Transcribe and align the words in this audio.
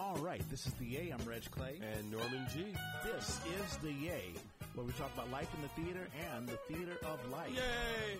All 0.00 0.16
right, 0.22 0.40
this 0.48 0.66
is 0.66 0.72
the 0.74 0.86
Yay. 0.86 1.10
I'm 1.10 1.22
Reg 1.28 1.42
Clay. 1.50 1.78
And 1.94 2.10
Norman 2.10 2.46
G. 2.54 2.64
This 3.04 3.38
is 3.60 3.76
the 3.82 3.92
Yay, 3.92 4.32
where 4.74 4.86
we 4.86 4.92
talk 4.92 5.12
about 5.12 5.30
life 5.30 5.48
in 5.54 5.60
the 5.60 5.68
theater 5.84 6.08
and 6.32 6.48
the 6.48 6.56
theater 6.72 6.96
of 7.04 7.30
life. 7.30 7.52
Yay! 7.52 8.16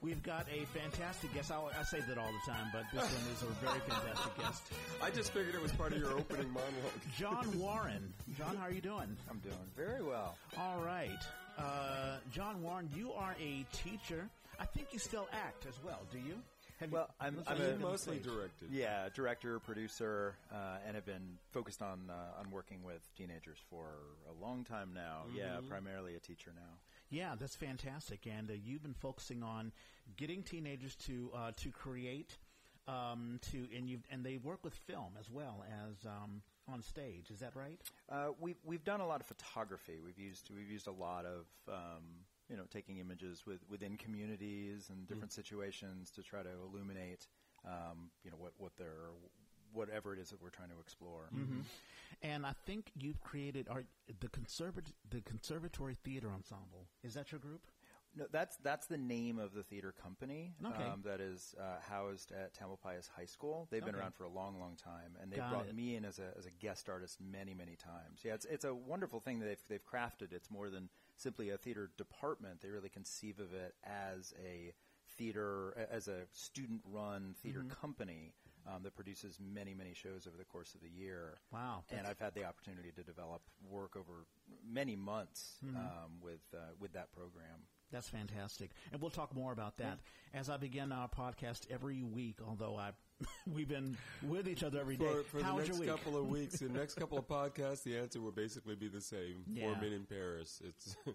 We've 0.00 0.20
got 0.24 0.48
a 0.52 0.64
fantastic 0.76 1.32
guest. 1.32 1.52
I, 1.52 1.60
I 1.78 1.84
say 1.84 2.00
that 2.00 2.18
all 2.18 2.26
the 2.26 2.50
time, 2.52 2.66
but 2.72 2.82
this 2.92 3.04
one 3.04 3.32
is 3.32 3.42
a 3.42 3.64
very 3.64 3.78
fantastic 3.86 4.36
guest. 4.36 4.62
I 5.02 5.10
just 5.10 5.30
figured 5.32 5.54
it 5.54 5.62
was 5.62 5.70
part 5.70 5.92
of 5.92 5.98
your 5.98 6.10
opening 6.10 6.50
monologue. 6.50 7.00
John 7.16 7.56
Warren. 7.56 8.12
John, 8.36 8.56
how 8.56 8.66
are 8.66 8.72
you 8.72 8.80
doing? 8.80 9.16
I'm 9.30 9.38
doing 9.38 9.54
very 9.76 10.02
well. 10.02 10.36
All 10.58 10.82
right. 10.84 11.22
Uh, 11.56 12.16
John 12.32 12.60
Warren, 12.64 12.90
you 12.96 13.12
are 13.12 13.36
a 13.40 13.64
teacher. 13.72 14.28
I 14.58 14.64
think 14.64 14.88
you 14.90 14.98
still 14.98 15.28
act 15.32 15.66
as 15.68 15.74
well, 15.84 16.00
do 16.10 16.18
you? 16.18 16.34
Have 16.82 16.90
Well, 16.92 17.08
you, 17.20 17.24
I'm- 17.24 17.44
I'm 17.46 17.60
a- 17.60 17.76
mostly 17.78 18.16
on 18.18 18.22
directed. 18.22 18.70
Yeah, 18.72 19.08
director, 19.14 19.58
producer, 19.60 20.34
uh, 20.52 20.78
and 20.84 20.96
have 20.96 21.06
been 21.06 21.38
focused 21.52 21.80
on 21.80 22.10
uh, 22.10 22.40
on 22.40 22.50
working 22.50 22.82
with 22.82 23.02
teenagers 23.16 23.58
for 23.70 23.86
a 24.28 24.32
long 24.44 24.64
time 24.64 24.92
now. 24.92 25.22
Yeah, 25.32 25.60
primarily 25.68 26.16
a 26.16 26.20
teacher 26.20 26.52
now. 26.54 26.78
Yeah, 27.10 27.36
that's 27.38 27.54
fantastic. 27.54 28.26
And 28.26 28.50
uh, 28.50 28.54
you've 28.54 28.82
been 28.82 28.94
focusing 28.94 29.42
on 29.44 29.70
getting 30.16 30.42
teenagers 30.42 30.96
to 31.06 31.30
uh, 31.34 31.52
to 31.58 31.70
create, 31.70 32.36
um, 32.88 33.38
to 33.52 33.68
and 33.76 33.88
you 33.88 34.00
and 34.10 34.24
they 34.24 34.38
work 34.38 34.64
with 34.64 34.74
film 34.74 35.12
as 35.20 35.30
well 35.30 35.64
as 35.88 36.04
um, 36.04 36.42
on 36.66 36.82
stage. 36.82 37.30
Is 37.30 37.38
that 37.40 37.54
right? 37.54 37.78
Uh, 38.10 38.30
we've 38.40 38.58
we've 38.64 38.84
done 38.84 39.00
a 39.00 39.06
lot 39.06 39.20
of 39.20 39.26
photography. 39.26 40.00
We've 40.04 40.18
used 40.18 40.50
we've 40.52 40.70
used 40.70 40.88
a 40.88 40.92
lot 40.92 41.26
of 41.26 41.46
um, 41.68 42.02
you 42.52 42.56
know 42.58 42.64
taking 42.70 42.98
images 42.98 43.44
with, 43.46 43.60
within 43.68 43.96
communities 43.96 44.90
and 44.90 45.08
different 45.08 45.32
situations 45.32 46.10
to 46.10 46.22
try 46.22 46.42
to 46.42 46.50
illuminate 46.66 47.26
um, 47.66 48.10
you 48.24 48.30
know 48.30 48.36
what 48.38 48.52
what 48.58 48.72
they're 48.76 49.10
whatever 49.72 50.12
it 50.12 50.18
is 50.18 50.28
that 50.28 50.42
we're 50.42 50.50
trying 50.50 50.68
to 50.68 50.78
explore. 50.78 51.30
And 52.20 52.44
I 52.46 52.52
think 52.66 52.90
you've 52.94 53.20
created 53.22 53.68
our, 53.70 53.84
the 54.20 54.28
conservat- 54.28 54.92
the 55.10 55.22
Conservatory 55.22 55.94
Theater 56.04 56.28
Ensemble. 56.32 56.86
Is 57.02 57.14
that 57.14 57.32
your 57.32 57.38
group? 57.40 57.62
No, 58.14 58.26
that's 58.30 58.58
that's 58.62 58.86
the 58.86 58.98
name 58.98 59.38
of 59.38 59.54
the 59.54 59.62
theater 59.62 59.90
company 59.90 60.52
Okay. 60.62 60.84
um, 60.84 61.00
that 61.06 61.18
is 61.22 61.54
uh, 61.58 61.80
housed 61.80 62.30
at 62.32 62.52
Tamalpais 62.54 63.08
High 63.16 63.24
School. 63.24 63.66
They've 63.70 63.82
been 63.84 63.94
around 63.94 64.14
for 64.14 64.24
a 64.24 64.28
long, 64.28 64.60
long 64.60 64.76
time, 64.76 65.16
and 65.22 65.32
they've 65.32 65.38
Got 65.38 65.50
brought 65.50 65.66
it. 65.68 65.74
me 65.74 65.96
in 65.96 66.04
as 66.04 66.18
a 66.18 66.28
as 66.36 66.44
a 66.44 66.50
guest 66.60 66.90
artist 66.90 67.16
many, 67.22 67.54
many 67.54 67.74
times. 67.74 68.20
Yeah, 68.22 68.34
it's 68.34 68.44
it's 68.44 68.66
a 68.66 68.74
wonderful 68.74 69.18
thing 69.20 69.38
that 69.40 69.46
they've 69.46 69.64
they've 69.70 69.86
crafted. 69.86 70.32
It's 70.34 70.50
more 70.50 70.68
than 70.68 70.90
simply 71.16 71.50
a 71.50 71.56
theater 71.58 71.90
department. 71.96 72.60
They 72.60 72.68
really 72.70 72.88
conceive 72.88 73.38
of 73.38 73.52
it 73.52 73.74
as 73.84 74.32
a 74.44 74.72
theater 75.16 75.86
as 75.90 76.08
a 76.08 76.22
student 76.32 76.80
run 76.90 77.34
theater 77.42 77.60
Mm-hmm. 77.60 77.80
company 77.80 78.32
um, 78.66 78.82
that 78.84 78.94
produces 78.94 79.38
many, 79.40 79.74
many 79.74 79.92
shows 79.92 80.26
over 80.26 80.36
the 80.36 80.44
course 80.44 80.74
of 80.74 80.80
the 80.80 80.88
year. 80.88 81.38
Wow, 81.52 81.82
And 81.90 82.06
I've 82.06 82.18
had 82.20 82.34
the 82.34 82.44
opportunity 82.44 82.92
to 82.96 83.02
develop 83.02 83.42
work 83.68 83.96
over 83.96 84.24
many 84.66 84.96
months 84.96 85.58
Mm-hmm. 85.66 85.76
um, 85.76 86.20
with 86.22 86.40
uh, 86.54 86.58
with 86.80 86.92
that 86.94 87.12
program. 87.12 87.66
That's 87.90 88.08
fantastic, 88.08 88.70
and 88.90 89.02
we'll 89.02 89.10
talk 89.10 89.34
more 89.34 89.52
about 89.52 89.76
that 89.76 89.98
as 90.32 90.48
I 90.48 90.56
begin 90.56 90.92
our 90.92 91.08
podcast 91.08 91.66
every 91.70 92.02
week. 92.02 92.36
Although 92.48 92.74
I, 92.78 92.92
we've 93.52 93.68
been 93.68 93.96
with 94.22 94.48
each 94.48 94.62
other 94.62 94.80
every 94.80 94.96
day. 94.96 95.06
For, 95.30 95.38
for 95.38 95.42
the 95.42 95.52
next 95.52 95.86
couple 95.86 96.16
of 96.16 96.28
weeks, 96.28 96.58
the 96.58 96.68
next 96.68 96.94
couple 96.94 97.18
of 97.18 97.28
podcasts, 97.28 97.82
the 97.82 97.96
answer 97.96 98.20
will 98.20 98.32
basically 98.32 98.74
be 98.74 98.88
the 98.88 99.00
same. 99.00 99.44
Yeah. 99.50 99.66
Four 99.66 99.80
Men 99.80 99.92
in 99.92 100.04
Paris. 100.04 100.60
It's 100.64 100.96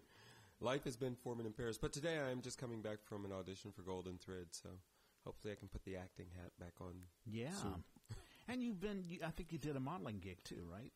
life 0.59 0.83
has 0.85 0.95
been 0.97 1.15
Four 1.15 1.35
Men 1.35 1.45
in 1.45 1.53
Paris, 1.53 1.77
but 1.77 1.93
today 1.93 2.17
I 2.19 2.31
am 2.31 2.41
just 2.41 2.57
coming 2.57 2.81
back 2.81 2.97
from 3.03 3.25
an 3.25 3.31
audition 3.31 3.71
for 3.71 3.81
Golden 3.81 4.17
Thread, 4.17 4.47
so 4.51 4.69
hopefully 5.25 5.53
I 5.53 5.55
can 5.55 5.67
put 5.67 5.83
the 5.85 5.97
acting 5.97 6.27
hat 6.35 6.51
back 6.59 6.73
on. 6.81 6.93
yeah, 7.25 7.51
soon. 7.53 7.83
and 8.47 8.63
you've 8.63 8.79
been. 8.79 9.03
You, 9.07 9.19
I 9.25 9.29
think 9.31 9.51
you 9.51 9.57
did 9.57 9.75
a 9.75 9.79
modeling 9.79 10.19
gig 10.19 10.43
too, 10.43 10.63
right? 10.71 10.91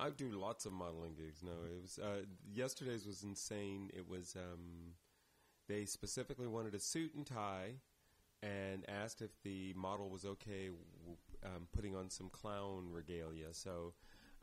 I 0.00 0.10
do 0.10 0.30
lots 0.30 0.66
of 0.66 0.72
modeling 0.72 1.14
gigs. 1.14 1.42
No, 1.42 1.52
it 1.52 1.80
was 1.80 1.98
uh, 1.98 2.24
yesterday's 2.52 3.06
was 3.06 3.22
insane. 3.22 3.90
It 3.94 4.08
was 4.08 4.34
um, 4.36 4.94
they 5.68 5.84
specifically 5.84 6.48
wanted 6.48 6.74
a 6.74 6.80
suit 6.80 7.14
and 7.14 7.26
tie, 7.26 7.76
and 8.44 8.84
asked 8.88 9.22
if 9.22 9.30
the 9.42 9.72
model 9.74 10.10
was 10.10 10.24
okay 10.24 10.68
w- 10.68 11.16
um, 11.44 11.68
putting 11.72 11.96
on 11.96 12.10
some 12.10 12.28
clown 12.28 12.88
regalia. 12.90 13.52
So 13.52 13.94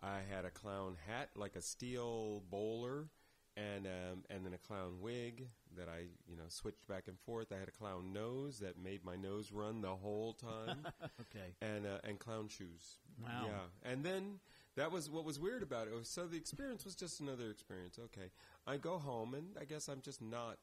I 0.01 0.19
had 0.29 0.45
a 0.45 0.49
clown 0.51 0.97
hat, 1.07 1.29
like 1.35 1.55
a 1.55 1.61
steel 1.61 2.43
bowler, 2.49 3.09
and 3.57 3.85
um, 3.85 4.23
and 4.29 4.45
then 4.45 4.53
a 4.53 4.57
clown 4.57 4.99
wig 5.01 5.47
that 5.77 5.87
I 5.89 6.05
you 6.27 6.37
know 6.37 6.45
switched 6.49 6.87
back 6.87 7.07
and 7.07 7.19
forth. 7.19 7.51
I 7.51 7.59
had 7.59 7.67
a 7.67 7.71
clown 7.71 8.13
nose 8.13 8.59
that 8.59 8.77
made 8.81 9.05
my 9.05 9.15
nose 9.15 9.51
run 9.51 9.81
the 9.81 9.95
whole 9.95 10.33
time 10.33 10.87
Okay. 11.21 11.53
and 11.61 11.85
uh, 11.85 11.99
and 12.03 12.19
clown 12.19 12.47
shoes. 12.47 12.97
Wow. 13.23 13.45
Yeah, 13.47 13.91
and 13.91 14.03
then 14.03 14.39
that 14.77 14.91
was 14.91 15.09
what 15.09 15.25
was 15.25 15.39
weird 15.39 15.63
about 15.63 15.87
it. 15.87 15.93
So 16.07 16.27
the 16.27 16.37
experience 16.37 16.85
was 16.85 16.95
just 16.95 17.19
another 17.19 17.49
experience. 17.51 17.99
Okay, 17.99 18.31
I 18.65 18.77
go 18.77 18.97
home, 18.97 19.33
and 19.35 19.57
I 19.59 19.65
guess 19.65 19.87
I'm 19.89 20.01
just 20.01 20.21
not 20.21 20.57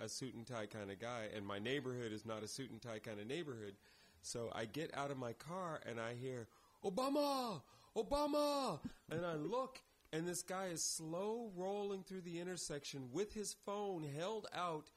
a 0.00 0.08
suit 0.08 0.34
and 0.34 0.46
tie 0.46 0.66
kind 0.66 0.90
of 0.90 1.00
guy, 1.00 1.28
and 1.34 1.46
my 1.46 1.58
neighborhood 1.58 2.12
is 2.12 2.24
not 2.24 2.42
a 2.42 2.48
suit 2.48 2.70
and 2.70 2.80
tie 2.80 2.98
kind 2.98 3.20
of 3.20 3.26
neighborhood. 3.26 3.74
So 4.22 4.50
I 4.54 4.64
get 4.64 4.90
out 4.94 5.10
of 5.10 5.18
my 5.18 5.32
car 5.32 5.80
and 5.88 6.00
I 6.00 6.14
hear 6.14 6.48
Obama, 6.84 7.60
Obama, 7.96 8.80
and 9.10 9.24
I 9.24 9.34
look. 9.34 9.80
And 10.12 10.26
this 10.26 10.42
guy 10.42 10.66
is 10.66 10.82
slow 10.82 11.50
rolling 11.54 12.02
through 12.02 12.22
the 12.22 12.40
intersection 12.40 13.10
with 13.12 13.34
his 13.34 13.54
phone 13.66 14.04
held 14.04 14.46
out, 14.54 14.90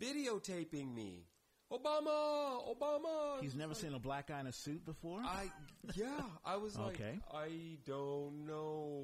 videotaping 0.00 0.94
me. 0.94 1.24
Obama, 1.72 2.60
Obama. 2.68 3.40
He's 3.40 3.54
never 3.54 3.74
seen 3.74 3.94
a 3.94 3.98
black 3.98 4.28
guy 4.28 4.40
in 4.40 4.46
a 4.46 4.52
suit 4.52 4.84
before. 4.84 5.20
I 5.24 5.50
yeah, 5.94 6.20
I 6.44 6.56
was 6.56 6.78
like, 6.78 6.94
Okay. 7.00 7.18
I 7.32 7.78
don't 7.86 8.46
know 8.46 9.00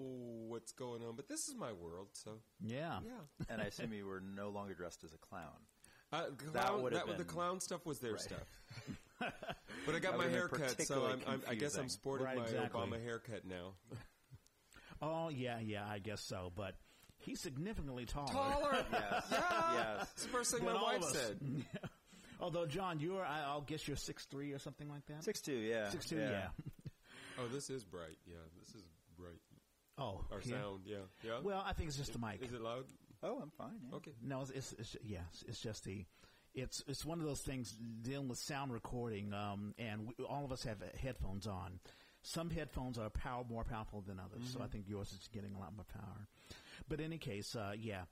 what's 0.49 0.73
going 0.73 1.03
on, 1.03 1.17
but 1.17 1.29
this 1.29 1.41
is 1.49 1.55
my 1.59 1.73
world, 1.73 2.09
so 2.13 2.33
yeah. 2.61 2.99
yeah. 3.05 3.45
and 3.49 3.61
I 3.61 3.65
assume 3.67 3.93
you 3.93 4.07
were 4.07 4.21
no 4.21 4.51
longer 4.51 4.75
dressed 4.75 5.03
as 5.05 5.13
a 5.15 5.19
clown. 5.19 5.43
Uh, 6.13 6.25
That 6.53 6.79
would've 6.81 6.99
that 6.99 7.07
was 7.09 7.17
the 7.17 7.25
clown 7.25 7.61
stuff 7.61 7.87
was 7.87 7.99
their 8.01 8.13
Right. 8.13 8.21
stuff. 8.21 8.47
but 9.87 9.95
I 9.95 9.99
got 9.99 10.13
That 10.13 10.19
my 10.19 10.25
would've 10.27 10.33
hair 10.33 10.49
cut, 10.49 10.83
so 10.83 11.05
I'm, 11.07 11.21
I'm, 11.27 11.43
I 11.49 11.55
guess 11.55 11.77
I'm 11.77 11.89
sporting 11.89 12.27
Right, 12.27 12.37
my 12.37 12.45
exactly. 12.45 12.81
Obama 12.81 13.03
haircut 13.03 13.45
now. 13.47 13.75
Oh 15.03 15.31
yeah, 15.31 15.59
yeah. 15.61 15.87
I 15.89 15.99
guess 15.99 16.21
so. 16.21 16.53
But 16.55 16.75
he's 17.21 17.41
significantly 17.41 18.05
taller. 18.05 18.33
Taller, 18.33 18.85
Yes. 18.93 19.25
yeah. 19.33 19.73
Yes. 19.75 20.09
It's 20.13 20.23
the 20.25 20.29
first 20.29 20.51
thing 20.55 20.63
than 20.67 20.75
my 20.75 20.83
wife 20.83 20.97
of 20.99 21.05
us. 21.05 21.13
said. 21.17 21.39
Although 22.41 22.67
John, 22.67 23.01
you're 23.01 23.25
I, 23.25 23.43
I'll 23.43 23.61
guess 23.61 23.87
you're 23.87 23.97
six 23.97 24.25
three 24.25 24.53
or 24.53 24.59
something 24.59 24.89
like 24.89 25.07
that. 25.07 25.25
Six 25.25 25.41
two, 25.41 25.53
yeah. 25.53 25.91
Six 25.91 26.07
two. 26.07 26.17
Yeah. 26.19 26.49
Oh, 27.39 27.49
this 27.49 27.71
is 27.71 27.85
bright. 27.85 28.19
Yeah, 28.27 28.35
this 28.59 28.75
is 28.75 28.83
bright. 29.19 29.41
Oh, 29.97 30.25
Our 30.31 30.41
yeah. 30.45 30.57
sound, 30.61 30.81
yeah, 30.85 30.97
yeah. 31.23 31.39
Well, 31.43 31.63
I 31.65 31.73
think 31.73 31.89
it's 31.89 31.97
just 31.97 32.13
the 32.13 32.19
mic. 32.19 32.43
is 32.43 32.53
it 32.53 32.61
loud? 32.61 32.85
Oh, 33.23 33.39
I'm 33.43 33.51
fine. 33.51 33.81
Yeah. 33.89 33.97
Okay. 33.97 34.11
No, 34.23 34.43
it's, 34.43 34.51
it's, 34.51 34.73
it's 34.75 34.97
yeah, 35.03 35.21
it's, 35.33 35.43
it's 35.49 35.61
just 35.61 35.85
the, 35.85 36.05
it's 36.55 36.83
it's 36.87 37.05
one 37.05 37.19
of 37.21 37.27
those 37.27 37.41
things 37.41 37.75
dealing 38.03 38.29
with 38.29 38.39
sound 38.39 38.73
recording, 38.73 39.33
um, 39.33 39.75
and 39.79 40.09
we, 40.09 40.25
all 40.25 40.45
of 40.45 40.53
us 40.53 40.65
have 40.65 40.83
uh, 40.83 40.87
headphones 41.01 41.47
on. 41.47 41.81
Some 42.23 42.51
headphones 42.51 42.99
are 42.99 43.09
power 43.09 43.45
more 43.49 43.65
powerful 43.65 44.03
than 44.07 44.19
others, 44.21 44.51
so 44.53 44.61
I 44.63 44.67
think 44.67 44.85
yours 44.87 45.11
is 45.13 45.27
getting 45.33 45.55
a 45.55 45.59
lot 45.59 45.75
more 45.75 45.87
power. 45.95 46.27
But 46.89 47.01
in 47.01 47.07
any 47.07 47.19
case, 47.19 47.57
uh, 47.57 47.73
yeah, 47.79 48.03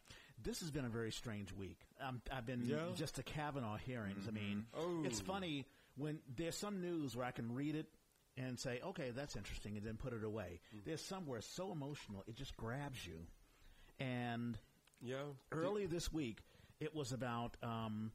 this 0.43 0.60
has 0.60 0.71
been 0.71 0.84
a 0.84 0.88
very 0.88 1.10
strange 1.12 1.53
week. 1.53 1.78
Um, 2.00 2.21
I've 2.31 2.47
been 2.47 2.62
Yeah. 2.65 2.93
just 2.94 3.16
the 3.16 3.22
Kavanaugh 3.22 3.76
hearings. 3.76 4.26
I 4.28 4.31
mean, 4.31 4.66
Oh. 4.75 5.04
it's 5.04 5.21
funny 5.21 5.66
when 5.97 6.21
there's 6.28 6.56
some 6.56 6.81
news 6.81 7.16
where 7.16 7.26
I 7.26 7.32
can 7.32 7.53
read 7.54 7.75
it 7.75 7.87
and 8.37 8.59
say, 8.59 8.81
okay, 8.81 9.10
that's 9.10 9.34
interesting, 9.34 9.76
and 9.76 9.84
then 9.84 9.97
put 9.97 10.12
it 10.12 10.22
away. 10.22 10.60
There's 10.84 11.00
some 11.04 11.26
where 11.26 11.38
it's 11.38 11.49
so 11.49 11.72
emotional 11.72 12.22
it 12.28 12.37
just 12.37 12.56
grabs 12.56 13.04
you, 13.06 13.26
and 13.99 14.59
Yeah. 15.00 15.25
early 15.53 15.87
this 15.87 16.12
week, 16.12 16.43
it 16.81 16.94
was 16.94 17.12
about 17.12 17.56
um, 17.62 18.12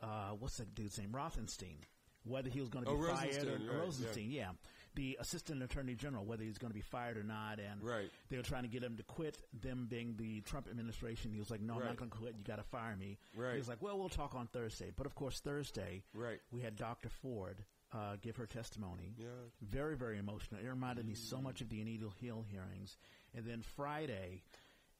uh, 0.00 0.30
what's 0.32 0.56
that 0.58 0.74
dude's 0.74 0.98
name? 0.98 1.12
Rothenstein. 1.12 1.76
Whether 2.24 2.48
he 2.48 2.60
was 2.60 2.70
going 2.70 2.84
to 2.86 2.90
be 2.90 2.96
Oh, 2.96 3.14
fired 3.14 3.46
or 3.48 3.58
right, 3.58 3.80
Rosenstein, 3.80 4.30
yeah. 4.30 4.52
The 4.94 5.16
assistant 5.20 5.62
attorney 5.62 5.94
general, 5.94 6.24
whether 6.24 6.44
he's 6.44 6.58
going 6.58 6.70
to 6.70 6.74
be 6.74 6.80
fired 6.80 7.16
or 7.16 7.22
not, 7.24 7.58
and 7.58 7.82
Right. 7.82 8.10
they 8.28 8.36
were 8.36 8.42
trying 8.42 8.62
to 8.62 8.68
get 8.68 8.82
him 8.82 8.96
to 8.96 9.02
quit. 9.02 9.42
Them 9.52 9.86
being 9.86 10.16
the 10.16 10.40
Trump 10.42 10.68
administration, 10.68 11.32
he 11.32 11.38
was 11.40 11.50
like, 11.50 11.60
"No, 11.60 11.74
I'm 11.74 11.84
not 11.84 11.96
going 11.96 12.10
to 12.10 12.16
quit. 12.16 12.36
You 12.36 12.44
got 12.44 12.56
to 12.56 12.62
fire 12.62 12.96
me." 12.96 13.18
Right. 13.34 13.52
He 13.52 13.58
was 13.58 13.68
like, 13.68 13.82
"Well, 13.82 13.98
we'll 13.98 14.08
talk 14.08 14.34
on 14.34 14.46
Thursday." 14.48 14.90
But 14.94 15.06
of 15.06 15.14
course, 15.14 15.40
Thursday, 15.40 16.04
Right. 16.14 16.40
we 16.50 16.60
had 16.60 16.76
Dr. 16.76 17.08
Ford 17.08 17.64
uh, 17.92 18.16
give 18.22 18.36
her 18.36 18.46
testimony. 18.46 19.14
Yeah. 19.16 19.26
Very, 19.60 19.96
very 19.96 20.18
emotional. 20.18 20.60
It 20.60 20.66
reminded 20.68 21.06
me 21.06 21.14
so 21.14 21.40
much 21.40 21.60
of 21.60 21.68
the 21.68 21.80
Anita 21.80 22.10
Hill 22.20 22.42
hearings. 22.42 22.96
And 23.34 23.46
then 23.46 23.62
Friday, 23.62 24.42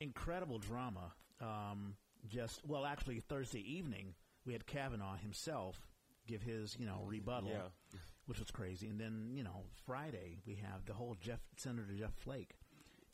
incredible 0.00 0.58
drama. 0.58 1.12
Um, 1.40 1.96
just 2.28 2.64
well, 2.66 2.84
actually 2.86 3.20
Thursday 3.20 3.60
evening 3.60 4.14
we 4.46 4.52
had 4.52 4.66
Kavanaugh 4.66 5.16
himself 5.16 5.88
give 6.26 6.42
his 6.42 6.78
you 6.78 6.86
know 6.86 7.02
rebuttal, 7.04 7.50
Yeah. 7.50 7.98
Which 8.26 8.38
was 8.38 8.50
crazy. 8.50 8.88
And 8.88 9.00
then 9.00 9.30
you 9.34 9.42
know 9.44 9.64
Friday 9.86 10.38
we 10.46 10.54
have 10.56 10.84
the 10.86 10.94
whole 10.94 11.16
Jeff 11.20 11.40
Senator 11.56 11.92
Jeff 11.98 12.14
Flake 12.14 12.52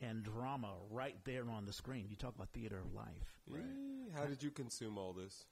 and 0.01 0.23
drama 0.23 0.73
right 0.91 1.17
there 1.25 1.49
on 1.51 1.67
the 1.67 1.73
screen. 1.73 2.07
You 2.09 2.17
talk 2.17 2.35
about 2.35 2.51
theater 2.51 2.79
of 2.79 2.95
life. 2.95 3.39
Eh, 3.55 3.59
How 4.17 4.25
did 4.27 4.43
you 4.43 4.51
consume 4.51 4.97
all 4.99 5.13
this? 5.13 5.45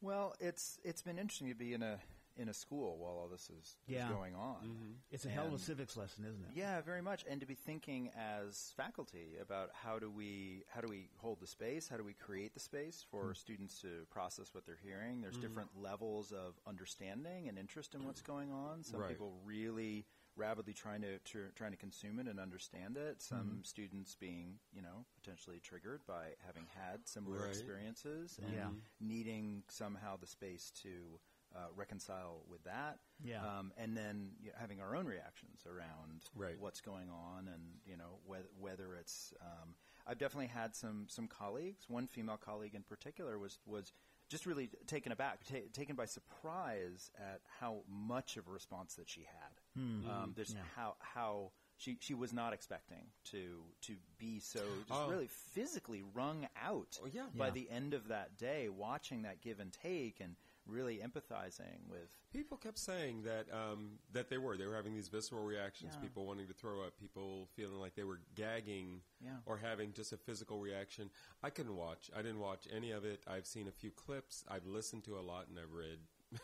Well, 0.00 0.34
it's 0.40 0.78
it's 0.84 1.02
been 1.02 1.18
interesting 1.18 1.48
to 1.48 1.54
be 1.54 1.74
in 1.74 1.82
a 1.82 1.98
in 2.38 2.48
a 2.48 2.54
school 2.54 2.96
while 2.98 3.18
all 3.18 3.28
this 3.28 3.50
is, 3.50 3.76
Yeah. 3.86 4.08
is 4.08 4.14
going 4.14 4.34
on. 4.34 4.64
Mm-hmm. 4.64 4.92
It's 5.10 5.24
a 5.26 5.28
hell 5.28 5.48
of 5.48 5.54
a 5.54 5.58
civics 5.58 5.96
lesson, 5.96 6.24
isn't 6.24 6.42
it? 6.44 6.50
Yeah, 6.54 6.80
very 6.80 7.02
much, 7.02 7.24
and 7.28 7.40
to 7.40 7.46
be 7.46 7.54
thinking 7.54 8.10
as 8.16 8.72
faculty 8.76 9.36
about 9.40 9.70
how 9.72 9.98
do 9.98 10.10
we 10.10 10.64
how 10.68 10.80
do 10.80 10.88
we 10.88 11.08
hold 11.18 11.40
the 11.40 11.46
space, 11.46 11.88
how 11.88 11.96
do 11.96 12.04
we 12.04 12.14
create 12.14 12.54
the 12.54 12.60
space 12.60 13.04
for 13.10 13.24
mm-hmm. 13.24 13.34
students 13.34 13.80
to 13.80 14.06
process 14.10 14.54
what 14.54 14.64
they're 14.64 14.78
hearing. 14.82 15.20
There's 15.20 15.34
mm-hmm. 15.34 15.42
different 15.42 15.70
levels 15.76 16.32
of 16.32 16.54
understanding 16.66 17.48
and 17.48 17.58
interest 17.58 17.94
in 17.94 18.04
what's 18.06 18.22
going 18.22 18.52
on. 18.52 18.84
Some 18.84 19.00
Right. 19.00 19.10
people 19.10 19.32
really 19.44 20.06
rapidly 20.36 20.72
trying 20.72 21.02
to, 21.02 21.18
to 21.18 21.48
trying 21.56 21.72
to 21.72 21.76
consume 21.76 22.20
it 22.20 22.28
and 22.28 22.38
understand 22.38 22.96
it. 22.96 23.20
Some 23.20 23.64
students 23.64 24.14
being 24.14 24.60
you 24.72 24.82
know 24.82 25.04
potentially 25.16 25.58
triggered 25.60 26.02
by 26.06 26.34
having 26.46 26.66
had 26.76 27.08
similar 27.08 27.40
Right. 27.40 27.48
experiences 27.48 28.38
and 28.40 28.54
Yeah. 28.54 28.70
needing 29.00 29.64
somehow 29.68 30.16
the 30.16 30.26
space 30.28 30.70
to 30.82 31.18
uh, 31.56 31.68
reconcile 31.76 32.42
with 32.48 32.62
that. 32.64 32.98
Yeah. 33.22 33.42
Um, 33.44 33.72
and 33.76 33.96
then 33.96 34.32
you 34.40 34.48
know, 34.50 34.56
having 34.58 34.80
our 34.80 34.94
own 34.94 35.06
reactions 35.06 35.64
around 35.66 36.22
Right. 36.34 36.58
what's 36.58 36.80
going 36.80 37.08
on, 37.10 37.48
and 37.48 37.62
you 37.84 37.96
know 37.96 38.18
whether, 38.26 38.48
whether 38.58 38.94
it's. 38.96 39.32
Um, 39.40 39.74
I've 40.06 40.18
definitely 40.18 40.46
had 40.48 40.74
some 40.74 41.06
some 41.08 41.26
colleagues. 41.28 41.88
One 41.88 42.06
female 42.06 42.38
colleague 42.38 42.74
in 42.74 42.82
particular 42.82 43.38
was 43.38 43.58
was 43.66 43.92
just 44.28 44.44
really 44.46 44.68
taken 44.86 45.10
aback, 45.12 45.44
ta- 45.44 45.68
taken 45.72 45.96
by 45.96 46.04
surprise 46.06 47.10
at 47.18 47.40
how 47.60 47.80
much 47.88 48.36
of 48.36 48.46
a 48.46 48.50
response 48.50 48.94
that 48.96 49.08
she 49.08 49.22
had. 49.22 49.60
Um, 49.76 50.32
there's 50.36 50.54
Yeah. 50.54 50.60
how 50.76 50.96
how. 51.00 51.52
She, 51.80 51.96
she 52.00 52.12
was 52.12 52.32
not 52.32 52.52
expecting 52.52 53.06
to 53.30 53.62
to 53.82 53.94
be 54.18 54.40
so 54.40 54.58
just 54.88 55.00
Oh. 55.00 55.08
really 55.08 55.28
physically 55.28 56.02
wrung 56.12 56.48
out 56.60 56.98
Oh, 57.00 57.06
yeah. 57.06 57.28
by 57.36 57.46
Yeah. 57.46 57.50
the 57.52 57.70
end 57.70 57.94
of 57.94 58.08
that 58.08 58.36
day, 58.36 58.68
watching 58.68 59.22
that 59.22 59.40
give 59.42 59.60
and 59.60 59.72
take 59.72 60.18
and 60.18 60.34
really 60.68 60.98
empathizing 60.98 61.88
with 61.90 62.08
People 62.30 62.58
kept 62.58 62.78
saying 62.78 63.22
that 63.22 63.46
um, 63.52 63.92
that 64.12 64.28
they 64.28 64.36
were 64.36 64.56
they 64.58 64.66
were 64.66 64.76
having 64.76 64.94
these 64.94 65.08
visceral 65.08 65.42
reactions. 65.42 65.94
Yeah. 65.94 66.02
People 66.02 66.26
wanting 66.26 66.46
to 66.46 66.52
throw 66.52 66.82
up. 66.82 66.98
People 67.00 67.48
feeling 67.56 67.78
like 67.80 67.94
they 67.94 68.04
were 68.04 68.20
gagging 68.34 69.00
Yeah. 69.24 69.38
or 69.46 69.56
having 69.56 69.94
just 69.94 70.12
a 70.12 70.18
physical 70.18 70.58
reaction. 70.60 71.08
I 71.42 71.48
couldn't 71.48 71.74
watch. 71.74 72.10
I 72.14 72.18
didn't 72.20 72.40
watch 72.40 72.68
any 72.74 72.90
of 72.90 73.06
it. 73.06 73.22
I've 73.26 73.46
seen 73.46 73.66
a 73.66 73.72
few 73.72 73.90
clips. 73.90 74.44
I've 74.46 74.66
listened 74.66 75.04
to 75.04 75.16
a 75.18 75.22
lot, 75.22 75.46
and 75.48 75.58
I've 75.58 75.72
read. 75.72 76.00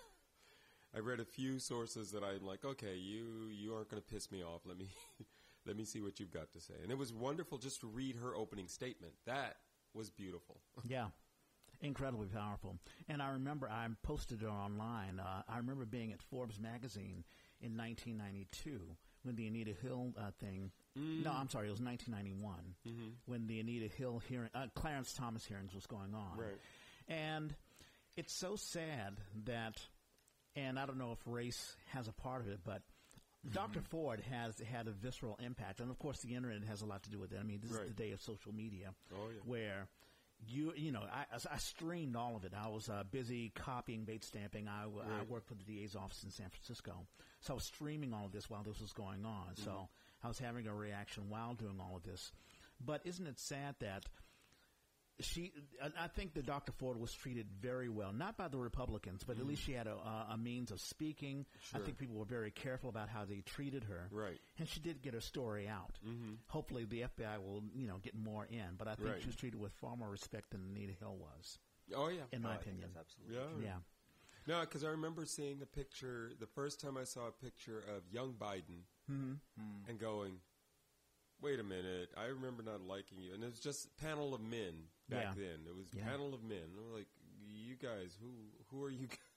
I 0.97 1.01
read 1.01 1.21
a 1.21 1.25
few 1.25 1.59
sources 1.59 2.13
that 2.13 2.23
I'm 2.23 2.47
like, 2.47 2.65
okay, 2.65 2.97
you 2.97 3.49
you 3.53 3.75
aren't 3.75 3.91
going 3.91 4.01
to 4.03 4.09
piss 4.09 4.31
me 4.33 4.43
off. 4.43 4.63
Let 4.65 4.79
me 4.79 4.89
let 5.67 5.77
me 5.77 5.85
see 5.85 6.01
what 6.01 6.19
you've 6.19 6.33
got 6.33 6.51
to 6.53 6.61
say. 6.61 6.75
And 6.83 6.91
it 6.91 6.97
was 6.97 7.13
wonderful 7.13 7.59
just 7.59 7.81
to 7.81 7.87
read 7.89 8.17
her 8.17 8.35
opening 8.35 8.69
statement. 8.69 9.13
That 9.27 9.57
was 9.93 10.09
beautiful. 10.11 10.61
Yeah. 10.89 11.09
Incredibly 11.85 12.29
powerful. 12.29 12.77
And 13.09 13.21
I 13.23 13.31
remember 13.31 13.69
I 13.69 13.87
posted 14.03 14.43
it 14.43 14.47
online. 14.47 15.21
Uh, 15.21 15.43
I 15.49 15.59
remember 15.59 15.85
being 15.85 16.13
at 16.13 16.23
Forbes 16.23 16.59
magazine 16.59 17.25
in 17.61 17.77
1992 17.77 18.81
when 19.23 19.37
the 19.37 19.47
Anita 19.47 19.73
Hill 19.83 20.13
uh, 20.19 20.31
thing. 20.41 20.71
No, 20.97 21.31
I'm 21.33 21.49
sorry, 21.51 21.67
it 21.69 21.71
was 21.71 21.81
1991 21.81 23.15
when 23.27 23.47
the 23.47 23.61
Anita 23.61 23.89
Hill 23.89 24.23
hearing, 24.29 24.49
uh, 24.55 24.67
Clarence 24.75 25.13
Thomas 25.13 25.45
hearings 25.45 25.75
was 25.75 25.87
going 25.87 26.15
on. 26.15 26.39
Right. 26.39 26.59
And 27.09 27.55
it's 28.17 28.33
so 28.33 28.57
sad 28.57 29.19
that, 29.45 29.81
and 30.57 30.79
I 30.79 30.87
don't 30.87 30.99
know 30.99 31.13
if 31.13 31.19
race 31.27 31.77
has 31.93 32.09
a 32.09 32.13
part 32.13 32.41
of 32.43 32.49
it, 32.49 32.61
but 32.65 32.83
Dr. 33.53 33.81
Ford 33.81 34.23
has 34.31 34.59
had 34.73 34.87
a 34.89 34.93
visceral 34.93 35.39
impact, 35.45 35.81
and 35.81 35.91
of 35.91 35.99
course, 35.99 36.21
the 36.21 36.35
internet 36.35 36.63
has 36.65 36.81
a 36.81 36.87
lot 36.87 37.03
to 37.03 37.11
do 37.11 37.19
with 37.19 37.33
it. 37.33 37.39
I 37.39 37.43
mean, 37.43 37.61
this 37.61 37.73
Right. 37.73 37.83
is 37.83 37.89
the 37.89 37.95
day 38.03 38.13
of 38.13 38.23
social 38.23 38.53
media, 38.55 38.95
Oh, 39.15 39.29
yeah. 39.29 39.41
where 39.45 39.89
you 40.49 40.73
you 40.77 40.93
know 40.93 41.03
I, 41.13 41.25
I 41.53 41.57
streamed 41.59 42.17
all 42.17 42.37
of 42.37 42.45
it. 42.45 42.53
I 42.55 42.69
was 42.69 42.89
uh, 42.89 43.03
busy 43.11 43.51
copying, 43.55 44.05
Bates 44.05 44.27
stamping. 44.27 44.69
I, 44.69 44.83
w- 44.85 45.03
I 45.03 45.19
Right. 45.19 45.29
worked 45.29 45.49
for 45.49 45.55
the 45.55 45.65
DA's 45.65 45.95
office 45.97 46.23
in 46.25 46.31
San 46.31 46.49
Francisco, 46.51 47.07
so 47.41 47.53
I 47.53 47.57
was 47.57 47.65
streaming 47.65 48.13
all 48.15 48.27
of 48.27 48.33
this 48.33 48.49
while 48.51 48.63
this 48.63 48.81
was 48.81 48.93
going 48.93 49.25
on. 49.25 49.57
So 49.57 49.71
Mm-hmm. 49.71 50.27
I 50.27 50.29
was 50.29 50.39
having 50.39 50.67
a 50.67 50.75
reaction 50.75 51.25
while 51.29 51.55
doing 51.55 51.79
all 51.81 51.97
of 51.97 52.03
this. 52.03 52.33
But 52.85 53.03
isn't 53.05 53.27
it 53.27 53.39
sad 53.39 53.75
that 53.81 54.07
she? 55.21 55.53
I- 55.83 56.05
I 56.05 56.09
think 56.09 56.35
that 56.35 56.47
Dr. 56.47 56.73
Ford 56.73 56.99
was 56.99 57.13
treated 57.13 57.47
very 57.61 57.89
well, 57.89 58.13
not 58.13 58.37
by 58.37 58.49
the 58.49 58.59
Republicans, 58.59 59.23
but 59.25 59.39
at 59.39 59.47
least 59.47 59.63
she 59.63 59.73
had 59.73 59.87
a, 59.87 59.95
a, 59.95 60.27
a 60.33 60.37
means 60.37 60.71
of 60.71 60.81
speaking. 60.81 61.47
I 61.73 61.77
Mm-hmm. 61.79 61.85
Think 61.87 61.99
people 61.99 62.17
were 62.17 62.25
very 62.25 62.51
careful 62.51 62.89
about 62.91 63.09
how 63.09 63.25
they 63.25 63.41
treated 63.47 63.85
her, 63.85 64.09
Right. 64.11 64.41
and 64.59 64.69
she 64.69 64.81
did 64.81 65.03
get 65.03 65.15
her 65.15 65.21
story 65.21 65.69
out. 65.69 65.99
Mm-hmm. 66.07 66.35
Hopefully, 66.49 66.85
the 66.85 67.03
FBI 67.03 67.39
will 67.39 67.63
you 67.75 67.87
know 67.87 67.99
get 68.03 68.15
more 68.15 68.47
in, 68.47 68.77
but 68.79 68.89
I 68.89 68.95
think 68.95 69.09
Right. 69.11 69.21
she 69.21 69.27
was 69.27 69.37
treated 69.37 69.61
with 69.61 69.73
far 69.75 69.97
more 69.97 70.09
respect 70.11 70.51
than 70.51 70.63
Anita 70.71 70.93
Hill 70.99 71.17
was, 71.17 71.59
Oh 71.95 72.09
yeah. 72.09 72.23
in 72.33 72.43
my 72.43 72.51
Oh, 72.51 72.53
I 72.53 72.57
opinion. 72.57 72.89
that's 72.95 73.15
absolutely 73.21 73.65
yeah. 73.65 73.71
Yeah. 73.73 73.77
No, 74.47 74.61
because 74.61 74.85
I 74.85 74.89
remember 74.89 75.25
seeing 75.25 75.63
a 75.63 75.67
picture 75.67 76.33
the 76.39 76.47
first 76.47 76.79
time 76.81 76.99
I 76.99 77.05
saw 77.05 77.29
a 77.29 77.33
picture 77.33 77.79
of 77.97 78.03
young 78.13 78.35
Biden 78.35 78.83
and 79.09 79.99
going, 79.99 80.35
"Wait 81.45 81.61
a 81.61 81.63
minute! 81.63 82.11
I 82.17 82.25
remember 82.27 82.63
not 82.63 82.81
liking 82.81 83.19
you." 83.21 83.35
And 83.35 83.43
it 83.45 83.47
was 83.47 83.61
just 83.61 83.95
panel 83.99 84.35
of 84.35 84.41
men 84.41 84.89
back 85.11 85.23
Yeah. 85.23 85.35
then. 85.37 85.67
It 85.69 85.77
was 85.77 85.93
Yeah. 85.93 86.05
panel 86.05 86.33
of 86.35 86.43
men. 86.43 86.65
I'm 86.77 86.93
like, 86.95 87.09
"You 87.47 87.77
guys, 87.77 88.17
who 88.21 88.33
who 88.71 88.83
are 88.83 88.91
you? 88.91 89.07
g- 89.07 89.19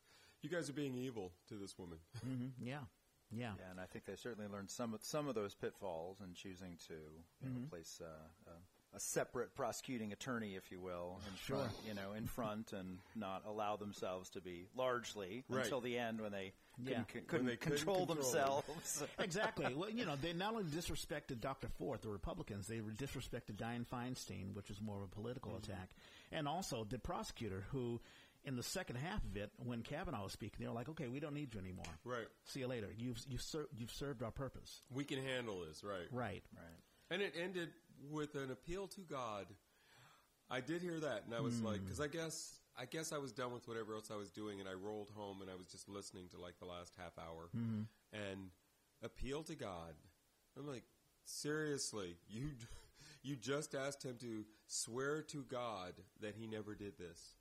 You 0.41 0.49
guys 0.49 0.69
are 0.69 0.73
being 0.73 0.95
evil 0.95 1.33
to 1.49 1.55
this 1.55 1.77
woman." 1.77 1.99
hmm 2.23 2.47
Yeah. 2.59 2.85
Yeah. 3.31 3.53
Yeah, 3.59 3.71
and 3.71 3.79
I 3.81 3.85
think 3.87 4.05
they 4.05 4.15
certainly 4.15 4.47
learned 4.49 4.69
some 4.69 4.93
of 4.93 5.03
some 5.03 5.27
of 5.27 5.35
those 5.35 5.53
pitfalls 5.53 6.21
in 6.21 6.33
choosing 6.33 6.77
to 6.87 6.93
you 6.93 7.49
know, 7.49 7.67
place 7.69 7.99
uh, 8.01 8.49
uh, 8.49 8.53
a 8.97 8.99
separate 8.99 9.53
prosecuting 9.55 10.11
attorney, 10.11 10.55
if 10.55 10.71
you 10.71 10.79
will, 10.79 11.21
in 11.29 11.35
Sure. 11.37 11.57
front, 11.57 11.71
you 11.85 11.93
know, 11.93 12.13
in 12.13 12.25
front, 12.25 12.73
and 12.73 12.97
not 13.15 13.43
allow 13.45 13.75
themselves 13.77 14.31
to 14.31 14.41
be 14.41 14.67
largely 14.75 15.45
Right. 15.47 15.63
until 15.63 15.81
the 15.81 15.97
end 15.99 16.19
when 16.19 16.31
they 16.31 16.53
Yeah. 16.79 17.03
couldn't, 17.03 17.11
c- 17.11 17.21
couldn't 17.27 17.45
they 17.45 17.57
couldn't 17.57 17.77
control 17.77 18.05
control 18.07 18.15
themselves. 18.15 19.03
exactly. 19.19 19.71
Well, 19.75 19.89
you 19.91 20.03
know, 20.05 20.15
they 20.15 20.33
not 20.33 20.53
only 20.53 20.63
disrespected 20.65 21.39
Dr. 21.39 21.67
Ford, 21.69 22.01
the 22.01 22.09
Republicans, 22.09 22.65
they 22.67 22.79
disrespected 22.79 23.55
Dianne 23.55 23.85
Feinstein, 23.87 24.53
which 24.55 24.69
was 24.69 24.81
more 24.81 24.97
of 24.97 25.03
a 25.03 25.07
political 25.07 25.51
Mm-hmm. 25.51 25.71
attack, 25.71 25.91
and 26.31 26.47
also 26.47 26.83
the 26.83 26.97
prosecutor, 26.97 27.61
who, 27.69 28.01
in 28.43 28.55
the 28.55 28.63
second 28.63 28.95
half 28.95 29.23
of 29.23 29.37
it, 29.37 29.51
when 29.57 29.83
Kavanaugh 29.83 30.23
was 30.23 30.33
speaking, 30.33 30.57
they 30.61 30.67
were 30.67 30.73
like, 30.73 30.89
"Okay, 30.89 31.07
we 31.07 31.19
don't 31.19 31.33
need 31.35 31.53
you 31.53 31.59
anymore. 31.59 31.85
Right. 32.03 32.27
See 32.45 32.61
you 32.61 32.67
later. 32.67 32.91
You've 32.97 33.23
you've, 33.27 33.41
ser- 33.43 33.69
you've 33.75 33.91
served 33.91 34.23
our 34.23 34.31
purpose." 34.31 34.81
We 34.89 35.03
can 35.03 35.21
handle 35.23 35.61
this, 35.61 35.83
right? 35.83 36.07
Right. 36.11 36.43
right. 36.55 36.81
And 37.09 37.21
it 37.21 37.33
ended 37.37 37.73
with 38.09 38.35
an 38.35 38.51
appeal 38.51 38.87
to 38.87 39.01
God. 39.01 39.47
I 40.49 40.61
did 40.61 40.81
hear 40.81 40.99
that, 40.99 41.23
and 41.25 41.35
I 41.35 41.41
was 41.41 41.61
like, 41.61 41.79
hmm. 41.79 41.85
because 41.85 41.99
I 41.99 42.07
guess 42.07 42.59
I 42.79 42.85
guess 42.85 43.11
I 43.11 43.17
was 43.17 43.31
done 43.31 43.53
with 43.53 43.67
whatever 43.67 43.95
else 43.95 44.11
I 44.11 44.15
was 44.15 44.29
doing, 44.29 44.59
and 44.59 44.69
I 44.69 44.73
rolled 44.73 45.09
home, 45.15 45.41
and 45.41 45.49
I 45.49 45.55
was 45.55 45.67
just 45.67 45.89
listening 45.89 46.27
to 46.29 46.39
like 46.39 46.59
the 46.59 46.65
last 46.65 46.93
half 46.97 47.17
hour, 47.17 47.49
mm-hmm. 47.55 47.81
and 48.13 48.49
appeal 49.03 49.43
to 49.43 49.55
God. 49.55 49.93
I'm 50.57 50.67
like, 50.67 50.83
seriously, 51.25 52.17
you 52.29 52.49
you 53.23 53.35
just 53.35 53.75
asked 53.75 54.03
him 54.03 54.15
to 54.21 54.45
swear 54.67 55.21
to 55.23 55.43
God 55.49 55.93
that 56.21 56.35
he 56.35 56.47
never 56.47 56.75
did 56.75 56.97
this. 56.97 57.35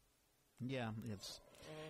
Yeah, 0.61 0.91
it's. 1.13 1.41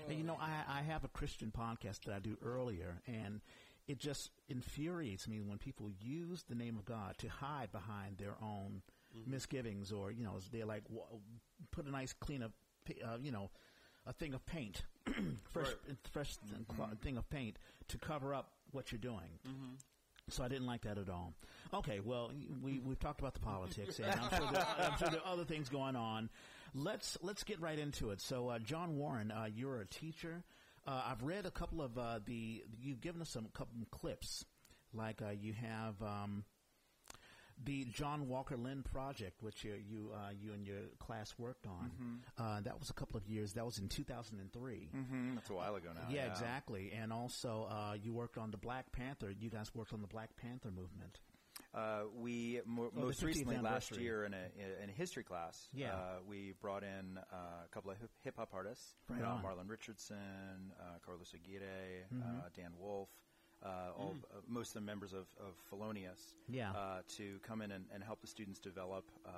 And, 0.09 0.19
you 0.19 0.25
know, 0.25 0.39
I, 0.41 0.79
I 0.79 0.83
have 0.83 1.05
a 1.05 1.09
Christian 1.09 1.53
podcast 1.57 2.05
that 2.07 2.15
I 2.15 2.19
do 2.19 2.37
earlier, 2.43 3.03
and 3.07 3.41
it 3.87 3.99
just 3.99 4.31
infuriates 4.49 5.29
me 5.29 5.41
when 5.41 5.59
people 5.59 5.91
use 6.01 6.45
the 6.49 6.55
name 6.55 6.77
of 6.77 6.85
God 6.85 7.17
to 7.19 7.29
hide 7.29 7.71
behind 7.73 8.19
their 8.19 8.35
own 8.43 8.83
misgivings, 9.27 9.93
or 9.93 10.11
you 10.11 10.25
know, 10.25 10.39
they're 10.53 10.67
like, 10.67 10.85
w- 10.85 11.03
put 11.71 11.87
a 11.87 11.91
nice 11.91 12.13
clean 12.13 12.43
up, 12.43 12.53
uh, 13.05 13.17
you 13.21 13.31
know, 13.33 13.51
a 14.07 14.13
thing 14.13 14.35
of 14.35 14.45
paint, 14.47 14.83
fresh, 15.53 15.69
fresh 16.13 16.37
cl- 16.77 16.91
thing 17.03 17.17
of 17.17 17.29
paint 17.31 17.59
to 17.89 17.99
cover 17.99 18.35
up 18.35 18.51
what 18.73 18.93
you're 18.93 18.99
doing. 18.99 19.39
So 20.29 20.43
I 20.43 20.49
didn't 20.49 20.67
like 20.67 20.83
that 20.83 20.99
at 20.99 21.09
all. 21.09 21.33
Okay, 21.73 22.01
well, 22.01 22.33
we 22.63 22.81
we've 22.81 22.99
talked 22.99 23.21
about 23.21 23.35
the 23.35 23.41
politics, 23.41 24.01
and 24.01 24.09
I'm 24.21 24.29
sure, 24.37 24.49
there, 24.53 24.67
I'm 24.81 24.99
sure 24.99 25.09
there 25.09 25.21
are 25.25 25.33
other 25.33 25.45
things 25.45 25.69
going 25.69 25.95
on. 25.97 26.29
Let's 26.75 27.17
let's 27.23 27.45
get 27.45 27.61
right 27.61 27.79
into 27.79 28.11
it. 28.11 28.21
So, 28.21 28.49
uh, 28.49 28.59
John 28.59 28.97
Warren, 28.97 29.31
uh, 29.31 29.47
you're 29.55 29.81
a 29.81 29.87
teacher. 29.87 30.43
Uh, 30.87 31.03
I've 31.07 31.23
read 31.23 31.47
a 31.47 31.51
couple 31.51 31.83
of 31.83 31.99
uh, 31.99 32.21
the. 32.25 32.63
You've 32.81 33.01
given 33.01 33.21
us 33.21 33.31
some 33.31 33.47
couple 33.55 33.81
of 33.83 33.91
clips, 33.91 34.45
like 34.93 35.21
uh, 35.21 35.31
you 35.31 35.53
have 35.53 36.01
um, 36.01 36.45
the 37.65 37.85
John 37.87 38.29
Walker 38.29 38.57
Lindh 38.57 38.85
project, 38.85 39.43
which 39.43 39.65
you 39.65 39.75
you, 39.89 40.13
uh, 40.15 40.31
you 40.41 40.53
and 40.53 40.67
your 40.67 40.83
class 41.01 41.35
worked 41.39 41.67
on. 41.67 41.91
Uh, 42.39 42.61
that 42.61 42.79
was 42.79 42.91
a 42.91 42.95
couple 42.95 43.17
of 43.17 43.27
years. 43.27 43.55
That 43.55 43.65
was 43.65 43.79
in 43.79 43.89
2003. 43.89 44.89
Mm-hmm. 44.95 45.35
That's 45.35 45.51
a 45.51 45.55
while 45.55 45.75
ago 45.75 45.89
now. 45.95 46.03
Yeah, 46.09 46.27
exactly. 46.31 46.93
And 46.97 47.13
also, 47.13 47.67
uh, 47.71 47.95
you 48.01 48.13
worked 48.13 48.39
on 48.39 48.51
the 48.51 48.57
Black 48.59 48.93
Panther. 48.93 49.33
You 49.37 49.51
guys 49.51 49.75
worked 49.75 49.93
on 49.93 50.03
the 50.03 50.09
Black 50.09 50.37
Panther 50.37 50.71
movement. 50.71 51.19
Uh, 51.77 52.05
we 52.15 52.61
mo- 52.65 52.91
Oh, 52.97 53.01
most 53.01 53.23
recently 53.23 53.59
last 53.59 53.97
year 53.99 54.25
in 54.25 54.33
a 54.33 54.47
in 54.83 54.89
a 54.89 54.93
history 54.93 55.23
class, 55.25 55.69
Yeah. 55.75 55.93
uh, 55.95 56.19
we 56.27 56.55
brought 56.63 56.83
in 56.83 57.19
uh, 57.31 57.37
a 57.65 57.69
couple 57.71 57.91
of 57.91 57.99
hip 58.25 58.37
hop 58.39 58.55
artists, 58.55 58.95
Right 59.09 59.21
uh. 59.23 59.43
Marlon 59.45 59.69
Richardson, 59.69 60.73
uh, 60.81 60.99
Carlos 61.05 61.35
Aguirre, 61.35 62.05
Mm-hmm. 62.15 62.23
uh, 62.39 62.49
Dan 62.57 62.73
Wolf, 62.79 63.11
uh, 63.65 63.69
all, 63.97 64.15
uh, 64.33 64.41
most 64.47 64.69
of 64.71 64.75
the 64.75 64.81
members 64.87 65.13
of, 65.13 65.27
of 65.41 65.55
Felonious, 65.69 66.35
Yeah. 66.49 66.71
uh, 66.73 67.01
to 67.17 67.39
come 67.43 67.63
in 67.63 67.71
and, 67.73 67.85
and 67.93 68.03
help 68.05 68.21
the 68.21 68.27
students 68.27 68.59
develop 68.61 69.05
uh, 69.27 69.31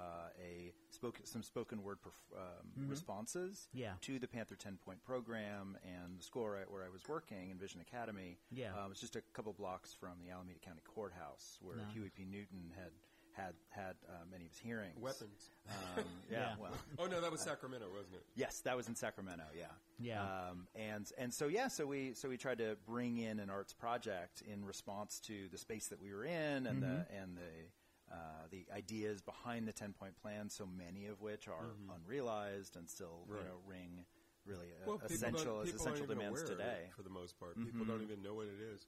a 0.42 0.72
spoken, 0.90 1.25
some 1.25 1.42
spoken 1.42 1.82
word 1.82 1.98
perf- 2.04 2.37
um, 2.38 2.88
responses 2.88 3.68
Mm-hmm. 3.70 3.78
Yeah. 3.78 3.92
to 4.02 4.18
the 4.18 4.26
Panther 4.28 4.56
10 4.56 4.78
point 4.84 5.02
program 5.04 5.76
and 5.84 6.18
the 6.18 6.22
school 6.22 6.42
where 6.44 6.56
I, 6.58 6.62
where 6.62 6.84
I 6.84 6.88
was 6.88 7.02
working 7.08 7.50
in 7.50 7.58
Vision 7.58 7.80
Academy. 7.80 8.38
Yeah. 8.50 8.84
it 8.84 8.88
was 8.88 9.00
just 9.00 9.16
a 9.16 9.22
couple 9.32 9.52
blocks 9.52 9.94
from 9.94 10.12
the 10.25 10.30
Alameda 10.30 10.58
County 10.60 10.82
Courthouse 10.84 11.58
where. 11.62 11.76
Huey 11.94 12.10
P. 12.14 12.25
Newton 12.25 12.72
had 12.76 12.90
had 13.32 13.54
had 13.70 13.94
uh, 14.08 14.12
many 14.30 14.44
of 14.47 14.50
his 14.52 14.58
hearings. 14.61 14.99
Weapons. 15.00 15.50
Um, 15.68 16.04
yeah, 16.30 16.38
Yeah. 16.38 16.54
Well, 16.61 16.73
Oh 16.99 17.06
no, 17.06 17.20
that 17.20 17.30
was 17.30 17.40
Sacramento, 17.40 17.87
wasn't 17.94 18.14
it? 18.16 18.25
Yes, 18.35 18.61
that 18.61 18.76
was 18.76 18.88
in 18.88 18.94
Sacramento. 18.94 19.44
Yeah. 19.56 19.66
Yeah. 20.00 20.23
Um, 20.23 20.66
and 20.75 21.11
and 21.18 21.32
so 21.32 21.47
yeah, 21.49 21.68
so 21.68 21.87
we 21.87 22.14
so 22.14 22.28
we 22.28 22.37
tried 22.37 22.58
to 22.58 22.76
bring 22.87 23.18
in 23.18 23.38
an 23.40 23.50
arts 23.50 23.73
project 23.75 24.42
in 24.42 24.64
response 24.64 25.20
to 25.26 25.49
the 25.50 25.58
space 25.58 25.87
that 25.88 26.00
we 26.00 26.12
were 26.12 26.25
in 26.25 26.66
and 26.66 26.82
the 26.82 27.06
and 27.20 27.37
the 27.37 28.12
uh, 28.14 28.16
the 28.50 28.64
ideas 28.75 29.20
behind 29.20 29.68
the 29.68 29.73
ten 29.73 29.92
point 29.92 30.16
plan. 30.20 30.49
So 30.50 30.66
many 30.66 31.06
of 31.06 31.20
which 31.20 31.47
are 31.49 31.66
unrealized 31.97 32.76
and 32.76 32.88
still 32.88 33.25
Right. 33.28 33.40
you 33.40 33.44
know 33.49 33.56
ring 33.66 34.04
really 34.47 34.68
uh, 34.68 34.87
Well, 34.87 34.99
people 34.99 35.14
essential 35.14 35.44
don't- 35.58 35.68
as 35.68 35.75
essential 35.75 35.90
aren't 35.92 36.02
even 36.04 36.18
demands 36.18 36.40
aware 36.42 36.50
today. 36.56 36.80
Mm-hmm. 36.85 36.97
for 36.97 37.02
the 37.02 37.11
most 37.11 37.38
part. 37.38 37.56
People 37.62 37.85
don't 37.85 38.02
even 38.02 38.23
know 38.23 38.35
what 38.35 38.47
it 38.47 38.61
is. 38.75 38.87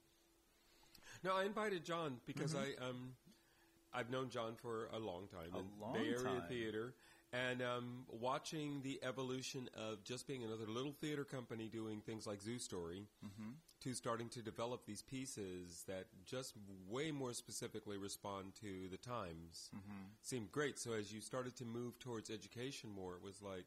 No, 1.23 1.35
I 1.35 1.43
invited 1.43 1.85
John 1.85 2.17
because 2.25 2.53
Mm-hmm. 2.55 2.83
I 2.83 2.87
um, 2.89 3.11
I've 3.93 4.09
known 4.09 4.29
John 4.29 4.55
for 4.61 4.87
a 4.93 4.99
long 4.99 5.27
time 5.27 5.51
A 5.55 5.59
in 5.59 5.65
long 5.81 5.93
Bay 5.93 6.09
Area 6.09 6.23
time. 6.23 6.43
theater, 6.47 6.93
and 7.33 7.61
um, 7.61 8.05
watching 8.09 8.81
the 8.83 8.99
evolution 9.03 9.69
of 9.75 10.03
just 10.03 10.27
being 10.27 10.43
another 10.43 10.67
little 10.67 10.93
theater 10.93 11.23
company 11.23 11.69
doing 11.71 12.01
things 12.01 12.25
like 12.27 12.41
Zoo 12.41 12.57
Story, 12.59 13.03
Mm-hmm. 13.25 13.51
to 13.81 13.93
starting 13.93 14.29
to 14.29 14.41
develop 14.41 14.85
these 14.85 15.01
pieces 15.01 15.83
that 15.87 16.05
just 16.25 16.53
way 16.89 17.11
more 17.11 17.33
specifically 17.33 17.97
respond 17.97 18.53
to 18.61 18.87
the 18.89 18.97
times 18.97 19.69
Mm-hmm. 19.75 20.03
seemed 20.21 20.51
great. 20.51 20.77
So 20.79 20.93
as 20.93 21.11
you 21.11 21.19
started 21.21 21.55
to 21.57 21.65
move 21.65 21.97
towards 21.99 22.29
education 22.29 22.89
more, 22.91 23.15
it 23.15 23.23
was 23.23 23.41
like, 23.41 23.65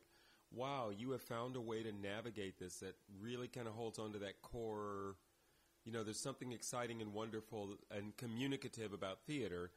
wow, 0.52 0.90
you 0.96 1.10
have 1.12 1.22
found 1.22 1.56
a 1.56 1.60
way 1.60 1.82
to 1.82 1.90
navigate 1.92 2.58
this 2.58 2.76
that 2.78 2.94
really 3.20 3.48
kind 3.48 3.66
of 3.66 3.74
holds 3.74 3.98
on 3.98 4.12
to 4.12 4.18
that 4.20 4.40
core. 4.42 5.16
You 5.84 5.92
know, 5.92 6.04
there's 6.04 6.20
something 6.20 6.52
exciting 6.52 7.02
and 7.02 7.12
wonderful 7.12 7.76
and 7.90 8.16
communicative 8.16 8.92
about 8.92 9.18
theater, 9.26 9.70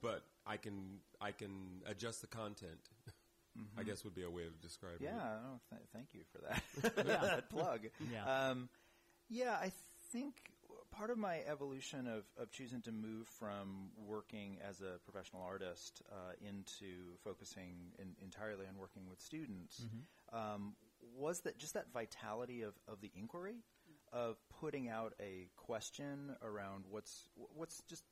but 0.00 0.22
I 0.46 0.56
can 0.56 0.98
I 1.20 1.32
can 1.32 1.82
adjust 1.86 2.20
the 2.20 2.26
content. 2.26 2.78
I 3.78 3.84
guess 3.84 4.02
would 4.04 4.16
be 4.16 4.24
a 4.24 4.30
way 4.30 4.46
of 4.46 4.60
describing 4.60 5.06
Mm-hmm. 5.06 5.16
Yeah, 5.16 5.36
it. 5.36 5.42
no, 5.42 5.60
th- 5.70 5.88
thank 5.92 6.08
you 6.12 6.22
for 6.32 6.38
that, 6.48 6.96
that 7.06 7.50
plug. 7.50 7.86
Yeah. 8.12 8.24
Um, 8.50 8.68
yeah, 9.30 9.52
I 9.60 9.70
think 10.12 10.34
part 10.90 11.10
of 11.10 11.18
my 11.18 11.38
evolution 11.48 12.08
of, 12.08 12.24
of 12.36 12.50
choosing 12.50 12.82
to 12.82 12.90
move 12.92 13.28
from 13.28 13.90
working 13.96 14.58
as 14.68 14.80
a 14.80 14.98
professional 15.08 15.42
artist 15.42 16.02
uh, 16.10 16.32
into 16.40 17.14
focusing 17.22 17.92
in, 18.00 18.16
entirely 18.22 18.66
on 18.66 18.76
working 18.76 19.08
with 19.08 19.20
students 19.20 19.86
um, 20.32 20.74
was 21.16 21.40
that 21.42 21.56
just 21.58 21.74
that 21.74 21.92
vitality 21.92 22.62
of, 22.62 22.74
of 22.88 23.00
the 23.00 23.10
inquiry, 23.16 23.56
of 24.12 24.36
putting 24.60 24.88
out 24.88 25.14
a 25.20 25.48
question 25.56 26.34
around 26.42 26.84
what's 26.90 27.28
what's 27.54 27.82
just 27.88 28.02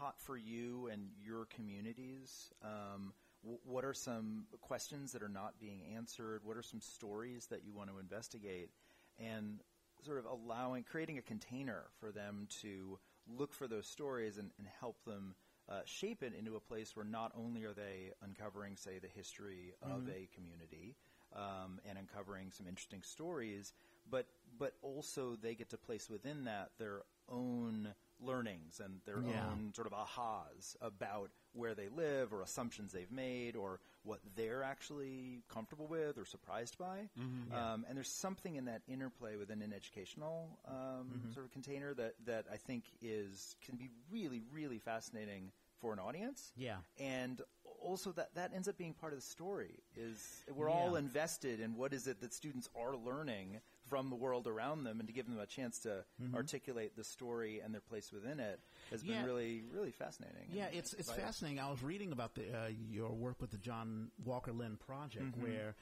hot 0.00 0.18
for 0.18 0.36
you 0.36 0.88
and 0.90 1.08
your 1.22 1.44
communities. 1.46 2.50
Um, 2.64 3.12
wh- 3.42 3.66
what 3.66 3.84
are 3.84 3.94
some 3.94 4.46
questions 4.60 5.12
that 5.12 5.22
are 5.22 5.28
not 5.28 5.60
being 5.60 5.80
answered? 5.94 6.40
What 6.44 6.56
are 6.56 6.62
some 6.62 6.80
stories 6.80 7.46
that 7.50 7.64
you 7.64 7.72
want 7.74 7.90
to 7.90 7.98
investigate? 7.98 8.70
And 9.18 9.60
sort 10.02 10.18
of 10.18 10.24
allowing, 10.24 10.84
creating 10.84 11.18
a 11.18 11.22
container 11.22 11.84
for 11.98 12.10
them 12.10 12.48
to 12.62 12.98
look 13.28 13.52
for 13.52 13.68
those 13.68 13.86
stories 13.86 14.38
and, 14.38 14.50
and 14.58 14.66
help 14.80 15.04
them 15.04 15.34
uh, 15.68 15.80
shape 15.84 16.22
it 16.22 16.32
into 16.36 16.56
a 16.56 16.60
place 16.60 16.96
where 16.96 17.04
not 17.04 17.32
only 17.36 17.64
are 17.64 17.74
they 17.74 18.12
uncovering, 18.22 18.76
say, 18.76 18.98
the 18.98 19.08
history 19.14 19.74
of 19.82 20.08
a 20.08 20.28
community 20.34 20.96
um, 21.36 21.78
and 21.88 21.98
uncovering 21.98 22.50
some 22.50 22.66
interesting 22.66 23.02
stories, 23.02 23.72
but 24.10 24.26
but 24.58 24.74
also 24.82 25.36
they 25.40 25.54
get 25.54 25.70
to 25.70 25.76
place 25.76 26.10
within 26.10 26.44
that 26.44 26.70
their 26.78 27.02
own 27.28 27.94
learnings 28.22 28.80
and 28.80 29.00
their 29.04 29.18
Yeah. 29.20 29.48
own 29.50 29.72
sort 29.74 29.86
of 29.86 29.92
ahas 29.92 30.76
about 30.80 31.30
where 31.52 31.74
they 31.74 31.88
live 31.88 32.32
or 32.32 32.42
assumptions 32.42 32.92
they've 32.92 33.10
made 33.10 33.56
or 33.56 33.80
what 34.04 34.20
they're 34.36 34.62
actually 34.62 35.42
comfortable 35.48 35.86
with 35.86 36.16
or 36.16 36.24
surprised 36.24 36.78
by. 36.78 37.08
Um, 37.52 37.84
and 37.88 37.96
there's 37.96 38.10
something 38.12 38.56
in 38.56 38.66
that 38.66 38.82
interplay 38.86 39.36
within 39.36 39.60
an 39.62 39.72
educational 39.72 40.58
um, 40.68 41.30
sort 41.34 41.44
of 41.44 41.52
container 41.52 41.92
that, 41.94 42.14
that 42.26 42.46
I 42.52 42.56
think 42.56 42.84
is 43.02 43.56
can 43.64 43.76
be 43.76 43.90
really, 44.10 44.42
really 44.52 44.78
fascinating 44.78 45.50
for 45.80 45.92
an 45.92 45.98
audience. 45.98 46.52
Yeah. 46.56 46.76
And 46.98 47.42
also 47.82 48.12
that 48.12 48.34
that 48.34 48.52
ends 48.54 48.68
up 48.68 48.76
being 48.76 48.92
part 48.92 49.12
of 49.14 49.18
the 49.18 49.24
story 49.24 49.80
is 49.96 50.44
we're 50.54 50.68
all 50.68 50.96
invested 50.96 51.60
in 51.60 51.74
what 51.74 51.92
is 51.94 52.06
it 52.06 52.20
that 52.20 52.32
students 52.34 52.68
are 52.76 52.94
learning 52.94 53.60
from 53.90 54.08
the 54.08 54.16
world 54.16 54.46
around 54.46 54.84
them 54.84 55.00
and 55.00 55.06
to 55.08 55.12
give 55.12 55.26
them 55.26 55.38
a 55.38 55.46
chance 55.46 55.80
to 55.80 56.04
articulate 56.34 56.96
the 56.96 57.04
story 57.04 57.60
and 57.62 57.74
their 57.74 57.82
place 57.82 58.10
within 58.12 58.40
it 58.40 58.60
has 58.90 59.02
Yeah. 59.04 59.16
been 59.16 59.26
really 59.26 59.64
really 59.74 59.90
fascinating. 59.90 60.48
Yeah, 60.52 60.68
it's 60.72 60.94
it's 60.94 61.08
vital. 61.10 61.24
fascinating. 61.26 61.60
I 61.60 61.68
was 61.70 61.82
reading 61.82 62.12
about 62.12 62.34
the 62.34 62.44
uh, 62.56 62.68
your 62.90 63.10
work 63.10 63.40
with 63.40 63.50
the 63.50 63.58
John 63.58 64.10
Walker 64.24 64.52
Lindh 64.52 64.80
project, 64.80 65.24
Mm-hmm. 65.32 65.42
where 65.42 65.74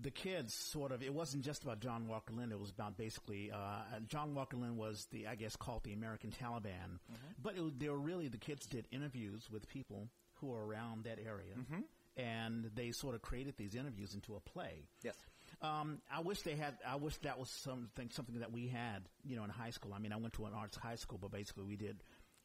the 0.00 0.10
kids 0.10 0.54
sort 0.54 0.92
of 0.92 1.02
it 1.02 1.12
wasn't 1.12 1.44
just 1.44 1.62
about 1.62 1.80
John 1.80 2.08
Walker 2.08 2.32
Lindh. 2.32 2.52
It 2.52 2.58
was 2.58 2.70
about 2.70 2.96
basically 2.96 3.50
uh, 3.52 3.82
John 4.08 4.34
Walker 4.34 4.56
Lindh 4.56 4.78
was 4.78 5.06
the 5.12 5.26
I 5.26 5.34
guess 5.34 5.54
called 5.56 5.84
the 5.84 5.92
American 5.92 6.30
Taliban, 6.30 6.98
Mm-hmm. 7.12 7.42
but 7.42 7.56
it, 7.56 7.78
they 7.78 7.88
were 7.90 7.98
really 8.00 8.28
the 8.28 8.38
kids 8.38 8.66
did 8.66 8.86
interviews 8.90 9.48
with 9.50 9.68
people 9.68 10.08
who 10.40 10.46
were 10.48 10.64
around 10.66 11.04
that 11.04 11.18
area, 11.18 11.54
Mm-hmm. 11.58 11.80
and 12.16 12.70
they 12.74 12.92
sort 12.92 13.14
of 13.14 13.20
created 13.22 13.54
these 13.58 13.74
interviews 13.74 14.14
into 14.14 14.34
a 14.36 14.40
play. 14.40 14.86
Yes. 15.02 15.16
Um, 15.62 15.98
I 16.10 16.20
wish 16.20 16.42
they 16.42 16.56
had. 16.56 16.74
I 16.86 16.96
wish 16.96 17.16
that 17.18 17.38
was 17.38 17.50
something 17.50 18.10
something 18.10 18.38
that 18.40 18.52
we 18.52 18.68
had. 18.68 19.08
You 19.24 19.36
know, 19.36 19.44
in 19.44 19.50
high 19.50 19.70
school. 19.70 19.92
I 19.94 19.98
mean, 19.98 20.12
I 20.12 20.16
went 20.16 20.34
to 20.34 20.46
an 20.46 20.52
arts 20.54 20.76
high 20.76 20.96
school, 20.96 21.18
but 21.20 21.30
basically 21.30 21.64
we 21.64 21.76
did, 21.76 22.02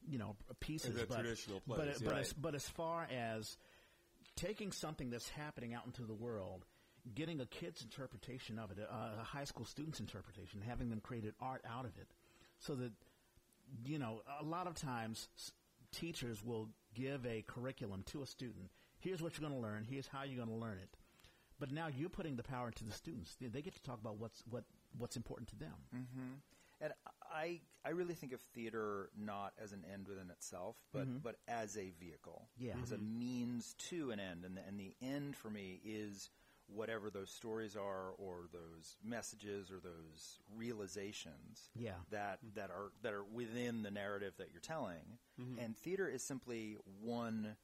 you 0.07 0.17
know, 0.17 0.35
pieces. 0.59 1.01
But, 1.07 1.21
traditional 1.21 1.61
but, 1.67 1.75
plays, 1.77 1.99
but, 1.99 2.13
yeah. 2.13 2.19
as, 2.19 2.33
but 2.33 2.55
as 2.55 2.67
far 2.67 3.07
as 3.11 3.57
taking 4.35 4.71
something 4.71 5.09
that's 5.09 5.29
happening 5.29 5.73
out 5.73 5.85
into 5.85 6.03
the 6.03 6.13
world, 6.13 6.65
getting 7.13 7.39
a 7.39 7.45
kid's 7.45 7.81
interpretation 7.81 8.59
of 8.59 8.71
it, 8.71 8.79
a, 8.79 9.21
a 9.21 9.23
high 9.23 9.45
school 9.45 9.65
student's 9.65 10.01
interpretation, 10.01 10.61
having 10.61 10.89
them 10.89 10.99
create 10.99 11.23
an 11.23 11.33
art 11.39 11.63
out 11.69 11.85
of 11.85 11.97
it, 11.97 12.07
so 12.59 12.75
that 12.75 12.91
you 13.85 13.99
know, 13.99 14.21
a 14.39 14.43
lot 14.43 14.67
of 14.67 14.75
times 14.75 15.27
s- 15.37 15.51
teachers 15.91 16.43
will 16.43 16.69
give 16.93 17.25
a 17.25 17.43
curriculum 17.47 18.03
to 18.07 18.21
a 18.21 18.25
student. 18.25 18.69
Here's 18.99 19.21
what 19.21 19.37
you're 19.37 19.47
going 19.47 19.59
to 19.59 19.67
learn. 19.67 19.85
Here's 19.89 20.07
how 20.07 20.23
you're 20.23 20.43
going 20.43 20.49
to 20.49 20.55
learn 20.55 20.77
it. 20.81 20.89
But 21.59 21.71
now 21.71 21.87
you're 21.87 22.09
putting 22.09 22.35
the 22.35 22.43
power 22.43 22.67
into 22.67 22.83
the 22.83 22.91
students. 22.91 23.35
They, 23.39 23.47
they 23.47 23.61
get 23.61 23.75
to 23.75 23.81
talk 23.81 23.99
about 23.99 24.17
what's 24.17 24.43
what 24.49 24.63
what's 24.97 25.15
important 25.15 25.49
to 25.49 25.55
them. 25.55 25.75
Mm-hmm. 25.95 26.33
And 26.81 26.93
I 27.33 27.61
I 27.85 27.89
really 27.89 28.15
think 28.15 28.33
of 28.33 28.41
theater 28.53 29.09
not 29.17 29.53
as 29.61 29.71
an 29.71 29.83
end 29.91 30.07
within 30.07 30.29
itself, 30.29 30.75
but 30.91 31.07
mm-hmm. 31.07 31.17
but 31.23 31.37
as 31.47 31.77
a 31.77 31.91
vehicle, 31.99 32.49
Yeah. 32.57 32.73
as 32.83 32.91
a 32.91 32.95
mm-hmm. 32.95 33.19
means 33.19 33.75
to 33.89 34.11
an 34.11 34.19
end, 34.19 34.43
and 34.43 34.57
the, 34.57 34.61
and 34.67 34.79
the 34.79 34.95
end 35.01 35.35
for 35.35 35.49
me 35.49 35.79
is 35.85 36.29
whatever 36.67 37.11
those 37.11 37.29
stories 37.29 37.75
are, 37.75 38.09
or 38.17 38.47
those 38.51 38.97
messages, 39.03 39.69
or 39.71 39.79
those 39.79 40.39
realizations 40.53 41.69
Yeah. 41.75 41.91
that 42.11 42.39
that 42.55 42.71
are 42.71 42.91
that 43.03 43.13
are 43.13 43.23
within 43.23 43.83
the 43.83 43.91
narrative 43.91 44.33
that 44.37 44.49
you're 44.51 44.61
telling. 44.61 45.19
And 45.59 45.77
theater 45.77 46.07
is 46.07 46.23
simply 46.23 46.77
one 47.01 47.55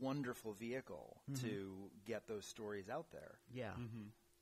wonderful 0.00 0.52
vehicle 0.52 1.20
to 1.40 1.90
get 2.06 2.26
those 2.26 2.46
stories 2.46 2.88
out 2.88 3.06
there. 3.12 3.38
Yeah. 3.52 3.72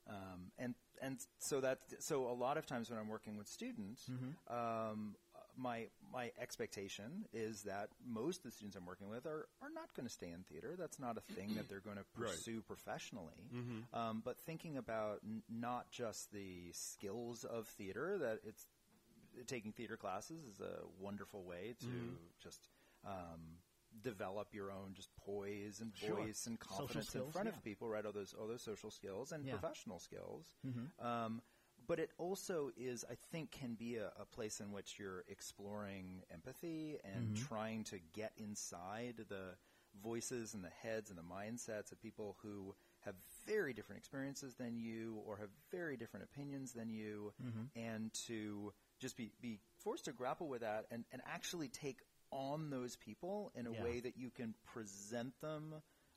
Um, 0.09 0.51
and 0.57 0.73
and 1.01 1.17
so 1.39 1.59
that 1.61 1.79
so 1.99 2.29
a 2.29 2.33
lot 2.33 2.57
of 2.57 2.65
times 2.65 2.89
when 2.89 2.97
I'm 2.97 3.09
working 3.09 3.37
with 3.37 3.47
students, 3.47 4.09
um, 4.49 5.15
my 5.57 5.87
my 6.13 6.31
expectation 6.39 7.25
is 7.33 7.63
that 7.63 7.89
most 8.07 8.37
of 8.37 8.43
the 8.43 8.51
students 8.51 8.77
I'm 8.77 8.85
working 8.85 9.09
with 9.09 9.25
are, 9.25 9.47
are 9.61 9.69
not 9.73 9.93
going 9.95 10.07
to 10.07 10.13
stay 10.13 10.29
in 10.31 10.43
theater. 10.43 10.75
That's 10.79 10.97
not 10.99 11.17
a 11.17 11.33
thing 11.33 11.55
that 11.55 11.67
they're 11.67 11.81
going 11.81 11.97
to 11.97 12.05
Right. 12.17 12.29
pursue 12.31 12.61
professionally. 12.61 13.33
Um, 13.93 14.21
but 14.23 14.39
thinking 14.39 14.77
about 14.77 15.19
n- 15.25 15.41
not 15.49 15.91
just 15.91 16.31
the 16.31 16.71
skills 16.71 17.43
of 17.43 17.67
theater, 17.67 18.17
that 18.19 18.39
it's 18.45 18.65
taking 19.45 19.71
theater 19.73 19.97
classes 19.97 20.43
is 20.45 20.61
a 20.61 20.83
wonderful 20.99 21.43
way 21.43 21.75
to 21.81 21.87
just 22.41 22.69
um, 23.05 23.59
develop 24.03 24.53
your 24.53 24.71
own 24.71 24.93
just 24.93 25.09
poise 25.15 25.79
and 25.81 25.91
Sure. 25.95 26.15
voice 26.17 26.47
and 26.47 26.57
Social 26.61 26.77
confidence 26.87 27.15
in 27.15 27.31
front 27.31 27.47
yeah. 27.47 27.53
of 27.55 27.63
people, 27.63 27.89
right? 27.89 28.05
All 28.05 28.11
those 28.11 28.33
all 28.39 28.47
those 28.47 28.61
social 28.61 28.91
skills 28.91 29.31
and 29.31 29.45
Yeah. 29.45 29.53
Mm-hmm. 29.53 29.59
professional 29.61 29.99
skills. 29.99 30.53
Um, 30.99 31.41
but 31.87 31.99
it 31.99 32.11
also 32.17 32.71
is, 32.75 33.05
I 33.09 33.15
think, 33.31 33.51
can 33.51 33.75
be 33.75 33.95
a, 33.95 34.11
a 34.19 34.25
place 34.25 34.59
in 34.59 34.71
which 34.71 34.99
you're 34.99 35.23
exploring 35.29 36.23
empathy 36.31 36.97
and 37.03 37.33
Mm-hmm. 37.33 37.45
trying 37.45 37.83
to 37.85 37.99
get 38.13 38.33
inside 38.37 39.15
the 39.29 39.55
voices 40.03 40.53
and 40.53 40.63
the 40.63 40.69
heads 40.69 41.09
and 41.09 41.17
the 41.17 41.23
mindsets 41.23 41.91
of 41.91 41.99
people 42.01 42.37
who 42.41 42.75
have 43.01 43.15
very 43.45 43.73
different 43.73 43.99
experiences 43.99 44.55
than 44.55 44.77
you 44.77 45.21
or 45.25 45.37
have 45.37 45.49
very 45.71 45.95
different 45.97 46.25
opinions 46.25 46.73
than 46.73 46.89
you, 46.89 47.31
Mm-hmm. 47.43 47.79
and 47.79 48.13
to 48.27 48.73
just 48.99 49.15
be, 49.15 49.31
be 49.41 49.59
forced 49.79 50.05
to 50.05 50.11
grapple 50.11 50.49
with 50.49 50.61
that 50.61 50.85
and, 50.91 51.05
and 51.11 51.21
actually 51.25 51.67
take 51.69 52.01
on 52.31 52.69
those 52.69 52.95
people 52.95 53.51
in 53.55 53.67
a 53.67 53.71
Yeah. 53.71 53.83
way 53.83 53.99
that 53.99 54.17
you 54.17 54.29
can 54.29 54.53
present 54.65 55.39
them 55.41 55.75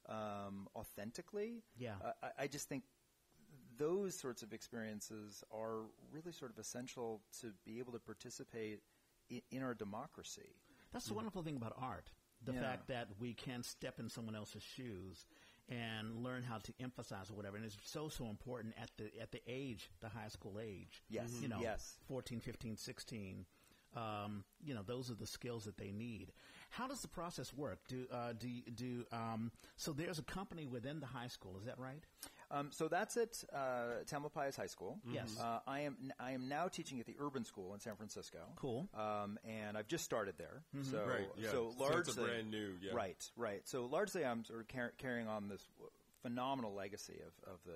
um, 0.09 0.69
authentically. 0.75 1.62
Yeah. 1.76 1.95
Uh, 2.05 2.12
I, 2.23 2.45
I 2.45 2.47
just 2.47 2.69
think 2.69 2.85
those 3.76 4.14
sorts 4.14 4.43
of 4.43 4.52
experiences 4.52 5.45
are 5.50 5.83
really 6.12 6.33
sort 6.33 6.50
of 6.50 6.59
essential 6.59 7.23
to 7.40 7.52
be 7.64 7.79
able 7.79 7.93
to 7.93 7.99
participate 7.99 8.81
in, 9.29 9.40
in 9.50 9.62
our 9.62 9.75
democracy. 9.75 10.55
That's 10.93 11.07
the 11.07 11.14
wonderful 11.14 11.43
thing 11.43 11.57
about 11.57 11.75
art. 11.79 12.11
The 12.45 12.52
Yeah. 12.52 12.61
fact 12.62 12.88
that 12.88 13.09
we 13.21 13.35
can 13.35 13.62
step 13.62 14.00
in 14.00 14.09
someone 14.09 14.35
else's 14.35 14.62
shoes 14.62 15.26
and 15.69 16.25
learn 16.25 16.43
how 16.43 16.59
to 16.59 16.73
emphasize 16.81 17.31
or 17.31 17.35
whatever. 17.35 17.57
And 17.57 17.64
it's 17.64 17.76
so, 17.85 18.09
so 18.09 18.26
important 18.26 18.75
at 18.76 18.90
the, 18.97 19.11
at 19.21 19.31
the 19.31 19.40
age, 19.47 19.90
the 20.00 20.09
high 20.09 20.29
school 20.29 20.59
age. 20.61 21.02
Yes. 21.09 21.38
You 21.40 21.49
know, 21.49 21.61
Yes. 21.61 21.97
14, 22.09 22.40
15, 22.40 22.76
16. 22.76 23.47
Um, 23.97 24.44
you 24.64 24.75
know, 24.75 24.82
those 24.87 25.11
are 25.11 25.14
the 25.14 25.26
skills 25.26 25.64
that 25.64 25.76
they 25.76 25.90
need. 25.90 26.32
How 26.70 26.87
does 26.87 27.00
the 27.02 27.09
process 27.09 27.52
work? 27.52 27.80
Do, 27.88 28.06
uh, 28.12 28.32
do, 28.38 28.49
do, 28.75 29.04
um, 29.12 29.50
so 29.76 29.92
there's 29.92 30.18
a 30.18 30.23
company 30.23 30.66
within 30.66 31.00
the 31.00 31.06
high 31.06 31.26
school, 31.26 31.56
is 31.59 31.64
that 31.66 31.78
right? 31.78 32.04
Um, 32.52 32.68
so 32.73 32.88
that's 32.88 33.16
at 33.16 33.42
uh, 33.54 34.02
Tamalpais 34.11 34.56
High 34.56 34.66
School. 34.66 34.99
Yes. 35.12 35.37
Uh, 35.40 35.61
I 35.68 35.80
am 35.80 35.97
I 36.18 36.32
am 36.32 36.49
now 36.49 36.66
teaching 36.66 36.99
at 36.99 37.06
the 37.06 37.14
Urban 37.20 37.44
School 37.44 37.75
in 37.75 37.80
San 37.80 37.94
Francisco. 37.94 38.38
Cool. 38.56 38.88
Um, 38.92 39.38
and 39.44 39.78
I've 39.78 39.87
just 39.87 40.04
started 40.04 40.35
there. 40.37 40.62
So 40.90 41.04
Right, 41.04 41.28
yeah. 41.37 41.50
so 41.50 41.52
So 41.52 41.68
it's 41.68 41.76
a 41.76 41.82
largely 42.20 42.25
brand 42.25 42.50
new, 42.50 42.75
yeah. 42.82 42.90
Right, 42.92 43.30
right. 43.37 43.61
So 43.68 43.87
largely, 43.87 44.25
I'm 44.25 44.44
sort 44.44 44.61
of 44.61 44.68
car- 44.68 44.92
carrying 44.99 45.28
on 45.28 45.49
this 45.49 45.62
w- 45.78 45.90
phenomenal 46.23 46.75
legacy 46.75 47.19
of 47.27 47.53
of 47.53 47.59
the 47.65 47.73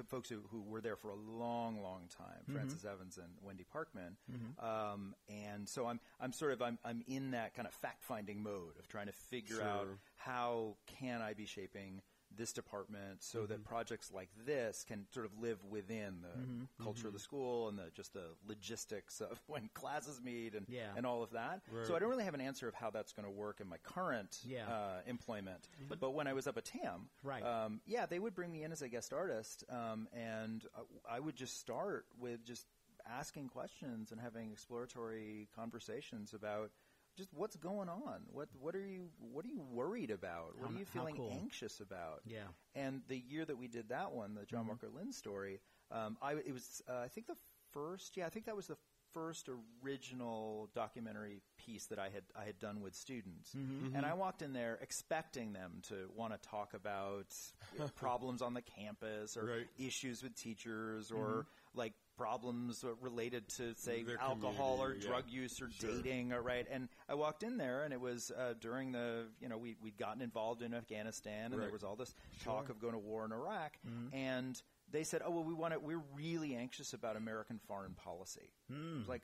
uh, 0.00 0.02
folks 0.08 0.28
who, 0.28 0.40
who 0.50 0.62
were 0.62 0.80
there 0.80 0.96
for 0.96 1.10
a 1.10 1.14
long, 1.16 1.82
long 1.82 2.08
time. 2.16 2.42
Francis 2.54 2.84
Evans 2.84 3.18
and 3.18 3.28
Wendy 3.42 3.64
Parkman. 3.74 4.16
Um, 4.62 5.14
and 5.28 5.68
so 5.68 5.86
I'm 5.86 6.00
I'm 6.20 6.32
sort 6.32 6.52
of 6.52 6.62
I'm 6.62 6.78
I'm 6.84 7.02
in 7.06 7.32
that 7.32 7.54
kind 7.54 7.66
of 7.68 7.74
fact 7.74 8.04
finding 8.04 8.42
mode 8.42 8.78
of 8.78 8.88
trying 8.88 9.06
to 9.06 9.12
figure 9.12 9.56
out 9.62 9.86
how 10.16 10.76
can 10.98 11.20
I 11.22 11.34
be 11.34 11.46
shaping 11.46 12.00
this 12.36 12.52
department 12.52 13.22
so 13.22 13.40
Mm-hmm. 13.40 13.46
that 13.48 13.64
projects 13.64 14.10
like 14.12 14.28
this 14.46 14.84
can 14.86 15.06
sort 15.12 15.26
of 15.26 15.32
live 15.40 15.62
within 15.64 16.22
the 16.22 16.28
Mm-hmm. 16.40 16.82
culture 16.82 17.06
of 17.08 17.12
the 17.12 17.18
school 17.18 17.68
and 17.68 17.78
the 17.78 17.90
just 17.94 18.12
the 18.12 18.24
logistics 18.46 19.20
of 19.20 19.40
when 19.46 19.68
classes 19.74 20.20
meet 20.22 20.54
and 20.54 20.66
Yeah. 20.68 20.90
and 20.96 21.04
all 21.06 21.22
of 21.22 21.30
that. 21.32 21.62
Right. 21.70 21.86
So 21.86 21.94
I 21.94 21.98
don't 21.98 22.08
really 22.10 22.24
have 22.24 22.34
an 22.34 22.40
answer 22.40 22.68
of 22.68 22.74
how 22.74 22.90
that's 22.90 23.12
going 23.12 23.24
to 23.26 23.30
work 23.30 23.60
in 23.60 23.68
my 23.68 23.78
current 23.78 24.38
Yeah. 24.44 24.66
uh, 24.68 25.00
employment. 25.06 25.68
But, 25.88 26.14
when 26.14 26.26
I 26.26 26.32
was 26.32 26.46
up 26.46 26.56
at 26.56 26.64
TAM, 26.64 27.08
Right. 27.22 27.42
um, 27.42 27.80
yeah, 27.86 28.06
they 28.06 28.18
would 28.18 28.34
bring 28.34 28.52
me 28.52 28.62
in 28.62 28.70
as 28.72 28.82
a 28.82 28.88
guest 28.88 29.12
artist, 29.12 29.64
um, 29.68 30.06
and 30.12 30.64
uh, 30.76 30.82
I 31.08 31.18
would 31.18 31.34
just 31.34 31.58
start 31.58 32.06
with 32.18 32.44
just 32.44 32.66
asking 33.06 33.48
questions 33.48 34.12
and 34.12 34.20
having 34.20 34.50
exploratory 34.52 35.48
conversations 35.56 36.32
about 36.34 36.70
just 37.16 37.28
what's 37.34 37.56
going 37.56 37.88
on. 37.88 38.22
What 38.32 38.48
what 38.60 38.74
are 38.74 38.86
you 38.86 39.08
what 39.32 39.44
are 39.44 39.48
you 39.48 39.60
worried 39.72 40.10
about? 40.10 40.56
What 40.58 40.70
How- 40.70 40.76
are 40.76 40.78
you 40.78 40.84
feeling 40.84 41.16
cool. 41.16 41.30
anxious 41.32 41.80
about? 41.80 42.22
Yeah. 42.26 42.40
And 42.74 43.02
the 43.08 43.18
year 43.18 43.44
that 43.44 43.56
we 43.58 43.68
did 43.68 43.88
that 43.90 44.12
one, 44.12 44.34
the 44.34 44.44
John 44.44 44.60
Mm-hmm. 44.60 44.68
Walker 44.70 44.88
Lindh 44.94 45.14
story, 45.14 45.60
um, 45.90 46.16
I 46.22 46.32
it 46.32 46.52
was 46.52 46.82
uh, 46.88 46.98
I 46.98 47.08
think 47.08 47.26
the 47.26 47.36
first 47.72 48.16
yeah 48.16 48.26
I 48.26 48.30
think 48.30 48.46
that 48.46 48.56
was 48.56 48.66
the 48.66 48.76
first 49.12 49.48
original 49.84 50.68
documentary 50.74 51.40
piece 51.56 51.86
that 51.86 51.98
I 52.00 52.08
had 52.08 52.24
I 52.38 52.44
had 52.44 52.58
done 52.58 52.80
with 52.80 52.94
students, 52.94 53.50
Mm-hmm. 53.54 53.94
and 53.94 54.04
I 54.04 54.14
walked 54.14 54.42
in 54.42 54.52
there 54.52 54.78
expecting 54.82 55.52
them 55.52 55.82
to 55.88 56.10
want 56.16 56.32
to 56.32 56.48
talk 56.48 56.74
about 56.74 57.26
you 57.72 57.78
know, 57.80 57.88
problems 57.94 58.42
on 58.42 58.54
the 58.54 58.62
campus 58.62 59.36
or 59.36 59.44
Right. 59.44 59.66
issues 59.78 60.22
with 60.22 60.34
teachers 60.34 61.10
or 61.12 61.26
Mm-hmm. 61.46 61.78
like 61.78 61.92
problems 62.16 62.84
related 63.00 63.48
to 63.48 63.74
say 63.76 64.02
Their 64.02 64.20
alcohol 64.20 64.78
or 64.80 64.94
yeah. 64.94 65.06
drug 65.06 65.24
use 65.28 65.60
or 65.60 65.68
dating 65.80 66.32
or 66.32 66.42
right 66.42 66.66
and 66.70 66.88
I 67.08 67.14
walked 67.14 67.42
in 67.42 67.56
there 67.56 67.82
and 67.84 67.92
it 67.92 68.00
was 68.00 68.30
uh, 68.30 68.54
during 68.60 68.92
the 68.92 69.26
you 69.40 69.48
know 69.48 69.58
we 69.58 69.76
we'd 69.82 69.96
gotten 69.98 70.22
involved 70.22 70.62
in 70.62 70.74
Afghanistan 70.74 71.52
and 71.52 71.60
there 71.62 71.70
was 71.70 71.82
all 71.84 71.96
this 71.96 72.14
talk 72.44 72.68
of 72.68 72.78
going 72.80 72.92
to 72.92 72.98
war 72.98 73.24
in 73.24 73.32
Iraq 73.32 73.72
Mm-hmm. 73.88 74.14
and 74.16 74.62
they 74.90 75.02
said 75.04 75.22
oh 75.24 75.30
well 75.30 75.44
we 75.44 75.54
want 75.54 75.72
to 75.74 75.80
we're 75.80 76.02
really 76.14 76.54
anxious 76.54 76.92
about 76.92 77.16
American 77.16 77.58
foreign 77.66 77.94
policy 77.94 78.50
Mm. 78.72 79.06
Like 79.06 79.22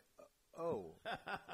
oh 0.61 0.85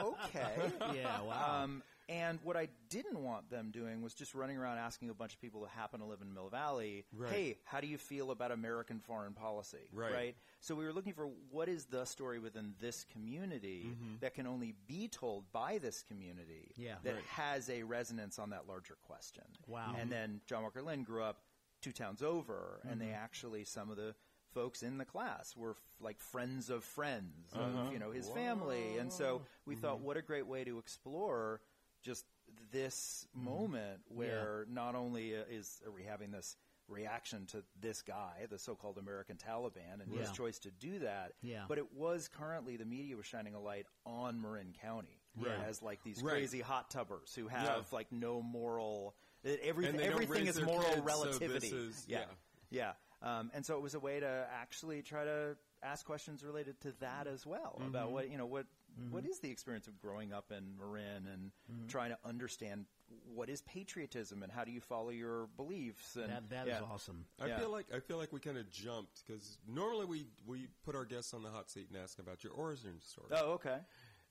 okay 0.01 0.55
Yeah, 0.95 1.21
wow. 1.23 1.63
um, 1.65 1.83
and 2.09 2.39
what 2.45 2.57
I 2.57 2.69
didn't 2.89 3.23
want 3.23 3.51
them 3.51 3.71
doing 3.73 4.01
was 4.01 4.15
just 4.15 4.35
running 4.35 4.57
around 4.57 4.79
asking 4.79 5.11
a 5.11 5.15
bunch 5.15 5.35
of 5.35 5.40
people 5.40 5.61
who 5.61 5.66
happen 5.66 5.99
to 6.01 6.07
live 6.07 6.21
in 6.23 6.33
Mill 6.33 6.49
Valley, 6.49 7.05
Right. 7.12 7.33
"Hey, 7.33 7.59
how 7.64 7.81
do 7.81 7.87
you 7.88 7.99
feel 7.99 8.31
about 8.31 8.53
American 8.53 9.01
foreign 9.01 9.33
policy?" 9.33 9.88
Right. 9.92 10.37
So 10.61 10.75
we 10.75 10.85
were 10.85 10.92
looking 10.92 11.12
for 11.14 11.29
what 11.51 11.69
is 11.69 11.87
the 11.87 12.05
story 12.05 12.38
within 12.38 12.75
this 12.81 13.05
community 13.12 13.87
mm-hmm. 13.88 14.14
that 14.21 14.35
can 14.35 14.47
only 14.47 14.75
be 14.87 15.09
told 15.09 15.51
by 15.53 15.79
this 15.79 16.03
community 16.03 16.73
Yeah. 16.77 16.97
that 17.03 17.14
Right. 17.14 17.25
has 17.25 17.69
a 17.71 17.83
resonance 17.83 18.38
on 18.38 18.51
that 18.51 18.66
larger 18.69 18.97
question. 19.07 19.45
Wow. 19.66 19.88
And 19.88 19.97
mm-hmm. 20.03 20.11
then 20.11 20.40
John 20.47 20.62
Walker 20.62 20.83
Lindh 20.83 21.07
grew 21.07 21.23
up 21.23 21.42
two 21.83 21.92
towns 21.92 22.23
over, 22.23 22.81
and 22.88 23.01
they 23.01 23.07
mm-hmm. 23.07 23.14
actually 23.14 23.64
some 23.64 23.90
of 23.90 23.97
the 23.97 24.14
folks 24.57 24.83
in 24.83 24.97
the 24.97 25.05
class 25.05 25.55
were 25.55 25.73
f- 25.73 25.77
like 26.01 26.19
friends 26.19 26.71
of 26.71 26.83
friends 26.83 27.53
of 27.53 27.61
uh-huh. 27.61 27.90
you 27.92 27.99
know 27.99 28.11
his 28.11 28.27
family, 28.31 28.97
and 28.99 29.12
so 29.12 29.42
we 29.66 29.75
mm-hmm. 29.75 29.83
thought, 29.83 30.01
what 30.01 30.16
a 30.16 30.23
great 30.23 30.47
way 30.47 30.64
to 30.64 30.79
explore 30.79 31.61
just 32.03 32.25
this 32.73 33.27
mm-hmm. 33.37 33.45
moment 33.45 34.01
where 34.09 34.66
not 34.73 34.95
only 34.95 35.37
uh, 35.37 35.40
is 35.51 35.81
are 35.85 35.92
we 35.92 36.05
having 36.05 36.31
this 36.31 36.57
reaction 36.88 37.45
to 37.47 37.62
this 37.81 38.01
guy, 38.01 38.47
the 38.49 38.59
so-called 38.59 38.97
American 38.97 39.37
Taliban, 39.37 40.01
and 40.01 40.12
his 40.19 40.31
choice 40.31 40.59
to 40.61 40.71
do 40.71 41.01
that, 41.01 41.33
Yeah. 41.42 41.64
but 41.69 41.79
it 41.79 41.92
was 41.92 42.29
currently 42.29 42.77
the 42.77 42.85
media 42.85 43.16
was 43.16 43.27
shining 43.27 43.55
a 43.55 43.61
light 43.61 43.87
on 44.05 44.40
Marin 44.40 44.73
County 44.81 45.21
Right. 45.37 45.59
as 45.69 45.83
like 45.83 46.03
these 46.05 46.23
Right. 46.23 46.33
crazy 46.33 46.61
hot 46.61 46.90
tubbers 46.90 47.35
who 47.35 47.49
have 47.49 47.92
like 47.92 48.12
no 48.12 48.40
moral. 48.40 49.16
that 49.42 49.61
Every, 49.61 49.87
And 49.87 49.99
they 49.99 50.05
don't 50.05 50.23
everything 50.23 50.47
is 50.47 50.61
moral 50.61 50.83
kids, 50.85 50.97
so 50.97 51.03
relativity. 51.03 51.71
this 51.71 51.73
is- 51.73 52.07
yeah, 52.09 52.25
yeah. 52.71 52.92
Um, 53.22 53.50
and 53.55 53.64
so 53.64 53.76
it 53.76 53.83
was 53.83 53.94
a 53.94 54.00
way 54.00 54.20
to 54.20 54.46
actually 54.52 55.02
try 55.02 55.24
to 55.24 55.57
ask 55.83 56.05
questions 56.05 56.42
related 56.42 56.81
to 56.81 56.92
that 57.00 57.26
as 57.26 57.46
well 57.46 57.76
mm-hmm. 57.79 57.88
about 57.88 58.11
what 58.11 58.31
you 58.31 58.38
know 58.38 58.46
what 58.46 58.66
mm-hmm. 59.00 59.12
what 59.12 59.24
is 59.24 59.38
the 59.40 59.50
experience 59.50 59.87
of 59.87 59.98
growing 60.00 60.33
up 60.33 60.50
in 60.50 60.64
Marin 60.79 61.26
and 61.33 61.50
mm-hmm. 61.70 61.87
trying 61.88 62.11
to 62.11 62.18
understand 62.24 62.87
what 63.33 63.48
is 63.48 63.62
patriotism 63.62 64.42
and 64.42 64.50
how 64.50 64.64
do 64.64 64.72
you 64.72 64.81
follow 64.81 65.11
your 65.11 65.48
beliefs 65.57 66.16
and 66.16 66.31
that, 66.31 66.50
that 66.50 66.68
is 66.68 66.74
yeah. 66.81 66.92
awesome. 66.92 67.24
I 67.40 67.46
Yeah. 67.46 67.59
feel 67.59 67.70
like 67.70 67.87
I 67.94 68.00
feel 68.00 68.18
like 68.18 68.33
we 68.33 68.40
kind 68.40 68.59
of 68.59 68.70
jumped 68.70 69.24
because 69.26 69.59
normally 69.66 70.07
we 70.07 70.26
we 70.46 70.68
put 70.85 70.94
our 70.94 71.05
guests 71.05 71.33
on 71.33 71.42
the 71.42 71.50
hot 71.50 71.70
seat 71.70 71.87
and 71.88 72.02
ask 72.02 72.18
about 72.18 72.42
your 72.42 72.52
origin 72.52 73.00
story. 73.00 73.29
Oh, 73.33 73.52
okay. 73.52 73.79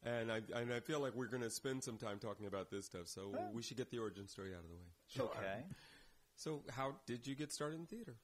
And 0.04 0.32
I 0.32 0.42
and 0.54 0.72
I 0.72 0.80
feel 0.82 1.00
like 1.00 1.16
we're 1.16 1.28
going 1.28 1.42
to 1.42 1.50
spend 1.50 1.84
some 1.84 1.98
time 1.98 2.20
talking 2.20 2.46
about 2.46 2.70
this 2.70 2.86
stuff, 2.86 3.08
so 3.08 3.36
we 3.54 3.64
should 3.64 3.78
get 3.78 3.90
the 3.90 3.98
origin 3.98 4.28
story 4.28 4.54
out 4.54 4.60
of 4.60 4.70
the 4.70 4.76
way. 4.76 5.32
Okay. 5.32 5.64
So, 6.36 6.64
how 6.70 6.96
did 7.06 7.26
you 7.26 7.34
get 7.34 7.52
started 7.52 7.80
in 7.80 7.86
theater? 7.86 8.18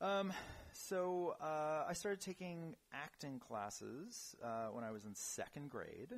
Um, 0.00 0.32
so 0.72 1.36
uh, 1.40 1.84
I 1.88 1.92
started 1.94 2.20
taking 2.20 2.74
acting 2.92 3.38
classes 3.38 4.34
uh, 4.44 4.66
when 4.72 4.84
I 4.84 4.90
was 4.90 5.04
in 5.04 5.14
second 5.14 5.70
grade. 5.70 6.12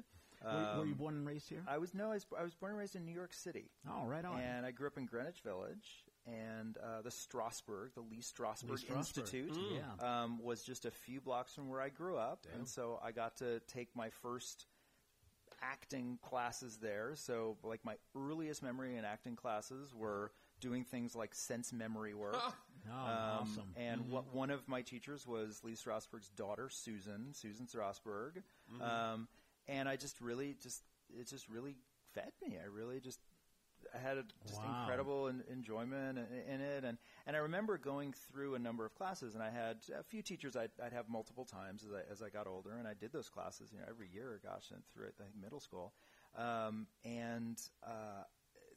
were, 0.44 0.50
were 0.78 0.84
you 0.84 0.92
Um, 0.92 0.94
born 0.94 1.14
and 1.16 1.26
raised 1.26 1.48
here? 1.48 1.62
I 1.68 1.78
was 1.78 1.94
no, 1.94 2.06
I 2.10 2.14
was, 2.14 2.26
I 2.38 2.42
was 2.42 2.54
born 2.54 2.70
and 2.70 2.78
raised 2.78 2.96
in 2.96 3.04
New 3.04 3.14
York 3.14 3.32
City, 3.32 3.70
oh, 3.88 4.04
right 4.06 4.24
on. 4.24 4.40
and 4.40 4.66
I 4.66 4.70
grew 4.72 4.86
up 4.88 4.98
in 4.98 5.06
Greenwich 5.06 5.40
Village. 5.44 6.04
And 6.26 6.76
uh, 6.76 7.00
the 7.00 7.08
Strasberg, 7.08 7.94
the 7.94 8.02
Lee 8.02 8.20
Strasberg, 8.20 8.68
Lee 8.70 8.76
Strasberg. 8.76 8.96
Institute, 8.98 9.52
Mm. 9.54 9.80
Yeah. 10.00 10.22
um, 10.22 10.38
was 10.42 10.62
just 10.62 10.84
a 10.84 10.90
few 10.90 11.22
blocks 11.22 11.54
from 11.54 11.70
where 11.70 11.80
I 11.80 11.88
grew 11.88 12.18
up, 12.18 12.46
and 12.54 12.68
so 12.68 13.00
I 13.02 13.12
got 13.12 13.36
to 13.38 13.60
take 13.60 13.88
my 13.96 14.10
first 14.10 14.66
acting 15.62 16.18
classes 16.22 16.76
there. 16.82 17.12
So, 17.14 17.56
like 17.64 17.82
my 17.82 17.94
earliest 18.14 18.62
memory 18.62 18.96
in 18.98 19.06
acting 19.06 19.36
classes 19.36 19.94
were 19.94 20.32
doing 20.60 20.84
things 20.84 21.16
like 21.16 21.34
sense 21.34 21.72
memory 21.72 22.12
work. 22.12 22.36
Oh, 22.90 22.94
Um, 23.06 23.42
awesome. 23.42 23.74
And 23.76 24.10
what, 24.10 24.34
one 24.34 24.50
of 24.50 24.66
my 24.68 24.82
teachers 24.82 25.26
was 25.26 25.60
Lee 25.64 25.74
Strasberg's 25.74 26.30
daughter, 26.30 26.68
Susan, 26.70 27.32
Susan 27.32 27.66
Strasberg. 27.66 28.42
Um, 28.80 29.28
and 29.66 29.88
I 29.88 29.96
just 29.96 30.20
really, 30.20 30.56
just 30.62 30.82
it 31.18 31.26
just 31.28 31.48
really 31.48 31.76
fed 32.14 32.32
me. 32.42 32.56
I 32.62 32.66
really 32.66 33.00
just 33.00 33.20
I 33.94 33.98
had 33.98 34.18
a, 34.18 34.24
just 34.46 34.60
Wow. 34.60 34.80
incredible 34.80 35.28
en- 35.28 35.44
enjoyment 35.50 36.18
in, 36.18 36.54
in 36.54 36.60
it. 36.60 36.84
And, 36.84 36.98
and 37.26 37.36
I 37.36 37.38
remember 37.40 37.78
going 37.78 38.12
through 38.12 38.54
a 38.56 38.58
number 38.58 38.84
of 38.84 38.94
classes, 38.94 39.34
and 39.34 39.42
I 39.42 39.50
had 39.50 39.78
a 39.98 40.02
few 40.02 40.20
teachers 40.20 40.56
I'd, 40.56 40.70
I'd 40.84 40.92
have 40.92 41.08
multiple 41.08 41.44
times 41.44 41.84
as 41.84 41.92
I, 41.92 42.12
as 42.12 42.20
I 42.22 42.28
got 42.28 42.46
older, 42.46 42.72
and 42.76 42.88
I 42.88 42.94
did 42.94 43.12
those 43.12 43.28
classes 43.28 43.70
you 43.72 43.78
know, 43.78 43.84
every 43.88 44.08
year, 44.12 44.40
gosh, 44.42 44.70
and 44.72 44.82
through 44.92 45.06
I 45.06 45.22
think 45.22 45.30
middle 45.40 45.60
school. 45.60 45.92
Um, 46.36 46.86
and 47.04 47.56
uh, 47.86 48.24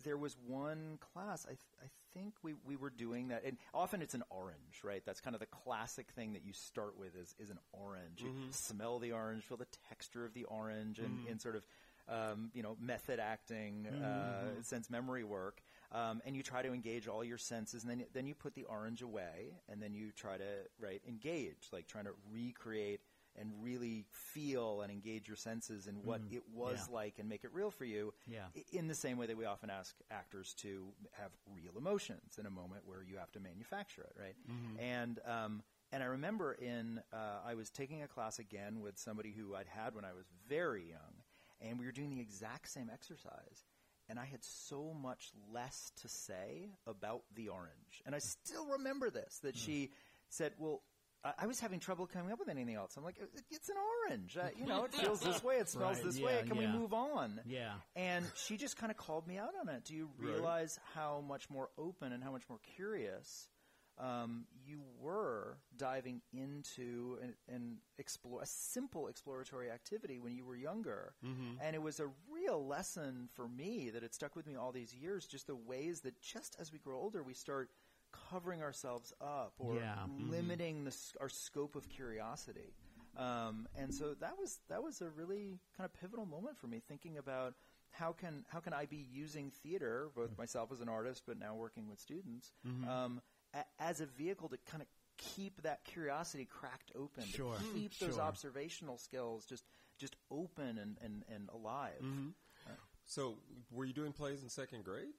there 0.04 0.18
was 0.18 0.36
one 0.48 0.98
class 1.14 1.46
I, 1.46 1.50
th- 1.50 1.60
I 1.82 1.88
think 2.14 2.34
we, 2.44 2.54
we 2.66 2.76
were 2.76 2.90
doing 2.90 3.30
that 3.30 3.44
and 3.46 3.58
often 3.74 4.02
it's 4.02 4.14
an 4.14 4.24
orange 4.30 4.84
right? 4.84 5.02
That's 5.06 5.22
kind 5.22 5.36
of 5.36 5.40
the 5.40 5.48
classic 5.48 6.12
thing 6.12 6.34
that 6.34 6.44
you 6.46 6.54
start 6.54 6.98
with 6.98 7.16
is, 7.16 7.36
is 7.40 7.50
an 7.50 7.60
orange. 7.72 8.22
You 8.22 8.30
smell 8.52 9.00
the 9.00 9.12
orange 9.12 9.44
feel 9.44 9.58
the 9.58 9.68
texture 9.90 10.26
of 10.26 10.34
the 10.34 10.46
orange 10.46 11.00
and, 11.00 11.20
and 11.30 11.42
sort 11.42 11.56
of 11.56 11.66
um, 12.10 12.50
you 12.54 12.64
know 12.64 12.76
method 12.82 13.20
acting 13.20 13.88
uh, 13.88 14.62
sense 14.64 14.90
memory 14.90 15.24
work. 15.24 15.62
Um, 15.92 16.22
and 16.26 16.36
you 16.36 16.44
try 16.44 16.62
to 16.62 16.74
engage 16.74 17.08
all 17.08 17.24
your 17.24 17.38
senses 17.38 17.84
and 17.84 17.92
then, 17.92 18.06
then 18.14 18.26
you 18.26 18.34
put 18.34 18.56
the 18.56 18.64
orange 18.64 19.02
away 19.02 19.56
and 19.70 19.82
then 19.82 19.94
you 19.94 20.12
try 20.12 20.38
to 20.38 20.44
right 20.80 21.02
engage 21.08 21.68
like 21.74 21.88
trying 21.88 22.06
to 22.06 22.14
recreate 22.32 23.02
and 23.39 23.52
really 23.62 24.06
feel 24.34 24.82
and 24.82 24.91
engage 24.91 25.28
your 25.28 25.38
senses 25.38 25.88
in 25.88 25.96
what 26.04 26.22
it 26.32 26.44
was 26.54 26.80
Mm-hmm. 26.82 26.91
Yeah. 26.91 26.96
like 26.98 27.20
and 27.20 27.30
make 27.30 27.44
it 27.44 27.52
real 27.54 27.72
for 27.72 27.86
you. 27.86 28.13
Yeah. 28.28 28.46
In 28.72 28.88
the 28.88 28.96
same 28.96 29.17
way 29.17 29.26
that 29.28 29.38
we 29.38 29.46
often 29.46 29.70
ask 29.70 29.96
actors 30.10 30.54
to 30.62 30.88
have 31.13 31.32
real 31.54 31.78
emotions 31.78 32.38
in 32.39 32.46
a 32.46 32.50
moment 32.50 32.84
where 32.86 33.04
you 33.04 33.17
have 33.17 33.32
to 33.34 33.39
manufacture 33.39 34.02
it, 34.04 34.13
right? 34.20 34.36
And 34.80 35.20
um, 35.26 35.63
and 35.91 36.02
I 36.04 36.08
remember 36.08 36.54
in 36.54 37.02
uh, 37.13 37.39
I 37.46 37.56
was 37.56 37.70
taking 37.70 38.02
a 38.04 38.08
class 38.08 38.39
again 38.39 38.80
with 38.82 38.98
somebody 38.98 39.32
who 39.32 39.56
I'd 39.56 39.67
had 39.67 39.96
when 39.96 40.06
I 40.06 40.13
was 40.13 40.26
very 40.48 40.88
young, 40.89 41.24
and 41.62 41.80
we 41.80 41.86
were 41.86 41.91
doing 41.91 42.10
the 42.10 42.22
exact 42.22 42.70
same 42.70 42.89
exercise. 42.94 43.65
And 44.10 44.20
I 44.20 44.26
had 44.26 44.44
so 44.44 44.94
much 44.94 45.30
less 45.54 45.91
to 46.02 46.10
say 46.10 46.72
about 46.86 47.22
the 47.34 47.48
orange. 47.48 48.02
And 48.06 48.13
I 48.13 48.20
still 48.20 48.65
remember 48.74 49.10
this 49.10 49.39
that 49.44 49.56
she 49.56 49.91
said, 50.30 50.52
Well, 50.58 50.82
I, 51.23 51.34
I 51.39 51.45
was 51.47 51.60
having 51.60 51.79
trouble 51.79 52.07
coming 52.07 52.31
up 52.31 52.39
with 52.39 52.49
anything 52.49 52.75
else. 52.75 52.95
I'm 52.97 53.03
like, 53.03 53.17
"It- 53.19 53.43
It's 53.49 53.69
an 53.69 53.75
orange. 54.10 54.38
Uh, 54.38 54.49
you 54.57 54.65
know, 54.71 54.86
it 54.86 54.93
feels 54.93 55.19
this 55.21 55.43
way, 55.43 55.57
it 55.57 55.69
smells 55.69 55.97
Right, 55.97 56.05
this 56.05 56.17
yeah, 56.17 56.25
way. 56.25 56.43
Can 56.47 56.57
yeah. 56.57 56.71
we 56.73 56.79
move 56.79 56.93
on? 56.93 57.41
Yeah. 57.45 57.73
And 57.95 58.25
she 58.36 58.57
just 58.57 58.77
kind 58.77 58.91
of 58.91 58.97
called 58.97 59.27
me 59.27 59.38
out 59.38 59.53
on 59.60 59.69
it. 59.69 59.84
Do 59.86 59.93
you 59.95 60.10
Right. 60.17 60.31
realize 60.34 60.79
how 60.95 61.23
much 61.27 61.49
more 61.49 61.69
open 61.77 62.12
and 62.13 62.23
how 62.23 62.31
much 62.31 62.43
more 62.49 62.60
curious 62.75 63.47
um, 63.97 64.45
you 64.65 64.81
were 64.99 65.57
diving 65.77 66.21
into 66.34 67.19
an, 67.21 67.36
an 67.49 67.77
explore 67.99 68.41
a 68.41 68.45
simple 68.45 69.07
exploratory 69.07 69.69
activity 69.69 70.17
when 70.17 70.34
you 70.34 70.43
were 70.45 70.55
younger? 70.55 71.13
And 71.62 71.75
it 71.75 71.81
was 71.81 71.99
a 71.99 72.07
real 72.34 72.65
lesson 72.65 73.29
for 73.34 73.47
me 73.47 73.91
that 73.91 74.01
it 74.01 74.15
stuck 74.15 74.36
with 74.36 74.47
me 74.47 74.55
all 74.55 74.71
these 74.71 74.95
years. 74.95 75.27
Just 75.27 75.45
the 75.47 75.55
ways 75.55 76.01
that 76.01 76.19
just 76.19 76.55
as 76.60 76.71
we 76.71 76.79
grow 76.79 76.97
older, 76.97 77.21
we 77.21 77.34
start 77.36 77.69
covering 78.30 78.62
ourselves 78.62 79.13
up 79.21 79.54
or 79.60 79.76
Yeah. 79.76 80.06
Mhm. 80.08 80.30
limiting 80.30 80.84
the, 80.84 80.95
our 81.19 81.30
scope 81.30 81.76
of 81.76 81.89
curiosity. 81.89 82.74
Um, 83.17 83.67
and 83.76 83.93
so 83.93 84.13
that 84.15 84.38
was 84.38 84.60
that 84.69 84.82
was 84.82 85.02
a 85.02 85.10
really 85.10 85.60
kind 85.76 85.86
of 85.86 85.93
pivotal 85.93 86.26
moment 86.26 86.58
for 86.58 86.67
me, 86.67 86.80
thinking 86.80 87.17
about 87.17 87.56
how 87.91 88.13
can 88.13 88.45
how 88.50 88.60
can 88.62 88.74
I 88.74 88.86
be 88.86 88.97
using 89.12 89.52
theater, 89.52 90.06
Mm-hmm. 90.08 90.19
both 90.21 90.38
myself 90.38 90.71
as 90.71 90.80
an 90.82 90.88
artist, 90.89 91.24
but 91.26 91.38
now 91.38 91.54
working 91.56 91.89
with 91.89 92.00
students, 92.00 92.52
um, 92.88 93.21
a, 93.54 93.65
as 93.80 94.00
a 94.00 94.06
vehicle 94.06 94.47
to 94.50 94.58
kind 94.65 94.82
of 94.82 94.88
keep 95.17 95.62
that 95.63 95.84
curiosity 95.84 96.45
cracked 96.45 96.91
open, 96.95 97.26
Sure. 97.26 97.56
to 97.58 97.63
keep 97.74 97.97
those 98.00 98.15
Sure. 98.15 98.24
observational 98.24 98.97
skills 98.97 99.45
just 99.45 99.65
just 99.97 100.15
open 100.32 100.78
and 100.78 100.97
and, 101.02 101.26
and 101.28 101.50
alive. 101.50 102.00
Mm-hmm. 102.02 102.30
So, 103.04 103.39
were 103.71 103.84
you 103.84 103.93
doing 103.93 104.13
plays 104.13 104.41
in 104.41 104.47
second 104.47 104.86
grade? 104.86 105.13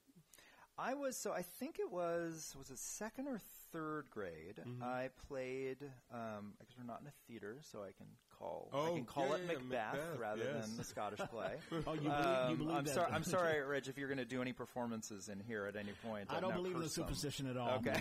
I 0.77 0.95
was 0.95 1.15
so 1.17 1.31
I 1.31 1.41
think 1.43 1.77
it 1.79 1.91
was 1.91 2.55
was 2.57 2.69
it 2.71 2.79
second 2.79 3.27
or 3.27 3.39
third 3.71 4.05
grade. 4.09 4.55
Mm-hmm. 4.59 4.83
I 4.83 5.09
played. 5.27 5.77
Um, 6.13 6.53
I 6.59 6.63
guess 6.65 6.75
we're 6.77 6.85
not 6.85 7.01
in 7.01 7.07
a 7.07 7.13
theater, 7.27 7.57
so 7.61 7.79
I 7.79 7.91
can 7.97 8.07
call. 8.39 8.69
I 8.73 8.77
Oh, 8.77 8.95
can 8.95 9.05
call 9.05 9.27
yeah, 9.29 9.35
it 9.35 9.41
yeah, 9.41 9.53
Macbeth, 9.53 9.93
Macbeth, 9.93 10.19
rather 10.19 10.43
yes. 10.55 10.67
than 10.67 10.77
the 10.77 10.83
Scottish 10.83 11.19
play. 11.31 11.55
Oh, 11.87 11.93
you 11.93 11.99
believe, 12.01 12.03
you 12.03 12.11
Um, 12.11 12.57
believe 12.57 12.75
I'm 12.77 12.83
that? 12.85 12.93
sorry. 12.95 13.11
I'm 13.11 13.23
sorry, 13.23 13.61
Reg. 13.61 13.87
If 13.87 13.97
you're 13.97 14.07
going 14.07 14.17
to 14.19 14.25
do 14.25 14.41
any 14.41 14.53
performances 14.53 15.29
in 15.29 15.39
here 15.39 15.65
at 15.65 15.75
any 15.75 15.91
point, 16.07 16.27
I 16.29 16.35
I've 16.37 16.41
don't 16.41 16.53
believe 16.55 16.73
in 16.73 16.79
the 16.79 16.85
cursed 16.85 16.95
them. 16.95 17.03
superstition 17.07 17.47
at 17.49 17.57
all. 17.57 17.77
Okay. 17.77 17.99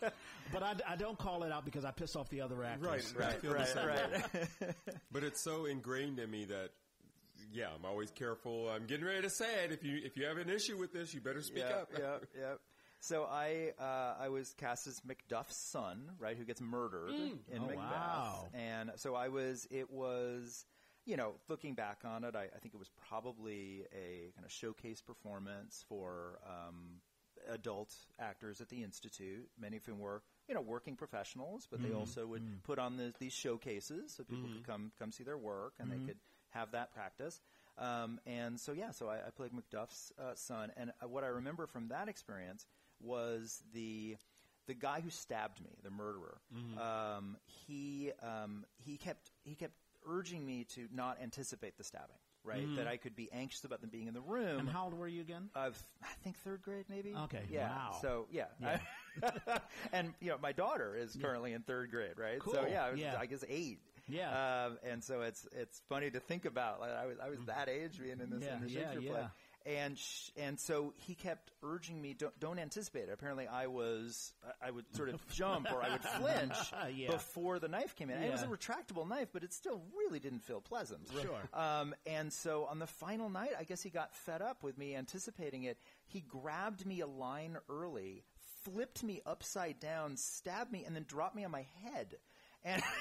but 0.52 0.62
I, 0.62 0.74
I 0.88 0.96
don't 0.96 1.18
call 1.18 1.44
it 1.44 1.52
out 1.52 1.64
because 1.64 1.84
I 1.84 1.90
piss 1.92 2.16
off 2.16 2.28
the 2.30 2.40
other 2.40 2.62
actors. 2.64 3.14
Right, 3.16 3.36
right, 3.44 3.74
right, 3.76 4.10
right. 4.34 4.74
But 5.12 5.24
it's 5.24 5.40
so 5.40 5.66
ingrained 5.66 6.18
in 6.18 6.30
me 6.30 6.44
that, 6.46 6.70
yeah, 7.52 7.68
I'm 7.74 7.84
always 7.84 8.10
careful. 8.10 8.68
I'm 8.68 8.86
getting 8.86 9.04
ready 9.04 9.22
to 9.22 9.30
say 9.30 9.64
it. 9.64 9.72
If 9.72 9.84
you 9.84 10.00
if 10.04 10.16
you 10.16 10.26
have 10.26 10.38
an 10.38 10.48
issue 10.48 10.76
with 10.76 10.92
this, 10.92 11.14
you 11.14 11.20
better 11.20 11.42
speak 11.42 11.64
yeah, 11.68 11.76
up. 11.76 11.90
yeah, 11.98 12.16
yeah. 12.38 12.54
So 13.00 13.24
I 13.24 13.72
uh, 13.78 14.14
I 14.20 14.28
was 14.28 14.52
cast 14.58 14.86
as 14.86 15.00
Macduff's 15.00 15.56
son, 15.56 16.10
right, 16.18 16.36
who 16.36 16.44
gets 16.44 16.60
murdered 16.60 17.10
mm. 17.10 17.38
in 17.50 17.62
Oh, 17.62 17.66
Macbeth, 17.66 17.76
wow. 17.76 18.48
and 18.54 18.92
so 18.96 19.14
I 19.14 19.28
was. 19.28 19.66
It 19.70 19.90
was, 19.90 20.66
you 21.06 21.16
know, 21.16 21.32
looking 21.48 21.74
back 21.74 22.00
on 22.04 22.24
it, 22.24 22.36
I, 22.36 22.44
I 22.44 22.58
think 22.60 22.74
it 22.74 22.78
was 22.78 22.90
probably 23.08 23.86
a 23.92 24.32
kind 24.34 24.44
of 24.44 24.52
showcase 24.52 25.00
performance 25.00 25.84
for 25.88 26.38
um, 26.46 27.00
adult 27.48 27.94
actors 28.18 28.60
at 28.60 28.68
the 28.68 28.82
institute. 28.82 29.48
Many 29.58 29.78
of 29.78 29.84
whom 29.86 29.98
were, 29.98 30.22
you 30.48 30.54
know, 30.54 30.60
working 30.60 30.96
professionals, 30.96 31.66
but 31.70 31.82
they 31.82 31.90
mm. 31.90 31.98
also 31.98 32.26
would 32.26 32.42
mm. 32.42 32.62
put 32.62 32.78
on 32.78 32.96
the, 32.96 33.14
these 33.18 33.32
showcases 33.32 34.12
so 34.14 34.24
people 34.24 34.48
could 34.52 34.66
come 34.66 34.92
come 34.98 35.10
see 35.10 35.24
their 35.24 35.38
work 35.38 35.74
and 35.78 35.90
they 35.90 35.96
mm-hmm. 35.96 36.08
could 36.08 36.18
have 36.50 36.72
that 36.72 36.92
practice. 36.94 37.40
Um, 37.78 38.20
and 38.26 38.58
so 38.60 38.72
yeah, 38.72 38.90
so 38.90 39.08
I, 39.08 39.16
I 39.26 39.30
played 39.34 39.52
Macduff's 39.52 40.12
uh, 40.18 40.34
son, 40.34 40.70
and 40.76 40.90
uh, 41.02 41.08
what 41.08 41.24
I 41.24 41.28
remember 41.28 41.66
from 41.66 41.88
that 41.88 42.08
experience 42.08 42.66
was 43.00 43.62
the 43.72 44.16
the 44.66 44.74
guy 44.74 45.00
who 45.00 45.10
stabbed 45.10 45.60
me, 45.62 45.70
the 45.82 45.90
murderer. 45.90 46.38
Um, 46.78 47.36
he 47.46 48.12
um, 48.22 48.64
he 48.76 48.96
kept 48.98 49.30
he 49.44 49.54
kept 49.54 49.72
urging 50.06 50.44
me 50.44 50.64
to 50.74 50.88
not 50.92 51.18
anticipate 51.22 51.76
the 51.78 51.84
stabbing, 51.84 52.16
right? 52.44 52.66
That 52.76 52.86
I 52.86 52.96
could 52.98 53.16
be 53.16 53.30
anxious 53.32 53.64
about 53.64 53.80
them 53.80 53.90
being 53.90 54.08
in 54.08 54.14
the 54.14 54.20
room. 54.20 54.60
And 54.60 54.68
how 54.68 54.84
old 54.84 54.94
were 54.94 55.08
you 55.08 55.20
again? 55.22 55.48
Of 55.54 55.82
I 56.02 56.06
think 56.22 56.36
third 56.38 56.62
grade, 56.62 56.84
maybe. 56.90 57.14
Okay, 57.14 57.42
Yeah. 57.50 57.68
wow. 57.70 57.98
So 58.02 58.26
yeah, 58.30 58.46
and 59.92 60.12
you 60.20 60.30
know 60.30 60.36
my 60.42 60.52
daughter 60.52 60.96
is 60.96 61.16
currently 61.20 61.52
in 61.52 61.62
third 61.62 61.90
grade, 61.90 62.16
right? 62.18 62.38
So 62.44 62.66
yeah, 62.70 62.90
yeah. 62.94 63.16
I 63.18 63.26
guess 63.26 63.44
eight. 63.48 63.78
Yeah. 64.08 64.66
Um, 64.66 64.78
and 64.88 65.02
so 65.04 65.22
it's 65.22 65.46
it's 65.52 65.80
funny 65.88 66.10
to 66.10 66.20
think 66.20 66.44
about. 66.44 66.80
Like 66.80 66.90
I 66.92 67.06
was 67.06 67.16
I 67.24 67.28
was 67.30 67.38
that 67.46 67.68
age 67.68 67.98
being 67.98 68.20
in 68.20 68.30
this 68.30 68.44
Yeah, 68.44 68.56
in 68.56 68.62
the 68.62 68.70
yeah, 68.70 68.92
yeah. 69.00 69.10
play. 69.10 69.26
And 69.66 69.98
sh- 69.98 70.30
and 70.38 70.58
so 70.58 70.94
he 70.96 71.14
kept 71.14 71.50
urging 71.62 72.00
me 72.00 72.14
don't 72.14 72.38
don't 72.40 72.58
anticipate 72.58 73.10
it. 73.10 73.10
Apparently, 73.12 73.46
I 73.46 73.66
was 73.66 74.32
I- 74.62 74.70
would 74.70 74.86
sort 74.96 75.10
of 75.10 75.20
jump 75.34 75.70
or 75.70 75.82
I 75.82 75.90
would 75.90 76.02
flinch 76.02 76.56
Yeah. 76.96 77.10
before 77.10 77.58
the 77.58 77.68
knife 77.68 77.94
came 77.94 78.08
in. 78.08 78.16
And 78.16 78.24
It 78.24 78.32
was 78.32 78.42
a 78.42 78.46
retractable 78.46 79.06
knife, 79.06 79.28
but 79.34 79.44
it 79.44 79.52
still 79.52 79.82
really 79.98 80.18
didn't 80.18 80.40
feel 80.44 80.62
pleasant. 80.62 81.02
Sure. 81.20 81.42
Um, 81.52 81.94
and 82.06 82.32
so 82.32 82.64
on 82.70 82.78
the 82.78 82.86
final 82.86 83.28
night, 83.28 83.50
I 83.58 83.64
guess 83.64 83.82
he 83.82 83.90
got 83.90 84.14
fed 84.14 84.40
up 84.40 84.62
with 84.62 84.78
me 84.78 84.96
anticipating 84.96 85.64
it. 85.64 85.76
He 86.06 86.22
grabbed 86.22 86.86
me 86.86 87.00
a 87.00 87.06
line 87.06 87.58
early, 87.68 88.24
flipped 88.64 89.02
me 89.04 89.20
upside 89.26 89.78
down, 89.78 90.16
stabbed 90.16 90.72
me, 90.72 90.84
and 90.86 90.96
then 90.96 91.04
dropped 91.06 91.36
me 91.36 91.44
on 91.44 91.50
my 91.50 91.66
head. 91.84 92.16
And 92.64 92.82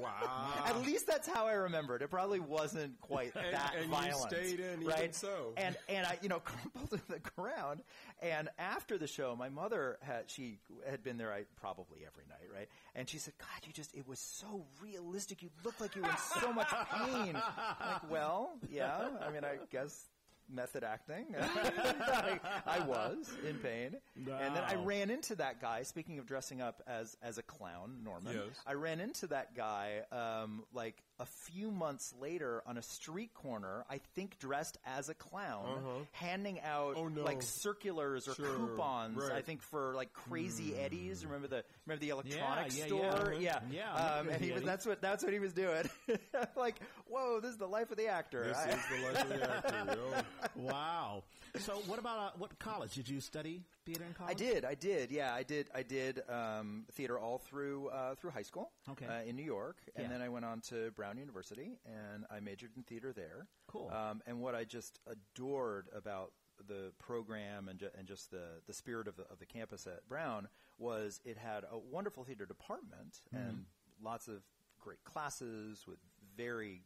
Wow. 0.00 0.52
at 0.66 0.82
least 0.84 1.06
that's 1.06 1.26
how 1.26 1.46
I 1.46 1.52
remember 1.52 1.96
it. 1.96 2.02
It 2.02 2.10
probably 2.10 2.38
wasn't 2.40 3.00
quite 3.00 3.34
And- 3.34 3.54
that 3.54 3.74
and 3.74 3.86
you 3.86 3.90
violent. 3.90 4.30
stayed 4.30 4.60
in 4.60 4.82
even 4.82 4.86
right? 4.86 5.14
so. 5.14 5.52
And 5.56 5.76
and 5.88 6.06
I, 6.06 6.18
you 6.22 6.28
know, 6.28 6.38
crumpled 6.44 6.90
to 6.90 7.00
the 7.08 7.18
ground. 7.36 7.82
And 8.22 8.48
after 8.58 8.98
the 8.98 9.06
show, 9.06 9.34
my 9.36 9.48
mother 9.48 9.98
had 10.02 10.30
she 10.30 10.58
had 10.88 11.02
been 11.02 11.16
there, 11.16 11.32
I 11.32 11.44
probably 11.56 12.00
every 12.06 12.24
night, 12.28 12.48
right? 12.54 12.68
And 12.94 13.08
she 13.08 13.18
said, 13.18 13.34
"God, 13.38 13.66
you 13.66 13.72
just 13.72 13.94
it 13.94 14.06
was 14.06 14.18
so 14.20 14.64
realistic. 14.82 15.42
You 15.42 15.48
looked 15.64 15.80
like 15.80 15.96
you 15.96 16.02
were 16.02 16.08
in 16.08 16.16
so 16.40 16.52
much 16.52 16.68
pain." 16.92 17.34
I'm 17.36 17.92
like, 17.92 18.10
well, 18.10 18.50
yeah. 18.70 19.08
I 19.26 19.30
mean, 19.32 19.44
I 19.44 19.56
guess 19.70 20.04
method 20.52 20.84
acting. 20.84 21.26
I, 21.38 22.40
I 22.66 22.80
was 22.80 23.30
in 23.48 23.56
pain, 23.56 23.96
and 24.16 24.56
then 24.56 24.62
I 24.66 24.74
ran 24.74 25.10
into 25.10 25.34
that 25.36 25.60
guy. 25.60 25.82
Speaking 25.82 26.18
of 26.18 26.26
dressing 26.26 26.60
up 26.60 26.82
as 26.86 27.16
as 27.22 27.38
a 27.38 27.42
clown, 27.42 27.98
Norman. 28.04 28.34
Yes. 28.34 28.56
I 28.66 28.74
ran 28.74 29.00
into 29.00 29.26
that 29.28 29.54
guy 29.54 30.02
um, 30.12 30.64
like 30.72 31.02
a 31.20 31.26
few 31.26 31.70
months 31.70 32.12
later 32.20 32.62
on 32.66 32.76
a 32.78 32.82
street 32.82 33.32
corner. 33.34 33.84
I 33.88 33.98
think 34.16 34.38
dressed 34.38 34.78
as 34.84 35.08
a 35.08 35.14
clown, 35.14 36.06
handing 36.12 36.60
out 36.62 36.94
Oh, 36.96 37.08
no. 37.08 37.22
like 37.22 37.42
circulars 37.42 38.26
or 38.26 38.34
Sure, 38.34 38.46
coupons. 38.56 39.16
right. 39.22 39.32
I 39.32 39.42
think 39.42 39.62
for 39.62 39.92
like 39.94 40.12
Crazy 40.12 40.74
Eddies. 40.76 41.24
Remember 41.26 41.46
the 41.46 41.62
remember 41.86 42.00
the 42.00 42.10
electronics 42.10 42.76
yeah, 42.78 42.86
store? 42.86 43.34
yeah. 43.38 43.60
Yeah, 43.70 43.70
Yeah, 43.70 43.94
I 43.94 44.18
Um, 44.20 44.28
and 44.30 44.42
he 44.42 44.50
was 44.52 44.62
that's 44.62 44.86
what 44.86 45.00
that's 45.02 45.22
what 45.22 45.32
he 45.32 45.38
was 45.38 45.52
doing. 45.52 45.88
like, 46.56 46.76
whoa, 47.06 47.38
this 47.40 47.50
is 47.52 47.58
the 47.58 47.68
life 47.68 47.90
of 47.90 47.96
the 47.98 48.08
actor. 48.08 48.42
This 48.44 48.56
I- 48.56 48.70
is 48.70 48.80
the 48.90 49.06
life 49.06 49.22
of 49.22 49.28
the 49.28 49.50
actor. 49.50 50.24
Wow. 50.56 51.24
So 51.58 51.74
what 51.86 51.98
about 51.98 52.18
uh, 52.18 52.30
what 52.38 52.58
college 52.58 52.94
did 52.94 53.08
you 53.08 53.20
study 53.20 53.62
theater 53.84 54.04
in 54.04 54.14
college? 54.14 54.30
I 54.30 54.34
did, 54.38 54.64
I 54.64 54.74
did, 54.74 55.10
yeah, 55.10 55.34
I 55.34 55.42
did, 55.42 55.68
I 55.74 55.82
did 55.82 56.22
um, 56.28 56.84
theater 56.92 57.18
all 57.18 57.38
through 57.38 57.88
uh, 57.88 58.14
through 58.14 58.30
high 58.30 58.42
school, 58.42 58.70
Okay. 58.90 59.06
uh, 59.06 59.22
in 59.28 59.36
New 59.36 59.44
York, 59.44 59.78
and 59.96 60.06
Yeah. 60.06 60.12
then 60.12 60.22
I 60.22 60.28
went 60.28 60.44
on 60.44 60.60
to 60.62 60.90
Brown 60.92 61.18
University, 61.18 61.78
and 61.84 62.24
I 62.30 62.40
majored 62.40 62.70
in 62.76 62.82
theater 62.82 63.12
there. 63.12 63.46
Cool. 63.66 63.90
Um, 63.90 64.22
and 64.26 64.40
what 64.40 64.54
I 64.54 64.64
just 64.64 64.98
adored 65.06 65.88
about 65.94 66.32
the 66.68 66.92
program 66.98 67.68
and, 67.68 67.78
ju- 67.78 67.88
and 67.96 68.06
just 68.06 68.30
the, 68.30 68.60
the 68.66 68.74
spirit 68.74 69.08
of 69.08 69.16
the, 69.16 69.22
of 69.30 69.38
the 69.38 69.46
campus 69.46 69.86
at 69.86 70.06
Brown 70.08 70.46
was 70.78 71.20
it 71.24 71.38
had 71.38 71.64
a 71.70 71.78
wonderful 71.78 72.24
theater 72.24 72.44
department 72.46 73.20
Mm-hmm. 73.34 73.36
and 73.48 73.64
lots 74.02 74.28
of 74.28 74.42
great 74.78 75.02
classes 75.04 75.84
with 75.86 75.98
very 76.36 76.82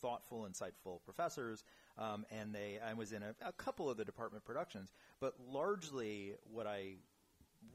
thoughtful, 0.00 0.48
insightful 0.50 1.00
professors, 1.04 1.64
um, 1.98 2.24
and 2.30 2.54
they 2.54 2.78
I 2.86 2.94
was 2.94 3.12
in 3.12 3.22
a, 3.22 3.34
a 3.44 3.52
couple 3.52 3.90
of 3.90 3.96
the 3.96 4.04
department 4.04 4.44
productions, 4.44 4.92
but 5.20 5.34
largely 5.50 6.34
what 6.50 6.66
I 6.66 6.96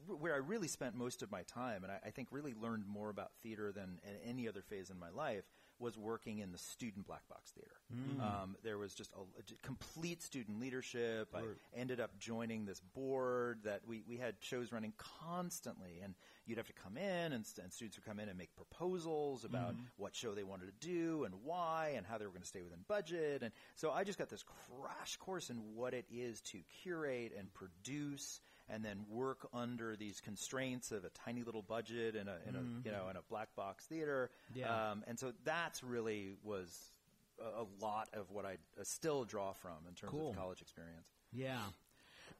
where 0.06 0.34
I 0.34 0.38
really 0.38 0.68
spent 0.68 0.94
most 0.94 1.22
of 1.22 1.30
my 1.30 1.42
time, 1.42 1.84
and 1.84 1.92
I, 1.92 1.98
I 2.06 2.10
think 2.10 2.28
really 2.30 2.54
learned 2.54 2.86
more 2.86 3.10
about 3.10 3.32
theater 3.42 3.72
than 3.72 3.98
in 4.04 4.28
any 4.28 4.48
other 4.48 4.62
phase 4.62 4.90
in 4.90 4.98
my 4.98 5.10
life, 5.10 5.44
was 5.82 5.98
working 5.98 6.38
in 6.38 6.52
the 6.52 6.58
student 6.58 7.06
black 7.06 7.28
box 7.28 7.50
theater. 7.50 7.74
Um, 8.22 8.56
there 8.62 8.78
was 8.78 8.94
just 8.94 9.10
a 9.12 9.66
complete 9.66 10.22
student 10.22 10.60
leadership. 10.60 11.28
Right. 11.34 11.44
I 11.44 11.78
ended 11.78 12.00
up 12.00 12.18
joining 12.18 12.64
this 12.64 12.80
board 12.94 13.58
that 13.64 13.82
we, 13.86 14.02
we 14.08 14.16
had 14.16 14.36
shows 14.40 14.72
running 14.72 14.94
constantly, 14.96 16.00
and 16.02 16.14
you'd 16.46 16.56
have 16.58 16.68
to 16.68 16.72
come 16.72 16.96
in, 16.96 17.32
and, 17.32 17.44
and 17.62 17.72
students 17.72 17.98
would 17.98 18.06
come 18.06 18.18
in 18.18 18.28
and 18.28 18.38
make 18.38 18.54
proposals 18.56 19.44
about 19.44 19.74
what 19.96 20.14
show 20.14 20.32
they 20.34 20.44
wanted 20.44 20.66
to 20.66 20.86
do 20.86 21.24
and 21.24 21.34
why, 21.44 21.94
and 21.96 22.06
how 22.06 22.16
they 22.16 22.24
were 22.24 22.30
going 22.30 22.42
to 22.42 22.48
stay 22.48 22.62
within 22.62 22.78
budget. 22.88 23.42
And 23.42 23.52
so 23.74 23.90
I 23.90 24.04
just 24.04 24.18
got 24.18 24.30
this 24.30 24.44
crash 24.44 25.16
course 25.16 25.50
in 25.50 25.56
what 25.74 25.92
it 25.92 26.06
is 26.10 26.40
to 26.42 26.58
curate 26.82 27.32
and 27.36 27.52
produce 27.52 28.40
and 28.68 28.84
then 28.84 29.04
work 29.10 29.48
under 29.52 29.96
these 29.96 30.20
constraints 30.20 30.92
of 30.92 31.04
a 31.04 31.10
tiny 31.10 31.42
little 31.42 31.62
budget 31.62 32.14
in 32.16 32.28
a, 32.28 32.36
in 32.48 32.54
a 32.54 32.62
you 32.84 32.92
know 32.92 33.08
in 33.10 33.16
a 33.16 33.22
black 33.28 33.54
box 33.56 33.84
theater. 33.86 34.30
Yeah. 34.54 34.90
Um, 34.90 35.04
and 35.06 35.18
so 35.18 35.32
that's 35.44 35.82
really 35.82 36.36
was 36.42 36.92
a, 37.40 37.62
a 37.62 37.66
lot 37.84 38.08
of 38.12 38.30
what 38.30 38.44
I 38.46 38.52
uh, 38.80 38.84
still 38.84 39.24
draw 39.24 39.52
from 39.52 39.78
in 39.88 39.94
terms 39.94 40.12
Cool. 40.12 40.30
of 40.30 40.36
college 40.36 40.60
experience. 40.62 41.06
Yeah. 41.32 41.58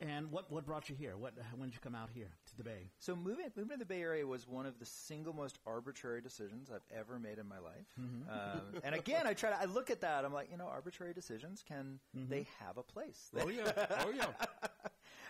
And 0.01 0.33
what 0.33 0.51
what 0.51 0.67
brought 0.67 0.89
you 0.89 0.97
here? 0.97 1.17
What 1.17 1.35
when 1.57 1.69
did 1.69 1.75
you 1.75 1.81
come 1.81 1.95
out 1.95 2.09
here 2.13 2.31
to 2.47 2.57
the 2.57 2.65
Bay? 2.65 2.91
So 2.99 3.15
moving 3.15 3.47
moving 3.57 3.73
to 3.73 3.79
the 3.79 3.85
Bay 3.85 4.01
Area 4.03 4.27
was 4.27 4.49
one 4.49 4.67
of 4.67 4.79
the 4.81 4.87
single 4.87 5.33
most 5.33 5.59
arbitrary 5.65 6.21
decisions 6.21 6.71
I've 6.75 6.83
ever 6.99 7.21
made 7.21 7.39
in 7.39 7.47
my 7.47 7.59
life. 7.59 7.87
Um, 7.99 8.81
and 8.85 8.95
again, 8.97 9.27
I 9.27 9.35
try 9.35 9.51
to 9.51 9.61
I 9.61 9.67
look 9.67 9.91
at 9.91 10.01
that. 10.01 10.25
I'm 10.25 10.33
like, 10.33 10.49
you 10.51 10.57
know, 10.57 10.67
arbitrary 10.67 11.13
decisions 11.15 11.63
can 11.67 12.01
they 12.15 12.47
have 12.59 12.79
a 12.79 12.83
place? 12.83 13.31
Oh 13.39 13.49
yeah, 13.49 13.71
oh 14.01 14.11
yeah. 14.17 14.27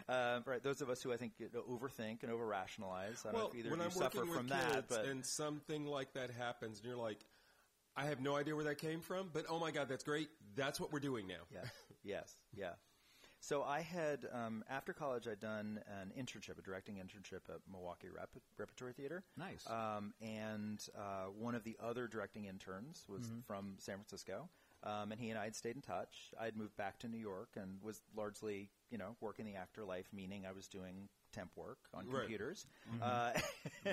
Um, 0.09 0.43
right. 0.47 0.62
Those 0.62 0.81
of 0.81 0.91
us 0.91 1.03
who 1.03 1.12
I 1.12 1.17
think 1.17 1.33
overthink 1.71 2.23
and 2.23 2.31
over 2.33 2.47
rationalize. 2.47 3.25
I 3.27 3.33
don't 3.33 3.33
know 3.33 3.38
well, 3.45 3.49
if 3.49 3.55
either 3.59 3.71
when 3.71 3.81
of 3.81 3.87
I'm 3.87 3.93
you 3.93 3.99
suffer 3.99 4.19
working 4.19 4.33
from 4.35 4.43
with 4.47 4.53
that, 4.53 4.73
kids 4.73 4.87
but 4.88 5.05
and 5.07 5.25
something 5.25 5.87
like 5.87 6.12
that 6.15 6.31
happens, 6.31 6.79
and 6.79 6.87
you're 6.87 6.97
like, 6.97 7.19
I 7.97 8.07
have 8.07 8.21
no 8.21 8.37
idea 8.37 8.55
where 8.57 8.65
that 8.65 8.79
came 8.79 9.01
from, 9.01 9.31
but 9.33 9.45
oh 9.49 9.59
my 9.59 9.71
god, 9.71 9.88
that's 9.88 10.05
great. 10.05 10.29
That's 10.57 10.81
what 10.81 10.93
we're 10.93 11.01
doing 11.01 11.27
now. 11.27 11.45
yes, 11.53 11.67
yes, 12.03 12.37
yeah. 12.55 12.71
So 13.41 13.65
I 13.65 13.81
had 13.81 14.29
um, 14.33 14.62
after 14.71 14.93
college, 14.93 15.27
I'd 15.27 15.41
done 15.41 15.81
an 16.01 16.12
internship, 16.17 16.59
a 16.61 16.62
directing 16.62 16.95
internship 16.97 17.53
at 17.53 17.61
Milwaukee 17.71 18.07
Rep- 18.09 18.31
Repertory 18.57 18.93
Theater. 18.93 19.25
Nice. 19.37 19.67
Um, 19.69 20.15
and 20.23 20.81
uh, 20.97 21.25
one 21.37 21.57
of 21.57 21.65
the 21.65 21.77
other 21.83 22.07
directing 22.07 22.45
interns 22.45 23.05
was 23.09 23.23
Mm-hmm. 23.23 23.41
from 23.47 23.75
San 23.79 23.97
Francisco. 23.97 24.49
Um, 24.85 25.12
and 25.12 25.21
he 25.21 25.31
and 25.31 25.38
I 25.38 25.45
had 25.45 25.55
stayed 25.55 25.77
in 25.77 25.83
touch. 25.83 26.33
I 26.40 26.45
had 26.47 26.57
moved 26.57 26.77
back 26.77 26.99
to 27.01 27.09
New 27.09 27.18
York 27.18 27.51
and 27.57 27.81
was 27.83 28.01
largely, 28.16 28.71
you 28.90 28.99
know, 28.99 29.16
working 29.21 29.47
the 29.47 29.55
actor 29.57 29.85
life, 29.85 30.07
meaning 30.12 30.45
I 30.47 30.53
was 30.53 30.66
doing 30.66 31.09
temp 31.33 31.51
work 31.57 31.79
on 31.95 32.07
Right. 32.09 32.21
computers. 32.23 32.66
Uh, 33.01 33.33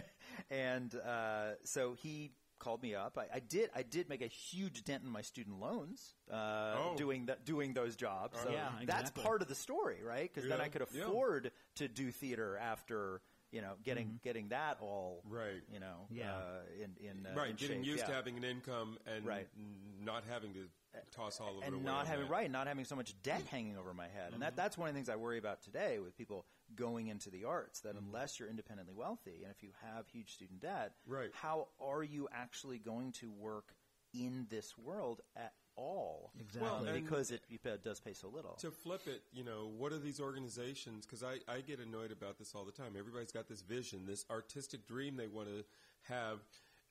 and 0.49 0.93
uh, 0.95 1.51
so 1.63 1.93
he 1.93 2.31
called 2.59 2.81
me 2.83 2.93
up. 2.95 3.17
I, 3.17 3.37
I 3.37 3.39
did. 3.39 3.69
I 3.75 3.83
did 3.83 4.09
make 4.09 4.21
a 4.21 4.27
huge 4.27 4.83
dent 4.83 5.03
in 5.03 5.09
my 5.09 5.21
student 5.21 5.59
loans 5.59 6.13
uh, 6.31 6.75
Oh. 6.77 6.93
doing 6.97 7.27
that, 7.27 7.45
doing 7.45 7.73
those 7.73 7.95
jobs. 7.95 8.37
So 8.43 8.49
Yeah, 8.51 8.69
that's 8.85 9.01
exactly. 9.09 9.23
part 9.23 9.41
of 9.41 9.47
the 9.47 9.55
story, 9.55 9.97
right? 10.03 10.29
Because 10.33 10.49
then 10.49 10.59
I 10.59 10.67
could 10.67 10.83
yeah. 10.93 11.03
afford 11.03 11.51
to 11.75 11.87
do 11.87 12.11
theater 12.11 12.57
after 12.57 13.21
you 13.51 13.61
know 13.61 13.73
getting 13.83 14.19
getting 14.23 14.49
that 14.49 14.77
all 14.81 15.21
Right. 15.27 15.61
You 15.71 15.79
know, 15.79 16.07
Yeah. 16.11 16.33
uh, 16.35 16.83
in 16.83 16.95
in 17.07 17.25
uh, 17.25 17.33
Right, 17.35 17.51
in 17.51 17.55
getting 17.55 17.83
shape, 17.83 17.91
used 17.91 18.05
to 18.07 18.11
having 18.13 18.37
an 18.37 18.43
income 18.43 18.97
and 19.07 19.25
Right. 19.25 19.47
n- 19.57 20.03
not 20.03 20.23
having 20.29 20.53
to 20.53 20.67
toss 21.11 21.39
all 21.39 21.59
it 21.61 21.67
and 21.67 21.83
not 21.83 22.07
having 22.07 22.27
right, 22.27 22.49
not 22.49 22.67
having 22.67 22.85
so 22.85 22.95
much 22.95 23.13
debt 23.23 23.43
hanging 23.51 23.77
over 23.77 23.93
my 23.93 24.05
head, 24.07 24.25
Mm-hmm. 24.27 24.33
and 24.35 24.43
that 24.43 24.55
that's 24.55 24.77
one 24.77 24.87
of 24.89 24.93
the 24.93 24.97
things 24.97 25.09
I 25.09 25.15
worry 25.15 25.37
about 25.37 25.61
today 25.61 25.99
with 25.99 26.17
people 26.17 26.45
going 26.75 27.07
into 27.07 27.29
the 27.29 27.45
arts. 27.45 27.81
That 27.81 27.95
Mm-hmm. 27.95 28.07
unless 28.07 28.39
you're 28.39 28.49
independently 28.49 28.93
wealthy, 28.95 29.41
and 29.43 29.51
if 29.51 29.63
you 29.63 29.69
have 29.93 30.07
huge 30.07 30.33
student 30.33 30.61
debt, 30.61 30.93
Right. 31.07 31.29
how 31.33 31.67
are 31.79 32.03
you 32.03 32.27
actually 32.31 32.79
going 32.79 33.11
to 33.13 33.31
work 33.31 33.73
in 34.13 34.47
this 34.49 34.77
world 34.77 35.21
at 35.35 35.53
all? 35.75 36.31
Exactly. 36.39 36.69
Well, 36.69 36.93
because 36.93 37.31
it, 37.31 37.41
it 37.49 37.83
does 37.83 37.99
pay 37.99 38.13
so 38.13 38.27
little. 38.27 38.53
To 38.61 38.71
flip 38.71 39.01
it, 39.07 39.21
you 39.31 39.43
know, 39.43 39.71
what 39.77 39.93
are 39.93 39.99
these 39.99 40.19
organizations? 40.19 41.05
Because 41.05 41.23
I, 41.23 41.39
I 41.51 41.61
get 41.61 41.79
annoyed 41.79 42.11
about 42.11 42.37
this 42.37 42.53
all 42.55 42.65
the 42.65 42.71
time. 42.71 42.93
Everybody's 42.97 43.31
got 43.31 43.47
this 43.47 43.61
vision, 43.61 44.05
this 44.05 44.25
artistic 44.29 44.87
dream 44.87 45.15
they 45.15 45.27
want 45.27 45.47
to 45.47 45.63
have, 46.11 46.39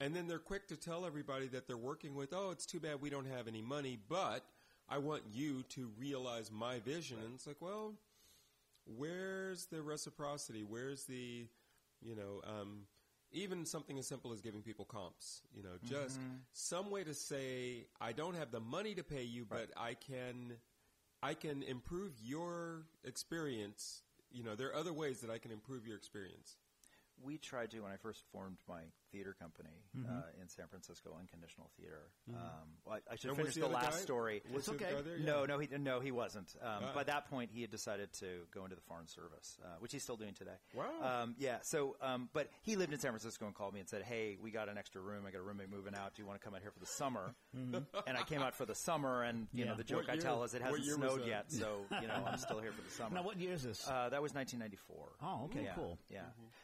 and 0.01 0.15
then 0.15 0.27
they're 0.29 0.39
quick 0.39 0.69
to 0.69 0.77
tell 0.77 1.05
everybody 1.07 1.47
that 1.49 1.67
they're 1.67 1.77
working 1.77 2.15
with, 2.15 2.33
oh, 2.33 2.51
it's 2.51 2.67
too 2.67 2.81
bad 2.81 3.01
we 3.01 3.11
don't 3.11 3.27
have 3.27 3.49
any 3.49 3.63
money, 3.63 3.99
but 4.09 4.45
I 4.89 4.99
want 4.99 5.23
you 5.33 5.63
to 5.71 5.91
realize 5.99 6.51
my 6.51 6.79
vision. 6.81 7.19
And 7.25 7.35
it's 7.35 7.47
like, 7.47 7.61
well, 7.61 7.95
where's 8.87 9.67
the 9.67 9.83
reciprocity? 9.83 10.63
Where's 10.63 11.05
the, 11.05 11.47
you 12.01 12.15
know, 12.17 12.41
um, 12.45 12.83
even 13.33 13.67
something 13.67 13.99
as 13.99 14.07
simple 14.07 14.33
as 14.33 14.41
giving 14.41 14.63
people 14.63 14.85
comps, 14.87 15.43
you 15.55 15.63
know, 15.63 15.77
just 15.85 16.19
some 16.53 16.91
way 16.91 17.05
to 17.05 17.13
say, 17.13 17.87
I 18.01 18.13
don't 18.13 18.35
have 18.37 18.51
the 18.51 18.61
money 18.61 18.95
to 18.95 19.03
pay 19.05 19.25
you, 19.25 19.45
but 19.45 19.69
I 19.77 19.95
can, 19.95 20.55
I 21.23 21.35
can 21.35 21.63
improve 21.63 22.13
your 22.23 22.87
experience. 23.05 24.03
You 24.31 24.45
know, 24.45 24.55
there 24.55 24.69
are 24.69 24.77
other 24.77 24.93
ways 24.95 25.21
that 25.21 25.31
I 25.31 25.39
can 25.39 25.51
improve 25.51 25.87
your 25.87 25.97
experience. 25.97 26.57
we 27.23 27.37
tried 27.37 27.71
to 27.73 27.81
when 27.81 27.93
I 27.93 27.97
first 27.97 28.23
formed 28.33 28.59
my 28.69 28.81
theater 29.13 29.35
company 29.41 29.83
uh, 30.09 30.23
in 30.41 30.49
San 30.49 30.67
Francisco, 30.69 31.11
Unconditional 31.19 31.71
Theater. 31.79 32.11
Um, 32.31 32.37
well, 32.85 32.97
I, 33.09 33.13
I 33.13 33.17
should 33.17 33.31
And 33.31 33.37
finish 33.39 33.55
the 33.55 33.61
the, 33.63 33.69
last 33.69 33.91
guy- 33.93 33.97
story. 34.05 34.43
was 34.53 34.69
other 34.69 34.77
okay. 34.77 34.95
there? 35.05 35.19
No, 35.19 35.45
no, 35.47 35.59
he 35.59 35.69
no, 35.79 36.01
he 36.01 36.11
wasn't. 36.13 36.55
Um, 36.63 36.69
Ah. 36.89 36.93
By 36.95 37.05
that 37.05 37.29
point, 37.31 37.51
he 37.53 37.61
had 37.63 37.71
decided 37.71 38.13
to 38.21 38.27
go 38.55 38.65
into 38.65 38.75
the 38.77 38.83
foreign 38.83 39.07
service, 39.09 39.59
uh, 39.65 39.69
which 39.81 39.93
he's 39.93 40.03
still 40.03 40.17
doing 40.17 40.35
today. 40.35 40.57
Wow. 40.75 40.85
Um, 41.03 41.35
yeah. 41.39 41.59
So, 41.63 41.97
um, 42.01 42.29
but 42.33 42.49
he 42.63 42.77
lived 42.77 42.93
in 42.93 42.99
San 42.99 43.11
Francisco 43.11 43.47
and 43.47 43.55
called 43.55 43.75
me 43.75 43.81
and 43.81 43.89
said, 43.89 44.03
"Hey, 44.03 44.37
we 44.41 44.51
got 44.51 44.69
an 44.69 44.79
extra 44.79 45.01
room. 45.01 45.25
I 45.27 45.31
got 45.31 45.39
a 45.39 45.43
roommate 45.43 45.71
moving 45.71 45.95
out. 45.95 46.15
Do 46.15 46.23
you 46.23 46.27
want 46.27 46.41
to 46.41 46.45
come 46.45 46.55
out 46.55 46.61
here 46.63 46.71
for 46.71 46.81
the 46.81 46.87
summer?" 46.87 47.35
and 47.55 48.17
I 48.17 48.23
came 48.23 48.43
out 48.43 48.55
for 48.55 48.67
the 48.67 48.75
summer, 48.75 49.23
and 49.23 49.49
you 49.53 49.65
Yeah. 49.65 49.71
know 49.71 49.77
the 49.77 49.85
joke 49.85 50.01
What 50.03 50.11
I 50.11 50.13
year- 50.15 50.23
tell 50.23 50.45
is 50.45 50.55
it 50.55 50.63
hasn't 50.63 50.85
snowed 50.85 51.27
yet, 51.27 51.51
so 51.51 51.81
you 52.01 52.07
know 52.09 52.25
I'm 52.27 52.39
still 52.39 52.61
here 52.61 52.73
for 52.73 52.83
the 52.83 52.91
summer. 52.91 53.15
Now, 53.17 53.23
what 53.23 53.39
year 53.39 53.53
is 53.55 53.63
this? 53.63 53.87
Uh, 53.89 54.09
that 54.11 54.23
was 54.23 54.35
1994. 54.35 55.09
Oh, 55.23 55.45
okay, 55.47 55.65
yeah, 55.65 55.75
cool. 55.75 55.99
Yeah, 56.11 56.21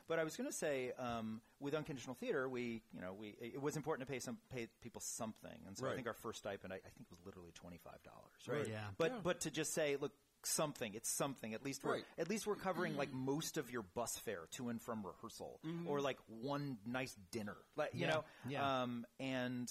but 0.09 0.19
I 0.19 0.25
was 0.25 0.37
going 0.37 0.49
to 0.49 0.55
say, 0.57 0.93
um, 0.99 1.41
with 1.61 1.75
unconditional 1.75 2.15
theater, 2.15 2.34
we, 2.49 2.83
you 2.95 3.01
know, 3.01 3.13
we 3.13 3.35
it 3.41 3.61
was 3.63 3.77
important 3.77 4.07
to 4.09 4.13
pay 4.13 4.19
some 4.21 4.39
pay 4.53 4.69
people 4.83 5.01
something, 5.01 5.59
and 5.67 5.77
so 5.77 5.87
I 5.89 5.95
think 5.95 6.07
our 6.07 6.15
first 6.15 6.39
stipend, 6.41 6.73
I, 6.73 6.77
I 6.77 6.91
think, 6.97 7.11
was 7.11 7.19
literally 7.25 7.53
twenty 7.55 7.79
five 7.79 8.03
dollars, 8.03 8.49
Right. 8.49 8.59
right? 8.59 8.69
Yeah. 8.69 8.85
But 8.99 9.11
Yeah. 9.13 9.19
but 9.23 9.41
to 9.41 9.51
just 9.51 9.73
say, 9.75 9.97
look, 10.01 10.13
something, 10.43 10.95
it's 10.95 11.09
something. 11.11 11.55
At 11.55 11.65
least 11.65 11.85
we're 11.85 11.93
Right. 11.95 12.05
at 12.19 12.29
least 12.29 12.47
we're 12.47 12.57
covering 12.57 12.97
like 12.97 13.13
most 13.13 13.57
of 13.57 13.71
your 13.71 13.83
bus 13.83 14.19
fare 14.19 14.47
to 14.53 14.69
and 14.69 14.81
from 14.83 15.05
rehearsal, 15.07 15.61
or 15.87 16.01
like 16.01 16.19
one 16.29 16.79
nice 16.87 17.15
dinner, 17.31 17.57
like 17.77 17.95
you 17.95 18.01
Yeah. 18.03 18.07
know, 18.09 18.25
Yeah. 18.49 18.83
um, 18.83 19.07
and. 19.21 19.69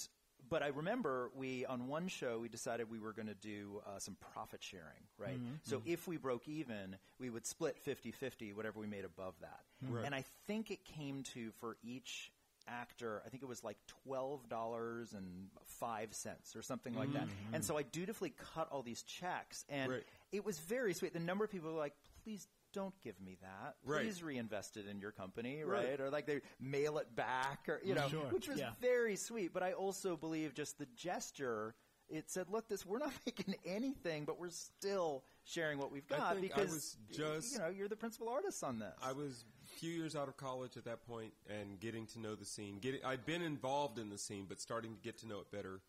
But 0.49 0.61
I 0.61 0.67
remember 0.67 1.31
we 1.35 1.65
on 1.65 1.87
one 1.87 2.09
show 2.09 2.37
we 2.39 2.49
decided 2.49 2.89
we 2.91 2.99
were 2.99 3.13
going 3.13 3.29
to 3.29 3.33
do 3.33 3.81
uh, 3.87 3.97
some 3.99 4.15
profit 4.33 4.61
sharing, 4.61 5.07
right? 5.17 5.39
So 5.63 5.81
if 5.85 6.05
we 6.05 6.17
broke 6.17 6.49
even, 6.49 6.97
we 7.17 7.29
would 7.29 7.45
split 7.45 7.77
50-50 7.85 8.53
whatever 8.53 8.81
we 8.81 8.85
made 8.85 9.05
above 9.05 9.35
that. 9.39 9.61
Right. 9.81 10.03
And 10.05 10.13
I 10.13 10.25
think 10.45 10.69
it 10.69 10.83
came 10.83 11.23
to 11.33 11.51
for 11.61 11.77
each 11.81 12.29
actor, 12.67 13.21
I 13.25 13.29
think 13.29 13.43
it 13.43 13.47
was 13.49 13.63
like 13.63 13.77
twelve 14.05 14.47
dollars 14.49 15.13
and 15.13 15.49
five 15.65 16.13
cents 16.13 16.55
or 16.55 16.61
something 16.61 16.93
like 16.95 17.11
that. 17.13 17.23
Mm-hmm. 17.27 17.55
And 17.55 17.63
so 17.65 17.77
I 17.77 17.83
dutifully 17.83 18.33
cut 18.55 18.67
all 18.71 18.81
these 18.83 19.03
checks, 19.03 19.65
and 19.69 19.91
Right. 19.91 20.03
it 20.31 20.45
was 20.45 20.59
very 20.59 20.93
sweet. 20.93 21.13
The 21.13 21.19
number 21.19 21.43
of 21.45 21.51
people 21.51 21.71
were 21.73 21.79
like, 21.79 21.95
"Please 22.23 22.47
don't 22.73 22.99
give 23.01 23.19
me 23.21 23.37
that. 23.41 23.75
Right. 23.85 24.01
Please 24.03 24.23
reinvest 24.23 24.77
it 24.77 24.87
in 24.87 24.99
your 24.99 25.11
company, 25.11 25.63
Right. 25.63 25.89
right?" 25.89 26.01
Or 26.01 26.09
like 26.09 26.25
they 26.25 26.41
mail 26.59 26.97
it 26.97 27.15
back, 27.15 27.67
or 27.69 27.81
you 27.83 27.93
know, 27.95 28.07
Sure. 28.09 28.25
which 28.31 28.47
was 28.47 28.59
Yeah. 28.59 28.73
very 28.81 29.15
sweet. 29.15 29.53
But 29.53 29.63
I 29.63 29.73
also 29.73 30.15
believe 30.17 30.53
just 30.53 30.77
the 30.77 30.87
gesture. 30.87 31.75
It 32.09 32.29
said, 32.29 32.49
"Look, 32.49 32.67
this 32.67 32.85
we're 32.85 32.99
not 32.99 33.13
making 33.25 33.55
anything, 33.65 34.25
but 34.25 34.37
we're 34.37 34.49
still 34.49 35.23
sharing 35.45 35.79
what 35.79 35.91
we've 35.91 36.05
got 36.07 36.39
because 36.39 36.71
was 36.71 36.97
just- 37.11 37.53
you 37.53 37.59
know 37.59 37.69
you're 37.69 37.87
the 37.87 37.95
principal 37.95 38.29
artist 38.29 38.63
on 38.63 38.77
this." 38.79 38.93
I 39.01 39.13
was 39.13 39.45
few 39.73 39.91
years 39.91 40.15
out 40.15 40.27
of 40.27 40.37
college 40.37 40.77
at 40.77 40.85
that 40.85 41.05
point 41.07 41.33
and 41.49 41.79
getting 41.79 42.05
to 42.07 42.19
know 42.19 42.35
the 42.35 42.45
scene. 42.45 42.77
Getting, 42.79 43.03
I'd 43.03 43.25
been 43.25 43.41
involved 43.41 43.99
in 43.99 44.09
the 44.09 44.17
scene, 44.17 44.45
but 44.47 44.59
starting 44.59 44.95
to 44.95 45.01
get 45.01 45.17
to 45.19 45.27
know 45.27 45.39
it 45.39 45.51
better. 45.51 45.81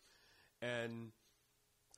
And 0.61 1.11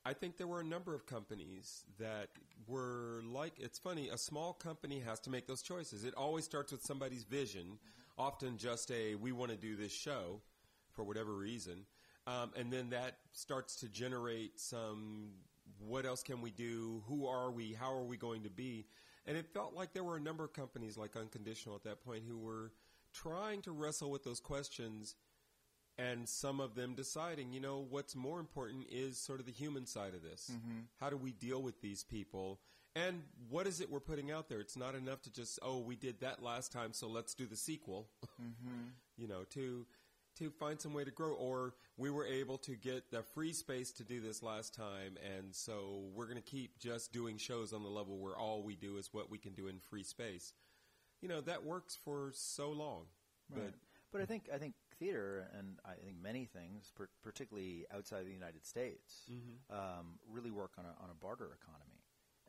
I 0.06 0.14
think 0.14 0.38
there 0.38 0.48
were 0.48 0.62
a 0.62 0.66
number 0.66 0.94
of 0.96 1.06
companies 1.06 1.84
that 2.00 2.30
were 2.68 3.22
like, 3.26 3.54
it's 3.60 3.80
funny, 3.80 4.10
a 4.10 4.18
small 4.18 4.54
company 4.54 5.00
has 5.00 5.20
to 5.22 5.30
make 5.30 5.48
those 5.48 5.62
choices. 5.62 6.04
It 6.04 6.14
always 6.16 6.46
starts 6.46 6.72
with 6.72 6.84
somebody's 6.84 7.24
vision, 7.24 7.80
often 8.18 8.58
just 8.58 8.92
a, 8.92 9.16
we 9.16 9.32
want 9.32 9.52
to 9.52 9.58
do 9.58 9.76
this 9.76 9.92
show 9.92 10.42
for 10.94 11.04
whatever 11.04 11.34
reason. 11.34 11.86
Um, 12.26 12.52
and 12.58 12.72
then 12.72 12.90
that 12.90 13.18
starts 13.34 13.78
to 13.78 13.90
generate 13.90 14.60
some, 14.60 15.30
what 15.80 16.06
else 16.06 16.24
can 16.24 16.42
we 16.42 16.52
do? 16.52 17.04
Who 17.08 17.28
are 17.28 17.52
we? 17.52 17.74
How 17.74 17.94
are 17.94 18.04
we 18.04 18.18
going 18.18 18.44
to 18.44 18.50
be? 18.50 18.86
And 19.28 19.38
it 19.38 19.46
felt 19.54 19.76
like 19.76 19.94
there 19.94 20.04
were 20.04 20.16
a 20.16 20.22
number 20.22 20.44
of 20.44 20.54
companies 20.54 20.98
like 20.98 21.16
Unconditional 21.16 21.76
at 21.76 21.84
that 21.84 22.04
point 22.04 22.24
who 22.28 22.38
were 22.38 22.72
trying 23.14 23.62
to 23.64 23.72
wrestle 23.72 24.10
with 24.10 24.24
those 24.24 24.40
questions 24.40 25.16
and 25.98 26.30
some 26.30 26.60
of 26.60 26.76
them 26.76 26.94
deciding, 26.94 27.52
you 27.52 27.60
know, 27.60 27.86
what's 27.90 28.16
more 28.16 28.40
important 28.40 28.86
is 28.90 29.18
sort 29.18 29.40
of 29.40 29.46
the 29.46 29.52
human 29.52 29.86
side 29.86 30.14
of 30.14 30.22
this. 30.22 30.52
Mm-hmm. 30.52 30.80
How 31.00 31.10
do 31.10 31.18
we 31.18 31.32
deal 31.32 31.62
with 31.62 31.82
these 31.82 32.04
people? 32.04 32.60
And 32.96 33.24
what 33.50 33.68
is 33.68 33.82
it 33.82 33.90
we're 33.90 34.00
putting 34.00 34.32
out 34.32 34.48
there? 34.48 34.60
It's 34.60 34.78
not 34.78 34.96
enough 34.96 35.22
to 35.24 35.32
just, 35.32 35.60
oh, 35.62 35.80
we 35.80 35.96
did 35.96 36.20
that 36.22 36.42
last 36.42 36.72
time, 36.72 36.94
so 36.94 37.08
let's 37.08 37.34
do 37.34 37.46
the 37.46 37.56
sequel. 37.56 38.08
Mm-hmm. 38.42 38.90
You 39.20 39.28
know, 39.28 39.46
to 39.56 39.88
to 40.40 40.50
find 40.50 40.80
some 40.80 40.94
way 40.94 41.04
to 41.04 41.12
grow, 41.12 41.34
or 41.34 41.74
we 41.98 42.10
were 42.10 42.26
able 42.26 42.58
to 42.60 42.76
get 42.76 43.12
the 43.12 43.24
free 43.24 43.54
space 43.54 43.92
to 43.94 44.04
do 44.04 44.20
this 44.22 44.44
last 44.44 44.74
time, 44.74 45.18
and 45.38 45.54
so 45.56 46.04
we're 46.14 46.26
going 46.26 46.38
to 46.38 46.42
keep 46.42 46.80
just 46.80 47.12
doing 47.12 47.38
shows 47.38 47.74
on 47.74 47.84
the 47.84 47.90
level 47.90 48.18
where 48.18 48.38
all 48.38 48.64
we 48.64 48.76
do 48.76 48.98
is 48.98 49.14
what 49.14 49.30
we 49.30 49.38
can 49.38 49.54
do 49.54 49.68
in 49.68 49.80
free 49.80 50.04
space. 50.04 50.54
You 51.22 51.30
know, 51.30 51.42
that 51.42 51.64
works 51.66 51.98
for 52.04 52.32
so 52.34 52.72
long. 52.72 53.06
Right. 53.50 53.66
But 53.66 53.74
But 54.12 54.22
I 54.22 54.26
think 54.26 54.50
I 54.54 54.58
think 54.58 54.76
theater 55.00 55.48
and 55.58 55.80
I 55.86 55.94
think 56.04 56.18
many 56.22 56.46
things, 56.46 56.92
per- 56.96 57.10
particularly 57.24 57.86
outside 57.94 58.20
of 58.20 58.26
the 58.26 58.34
United 58.34 58.66
States, 58.66 59.30
um, 59.70 60.20
really 60.30 60.52
work 60.52 60.74
on 60.78 60.86
a, 60.86 61.04
on 61.04 61.10
a 61.12 61.16
barter 61.16 61.50
economy. 61.62 61.97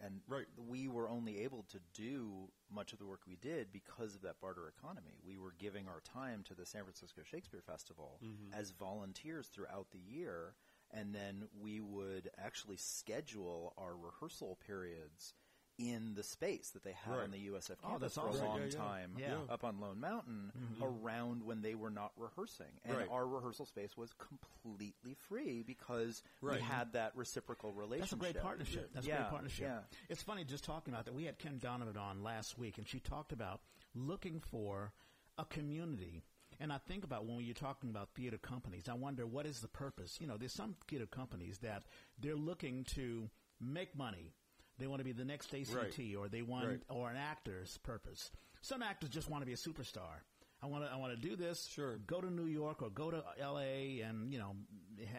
And 0.00 0.20
Right. 0.28 0.46
we 0.56 0.88
were 0.88 1.08
only 1.08 1.40
able 1.40 1.64
to 1.64 1.80
do 1.92 2.50
much 2.70 2.92
of 2.92 2.98
the 2.98 3.06
work 3.06 3.20
we 3.26 3.36
did 3.36 3.72
because 3.72 4.14
of 4.14 4.22
that 4.22 4.40
barter 4.40 4.68
economy. 4.68 5.18
We 5.24 5.38
were 5.38 5.52
giving 5.58 5.88
our 5.88 6.00
time 6.00 6.42
to 6.44 6.54
the 6.54 6.66
San 6.66 6.84
Francisco 6.84 7.22
Shakespeare 7.24 7.62
Festival 7.62 8.20
mm-hmm. 8.22 8.52
as 8.52 8.70
volunteers 8.70 9.48
throughout 9.48 9.90
the 9.90 9.98
year, 9.98 10.54
and 10.92 11.14
then 11.14 11.48
we 11.60 11.80
would 11.80 12.30
actually 12.38 12.76
schedule 12.76 13.74
our 13.76 13.96
rehearsal 13.96 14.56
periods 14.66 15.34
in 15.78 16.14
the 16.14 16.22
space 16.24 16.70
that 16.70 16.82
they 16.82 16.92
had 16.92 17.14
Right. 17.14 17.22
on 17.24 17.30
the 17.30 17.38
USF 17.38 17.76
Oh, 17.84 17.88
campus 17.90 18.00
that's 18.00 18.14
for 18.16 18.28
awesome. 18.30 18.44
a 18.44 18.48
long 18.48 18.58
Yeah, 18.58 18.64
yeah. 18.64 18.70
time 18.70 19.14
Yeah. 19.16 19.30
Mm-hmm. 19.34 19.50
up 19.52 19.62
on 19.64 19.78
Lone 19.80 20.00
Mountain 20.00 20.52
around 20.82 21.44
when 21.44 21.62
they 21.62 21.74
were 21.76 21.90
not 21.90 22.12
rehearsing. 22.16 22.80
And 22.84 22.96
Right. 22.96 23.08
our 23.08 23.26
rehearsal 23.26 23.64
space 23.64 23.96
was 23.96 24.12
completely 24.14 25.14
free 25.14 25.62
because 25.62 26.22
we 26.42 26.58
had 26.58 26.92
that 26.94 27.16
reciprocal 27.16 27.72
relationship. 27.72 28.00
That's 28.18 28.28
a 28.28 28.32
great 28.32 28.42
partnership. 28.42 28.92
That's 28.92 29.06
a 29.06 29.10
great 29.10 29.28
partnership. 29.30 29.66
yeah. 29.68 29.82
It's 30.08 30.22
funny 30.22 30.44
just 30.44 30.64
talking 30.64 30.92
about 30.92 31.04
that. 31.06 31.14
We 31.14 31.24
had 31.24 31.38
Kim 31.38 31.58
Donovan 31.58 31.96
on 31.96 32.22
last 32.22 32.58
week, 32.58 32.78
and 32.78 32.88
she 32.88 32.98
talked 33.00 33.32
about 33.32 33.60
looking 33.94 34.40
for 34.40 34.92
a 35.38 35.44
community. 35.44 36.24
And 36.60 36.72
I 36.72 36.78
think 36.78 37.04
about 37.04 37.24
when 37.24 37.38
you're 37.44 37.54
talking 37.54 37.88
about 37.88 38.14
theater 38.16 38.38
companies, 38.38 38.88
I 38.88 38.94
wonder 38.94 39.24
what 39.26 39.46
is 39.46 39.60
the 39.60 39.68
purpose. 39.68 40.20
You 40.20 40.26
know, 40.26 40.36
there's 40.36 40.52
some 40.52 40.74
theater 40.88 41.06
companies 41.06 41.58
that 41.58 41.84
they're 42.18 42.34
looking 42.34 42.82
to 42.96 43.30
make 43.60 43.94
money. 43.94 44.34
They 44.78 44.86
want 44.86 45.00
to 45.00 45.04
be 45.04 45.12
the 45.12 45.24
next 45.24 45.52
ACT, 45.54 46.00
or 46.16 46.28
they 46.28 46.42
want, 46.42 46.66
Right. 46.68 46.80
or 46.88 47.10
an 47.10 47.16
actor's 47.16 47.78
purpose. 47.78 48.30
Some 48.62 48.82
actors 48.82 49.10
just 49.10 49.28
want 49.30 49.42
to 49.42 49.46
be 49.46 49.52
a 49.52 49.56
superstar. 49.56 50.22
I 50.60 50.66
want 50.66 50.84
to, 50.84 50.90
I 50.90 50.96
want 50.96 51.14
to 51.14 51.20
do 51.28 51.36
this. 51.36 51.66
Sure. 51.66 51.98
Go 51.98 52.20
to 52.20 52.28
New 52.30 52.46
York 52.46 52.82
or 52.82 52.90
go 52.90 53.10
to 53.12 53.22
L.A. 53.40 54.00
and 54.00 54.32
you 54.32 54.38
know 54.40 54.56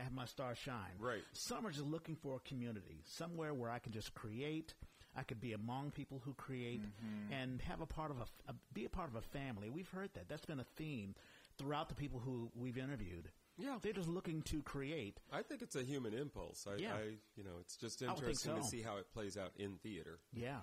have 0.04 0.12
my 0.12 0.26
star 0.26 0.54
shine. 0.56 0.96
Right. 1.00 1.24
Some 1.34 1.66
are 1.66 1.72
just 1.72 1.86
looking 1.86 2.16
for 2.18 2.36
a 2.36 2.40
community, 2.50 3.02
somewhere 3.06 3.54
where 3.54 3.70
I 3.70 3.80
can 3.80 3.94
just 3.94 4.14
create. 4.14 4.74
I 5.16 5.24
could 5.24 5.40
be 5.42 5.54
among 5.54 5.92
people 5.92 6.22
who 6.24 6.34
create 6.34 6.82
Mm-hmm. 6.82 7.34
and 7.34 7.62
have 7.64 7.82
a 7.82 7.86
part 7.86 8.12
of 8.12 8.18
a, 8.20 8.26
a 8.52 8.56
be 8.74 8.86
a 8.86 8.90
part 8.90 9.10
of 9.10 9.16
a 9.16 9.22
family. 9.22 9.70
We've 9.70 9.90
heard 9.90 10.10
that. 10.14 10.28
That's 10.30 10.46
been 10.46 10.60
a 10.60 10.66
theme 10.76 11.16
throughout 11.58 11.88
the 11.90 11.96
people 11.96 12.20
who 12.20 12.52
we've 12.56 12.78
interviewed. 12.78 13.30
Yeah. 13.60 13.78
they're 13.82 13.94
just 13.94 14.08
looking 14.08 14.42
to 14.44 14.62
create. 14.64 15.20
I 15.32 15.42
think 15.44 15.62
it's 15.62 15.76
a 15.76 15.84
human 15.84 16.14
impulse. 16.14 16.66
I, 16.68 16.78
Yeah. 16.82 16.94
I 16.96 17.18
you 17.36 17.44
know, 17.44 17.58
it's 17.60 17.76
just 17.76 18.02
I 18.02 18.08
would 18.08 18.16
think 18.18 18.28
interesting 18.30 18.56
to 18.56 18.64
see 18.64 18.82
how 18.82 18.98
it 18.98 19.12
plays 19.14 19.38
out 19.38 19.52
in 19.58 19.78
theater. 19.84 20.20
Yeah, 20.34 20.60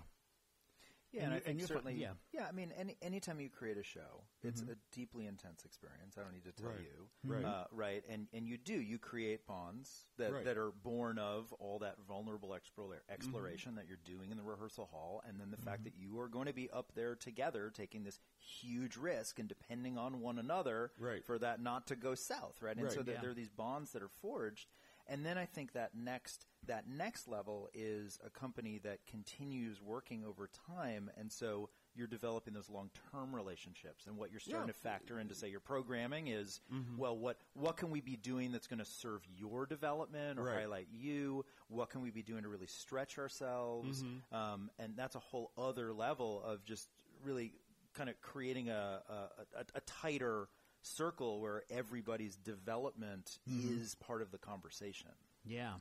Yeah, 1.12 1.23
And 1.23 1.27
and, 1.27 1.33
I 1.33 1.37
you- 1.37 1.40
think 1.40 1.51
and 1.51 1.61
you're 1.61 1.69
certainly, 1.69 1.95
yeah. 1.95 2.12
yeah. 2.33 2.47
I 2.49 2.53
mean, 2.53 2.73
any 2.77 2.97
anytime 3.01 3.40
you 3.40 3.49
create 3.49 3.79
a 3.79 3.83
show, 3.83 4.25
it's 4.42 4.61
mm-hmm. 4.61 4.73
a 4.73 4.77
deeply 4.92 5.27
intense 5.27 5.64
experience. 5.64 6.16
I 6.19 6.23
don't 6.23 6.33
need 6.33 6.45
to 6.45 6.53
tell 6.53 6.71
Right. 6.71 6.81
you, 6.81 7.09
Right. 7.25 7.45
Uh, 7.45 7.64
right? 7.71 8.05
And 8.09 8.29
and 8.33 8.47
you 8.47 8.59
do 8.59 8.75
you 8.75 8.99
create 8.99 9.47
bonds 9.47 10.07
that 10.19 10.33
Right. 10.33 10.45
that 10.45 10.59
are 10.59 10.71
born 10.73 11.19
of 11.19 11.53
all 11.55 11.79
that 11.79 11.99
vulnerable 12.01 12.51
explora- 12.51 13.01
exploration 13.09 13.73
mm-hmm. 13.73 13.79
that 13.79 13.88
you're 13.88 13.99
doing 14.05 14.31
in 14.31 14.37
the 14.37 14.42
rehearsal 14.42 14.87
hall, 14.87 15.23
and 15.27 15.40
then 15.40 15.51
the 15.51 15.57
fact 15.57 15.85
mm-hmm. 15.85 15.85
that 15.85 15.97
you 15.97 16.19
are 16.21 16.29
going 16.29 16.47
to 16.47 16.53
be 16.53 16.71
up 16.71 16.92
there 16.95 17.14
together, 17.14 17.71
taking 17.71 18.03
this 18.03 18.19
huge 18.38 18.97
risk 18.97 19.38
and 19.38 19.49
depending 19.49 19.97
on 19.97 20.21
one 20.21 20.38
another 20.38 20.92
Right. 20.99 21.25
for 21.25 21.38
that 21.38 21.61
not 21.61 21.87
to 21.88 21.97
go 21.97 22.14
south, 22.14 22.61
right? 22.61 22.77
And 22.77 22.90
so 22.90 23.03
that 23.03 23.12
Yeah. 23.12 23.21
there 23.21 23.31
are 23.31 23.35
these 23.35 23.49
bonds 23.49 23.92
that 23.92 24.03
are 24.03 24.09
forged. 24.09 24.69
And 25.09 25.25
then 25.25 25.38
I 25.38 25.45
think 25.47 25.73
that 25.75 25.90
next 25.95 26.47
that 26.66 26.88
next 26.88 27.29
level 27.29 27.69
is 27.75 28.19
a 28.27 28.31
company 28.31 28.81
that 28.83 28.99
continues 29.07 29.81
working 29.81 30.25
over 30.25 30.49
time, 30.66 31.11
and 31.16 31.31
so 31.31 31.69
you're 31.95 32.09
developing 32.09 32.53
those 32.55 32.69
long 32.69 32.90
term 33.12 33.35
relationships. 33.35 34.07
And 34.09 34.16
what 34.16 34.31
you're 34.33 34.40
starting 34.40 34.66
Yeah. 34.66 34.73
to 34.73 34.79
factor 34.81 35.21
into, 35.21 35.35
say, 35.35 35.49
your 35.49 35.61
programming 35.61 36.27
is, 36.27 36.61
Mm-hmm. 36.73 36.97
well, 36.99 37.16
what 37.16 37.38
what 37.55 37.77
can 37.77 37.90
we 37.90 38.01
be 38.01 38.16
doing 38.16 38.51
that's 38.51 38.66
going 38.66 38.81
to 38.81 38.85
serve 38.85 39.23
your 39.37 39.64
development 39.66 40.40
or 40.40 40.45
Right. 40.45 40.61
highlight 40.62 40.88
you? 40.90 41.45
What 41.69 41.90
can 41.90 42.01
we 42.03 42.11
be 42.11 42.23
doing 42.23 42.42
to 42.42 42.49
really 42.49 42.66
stretch 42.66 43.16
ourselves? 43.16 44.03
Mm-hmm. 44.03 44.35
Um, 44.37 44.71
and 44.79 44.97
that's 44.97 45.14
a 45.14 45.21
whole 45.21 45.53
other 45.57 45.92
level 45.92 46.42
of 46.42 46.64
just 46.64 46.88
really 47.23 47.53
kind 47.95 48.11
of 48.11 48.21
creating 48.21 48.69
a, 48.71 49.01
a, 49.09 49.12
a, 49.61 49.64
a 49.77 49.81
tighter 49.83 50.49
circle 50.87 51.40
where 51.40 51.62
everybody's 51.70 52.37
development 52.37 53.38
Mm-hmm. 53.51 53.81
is 53.83 53.94
part 53.96 54.22
of 54.22 54.31
the 54.31 54.38
conversation. 54.38 55.11
yeah. 55.44 55.72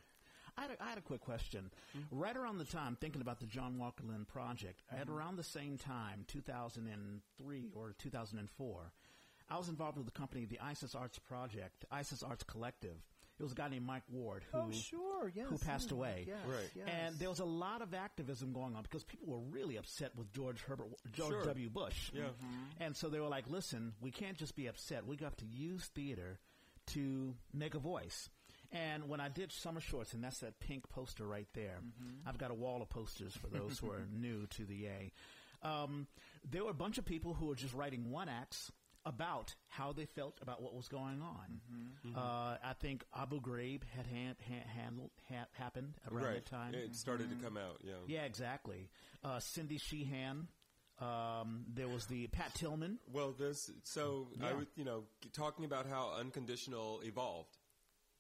I 0.58 0.62
had, 0.62 0.72
a, 0.72 0.84
I 0.84 0.88
had 0.88 0.98
a 0.98 1.02
quick 1.02 1.20
question. 1.20 1.70
Mm-hmm. 1.98 2.18
Right 2.18 2.38
around 2.38 2.60
the 2.60 2.64
time, 2.64 2.96
thinking 3.02 3.20
about 3.20 3.42
the 3.42 3.46
John 3.46 3.78
Walker 3.78 4.04
Lindh 4.08 4.26
project, 4.30 4.82
at 4.90 5.10
around 5.10 5.36
the 5.36 5.44
same 5.44 5.78
time, 5.78 6.24
2003 6.28 7.72
or 7.76 7.94
2004, 8.00 8.92
I 9.50 9.58
was 9.58 9.68
involved 9.70 9.98
with 9.98 10.06
the 10.06 10.14
company, 10.18 10.46
the 10.46 10.60
ISIS 10.62 10.96
Arts 10.96 11.20
Project, 11.20 11.84
ISIS 11.92 12.24
Arts 12.24 12.44
Collective. 12.46 12.96
It 13.38 13.44
was 13.44 13.52
a 13.52 13.56
guy 13.56 13.68
named 13.68 13.86
Mike 13.86 14.04
Ward 14.10 14.44
who 14.52 14.58
Oh, 14.60 14.72
sure, 14.72 15.32
yes. 15.36 15.48
who 15.50 15.58
passed 15.58 15.90
yeah, 15.92 15.98
away. 15.98 16.24
Yes, 16.28 16.38
Right. 16.48 16.72
yes. 16.76 16.88
And 16.90 17.16
there 17.20 17.30
was 17.30 17.40
a 17.40 17.46
lot 17.46 17.82
of 17.82 17.94
activism 17.94 18.54
going 18.54 18.76
on 18.76 18.84
because 18.84 19.04
people 19.04 19.28
were 19.28 19.40
really 19.52 19.76
upset 19.76 20.16
with 20.16 20.32
George 20.32 20.62
Herbert, 20.62 20.88
George 21.12 21.32
Sure. 21.34 21.46
W. 21.46 21.70
Bush. 21.70 22.12
Yeah. 22.14 22.30
And 22.80 22.96
so 22.96 23.10
they 23.10 23.20
were 23.20 23.28
like, 23.28 23.50
listen, 23.50 23.94
we 24.00 24.12
can't 24.12 24.38
just 24.38 24.56
be 24.56 24.68
upset. 24.68 25.06
We 25.06 25.18
got 25.18 25.38
to 25.40 25.46
use 25.46 25.86
theater 25.88 26.40
to 26.88 27.36
make 27.54 27.76
a 27.76 27.80
voice. 27.80 28.30
And 28.72 29.08
when 29.10 29.20
I 29.20 29.30
did 29.30 29.52
Summer 29.52 29.80
Shorts, 29.80 30.14
and 30.14 30.24
that's 30.24 30.40
that 30.40 30.60
pink 30.60 30.88
poster 30.90 31.26
right 31.26 31.48
there, 31.54 31.80
I've 32.26 32.38
got 32.38 32.52
a 32.52 32.56
wall 32.56 32.82
of 32.82 32.90
posters 32.90 33.36
for 33.36 33.48
those 33.48 33.80
who 33.80 33.92
are 33.92 34.06
new 34.12 34.48
to 34.48 34.66
the 34.66 34.88
A. 34.88 35.12
Um, 35.62 36.08
there 36.50 36.64
were 36.64 36.72
a 36.72 36.76
bunch 36.76 36.98
of 36.98 37.06
people 37.06 37.34
who 37.34 37.48
were 37.48 37.56
just 37.56 37.74
writing 37.74 38.12
one 38.12 38.30
acts 38.30 38.72
about 39.06 39.54
how 39.68 39.92
they 39.94 40.06
felt 40.06 40.38
about 40.42 40.62
what 40.62 40.74
was 40.74 40.88
going 40.88 41.22
on. 41.22 41.62
Uh, 42.16 42.58
I 42.64 42.74
think 42.80 43.04
Abu 43.16 43.40
Ghraib 43.40 43.82
had 43.96 44.08
hand, 44.08 44.36
hand, 44.48 44.64
handled, 44.68 45.12
ha- 45.30 45.48
happened 45.54 45.94
around 46.12 46.24
right. 46.24 46.34
that 46.36 46.46
time. 46.46 46.74
It 46.74 46.96
started 46.96 47.30
to 47.30 47.36
come 47.44 47.58
out. 47.58 47.82
Yeah. 47.84 47.94
Yeah, 48.08 48.24
exactly. 48.24 48.90
Uh, 49.24 49.40
Cindy 49.40 49.78
Sheehan. 49.78 50.48
Um, 51.00 51.66
there 51.74 51.90
was 51.90 52.06
the 52.06 52.28
Pat 52.28 52.54
Tillman. 52.56 53.00
Well, 53.12 53.34
this 53.38 53.70
so 53.84 54.30
I 54.42 54.52
Yeah. 54.52 54.54
would 54.54 54.68
you 54.78 54.86
know 54.86 55.04
talking 55.34 55.66
about 55.66 55.88
how 55.88 56.14
unconditional 56.18 57.02
evolved 57.04 57.58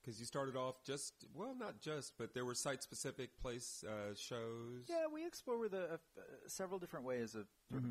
because 0.02 0.20
you 0.20 0.26
started 0.26 0.58
off 0.58 0.84
just 0.84 1.26
well 1.34 1.56
not 1.58 1.80
just 1.80 2.18
but 2.18 2.34
there 2.34 2.44
were 2.44 2.54
site 2.54 2.84
specific 2.84 3.40
place 3.40 3.86
uh, 3.88 4.14
shows. 4.16 4.88
Yeah, 4.90 5.06
we 5.12 5.26
explore 5.26 5.58
with 5.58 5.74
a, 5.74 6.02
a, 6.18 6.50
several 6.50 6.78
different 6.78 7.06
ways 7.06 7.34
of 7.34 7.48
sort 7.72 7.82
of 7.86 7.90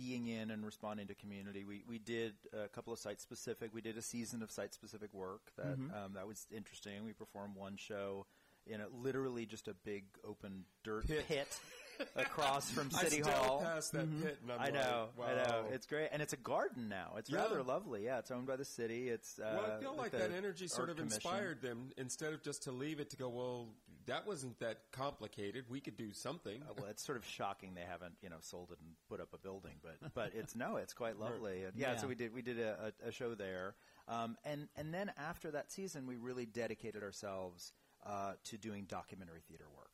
being 0.00 0.28
in 0.28 0.50
and 0.50 0.64
responding 0.64 1.06
to 1.08 1.14
community. 1.14 1.64
We 1.64 1.84
we 1.88 1.98
did 1.98 2.32
a 2.52 2.68
couple 2.68 2.92
of 2.92 2.98
site 2.98 3.20
specific. 3.20 3.72
We 3.74 3.80
did 3.80 3.96
a 3.98 4.02
season 4.02 4.42
of 4.42 4.50
site 4.50 4.72
specific 4.74 5.12
work 5.12 5.50
that 5.56 5.74
um, 5.74 6.12
that 6.14 6.26
was 6.26 6.46
interesting. 6.54 7.04
We 7.04 7.12
performed 7.12 7.56
one 7.56 7.76
show 7.76 8.26
in 8.66 8.80
a, 8.80 8.86
literally 9.02 9.46
just 9.46 9.68
a 9.68 9.74
big 9.84 10.04
open 10.26 10.64
dirt 10.84 11.06
Pit. 11.06 11.24
pit, 11.28 11.48
across 12.16 12.70
from 12.70 12.88
I 12.96 13.04
City 13.04 13.22
still 13.22 13.32
Hall. 13.34 13.60
pass 13.62 13.88
that 13.90 14.06
pit 14.22 14.38
and 14.42 14.52
I'm 14.52 14.60
I 14.60 14.70
know, 14.70 15.08
like, 15.18 15.30
I 15.30 15.34
know. 15.34 15.64
It's 15.72 15.86
great, 15.86 16.08
and 16.12 16.20
it's 16.22 16.32
a 16.34 16.36
garden 16.38 16.88
now. 16.88 17.14
It's 17.18 17.30
Yeah. 17.30 17.38
rather 17.38 17.62
lovely. 17.62 18.04
Yeah, 18.04 18.18
it's 18.18 18.30
owned 18.30 18.46
by 18.46 18.56
the 18.56 18.64
city. 18.64 19.08
It's 19.08 19.38
uh, 19.38 19.58
well, 19.62 19.76
I 19.76 19.80
feel 19.80 19.94
like 19.96 20.12
that 20.12 20.30
energy 20.36 20.66
sort 20.68 20.88
of 20.90 20.96
Commission. 20.96 21.16
inspired 21.16 21.62
them 21.62 21.90
instead 21.96 22.32
of 22.32 22.42
just 22.42 22.62
to 22.64 22.72
leave 22.72 23.00
it 23.00 23.10
to 23.10 23.16
go. 23.16 23.28
Well, 23.28 23.68
that 24.10 24.26
wasn't 24.26 24.58
that 24.60 24.78
complicated. 24.92 25.64
We 25.68 25.80
could 25.80 25.96
do 25.96 26.12
something. 26.12 26.62
Uh, 26.62 26.74
well, 26.76 26.86
it's 26.90 27.04
sort 27.04 27.18
of 27.18 27.24
shocking 27.24 27.74
they 27.74 27.82
haven't, 27.88 28.14
you 28.22 28.28
know, 28.28 28.36
sold 28.40 28.70
it 28.72 28.78
and 28.80 28.90
put 29.08 29.20
up 29.20 29.28
a 29.34 29.38
building, 29.38 29.76
but 29.82 30.12
but 30.14 30.32
it's 30.34 30.54
no, 30.54 30.76
it's 30.76 30.92
quite 30.94 31.18
lovely. 31.18 31.64
And 31.64 31.72
yeah, 31.76 31.92
Yeah. 31.92 31.98
so 31.98 32.06
we 32.08 32.14
did 32.14 32.32
we 32.34 32.42
did 32.42 32.58
a, 32.60 32.92
a, 33.04 33.08
a 33.08 33.12
show 33.12 33.34
there, 33.34 33.74
um, 34.08 34.36
and 34.44 34.68
and 34.76 34.92
then 34.92 35.12
after 35.16 35.50
that 35.52 35.70
season, 35.72 36.06
we 36.06 36.16
really 36.16 36.46
dedicated 36.46 37.02
ourselves 37.02 37.72
uh, 38.06 38.32
to 38.44 38.56
doing 38.58 38.84
documentary 38.84 39.40
theater 39.48 39.66
work. 39.76 39.86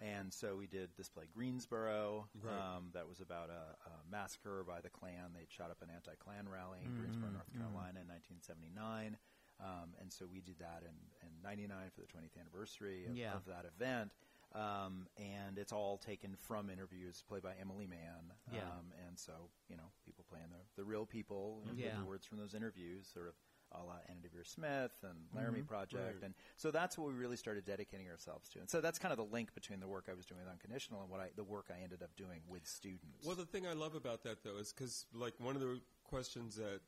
And 0.00 0.32
so 0.34 0.56
we 0.56 0.66
did 0.66 0.90
this 0.98 1.08
play 1.08 1.26
Greensboro, 1.32 2.26
Right. 2.42 2.76
um, 2.76 2.90
that 2.94 3.06
was 3.08 3.20
about 3.20 3.48
a, 3.48 3.76
a 3.88 3.92
massacre 4.10 4.64
by 4.66 4.80
the 4.80 4.90
Klan. 4.90 5.30
They'd 5.36 5.48
shot 5.52 5.70
up 5.70 5.82
an 5.82 5.88
anti-Klan 5.94 6.48
rally 6.48 6.80
in 6.84 6.96
Greensboro, 6.98 7.30
North 7.30 7.46
Carolina, 7.52 8.00
in 8.02 8.08
1979. 8.10 9.16
Um, 9.62 9.90
and 10.00 10.12
so 10.12 10.26
we 10.30 10.40
did 10.40 10.58
that 10.58 10.82
in, 10.82 10.96
in 11.26 11.32
99 11.42 11.76
for 11.94 12.00
the 12.00 12.06
20th 12.08 12.38
anniversary 12.40 13.06
of, 13.06 13.16
Yeah. 13.16 13.34
of 13.34 13.44
that 13.46 13.64
event. 13.64 14.10
Um, 14.54 15.06
and 15.16 15.56
it's 15.56 15.72
all 15.72 15.96
taken 15.96 16.34
from 16.36 16.68
interviews 16.68 17.22
played 17.26 17.42
by 17.42 17.52
Emily 17.60 17.86
Mann. 17.86 18.32
Yeah. 18.52 18.60
Um, 18.62 18.92
and 19.06 19.18
so, 19.18 19.32
you 19.70 19.76
know, 19.76 19.90
people 20.04 20.24
playing 20.28 20.46
the, 20.50 20.82
the 20.82 20.84
real 20.84 21.06
people, 21.06 21.62
and 21.68 21.78
Yeah. 21.78 21.98
the 21.98 22.04
words 22.04 22.26
from 22.26 22.38
those 22.38 22.54
interviews, 22.54 23.08
sort 23.12 23.28
of 23.28 23.34
a 23.74 23.82
la 23.82 23.94
Anna 24.08 24.18
Deavere 24.20 24.46
Smith 24.46 24.92
and 25.02 25.16
Laramie 25.34 25.62
Project. 25.62 26.16
Right. 26.16 26.24
And 26.24 26.34
so 26.56 26.70
that's 26.70 26.98
what 26.98 27.08
we 27.08 27.14
really 27.14 27.38
started 27.38 27.64
dedicating 27.64 28.08
ourselves 28.10 28.50
to. 28.50 28.58
And 28.58 28.68
so 28.68 28.82
that's 28.82 28.98
kind 28.98 29.12
of 29.12 29.16
the 29.16 29.24
link 29.32 29.54
between 29.54 29.80
the 29.80 29.88
work 29.88 30.08
I 30.10 30.14
was 30.14 30.26
doing 30.26 30.40
with 30.42 30.50
Unconditional 30.50 31.00
and 31.00 31.08
what 31.10 31.20
I, 31.20 31.28
the 31.36 31.44
work 31.44 31.70
I 31.70 31.82
ended 31.82 32.02
up 32.02 32.14
doing 32.16 32.40
with 32.46 32.66
students. 32.66 33.24
Well, 33.26 33.36
the 33.36 33.46
thing 33.46 33.66
I 33.66 33.72
love 33.72 33.94
about 33.94 34.22
that 34.24 34.42
though 34.44 34.58
is 34.58 34.74
because 34.74 35.06
like 35.14 35.32
one 35.38 35.54
of 35.54 35.62
the 35.62 35.80
questions 36.04 36.56
that 36.56 36.80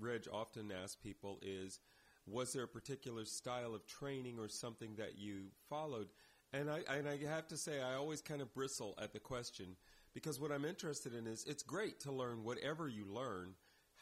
Reg 0.00 0.26
often 0.32 0.72
asks 0.72 0.96
people 0.96 1.38
is, 1.42 1.78
was 2.26 2.52
there 2.52 2.64
a 2.64 2.68
particular 2.68 3.24
style 3.24 3.74
of 3.74 3.86
training 3.86 4.38
or 4.38 4.48
something 4.48 4.94
that 4.96 5.18
you 5.18 5.46
followed? 5.68 6.08
And 6.52 6.70
I, 6.70 6.80
and 6.92 7.08
I 7.08 7.18
have 7.26 7.48
to 7.48 7.56
say, 7.56 7.80
I 7.80 7.94
always 7.94 8.20
kind 8.20 8.42
of 8.42 8.52
bristle 8.54 8.96
at 9.00 9.12
the 9.12 9.18
question 9.18 9.76
because 10.14 10.38
what 10.38 10.52
I'm 10.52 10.64
interested 10.64 11.14
in 11.14 11.26
is 11.26 11.44
it's 11.46 11.62
great 11.62 12.00
to 12.00 12.12
learn 12.12 12.44
whatever 12.44 12.88
you 12.88 13.06
learn. 13.06 13.54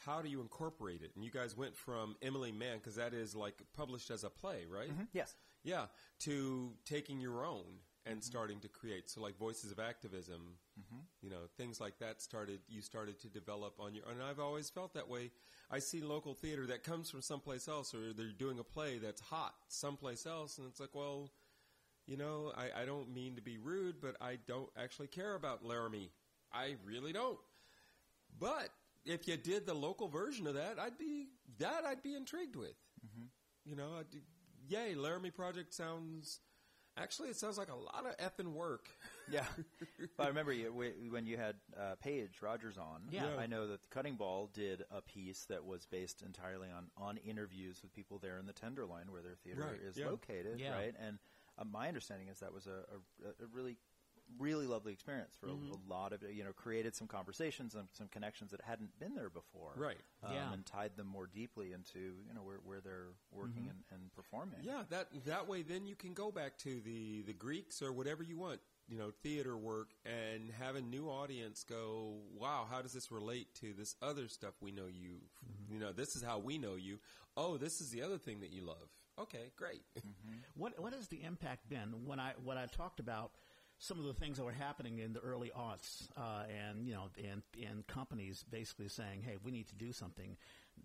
How 0.05 0.21
do 0.21 0.29
you 0.29 0.41
incorporate 0.41 1.01
it? 1.01 1.11
And 1.15 1.23
you 1.23 1.31
guys 1.31 1.55
went 1.55 1.75
from 1.75 2.15
Emily 2.21 2.51
Mann, 2.51 2.77
because 2.77 2.95
that 2.95 3.13
is 3.13 3.35
like 3.35 3.61
published 3.75 4.09
as 4.09 4.23
a 4.23 4.29
play, 4.29 4.65
right? 4.69 4.89
Mm-hmm. 4.89 5.03
Yes. 5.13 5.35
Yeah, 5.63 5.85
to 6.21 6.73
taking 6.85 7.21
your 7.21 7.45
own 7.45 7.65
and 8.05 8.17
mm-hmm. 8.17 8.23
starting 8.23 8.59
to 8.61 8.67
create. 8.67 9.09
So, 9.09 9.21
like 9.21 9.37
Voices 9.37 9.71
of 9.71 9.79
Activism, 9.79 10.57
mm-hmm. 10.79 11.01
you 11.21 11.29
know, 11.29 11.41
things 11.57 11.79
like 11.79 11.99
that 11.99 12.21
started. 12.21 12.59
You 12.67 12.81
started 12.81 13.19
to 13.21 13.27
develop 13.27 13.75
on 13.79 13.93
your. 13.95 14.05
And 14.09 14.21
I've 14.21 14.39
always 14.39 14.69
felt 14.69 14.93
that 14.93 15.09
way. 15.09 15.31
I 15.69 15.79
see 15.79 16.01
local 16.01 16.33
theater 16.33 16.65
that 16.67 16.83
comes 16.83 17.09
from 17.09 17.21
someplace 17.21 17.67
else, 17.67 17.93
or 17.93 18.13
they're 18.13 18.27
doing 18.37 18.59
a 18.59 18.63
play 18.63 18.97
that's 18.97 19.21
hot 19.21 19.53
someplace 19.67 20.25
else, 20.25 20.57
and 20.57 20.67
it's 20.67 20.79
like, 20.79 20.93
well, 20.93 21.29
you 22.07 22.17
know, 22.17 22.51
I, 22.57 22.81
I 22.81 22.85
don't 22.85 23.13
mean 23.13 23.35
to 23.35 23.41
be 23.41 23.57
rude, 23.57 24.01
but 24.01 24.15
I 24.19 24.37
don't 24.47 24.69
actually 24.77 25.07
care 25.07 25.35
about 25.35 25.65
Laramie. 25.65 26.11
I 26.53 26.75
really 26.85 27.13
don't. 27.13 27.39
But 28.39 28.69
if 29.05 29.27
you 29.27 29.37
did 29.37 29.65
the 29.65 29.73
local 29.73 30.07
version 30.07 30.47
of 30.47 30.55
that, 30.55 30.79
I'd 30.79 30.97
be 30.97 31.27
that 31.59 31.83
I'd 31.85 32.03
be 32.03 32.15
intrigued 32.15 32.55
with. 32.55 32.75
Mm-hmm. 33.05 33.25
You 33.65 33.75
know, 33.75 33.89
I'd, 33.99 34.05
yay, 34.67 34.95
Laramie 34.95 35.31
Project 35.31 35.73
sounds. 35.73 36.39
Actually, 36.97 37.29
it 37.29 37.37
sounds 37.37 37.57
like 37.57 37.69
a 37.69 37.75
lot 37.75 38.05
of 38.05 38.17
effing 38.17 38.51
work. 38.53 38.85
Yeah. 39.31 39.45
but 40.17 40.23
I 40.25 40.27
remember 40.27 40.51
you, 40.51 40.71
wh- 40.71 41.11
when 41.11 41.25
you 41.25 41.37
had 41.37 41.55
uh, 41.79 41.95
Paige 42.01 42.41
Rogers 42.41 42.77
on. 42.77 43.03
Yeah. 43.09 43.27
I 43.39 43.47
know 43.47 43.67
that 43.67 43.81
the 43.81 43.87
Cutting 43.89 44.15
Ball 44.15 44.49
did 44.53 44.83
a 44.91 45.01
piece 45.01 45.45
that 45.45 45.63
was 45.65 45.85
based 45.85 46.21
entirely 46.21 46.67
on, 46.69 46.87
on 46.97 47.17
interviews 47.17 47.79
with 47.81 47.93
people 47.93 48.19
there 48.19 48.37
in 48.39 48.45
the 48.45 48.53
Tenderloin 48.53 49.11
where 49.11 49.21
their 49.21 49.35
theater 49.43 49.61
Right, 49.71 49.79
is 49.81 49.97
yeah. 49.97 50.07
located, 50.07 50.59
Yeah. 50.59 50.73
right? 50.75 50.93
And 51.01 51.17
uh, 51.57 51.63
my 51.63 51.87
understanding 51.87 52.27
is 52.27 52.39
that 52.39 52.53
was 52.53 52.67
a, 52.67 52.71
a, 53.25 53.27
a 53.43 53.47
really, 53.53 53.77
really 54.39 54.67
lovely 54.67 54.93
experience 54.93 55.35
for 55.39 55.47
Mm-hmm. 55.47 55.71
a, 55.71 55.75
a 55.75 55.81
lot 55.93 56.13
of, 56.13 56.23
you 56.31 56.43
know, 56.43 56.51
created 56.53 56.95
some 56.95 57.07
conversations 57.07 57.75
and 57.75 57.87
some 57.93 58.07
connections 58.07 58.51
that 58.51 58.61
hadn't 58.61 58.97
been 58.99 59.15
there 59.15 59.29
before. 59.29 59.71
Right. 59.75 59.97
Um, 60.23 60.33
Yeah. 60.33 60.53
And 60.53 60.65
tied 60.65 60.95
them 60.97 61.07
more 61.07 61.27
deeply 61.27 61.73
into, 61.73 61.99
you 61.99 62.33
know, 62.33 62.41
where, 62.43 62.57
where 62.63 62.79
they're 62.81 63.13
working 63.31 63.67
and, 63.69 63.79
and 63.91 64.13
performing. 64.13 64.59
Yeah, 64.63 64.83
that 64.89 65.07
that 65.25 65.47
way 65.47 65.61
then 65.61 65.85
you 65.87 65.95
can 65.95 66.13
go 66.13 66.31
back 66.31 66.57
to 66.59 66.79
the 66.81 67.21
the 67.23 67.33
Greeks 67.33 67.81
or 67.81 67.91
whatever 67.93 68.23
you 68.23 68.37
want, 68.37 68.59
you 68.87 68.97
know, 68.97 69.11
theater 69.23 69.57
work 69.57 69.89
and 70.05 70.51
have 70.59 70.75
a 70.75 70.81
new 70.81 71.07
audience 71.09 71.63
go, 71.63 72.19
"Wow, 72.37 72.67
how 72.69 72.81
does 72.81 72.93
this 72.93 73.11
relate 73.11 73.47
to 73.61 73.73
this 73.73 73.95
other 74.01 74.27
stuff 74.27 74.53
we 74.61 74.71
know 74.71 74.87
you? 74.87 75.21
You 75.69 75.79
know, 75.79 75.91
this 75.91 76.15
is 76.15 76.23
how 76.23 76.39
we 76.39 76.57
know 76.57 76.75
you. 76.75 76.99
Oh, 77.37 77.57
this 77.57 77.79
is 77.81 77.89
the 77.91 78.01
other 78.01 78.17
thing 78.17 78.41
that 78.41 78.51
you 78.51 78.61
love. 78.65 78.89
Okay, 79.19 79.51
great. 79.55 79.81
What 80.55 80.79
what 80.79 80.93
has 80.93 81.07
the 81.07 81.21
impact 81.23 81.69
been 81.69 82.05
when 82.05 82.19
I 82.19 82.33
what 82.43 82.57
I 82.57 82.65
talked 82.65 82.99
about 82.99 83.31
some 83.81 83.97
of 83.97 84.05
the 84.05 84.13
things 84.13 84.37
that 84.37 84.43
were 84.43 84.51
happening 84.51 84.99
in 84.99 85.11
the 85.11 85.19
early 85.19 85.51
aughts, 85.57 86.07
uh, 86.15 86.43
and 86.47 86.85
you 86.85 86.93
know, 86.93 87.09
and 87.17 87.41
and 87.67 87.85
companies 87.87 88.45
basically 88.49 88.87
saying, 88.87 89.23
"Hey, 89.23 89.37
we 89.43 89.51
need 89.51 89.67
to 89.69 89.75
do 89.75 89.91
something." 89.91 90.37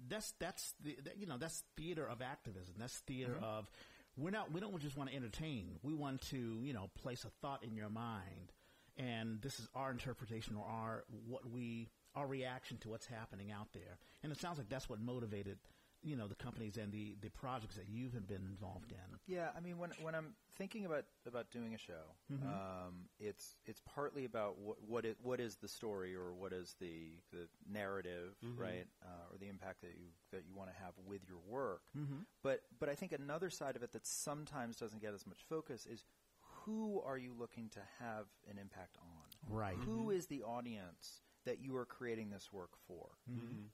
That's 0.08 0.32
that's 0.40 0.72
the 0.82 0.96
that, 1.04 1.18
you 1.18 1.26
know 1.26 1.36
that's 1.36 1.62
theater 1.76 2.08
of 2.08 2.22
activism. 2.22 2.74
That's 2.78 2.96
theater 3.00 3.36
of 3.42 3.70
we're 4.16 4.30
not 4.30 4.50
we 4.50 4.60
don't 4.60 4.80
just 4.80 4.96
want 4.96 5.10
to 5.10 5.16
entertain. 5.16 5.78
We 5.82 5.92
want 5.92 6.22
to 6.30 6.58
you 6.62 6.72
know 6.72 6.90
place 7.00 7.24
a 7.24 7.30
thought 7.42 7.62
in 7.62 7.76
your 7.76 7.90
mind, 7.90 8.52
and 8.96 9.42
this 9.42 9.60
is 9.60 9.68
our 9.74 9.90
interpretation 9.90 10.56
or 10.56 10.64
our 10.64 11.04
what 11.28 11.48
we 11.48 11.90
our 12.14 12.26
reaction 12.26 12.78
to 12.78 12.88
what's 12.88 13.06
happening 13.06 13.52
out 13.52 13.68
there. 13.74 13.98
And 14.22 14.32
it 14.32 14.40
sounds 14.40 14.56
like 14.56 14.70
that's 14.70 14.88
what 14.88 15.00
motivated 15.00 15.58
you 16.06 16.14
know 16.16 16.28
the 16.28 16.34
companies 16.36 16.76
and 16.76 16.92
the 16.92 17.16
the 17.20 17.28
projects 17.30 17.74
that 17.76 17.88
you've 17.88 18.14
been 18.26 18.46
involved 18.48 18.92
in. 18.92 19.18
Yeah, 19.26 19.48
I 19.56 19.60
mean, 19.60 19.76
when 19.78 19.90
when 20.02 20.14
I'm 20.14 20.34
thinking 20.56 20.86
about 20.86 21.04
about 21.26 21.50
doing 21.50 21.74
a 21.74 21.78
show, 21.78 22.04
Mm-hmm. 22.32 22.48
um, 22.48 22.94
it's 23.18 23.56
it's 23.66 23.80
partly 23.94 24.24
about 24.24 24.56
what 24.58 24.76
what 24.86 25.04
is, 25.04 25.16
what 25.22 25.40
is 25.40 25.56
the 25.56 25.68
story 25.68 26.14
or 26.14 26.32
what 26.32 26.52
is 26.52 26.74
the 26.80 27.18
the 27.32 27.48
narrative, 27.68 28.34
Mm-hmm. 28.44 28.60
right, 28.62 28.86
uh, 29.04 29.32
or 29.32 29.38
the 29.38 29.48
impact 29.48 29.80
that 29.82 29.94
you 29.98 30.08
that 30.32 30.44
you 30.46 30.54
want 30.54 30.70
to 30.70 30.76
have 30.82 30.92
with 31.04 31.22
your 31.28 31.38
work. 31.46 31.82
Mm-hmm. 31.98 32.20
But 32.42 32.60
but 32.78 32.88
I 32.88 32.94
think 32.94 33.12
another 33.12 33.50
side 33.50 33.74
of 33.76 33.82
it 33.82 33.92
that 33.92 34.06
sometimes 34.06 34.76
doesn't 34.76 35.02
get 35.02 35.12
as 35.12 35.26
much 35.26 35.40
focus 35.48 35.86
is 35.86 36.04
who 36.64 37.00
are 37.04 37.18
you 37.18 37.32
looking 37.38 37.68
to 37.70 37.80
have 38.00 38.26
an 38.50 38.58
impact 38.58 38.96
on? 39.00 39.56
Right. 39.56 39.76
Who 39.84 40.10
is 40.10 40.26
the 40.26 40.42
audience 40.42 41.20
that 41.44 41.60
you 41.60 41.76
are 41.76 41.84
creating 41.86 42.30
this 42.30 42.52
work 42.52 42.70
for? 42.88 43.06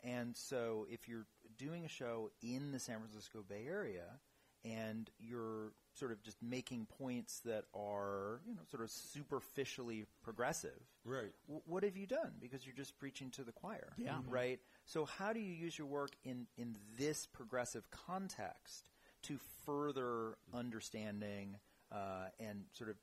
And 0.05 0.37
so 0.37 0.87
if 0.91 1.09
you're 1.09 1.27
doing 1.59 1.85
a 1.85 1.89
show 1.89 2.31
in 2.43 2.73
the 2.73 2.79
San 2.79 2.99
Francisco 3.01 3.43
Bay 3.49 3.65
Area 3.67 4.21
and 4.65 5.11
you're 5.19 5.73
sort 5.95 6.13
of 6.13 6.23
just 6.23 6.41
making 6.41 6.87
points 6.87 7.41
that 7.41 7.65
are, 7.75 8.41
you 8.47 8.55
know, 8.55 8.61
sort 8.71 8.83
of 8.83 8.91
superficially 8.93 10.05
progressive, 10.23 10.81
right. 11.05 11.33
w- 11.49 11.63
what 11.67 11.83
have 11.83 11.97
you 11.97 12.07
done? 12.07 12.33
Because 12.41 12.65
you're 12.65 12.75
just 12.75 12.97
preaching 12.97 13.31
to 13.33 13.43
the 13.43 13.51
choir, 13.51 13.93
Yeah. 13.97 14.19
Mhm. 14.19 14.25
right? 14.31 14.61
So 14.85 15.05
how 15.05 15.33
do 15.33 15.41
you 15.41 15.53
use 15.53 15.77
your 15.77 15.89
work 15.89 16.11
in 16.23 16.47
in 16.57 16.77
this 16.97 17.27
progressive 17.27 17.91
context 17.91 18.89
to 19.23 19.37
further 19.67 20.39
understanding 20.55 21.59
uh, 21.91 22.29
and 22.39 22.65
sort 22.73 22.89
of 22.89 22.97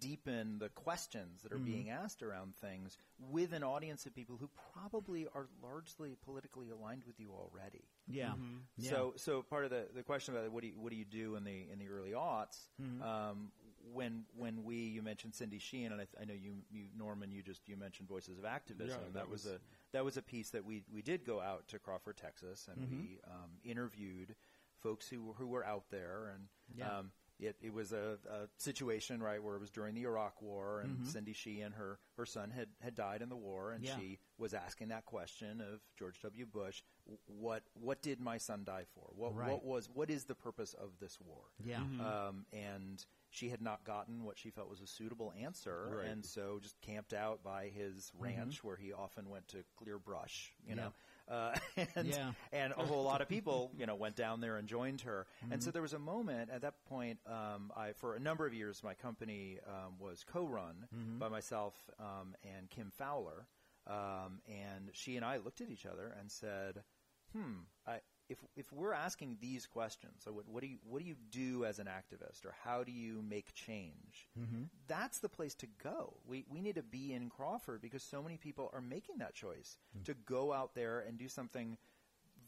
deepen 0.00 0.58
the 0.58 0.68
questions 0.70 1.42
that 1.42 1.52
are 1.52 1.58
being 1.58 1.90
asked 1.90 2.22
around 2.22 2.54
things 2.56 2.96
with 3.30 3.52
an 3.52 3.62
audience 3.62 4.06
of 4.06 4.14
people 4.14 4.36
who 4.38 4.48
probably 4.74 5.26
are 5.34 5.46
largely 5.62 6.16
politically 6.24 6.70
aligned 6.70 7.04
with 7.06 7.18
you 7.20 7.30
already. 7.30 7.84
Yeah. 8.08 8.32
Yeah. 8.76 8.90
So, 8.90 9.12
so 9.16 9.42
part 9.42 9.64
of 9.64 9.70
the, 9.70 9.86
the 9.94 10.02
question 10.02 10.34
about 10.34 10.50
what 10.50 10.62
do 10.62 10.68
you, 10.68 10.74
what 10.76 10.90
do 10.90 10.96
you 10.96 11.04
do 11.04 11.36
in 11.36 11.44
the 11.44 11.66
in 11.72 11.78
the 11.78 11.88
early 11.88 12.10
aughts? 12.12 12.58
Mm-hmm. 12.82 13.02
Um, 13.02 13.52
when 13.92 14.24
when 14.36 14.62
we 14.64 14.76
you 14.76 15.02
mentioned 15.02 15.34
Cindy 15.34 15.58
Sheehan 15.58 15.92
and 15.92 16.00
I, 16.00 16.04
th- 16.04 16.16
I 16.20 16.24
know 16.24 16.34
you, 16.34 16.56
you 16.70 16.84
Norman 16.96 17.30
you 17.30 17.42
just 17.42 17.62
you 17.66 17.76
mentioned 17.76 18.08
Voices 18.08 18.38
of 18.38 18.44
Activism 18.44 18.98
Yeah, 19.00 19.06
that, 19.06 19.14
that 19.14 19.30
was, 19.30 19.44
was- 19.44 19.54
a 19.54 19.58
that 19.92 20.04
was 20.04 20.16
a 20.16 20.22
piece 20.22 20.50
that 20.50 20.64
we 20.64 20.82
we 20.92 21.02
did 21.02 21.24
go 21.24 21.40
out 21.40 21.66
to 21.68 21.78
Crawford 21.78 22.16
Texas 22.16 22.68
and 22.70 22.78
Mm-hmm. 22.86 22.96
we 23.00 23.18
um, 23.26 23.50
interviewed 23.64 24.34
folks 24.82 25.08
who 25.08 25.22
were- 25.24 25.34
who 25.34 25.46
were 25.46 25.64
out 25.64 25.84
there 25.90 26.32
and 26.34 26.44
Yeah. 26.76 26.98
um, 26.98 27.10
it, 27.40 27.56
it 27.62 27.72
was 27.72 27.92
a, 27.92 28.18
a 28.30 28.48
situation 28.58 29.22
right 29.22 29.42
where 29.42 29.54
it 29.56 29.60
was 29.60 29.70
during 29.70 29.94
the 29.94 30.02
Iraq 30.02 30.40
War 30.42 30.80
and 30.80 31.06
Cindy 31.06 31.32
Sheehan 31.32 31.72
her 31.72 31.98
her 32.16 32.26
son 32.26 32.50
had 32.50 32.68
had 32.80 32.94
died 32.94 33.22
in 33.22 33.28
the 33.28 33.36
war 33.36 33.72
and 33.72 33.82
Mm-hmm. 33.84 33.98
Yeah. 34.00 34.04
she 34.08 34.18
was 34.38 34.52
asking 34.54 34.88
that 34.88 35.06
question 35.06 35.60
of 35.60 35.80
George 35.98 36.20
W. 36.22 36.46
Bush 36.46 36.82
what 37.26 37.62
what 37.74 38.02
did 38.02 38.20
my 38.20 38.36
son 38.38 38.62
die 38.64 38.84
for 38.94 39.08
what 39.16 39.34
Right. 39.34 39.50
what 39.50 39.64
was 39.64 39.88
what 39.92 40.10
is 40.10 40.24
the 40.24 40.34
purpose 40.34 40.74
of 40.74 40.90
this 41.00 41.18
war 41.20 41.42
Yeah. 41.64 41.80
um, 41.80 42.44
and 42.52 43.04
she 43.30 43.48
had 43.48 43.62
not 43.62 43.84
gotten 43.84 44.24
what 44.24 44.36
she 44.38 44.50
felt 44.50 44.68
was 44.68 44.80
a 44.80 44.86
suitable 44.88 45.32
answer, 45.40 45.98
Right. 45.98 46.08
and 46.08 46.24
so 46.26 46.58
just 46.60 46.80
camped 46.80 47.12
out 47.14 47.44
by 47.44 47.68
his 47.68 48.10
ranch 48.18 48.64
where 48.64 48.74
he 48.76 48.92
often 48.92 49.30
went 49.30 49.46
to 49.48 49.58
clear 49.76 49.98
brush, 50.00 50.52
you 50.66 50.74
know. 50.74 50.92
Uh, 51.30 51.54
and 51.94 52.08
Yeah. 52.08 52.32
and 52.52 52.72
a 52.76 52.84
whole 52.84 53.04
lot 53.04 53.20
of 53.20 53.28
people, 53.28 53.70
you 53.78 53.86
know, 53.86 53.94
went 53.94 54.16
down 54.16 54.40
there 54.40 54.56
and 54.56 54.66
joined 54.66 55.02
her. 55.02 55.26
And 55.50 55.62
so 55.62 55.70
there 55.70 55.82
was 55.82 55.92
a 55.92 55.98
moment 55.98 56.50
at 56.50 56.62
that 56.62 56.84
point. 56.88 57.20
Um, 57.26 57.72
I 57.76 57.92
for 57.92 58.16
a 58.16 58.20
number 58.20 58.46
of 58.46 58.52
years, 58.52 58.82
my 58.82 58.94
company 58.94 59.60
um, 59.66 59.94
was 59.98 60.24
co-run 60.24 60.88
by 61.18 61.28
myself 61.28 61.74
um, 62.00 62.34
and 62.42 62.68
Kim 62.68 62.90
Fowler, 62.90 63.46
um, 63.86 64.40
and 64.48 64.90
she 64.92 65.16
and 65.16 65.24
I 65.24 65.36
looked 65.38 65.60
at 65.60 65.70
each 65.70 65.86
other 65.86 66.14
and 66.18 66.30
said, 66.30 66.82
"Hmm, 67.32 67.60
I, 67.86 68.00
if 68.30 68.38
if 68.56 68.72
we're 68.72 68.94
asking 68.94 69.36
these 69.40 69.66
questions, 69.66 70.22
so 70.24 70.32
what, 70.32 70.48
what 70.48 70.62
do 70.62 70.68
you 70.68 70.78
what 70.88 71.02
do 71.02 71.08
you 71.08 71.16
do 71.30 71.64
as 71.64 71.80
an 71.80 71.86
activist, 71.86 72.46
or 72.46 72.54
how 72.64 72.84
do 72.84 72.92
you 72.92 73.22
make 73.28 73.52
change? 73.54 74.28
Mm-hmm. 74.38 74.62
That's 74.86 75.18
the 75.18 75.28
place 75.28 75.54
to 75.56 75.66
go. 75.82 76.14
We 76.26 76.44
we 76.48 76.62
need 76.62 76.76
to 76.76 76.82
be 76.82 77.12
in 77.12 77.28
Crawford 77.28 77.82
because 77.82 78.04
so 78.04 78.22
many 78.22 78.36
people 78.36 78.70
are 78.72 78.80
making 78.80 79.18
that 79.18 79.34
choice 79.34 79.76
mm. 79.98 80.04
to 80.04 80.14
go 80.24 80.52
out 80.52 80.74
there 80.74 81.00
and 81.00 81.18
do 81.18 81.28
something." 81.28 81.76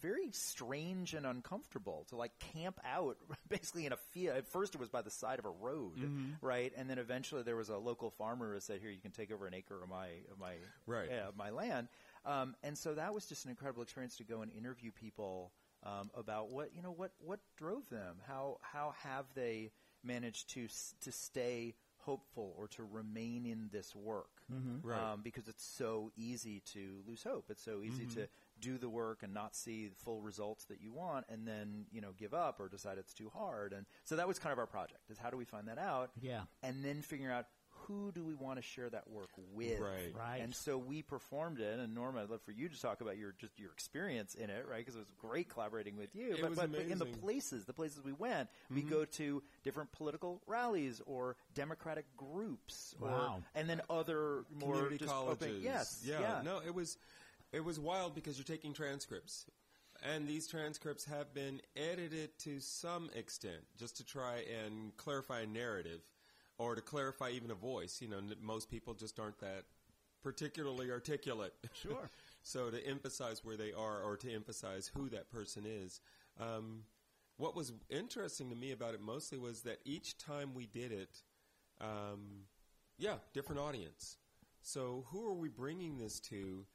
Very 0.01 0.33
strange 0.33 1.15
and 1.15 1.25
uncomfortable 1.25 2.07
to 2.09 2.17
like 2.17 2.33
camp 2.55 2.81
out 2.85 3.19
basically 3.49 3.87
in 3.87 3.93
a 3.93 3.97
field. 3.97 4.37
At 4.37 4.49
first, 4.49 4.75
it 4.75 4.81
was 4.81 4.89
by 4.89 5.03
the 5.03 5.11
side 5.11 5.39
of 5.39 5.45
a 5.45 5.51
road, 5.51 5.99
mm-hmm. 5.99 6.45
right? 6.45 6.73
And 6.77 6.91
then 6.91 6.99
eventually, 6.99 7.43
there 7.43 7.55
was 7.55 7.69
a 7.69 7.77
local 7.77 8.11
farmer 8.11 8.53
who 8.53 8.59
said, 8.59 8.81
"Here, 8.81 8.91
you 8.91 9.01
can 9.01 9.13
take 9.13 9.31
over 9.31 9.47
an 9.47 9.55
acre 9.55 9.81
of 9.81 9.89
my 9.89 10.09
of 10.33 10.41
my 10.41 10.55
Right. 10.87 11.09
yeah, 11.09 11.29
of 11.29 11.37
my 11.37 11.51
land." 11.51 11.89
Um, 12.25 12.57
and 12.65 12.77
so 12.77 12.95
that 12.95 13.15
was 13.15 13.27
just 13.27 13.45
an 13.45 13.51
incredible 13.51 13.83
experience 13.83 14.17
to 14.17 14.25
go 14.25 14.43
and 14.43 14.51
interview 14.51 14.91
people 14.93 15.53
um, 15.85 16.11
about 16.15 16.51
what 16.51 16.75
you 16.75 16.83
know 16.83 16.93
what 16.93 17.13
what 17.21 17.41
drove 17.57 17.89
them, 17.91 18.17
how 18.27 18.59
how 18.63 18.95
have 19.03 19.27
they 19.35 19.71
managed 20.05 20.51
to 20.51 20.69
to 21.03 21.13
stay 21.13 21.75
hopeful 21.99 22.53
or 22.59 22.67
to 22.67 22.83
remain 22.83 23.47
in 23.47 23.69
this 23.73 23.95
work 23.95 24.27
Right. 24.83 24.99
um, 25.13 25.21
because 25.23 25.47
it's 25.49 25.65
so 25.65 26.11
easy 26.17 26.61
to 26.75 27.01
lose 27.07 27.23
hope. 27.23 27.47
It's 27.49 27.63
so 27.63 27.81
easy 27.83 28.05
to 28.17 28.27
do 28.61 28.77
the 28.77 28.89
work 28.89 29.23
and 29.23 29.33
not 29.33 29.55
see 29.57 29.87
the 29.89 29.95
full 29.95 30.21
results 30.21 30.65
that 30.65 30.81
you 30.83 30.93
want, 30.93 31.25
and 31.31 31.47
then 31.47 31.87
you 31.93 32.01
know 32.01 32.11
give 32.19 32.35
up 32.35 32.61
or 32.61 32.69
decide 32.69 32.99
it's 32.99 33.15
too 33.15 33.31
hard. 33.33 33.73
And 33.73 33.87
so 34.05 34.17
that 34.17 34.27
was 34.29 34.39
kind 34.39 34.53
of 34.53 34.59
our 34.59 34.67
project: 34.67 35.11
is 35.11 35.17
how 35.19 35.31
do 35.31 35.37
we 35.37 35.45
find 35.45 35.69
that 35.69 35.79
out? 35.79 36.11
Yeah. 36.21 36.43
and 36.63 36.85
then 36.85 37.01
figuring 37.03 37.33
out 37.33 37.47
who 37.93 38.13
do 38.13 38.25
we 38.25 38.35
want 38.35 38.57
to 38.57 38.63
share 38.63 38.89
that 38.91 39.09
work 39.11 39.31
with? 39.55 39.79
Right. 39.81 40.15
Right. 40.17 40.41
And 40.41 40.55
so 40.55 40.79
we 40.79 41.03
performed 41.03 41.61
it. 41.61 41.79
And 41.79 41.95
Norma, 41.95 42.23
I'd 42.23 42.31
love 42.31 42.43
for 42.43 42.53
you 42.53 42.69
to 42.69 42.81
talk 42.81 43.01
about 43.01 43.19
your 43.19 43.35
just 43.39 43.59
your 43.59 43.71
experience 43.73 44.35
in 44.35 44.51
it, 44.51 44.67
right? 44.69 44.79
Because 44.79 44.97
it 44.97 45.01
was 45.01 45.13
great 45.19 45.49
collaborating 45.49 45.97
with 45.97 46.15
you. 46.15 46.33
It 46.33 46.41
but, 46.41 46.51
was 46.51 46.59
but, 46.59 46.73
but 46.73 46.81
in 46.83 46.99
the 46.99 47.07
places, 47.07 47.65
the 47.65 47.73
places 47.73 48.03
we 48.05 48.13
went, 48.13 48.49
we 48.71 48.81
mm-hmm. 48.81 48.91
go 48.91 49.05
to 49.05 49.43
different 49.63 49.93
political 49.93 50.41
rallies 50.47 51.01
or 51.07 51.37
democratic 51.55 52.07
groups, 52.17 52.95
or, 53.01 53.09
Wow. 53.09 53.43
and 53.55 53.69
then 53.69 53.81
other 53.91 54.45
more 54.51 54.75
community 54.75 54.99
just 54.99 55.11
colleges. 55.11 55.49
open- 55.49 55.63
yes, 55.63 56.03
yeah, 56.05 56.21
yeah. 56.21 56.43
No, 56.43 56.61
it 56.65 56.75
was 56.75 56.99
it 57.53 57.65
was 57.65 57.79
wild 57.79 58.15
because 58.15 58.39
you're 58.39 58.45
taking 58.45 58.73
transcripts, 58.73 59.47
and 60.03 60.27
these 60.27 60.47
transcripts 60.47 61.05
have 61.05 61.35
been 61.35 61.61
edited 61.77 62.39
to 62.41 62.61
some 62.61 63.11
extent 63.15 63.63
just 63.79 63.97
to 63.99 64.05
try 64.05 64.45
and 64.65 64.97
clarify 64.97 65.41
a 65.41 65.47
narrative 65.47 66.01
or 66.63 66.75
to 66.75 66.81
clarify 66.81 67.31
even 67.31 67.51
a 67.51 67.55
voice. 67.55 68.01
You 68.01 68.09
know, 68.09 68.19
n- 68.19 68.35
most 68.41 68.71
people 68.71 68.95
just 68.95 69.19
aren't 69.19 69.39
that 69.41 69.65
particularly 70.23 70.91
articulate. 70.91 71.55
Sure. 71.75 72.11
so 72.43 72.71
to 72.71 72.87
emphasize 72.87 73.45
where 73.45 73.57
they 73.57 73.73
are 73.73 74.03
or 74.03 74.17
to 74.19 74.33
emphasize 74.33 74.91
who 74.95 75.09
that 75.11 75.31
person 75.31 75.65
is. 75.67 76.01
Um, 76.41 76.85
what 77.37 77.57
was 77.57 77.73
interesting 77.91 78.51
to 78.51 78.57
me 78.57 78.73
about 78.73 78.95
it 78.95 79.01
mostly 79.01 79.39
was 79.39 79.63
that 79.63 79.79
each 79.85 80.17
time 80.19 80.55
we 80.55 80.67
did 80.67 80.93
it, 80.93 81.23
um, 81.81 82.47
yeah, 82.99 83.17
different 83.33 83.61
audience. 83.61 84.17
So 84.61 85.05
who 85.09 85.27
are 85.27 85.35
we 85.35 85.49
bringing 85.49 85.99
this 85.99 86.21
to? 86.21 86.67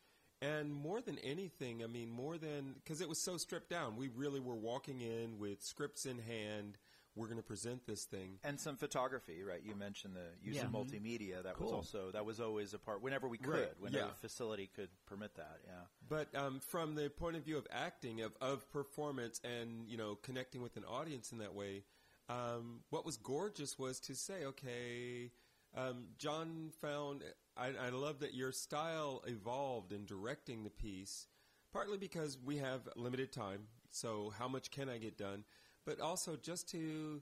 And 0.42 0.74
more 0.74 1.02
than 1.02 1.18
anything, 1.20 1.84
I 1.84 1.88
mean, 1.88 2.10
more 2.12 2.38
than 2.38 2.76
because 2.76 3.02
it 3.02 3.10
was 3.10 3.20
so 3.22 3.38
stripped 3.38 3.70
down, 3.70 3.96
we 3.96 4.10
really 4.10 4.40
were 4.40 4.56
walking 4.56 5.02
in 5.02 5.40
with 5.40 5.64
scripts 5.64 6.06
in 6.06 6.20
hand. 6.20 6.78
We're 7.18 7.26
going 7.28 7.38
to 7.38 7.44
present 7.44 7.86
this 7.88 8.04
thing. 8.06 8.38
And 8.44 8.60
some 8.60 8.78
photography, 8.78 9.44
right? 9.44 9.62
You 9.64 9.76
mentioned 9.76 10.16
the 10.16 10.28
use 10.48 10.56
Yeah. 10.58 10.66
of 10.66 10.72
multimedia. 10.72 11.44
That 11.44 11.60
was 11.60 11.72
also 11.72 12.12
that 12.12 12.26
was 12.26 12.40
always 12.40 12.74
a 12.74 12.80
part. 12.80 13.02
Whenever 13.02 13.28
we 13.28 13.38
could, 13.40 13.50
Right, 13.50 13.80
whenever 13.80 14.06
yeah. 14.06 14.10
the 14.12 14.28
facility 14.28 14.70
could 14.76 14.90
permit 15.08 15.36
that. 15.36 15.60
Yeah. 15.66 15.74
But 16.08 16.34
um, 16.36 16.60
from 16.60 16.96
the 16.96 17.10
point 17.10 17.36
of 17.36 17.44
view 17.44 17.58
of 17.58 17.68
acting, 17.72 18.22
of, 18.22 18.34
of 18.40 18.70
performance, 18.72 19.42
and 19.44 19.88
you 19.90 19.98
know, 19.98 20.16
connecting 20.16 20.62
with 20.62 20.78
an 20.78 20.86
audience 20.86 21.32
in 21.32 21.40
that 21.40 21.54
way, 21.56 21.84
um, 22.30 22.82
what 22.92 23.06
was 23.06 23.18
gorgeous 23.18 23.80
was 23.80 24.00
to 24.02 24.16
say, 24.16 24.46
okay, 24.46 25.32
um, 25.76 26.06
John 26.18 26.72
found. 26.82 27.24
I, 27.56 27.70
I 27.88 27.90
love 27.90 28.20
that 28.20 28.36
your 28.36 28.52
style 28.52 29.24
evolved 29.26 29.92
in 29.92 30.06
directing 30.06 30.64
the 30.64 30.70
piece, 30.70 31.26
partly 31.74 31.98
because 31.98 32.38
we 32.38 32.58
have 32.58 32.82
limited 32.96 33.32
time. 33.32 33.68
So 33.90 34.32
how 34.38 34.48
much 34.48 34.70
can 34.70 34.90
I 34.90 34.98
get 35.00 35.18
done? 35.18 35.44
But 35.88 36.00
also 36.02 36.36
just 36.36 36.70
to 36.72 37.22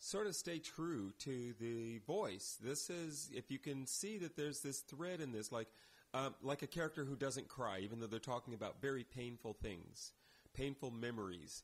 sort 0.00 0.26
of 0.26 0.34
stay 0.34 0.58
true 0.58 1.12
to 1.18 1.54
the 1.60 1.98
voice. 2.06 2.56
This 2.60 2.90
is 2.90 3.30
if 3.32 3.50
you 3.50 3.58
can 3.58 3.86
see 3.86 4.16
that 4.18 4.36
there's 4.36 4.60
this 4.60 4.80
thread 4.80 5.20
in 5.20 5.30
this, 5.30 5.52
like 5.52 5.68
um, 6.12 6.34
like 6.42 6.62
a 6.62 6.66
character 6.66 7.04
who 7.04 7.14
doesn't 7.14 7.48
cry, 7.48 7.78
even 7.80 8.00
though 8.00 8.06
they're 8.06 8.18
talking 8.18 8.54
about 8.54 8.80
very 8.80 9.04
painful 9.04 9.52
things, 9.52 10.12
painful 10.54 10.90
memories, 10.90 11.62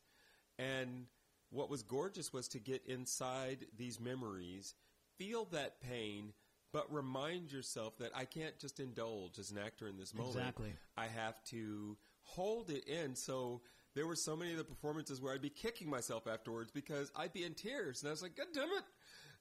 and 0.57 1.07
what 1.49 1.69
was 1.69 1.81
gorgeous 1.83 2.31
was 2.31 2.47
to 2.49 2.59
get 2.59 2.85
inside 2.85 3.65
these 3.75 3.99
memories, 3.99 4.75
feel 5.17 5.45
that 5.45 5.81
pain. 5.81 6.33
But 6.73 6.93
remind 6.93 7.51
yourself 7.51 7.97
that 7.99 8.11
I 8.13 8.25
can't 8.25 8.59
just 8.59 8.79
indulge 8.79 9.39
as 9.39 9.51
an 9.51 9.57
actor 9.57 9.87
in 9.87 9.97
this 9.97 10.13
moment. 10.13 10.35
Exactly. 10.35 10.73
I 10.97 11.07
have 11.07 11.41
to 11.45 11.97
hold 12.23 12.69
it 12.69 12.85
in. 12.87 13.15
So 13.15 13.61
there 13.97 14.05
were 14.05 14.15
so 14.15 14.35
many 14.35 14.51
of 14.51 14.59
the 14.59 14.63
performances 14.63 15.19
where 15.19 15.33
I'd 15.33 15.41
be 15.41 15.49
kicking 15.49 15.89
myself 15.89 16.27
afterwards 16.27 16.69
because 16.71 17.11
I'd 17.15 17.33
be 17.33 17.43
in 17.43 17.55
tears, 17.55 18.01
and 18.01 18.09
I 18.09 18.11
was 18.11 18.21
like, 18.21 18.37
"God 18.37 18.45
damn 18.53 18.69
it!" 18.69 18.83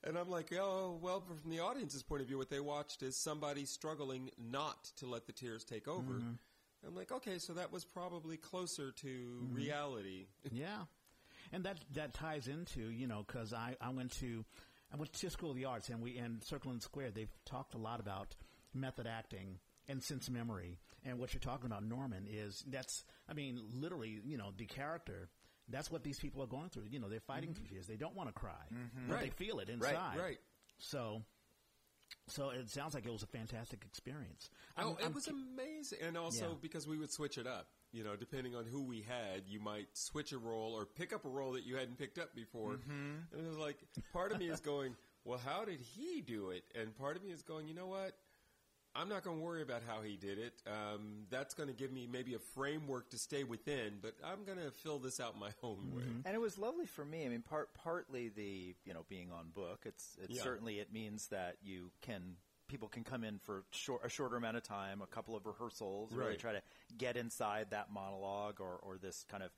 And 0.02 0.16
I'm 0.16 0.30
like, 0.30 0.50
"Oh, 0.54 0.98
well." 1.02 1.20
From 1.20 1.50
the 1.50 1.60
audience's 1.60 2.02
point 2.02 2.22
of 2.22 2.28
view, 2.28 2.38
what 2.38 2.48
they 2.48 2.60
watched 2.60 3.02
is 3.02 3.16
somebody 3.16 3.66
struggling 3.66 4.30
not 4.38 4.84
to 4.96 5.06
let 5.06 5.26
the 5.26 5.32
tears 5.32 5.62
take 5.62 5.86
over. 5.86 6.14
Mm-hmm. 6.14 6.32
I'm 6.86 6.94
like, 6.94 7.12
okay, 7.12 7.38
so 7.38 7.52
that 7.54 7.70
was 7.70 7.84
probably 7.84 8.38
closer 8.38 8.92
to 8.92 9.06
mm-hmm. 9.06 9.54
reality. 9.54 10.26
Yeah, 10.50 10.84
and 11.52 11.64
that 11.64 11.76
that 11.92 12.14
ties 12.14 12.48
into 12.48 12.88
you 12.88 13.06
know 13.06 13.24
because 13.26 13.52
I, 13.52 13.76
I 13.78 13.90
went 13.90 14.12
to 14.20 14.42
I 14.90 14.96
went 14.96 15.12
to 15.12 15.30
School 15.30 15.50
of 15.50 15.56
the 15.56 15.66
Arts 15.66 15.90
and 15.90 16.00
we 16.00 16.16
and 16.16 16.42
Circle 16.42 16.70
and 16.70 16.82
Square 16.82 17.10
they've 17.10 17.36
talked 17.44 17.74
a 17.74 17.78
lot 17.78 18.00
about 18.00 18.34
method 18.72 19.06
acting 19.06 19.58
and 19.86 20.02
sense 20.02 20.30
memory 20.30 20.78
and 21.06 21.18
what 21.18 21.32
you're 21.32 21.40
talking 21.40 21.66
about 21.66 21.82
Norman 21.84 22.26
is 22.30 22.62
that's 22.68 23.04
I 23.28 23.32
mean 23.32 23.60
literally 23.72 24.20
you 24.24 24.36
know 24.36 24.50
the 24.56 24.66
character 24.66 25.28
that's 25.68 25.90
what 25.90 26.02
these 26.02 26.18
people 26.18 26.42
are 26.42 26.46
going 26.46 26.68
through 26.68 26.84
you 26.90 26.98
know 26.98 27.08
they're 27.08 27.20
fighting 27.20 27.54
through 27.54 27.66
tears 27.66 27.86
they 27.86 27.96
don't 27.96 28.14
want 28.14 28.28
to 28.28 28.34
cry 28.34 28.52
but 29.08 29.20
they 29.20 29.30
feel 29.30 29.58
it 29.60 29.68
inside 29.68 29.94
right. 29.94 30.18
right. 30.20 30.38
so 30.78 31.22
so 32.28 32.50
it 32.50 32.68
sounds 32.70 32.94
like 32.94 33.06
it 33.06 33.12
was 33.12 33.22
a 33.22 33.26
fantastic 33.28 33.84
experience 33.86 34.50
I'm- 34.76 34.88
Oh, 34.88 34.96
it 35.00 35.06
I'm 35.06 35.12
was 35.14 35.26
amazing, 35.28 35.98
and 36.02 36.16
also 36.16 36.50
Yeah. 36.50 36.54
because 36.60 36.86
we 36.86 36.98
would 36.98 37.10
switch 37.10 37.38
it 37.38 37.46
up. 37.46 37.68
You 37.92 38.04
know, 38.04 38.14
depending 38.14 38.54
on 38.54 38.66
who 38.66 38.82
we 38.82 39.00
had, 39.02 39.44
you 39.46 39.58
might 39.58 39.88
switch 39.96 40.32
a 40.32 40.38
role 40.38 40.74
or 40.74 40.84
pick 40.84 41.12
up 41.14 41.24
a 41.24 41.28
role 41.28 41.52
that 41.52 41.64
you 41.64 41.76
hadn't 41.76 41.96
picked 41.96 42.18
up 42.18 42.34
before. 42.34 42.74
Mm-hmm. 42.74 43.14
And 43.32 43.46
it 43.46 43.48
was 43.48 43.56
like, 43.56 43.78
part 44.12 44.32
of 44.32 44.38
me 44.38 44.48
is 44.50 44.60
going, 44.60 44.96
"Well, 45.24 45.38
how 45.38 45.64
did 45.64 45.80
he 45.80 46.20
do 46.20 46.50
it?" 46.50 46.64
And 46.74 46.94
part 46.96 47.16
of 47.16 47.22
me 47.22 47.30
is 47.30 47.42
going, 47.42 47.68
"You 47.68 47.74
know 47.74 47.86
what? 47.86 48.18
I'm 48.98 49.08
not 49.08 49.22
going 49.24 49.36
to 49.38 49.42
worry 49.42 49.62
about 49.62 49.82
how 49.86 50.02
he 50.02 50.16
did 50.16 50.38
it. 50.38 50.54
Um, 50.66 51.24
that's 51.30 51.54
going 51.54 51.68
to 51.68 51.74
give 51.74 51.92
me 51.92 52.08
maybe 52.10 52.34
a 52.34 52.38
framework 52.54 53.10
to 53.10 53.18
stay 53.18 53.44
within, 53.44 53.98
but 54.00 54.14
I'm 54.24 54.44
going 54.44 54.58
to 54.58 54.70
fill 54.70 54.98
this 54.98 55.20
out 55.20 55.38
my 55.38 55.50
own 55.62 55.92
way." 55.94 56.04
And 56.24 56.34
it 56.34 56.40
was 56.40 56.58
lovely 56.58 56.86
for 56.86 57.04
me. 57.04 57.24
I 57.26 57.28
mean, 57.28 57.42
part 57.42 57.74
partly 57.74 58.28
the 58.28 58.74
you 58.84 58.94
know 58.94 59.04
being 59.08 59.30
on 59.30 59.50
book. 59.54 59.80
It's 59.84 60.16
it 60.22 60.30
Yeah. 60.30 60.42
certainly 60.42 60.78
it 60.80 60.92
means 60.92 61.28
that 61.28 61.56
you 61.62 61.90
can 62.02 62.36
people 62.68 62.88
can 62.88 63.04
come 63.04 63.22
in 63.22 63.38
for 63.38 63.62
short, 63.70 64.04
a 64.04 64.08
shorter 64.08 64.36
amount 64.36 64.56
of 64.56 64.62
time, 64.64 65.00
a 65.00 65.06
couple 65.06 65.36
of 65.36 65.46
rehearsals, 65.46 66.12
really 66.12 66.36
try 66.36 66.52
to 66.52 66.62
get 66.98 67.16
inside 67.16 67.68
that 67.70 67.92
monologue 67.92 68.60
or 68.60 68.78
or 68.82 68.98
this 68.98 69.24
kind 69.30 69.42
of 69.42 69.50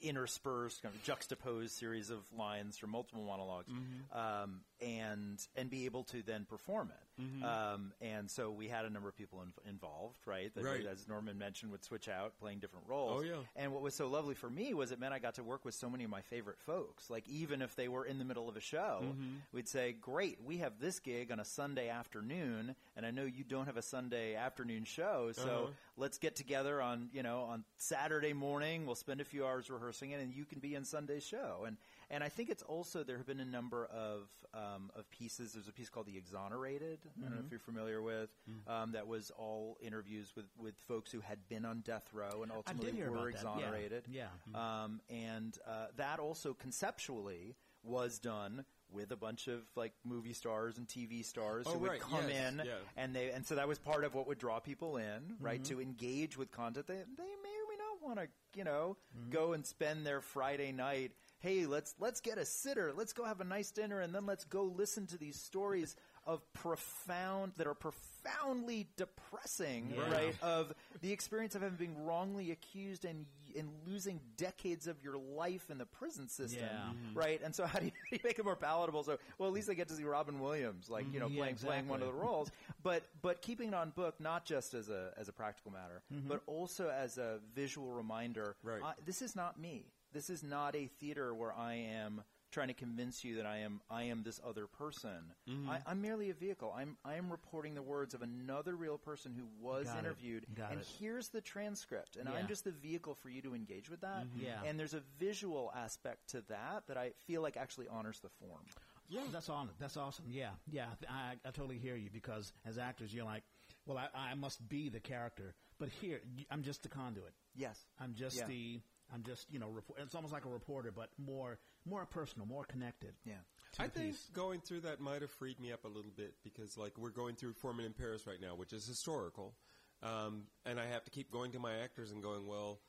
interspersed, 0.00 0.82
kind 0.82 0.94
of 0.94 1.02
juxtaposed 1.02 1.74
series 1.76 2.10
of 2.10 2.20
lines 2.36 2.78
from 2.78 2.90
multiple 2.90 3.24
monologs, 3.24 3.68
Mm-hmm. 3.68 4.16
um, 4.18 4.60
and 4.82 5.38
and 5.56 5.70
be 5.70 5.84
able 5.86 6.04
to 6.04 6.22
then 6.22 6.44
perform 6.44 6.90
it. 6.90 6.96
Um, 7.44 7.92
and 8.00 8.28
so 8.28 8.50
we 8.50 8.66
had 8.66 8.84
a 8.84 8.90
number 8.90 9.08
of 9.08 9.14
people 9.16 9.42
in, 9.42 9.52
involved, 9.70 10.18
right? 10.26 10.52
That, 10.56 10.64
Right. 10.64 10.84
As 10.84 11.06
Norman 11.06 11.38
mentioned, 11.38 11.70
would 11.70 11.84
switch 11.84 12.08
out 12.08 12.36
playing 12.40 12.58
different 12.58 12.86
roles. 12.88 13.20
Oh, 13.20 13.22
yeah. 13.24 13.36
And 13.54 13.72
what 13.72 13.80
was 13.80 13.94
so 13.94 14.08
lovely 14.08 14.34
for 14.34 14.50
me 14.50 14.74
was 14.74 14.90
it 14.90 14.98
meant 14.98 15.12
I 15.14 15.20
got 15.20 15.34
to 15.36 15.44
work 15.44 15.64
with 15.64 15.74
so 15.74 15.88
many 15.88 16.02
of 16.02 16.10
my 16.10 16.22
favorite 16.22 16.58
folks. 16.58 17.10
Like 17.10 17.28
even 17.28 17.62
if 17.62 17.76
they 17.76 17.86
were 17.86 18.04
in 18.04 18.18
the 18.18 18.24
middle 18.24 18.48
of 18.48 18.56
a 18.56 18.60
show, 18.60 19.00
Mm-hmm. 19.04 19.36
we'd 19.52 19.68
say, 19.68 19.92
"Great, 19.92 20.38
we 20.42 20.58
have 20.58 20.80
this 20.80 20.98
gig 20.98 21.30
on 21.30 21.38
a 21.38 21.44
Sunday 21.44 21.88
afternoon, 21.88 22.74
and 22.96 23.06
I 23.06 23.10
know 23.12 23.24
you 23.24 23.44
don't 23.44 23.66
have 23.66 23.76
a 23.76 23.82
Sunday 23.82 24.34
afternoon 24.34 24.84
show, 24.84 25.30
so 25.32 25.42
Uh-huh. 25.42 25.72
let's 25.96 26.18
get 26.18 26.34
together 26.34 26.82
on 26.82 27.08
you 27.12 27.22
know 27.22 27.42
on 27.42 27.64
Saturday 27.76 28.32
morning. 28.32 28.84
We'll 28.86 28.94
spend 28.96 29.20
a 29.20 29.24
few 29.24 29.46
hours 29.46 29.70
rehearsing 29.70 30.10
it, 30.10 30.20
and 30.20 30.34
you 30.34 30.44
can 30.44 30.58
be 30.58 30.74
in 30.74 30.84
Sunday's 30.84 31.24
show." 31.24 31.64
And 31.66 31.76
and 32.12 32.22
I 32.22 32.28
think 32.28 32.50
it's 32.50 32.62
also 32.62 33.02
there 33.02 33.16
have 33.16 33.26
been 33.26 33.40
a 33.40 33.44
number 33.44 33.86
of 33.86 34.28
um, 34.54 34.90
of 34.94 35.10
pieces. 35.10 35.54
There's 35.54 35.66
a 35.68 35.72
piece 35.72 35.88
called 35.88 36.06
"The 36.06 36.16
Exonerated." 36.16 37.00
I 37.04 37.20
don't 37.22 37.30
know 37.30 37.36
Mm-hmm. 37.36 37.46
if 37.46 37.50
you're 37.50 37.58
familiar 37.60 38.00
with 38.02 38.30
um, 38.68 38.92
that 38.92 39.06
was 39.08 39.32
all 39.36 39.78
interviews 39.80 40.32
with 40.36 40.46
with 40.56 40.74
folks 40.86 41.10
who 41.10 41.20
had 41.20 41.38
been 41.48 41.64
on 41.64 41.80
death 41.80 42.08
row 42.12 42.42
and 42.42 42.52
ultimately 42.52 42.92
were 43.02 43.16
that. 43.16 43.22
Yeah. 43.22 43.28
exonerated. 43.30 44.04
Yeah. 44.08 44.26
Um, 44.54 45.00
and 45.10 45.58
uh, 45.66 45.86
that 45.96 46.20
also 46.20 46.54
conceptually 46.54 47.56
was 47.82 48.18
done 48.18 48.64
with 48.92 49.10
a 49.10 49.16
bunch 49.16 49.48
of 49.48 49.62
like 49.74 49.92
movie 50.04 50.34
stars 50.34 50.76
and 50.78 50.86
TV 50.86 51.24
stars 51.24 51.64
Oh, 51.66 51.72
who 51.72 51.78
would 51.80 51.90
right. 51.92 52.00
come 52.00 52.28
Yes. 52.28 52.52
in 52.52 52.62
Yeah. 52.66 52.72
and 52.96 53.16
they 53.16 53.30
and 53.30 53.44
so 53.46 53.54
that 53.54 53.66
was 53.66 53.78
part 53.78 54.04
of 54.04 54.14
what 54.14 54.26
would 54.28 54.38
draw 54.38 54.60
people 54.60 54.98
in, 54.98 55.34
right? 55.40 55.62
Mm-hmm. 55.62 55.74
To 55.76 55.80
engage 55.80 56.36
with 56.36 56.50
content 56.52 56.86
they 56.86 56.94
they 57.16 57.22
may 57.42 57.56
or 57.56 57.66
may 57.70 57.76
not 57.78 58.02
want 58.06 58.18
to, 58.20 58.28
you 58.58 58.64
know, 58.64 58.96
Mm-hmm. 59.18 59.30
go 59.30 59.52
and 59.54 59.64
spend 59.66 60.04
their 60.06 60.20
Friday 60.20 60.72
night. 60.72 61.12
Hey, 61.42 61.66
let's 61.66 61.94
let's 61.98 62.20
get 62.20 62.38
a 62.38 62.44
sitter. 62.44 62.92
Let's 62.96 63.12
go 63.12 63.24
have 63.24 63.40
a 63.40 63.44
nice 63.44 63.72
dinner, 63.72 64.00
and 64.00 64.14
then 64.14 64.26
let's 64.26 64.44
go 64.44 64.62
listen 64.62 65.06
to 65.08 65.18
these 65.18 65.34
stories 65.40 65.96
of 66.24 66.40
profound 66.52 67.50
that 67.56 67.66
are 67.66 67.74
profoundly 67.74 68.86
depressing, 68.96 69.92
Yeah. 69.96 70.08
right? 70.12 70.36
Of 70.40 70.72
the 71.00 71.10
experience 71.10 71.56
of 71.56 71.62
having 71.62 71.76
been 71.78 72.04
wrongly 72.04 72.52
accused 72.52 73.04
and 73.04 73.26
and 73.56 73.68
losing 73.86 74.20
decades 74.36 74.86
of 74.86 75.02
your 75.02 75.18
life 75.18 75.68
in 75.68 75.78
the 75.78 75.84
prison 75.84 76.28
system, 76.28 76.62
Yeah. 76.62 76.92
Mhm. 76.94 77.16
right? 77.16 77.42
And 77.42 77.54
so, 77.54 77.66
how 77.66 77.80
do, 77.80 77.86
you, 77.86 77.92
how 78.04 78.10
do 78.10 78.16
you 78.16 78.20
make 78.24 78.38
it 78.38 78.44
more 78.44 78.54
palatable? 78.56 79.02
So, 79.02 79.18
well, 79.36 79.48
at 79.48 79.52
least 79.52 79.68
I 79.68 79.74
get 79.74 79.88
to 79.88 79.94
see 79.94 80.04
Robin 80.04 80.38
Williams, 80.38 80.88
like 80.88 81.12
you 81.12 81.18
know, 81.18 81.26
Mhm. 81.26 81.32
Yeah, 81.34 81.40
playing 81.40 81.56
playing 81.56 81.88
one 81.88 82.02
of 82.02 82.06
the 82.06 82.14
roles. 82.14 82.52
But 82.84 83.02
but 83.20 83.42
keeping 83.42 83.68
it 83.68 83.74
on 83.74 83.90
book, 83.90 84.20
not 84.20 84.44
just 84.44 84.74
as 84.74 84.90
a 84.90 85.12
as 85.16 85.28
a 85.28 85.32
practical 85.32 85.72
matter, 85.72 86.02
but 86.28 86.40
also 86.46 86.88
as 86.88 87.18
a 87.18 87.40
visual 87.52 87.90
reminder. 87.92 88.56
Right. 88.62 88.80
I, 88.82 88.94
this 89.04 89.22
is 89.22 89.34
not 89.34 89.58
me. 89.58 89.90
This 90.12 90.30
is 90.30 90.42
not 90.42 90.74
a 90.76 90.86
theater 90.86 91.34
where 91.34 91.52
I 91.52 91.74
am 91.74 92.22
trying 92.50 92.68
to 92.68 92.74
convince 92.74 93.24
you 93.24 93.36
that 93.36 93.46
I 93.46 93.58
am 93.58 93.80
I 93.90 94.04
am 94.04 94.22
this 94.22 94.38
other 94.46 94.66
person. 94.66 95.32
Mm-hmm. 95.48 95.70
I, 95.70 95.78
I'm 95.86 96.02
merely 96.02 96.28
a 96.28 96.34
vehicle. 96.34 96.74
I'm 96.76 96.98
I 97.04 97.14
am 97.14 97.30
reporting 97.30 97.74
the 97.74 97.80
words 97.82 98.12
of 98.12 98.20
another 98.20 98.76
real 98.76 98.98
person 98.98 99.32
who 99.34 99.44
was 99.66 99.86
Got 99.86 100.00
interviewed, 100.00 100.46
and 100.70 100.80
it. 100.80 100.86
here's 101.00 101.28
the 101.28 101.40
transcript, 101.40 102.16
and 102.16 102.28
Yeah. 102.28 102.36
I'm 102.38 102.46
just 102.48 102.64
the 102.64 102.70
vehicle 102.72 103.14
for 103.14 103.30
you 103.30 103.40
to 103.42 103.54
engage 103.54 103.88
with 103.88 104.02
that. 104.02 104.26
Mm-hmm. 104.26 104.44
Yeah. 104.44 104.62
And 104.66 104.78
there's 104.78 104.92
a 104.94 105.02
visual 105.18 105.72
aspect 105.74 106.28
to 106.30 106.42
that 106.48 106.86
that 106.88 106.98
I 106.98 107.12
feel 107.26 107.40
like 107.40 107.56
actually 107.56 107.88
honors 107.88 108.20
the 108.20 108.28
form. 108.28 108.60
Yeah. 109.08 109.20
that's 109.32 109.48
on 109.48 109.68
That's 109.78 109.96
awesome. 109.96 110.26
Yeah, 110.30 110.50
yeah. 110.70 110.86
I, 111.08 111.32
I 111.46 111.50
totally 111.52 111.78
hear 111.78 111.96
you 111.96 112.10
because 112.12 112.52
as 112.66 112.76
actors, 112.78 113.12
you're 113.14 113.24
like, 113.24 113.42
well, 113.86 113.98
I, 113.98 114.08
I 114.30 114.34
must 114.34 114.66
be 114.68 114.88
the 114.90 115.00
character, 115.00 115.54
but 115.78 115.88
here 115.88 116.20
I'm 116.50 116.62
just 116.62 116.82
the 116.82 116.88
conduit. 116.88 117.32
Yes. 117.54 117.78
I'm 117.98 118.14
just 118.14 118.36
Yeah. 118.36 118.46
the. 118.46 118.80
I'm 119.12 119.22
just 119.22 119.50
you 119.52 119.58
know. 119.58 119.68
Report, 119.68 120.00
it's 120.00 120.14
almost 120.14 120.32
like 120.32 120.44
a 120.44 120.48
reporter, 120.48 120.90
but 120.94 121.10
more 121.18 121.58
more 121.84 122.06
personal, 122.06 122.46
more 122.46 122.64
connected. 122.64 123.14
Yeah. 123.24 123.34
I 123.78 123.88
think 123.88 124.12
piece. 124.12 124.30
going 124.34 124.60
through 124.60 124.80
that 124.80 125.00
might 125.00 125.22
have 125.22 125.30
freed 125.30 125.58
me 125.58 125.72
up 125.72 125.84
a 125.84 125.88
little 125.88 126.10
bit 126.14 126.34
because, 126.44 126.76
like, 126.76 126.98
we're 126.98 127.08
going 127.10 127.36
through 127.36 127.54
Four 127.54 127.72
Men 127.72 127.86
in 127.86 127.92
Paris 127.94 128.26
right 128.26 128.40
now, 128.40 128.54
which 128.54 128.72
is 128.74 128.86
historical, 128.86 129.54
um, 130.02 130.42
and 130.66 130.78
I 130.78 130.84
have 130.86 131.04
to 131.04 131.10
keep 131.10 131.30
going 131.30 131.52
to 131.52 131.58
my 131.58 131.74
actors 131.82 132.10
and 132.12 132.22
going, 132.22 132.46
well, 132.46 132.80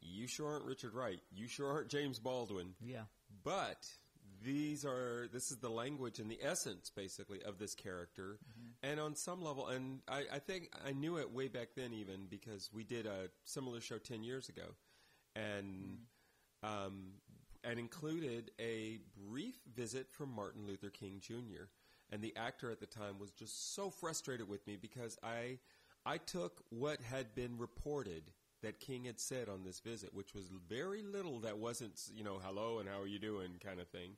you 0.00 0.26
sure 0.26 0.52
aren't 0.54 0.64
Richard 0.64 0.94
Wright, 0.94 1.20
you 1.34 1.48
sure 1.48 1.70
aren't 1.70 1.88
James 1.88 2.18
Baldwin, 2.18 2.74
Yeah. 2.80 3.02
but 3.44 3.86
these 4.42 4.84
are 4.84 5.28
this 5.32 5.50
is 5.52 5.58
the 5.58 5.68
language 5.70 6.18
and 6.18 6.28
the 6.30 6.38
essence 6.42 6.90
basically 6.90 7.40
of 7.44 7.58
this 7.58 7.74
character 7.76 8.38
and 8.82 8.98
on 8.98 9.14
some 9.14 9.40
level 9.40 9.68
and 9.68 10.00
I, 10.08 10.24
I 10.32 10.38
think 10.40 10.70
i 10.84 10.90
knew 10.92 11.18
it 11.18 11.30
way 11.30 11.46
back 11.46 11.68
then 11.76 11.92
even 11.92 12.26
because 12.28 12.68
we 12.72 12.82
did 12.82 13.06
a 13.06 13.28
similar 13.44 13.80
show 13.80 13.98
10 13.98 14.24
years 14.24 14.48
ago 14.48 14.74
and 15.36 15.98
um, 16.62 17.12
and 17.64 17.78
included 17.78 18.50
a 18.60 18.98
brief 19.28 19.56
visit 19.74 20.10
from 20.10 20.30
martin 20.30 20.66
luther 20.66 20.90
king 20.90 21.20
jr 21.20 21.64
and 22.10 22.22
the 22.22 22.34
actor 22.36 22.70
at 22.70 22.80
the 22.80 22.86
time 22.86 23.18
was 23.18 23.30
just 23.30 23.74
so 23.74 23.90
frustrated 23.90 24.48
with 24.48 24.66
me 24.66 24.76
because 24.76 25.18
i 25.22 25.58
i 26.04 26.16
took 26.16 26.62
what 26.70 27.00
had 27.00 27.34
been 27.34 27.56
reported 27.58 28.32
that 28.62 28.78
King 28.80 29.04
had 29.04 29.18
said 29.20 29.48
on 29.48 29.64
this 29.64 29.80
visit, 29.80 30.14
which 30.14 30.34
was 30.34 30.48
very 30.68 31.02
little 31.02 31.40
that 31.40 31.58
wasn't, 31.58 32.00
you 32.14 32.22
know, 32.24 32.38
hello 32.42 32.78
and 32.78 32.88
how 32.88 33.00
are 33.00 33.06
you 33.08 33.18
doing 33.18 33.50
kind 33.64 33.80
of 33.80 33.88
thing. 33.88 34.16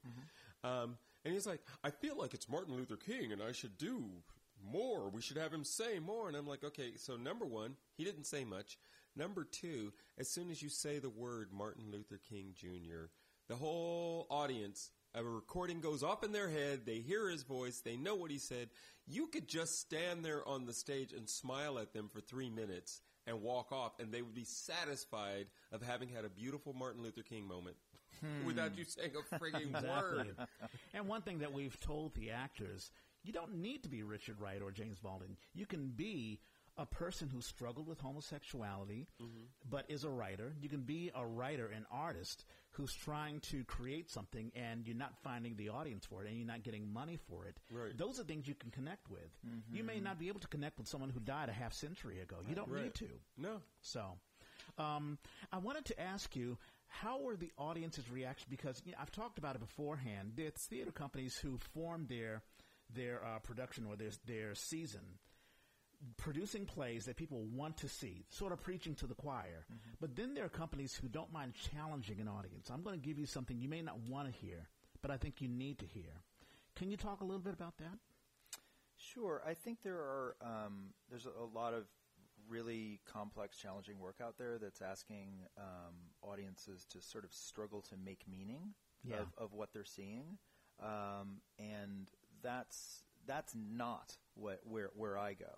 Um, 0.63 0.99
and 1.25 1.33
he's 1.33 1.47
like, 1.47 1.61
I 1.83 1.91
feel 1.91 2.17
like 2.17 2.35
it's 2.35 2.49
Martin 2.49 2.75
Luther 2.75 2.97
King 2.97 3.33
and 3.33 3.43
I 3.43 3.53
should 3.53 3.79
do 3.79 4.05
more. 4.71 5.09
We 5.09 5.23
should 5.23 5.39
have 5.39 5.53
him 5.53 5.65
say 5.65 5.99
more. 5.99 6.29
And 6.29 6.37
I'm 6.37 6.47
like, 6.47 6.63
okay, 6.63 6.93
so 6.97 7.17
number 7.17 7.47
one, 7.47 7.77
he 7.97 8.05
didn't 8.05 8.25
say 8.25 8.45
much. 8.45 8.79
Number 9.17 9.45
two, 9.45 9.93
as 10.19 10.29
soon 10.29 10.51
as 10.51 10.63
you 10.63 10.69
say 10.69 10.99
the 10.99 11.11
word 11.11 11.51
Martin 11.53 11.85
Luther 11.91 12.21
King 12.29 12.55
Jr., 12.55 13.07
the 13.49 13.57
whole 13.57 14.27
audience, 14.31 14.91
a 15.15 15.23
recording 15.23 15.81
goes 15.81 16.03
off 16.03 16.25
in 16.25 16.33
their 16.33 16.49
head. 16.49 16.81
They 16.85 16.99
hear 16.99 17.29
his 17.29 17.43
voice. 17.43 17.81
They 17.81 17.97
know 17.97 18.15
what 18.17 18.31
he 18.31 18.39
said. 18.39 18.71
You 19.07 19.27
could 19.27 19.47
just 19.47 19.79
stand 19.79 20.25
there 20.25 20.47
on 20.49 20.67
the 20.67 20.73
stage 20.73 21.13
and 21.13 21.29
smile 21.29 21.79
at 21.79 21.93
them 21.93 22.09
for 22.13 22.21
three 22.21 22.51
minutes 22.51 23.01
and 23.27 23.43
walk 23.43 23.71
off, 23.71 23.93
and 24.01 24.13
they 24.13 24.23
would 24.23 24.35
be 24.35 24.45
satisfied 24.45 25.47
of 25.73 25.83
having 25.83 26.09
had 26.09 26.25
a 26.25 26.29
beautiful 26.29 26.73
Martin 26.73 27.03
Luther 27.03 27.23
King 27.23 27.47
moment 27.47 27.77
without 28.47 28.73
hmm. 28.73 28.79
you 28.79 28.85
saying 28.85 29.13
a 29.15 29.35
frigging 29.37 29.69
Exactly. 29.77 30.19
word. 30.19 30.37
and 30.93 31.07
one 31.07 31.23
thing 31.23 31.39
that 31.39 31.53
we've 31.53 31.79
told 31.81 32.15
the 32.15 32.31
actors, 32.31 32.91
you 33.23 33.33
don't 33.33 33.57
need 33.57 33.83
to 33.83 33.89
be 33.89 34.03
Richard 34.03 34.41
Wright 34.41 34.61
or 34.63 34.71
James 34.71 34.99
Baldwin. 34.99 35.37
You 35.55 35.67
can 35.67 35.89
be 35.89 36.41
a 36.77 36.87
person 36.87 37.29
who 37.29 37.41
struggled 37.41 37.87
with 37.87 38.01
homosexuality, 38.01 39.07
Mm-hmm. 39.23 39.45
but 39.71 39.85
is 39.89 40.05
a 40.05 40.11
writer. 40.11 40.55
You 40.61 40.69
can 40.69 40.83
be 40.83 41.11
a 41.15 41.25
writer, 41.25 41.67
an 41.69 41.87
artist 41.91 42.45
who's 42.73 42.93
trying 42.93 43.39
to 43.41 43.63
create 43.65 44.11
something 44.11 44.51
and 44.57 44.85
you're 44.87 44.97
not 44.97 45.15
finding 45.23 45.55
the 45.57 45.69
audience 45.69 46.05
for 46.07 46.25
it 46.25 46.29
and 46.29 46.37
you're 46.37 46.47
not 46.47 46.65
getting 46.65 46.93
money 46.93 47.17
for 47.29 47.47
it. 47.47 47.57
Right. 47.71 47.97
Those 47.97 48.19
are 48.19 48.25
things 48.25 48.49
you 48.49 48.55
can 48.57 48.71
connect 48.73 49.09
with. 49.09 49.31
You 49.73 49.85
may 49.85 50.01
not 50.01 50.19
be 50.19 50.27
able 50.29 50.41
to 50.41 50.49
connect 50.49 50.79
with 50.79 50.89
someone 50.89 51.11
who 51.11 51.21
died 51.21 51.49
a 51.49 51.53
half 51.53 51.73
century 51.73 52.21
ago. 52.21 52.37
You 52.49 52.57
don't 52.57 52.69
Right. 52.69 52.85
need 52.85 52.95
to. 52.95 53.09
No. 53.37 53.61
So, 53.81 54.19
um, 54.79 55.19
I 55.53 55.59
wanted 55.59 55.85
to 55.87 56.01
ask 56.01 56.35
you, 56.35 56.59
how 56.89 57.21
were 57.21 57.37
the 57.37 57.53
audience's 57.59 58.11
reaction? 58.11 58.49
Because 58.51 58.83
you 58.85 58.93
know, 58.93 58.99
I've 59.01 59.13
talked 59.13 59.39
about 59.39 59.55
it 59.55 59.61
beforehand. 59.61 60.33
It's 60.39 60.67
theater 60.67 60.91
companies 60.93 61.37
who 61.37 61.59
form 61.75 62.07
their 62.09 62.43
their 62.93 63.25
uh, 63.25 63.39
production 63.39 63.87
or 63.87 63.97
their 63.97 64.11
their 64.27 64.55
season, 64.55 65.19
producing 66.17 66.67
plays 66.67 67.05
that 67.07 67.17
people 67.17 67.45
want 67.45 67.77
to 67.79 67.89
see, 67.89 68.25
sort 68.31 68.53
of 68.53 68.63
preaching 68.63 68.95
to 68.97 69.07
the 69.07 69.15
choir. 69.15 69.65
But 70.01 70.17
then 70.17 70.35
there 70.35 70.45
are 70.45 70.49
companies 70.51 70.95
who 70.95 71.09
don't 71.09 71.33
mind 71.33 71.55
challenging 71.73 72.21
an 72.21 72.29
audience. 72.29 72.71
I'm 72.71 72.83
going 72.83 73.01
to 73.01 73.07
give 73.07 73.19
you 73.19 73.27
something 73.27 73.59
you 73.59 73.69
may 73.69 73.83
not 73.83 73.99
want 74.01 74.33
to 74.33 74.39
hear, 74.47 74.69
but 75.03 75.11
I 75.11 75.17
think 75.17 75.41
you 75.41 75.49
need 75.49 75.79
to 75.79 75.87
hear. 75.87 76.23
Can 76.77 76.91
you 76.91 76.97
talk 76.97 77.21
a 77.21 77.25
little 77.25 77.41
bit 77.43 77.55
about 77.55 77.77
that? 77.79 77.99
Sure. 78.97 79.43
I 79.47 79.55
think 79.55 79.79
there 79.83 79.97
are 79.99 80.37
um, 80.41 80.93
there's 81.11 81.27
a, 81.27 81.31
a 81.31 81.47
lot 81.55 81.75
of 81.75 81.85
really 82.49 83.01
complex, 83.07 83.57
challenging 83.57 83.99
work 83.99 84.17
out 84.23 84.37
there 84.39 84.59
that's 84.59 84.83
asking 84.83 85.29
um, 85.59 85.95
audiences 86.23 86.85
to 86.91 87.01
sort 87.01 87.25
of 87.25 87.33
struggle 87.33 87.81
to 87.83 87.97
make 87.97 88.21
meaning 88.31 88.75
Yeah. 89.03 89.17
of, 89.21 89.29
of 89.39 89.53
what 89.53 89.73
they're 89.73 89.85
seeing, 89.85 90.39
um, 90.83 91.41
and 91.59 92.11
that's 92.43 93.03
that's 93.27 93.55
not 93.55 94.17
what 94.35 94.61
where 94.65 94.91
where 94.95 95.19
I 95.19 95.35
go. 95.35 95.53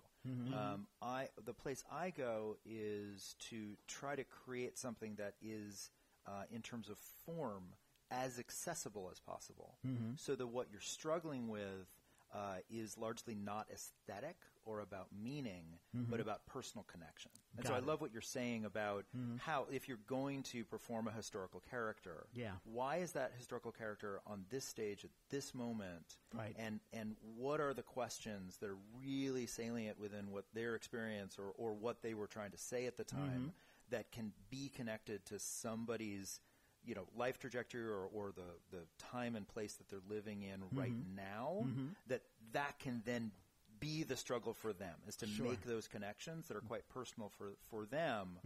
Um, 0.53 0.87
I 1.01 1.29
the 1.45 1.53
place 1.53 1.83
I 1.91 2.09
go 2.09 2.57
is 2.65 3.35
to 3.49 3.77
try 3.87 4.15
to 4.15 4.23
create 4.23 4.77
something 4.77 5.15
that 5.15 5.35
is, 5.41 5.89
uh, 6.27 6.43
in 6.51 6.61
terms 6.61 6.89
of 6.89 6.97
form, 7.25 7.63
as 8.11 8.39
accessible 8.39 9.09
as 9.11 9.19
possible, 9.19 9.77
so 10.17 10.35
that 10.35 10.47
what 10.47 10.67
you're 10.71 10.81
struggling 10.81 11.47
with 11.49 11.87
uh, 12.33 12.57
is 12.69 12.97
largely 12.97 13.35
not 13.35 13.67
aesthetic 13.71 14.35
or 14.67 14.81
about 14.81 15.07
meaning, 15.23 15.63
mm-hmm. 15.95 16.11
but 16.11 16.19
about 16.19 16.45
personal 16.45 16.85
connection. 16.91 17.31
And 17.57 17.65
so 17.65 17.73
I 17.73 17.77
it. 17.77 17.85
love 17.85 18.01
what 18.01 18.11
you're 18.11 18.21
saying 18.21 18.65
about 18.65 19.05
mm-hmm. 19.17 19.37
how 19.37 19.65
if 19.71 19.87
you're 19.87 19.99
going 20.07 20.43
to 20.43 20.65
perform 20.65 21.07
a 21.07 21.11
historical 21.11 21.61
character, 21.69 22.27
Yeah. 22.33 22.51
why 22.65 22.97
is 22.97 23.13
that 23.13 23.31
historical 23.37 23.71
character 23.71 24.19
on 24.27 24.45
this 24.49 24.65
stage 24.65 25.05
at 25.05 25.11
this 25.29 25.55
moment? 25.55 26.17
Right. 26.33 26.55
And 26.59 26.81
and 26.91 27.15
what 27.37 27.61
are 27.61 27.73
the 27.73 27.83
questions 27.83 28.57
that 28.57 28.69
are 28.69 28.77
really 28.99 29.45
salient 29.45 29.99
within 29.99 30.31
what 30.31 30.45
their 30.53 30.75
experience 30.75 31.37
or, 31.39 31.51
or 31.57 31.73
what 31.73 32.01
they 32.01 32.13
were 32.13 32.27
trying 32.27 32.51
to 32.51 32.57
say 32.57 32.85
at 32.85 32.97
the 32.97 33.05
time 33.05 33.19
mm-hmm. 33.19 33.47
that 33.91 34.11
can 34.11 34.33
be 34.49 34.69
connected 34.75 35.25
to 35.27 35.39
somebody's 35.39 36.41
you 36.85 36.95
know 36.95 37.05
life 37.15 37.39
trajectory 37.39 37.83
or, 37.83 38.07
or 38.13 38.31
the, 38.35 38.77
the 38.77 38.83
time 38.97 39.35
and 39.35 39.47
place 39.47 39.73
that 39.73 39.89
they're 39.89 39.99
living 40.09 40.43
in 40.43 40.61
right 40.71 40.93
now 41.15 41.65
that 42.07 42.21
that 42.53 42.79
can 42.79 43.01
then 43.05 43.31
be 43.79 44.03
the 44.03 44.15
struggle 44.15 44.53
for 44.53 44.73
them 44.73 44.95
is 45.07 45.15
to 45.17 45.27
Sure. 45.27 45.45
make 45.47 45.61
those 45.63 45.87
connections 45.87 46.47
that 46.47 46.57
are 46.57 46.61
quite 46.61 46.87
personal 46.89 47.29
for, 47.37 47.53
for 47.69 47.85
them 47.85 48.37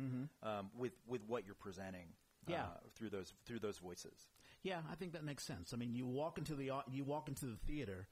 um, 0.43 0.69
with 0.77 0.93
with 1.07 1.21
what 1.27 1.45
you're 1.45 1.55
presenting 1.55 2.13
Yeah. 2.47 2.63
uh, 2.65 2.67
through 2.95 3.09
those 3.09 3.33
through 3.45 3.59
those 3.59 3.77
voices. 3.77 4.27
Yeah, 4.63 4.81
I 4.91 4.95
think 4.95 5.13
that 5.13 5.23
makes 5.23 5.43
sense. 5.43 5.73
I 5.73 5.77
mean, 5.77 5.95
you 5.95 6.05
walk 6.05 6.37
into 6.37 6.55
the 6.55 6.71
you 6.89 7.03
walk 7.03 7.27
into 7.27 7.45
the 7.45 7.57
theater 7.67 8.07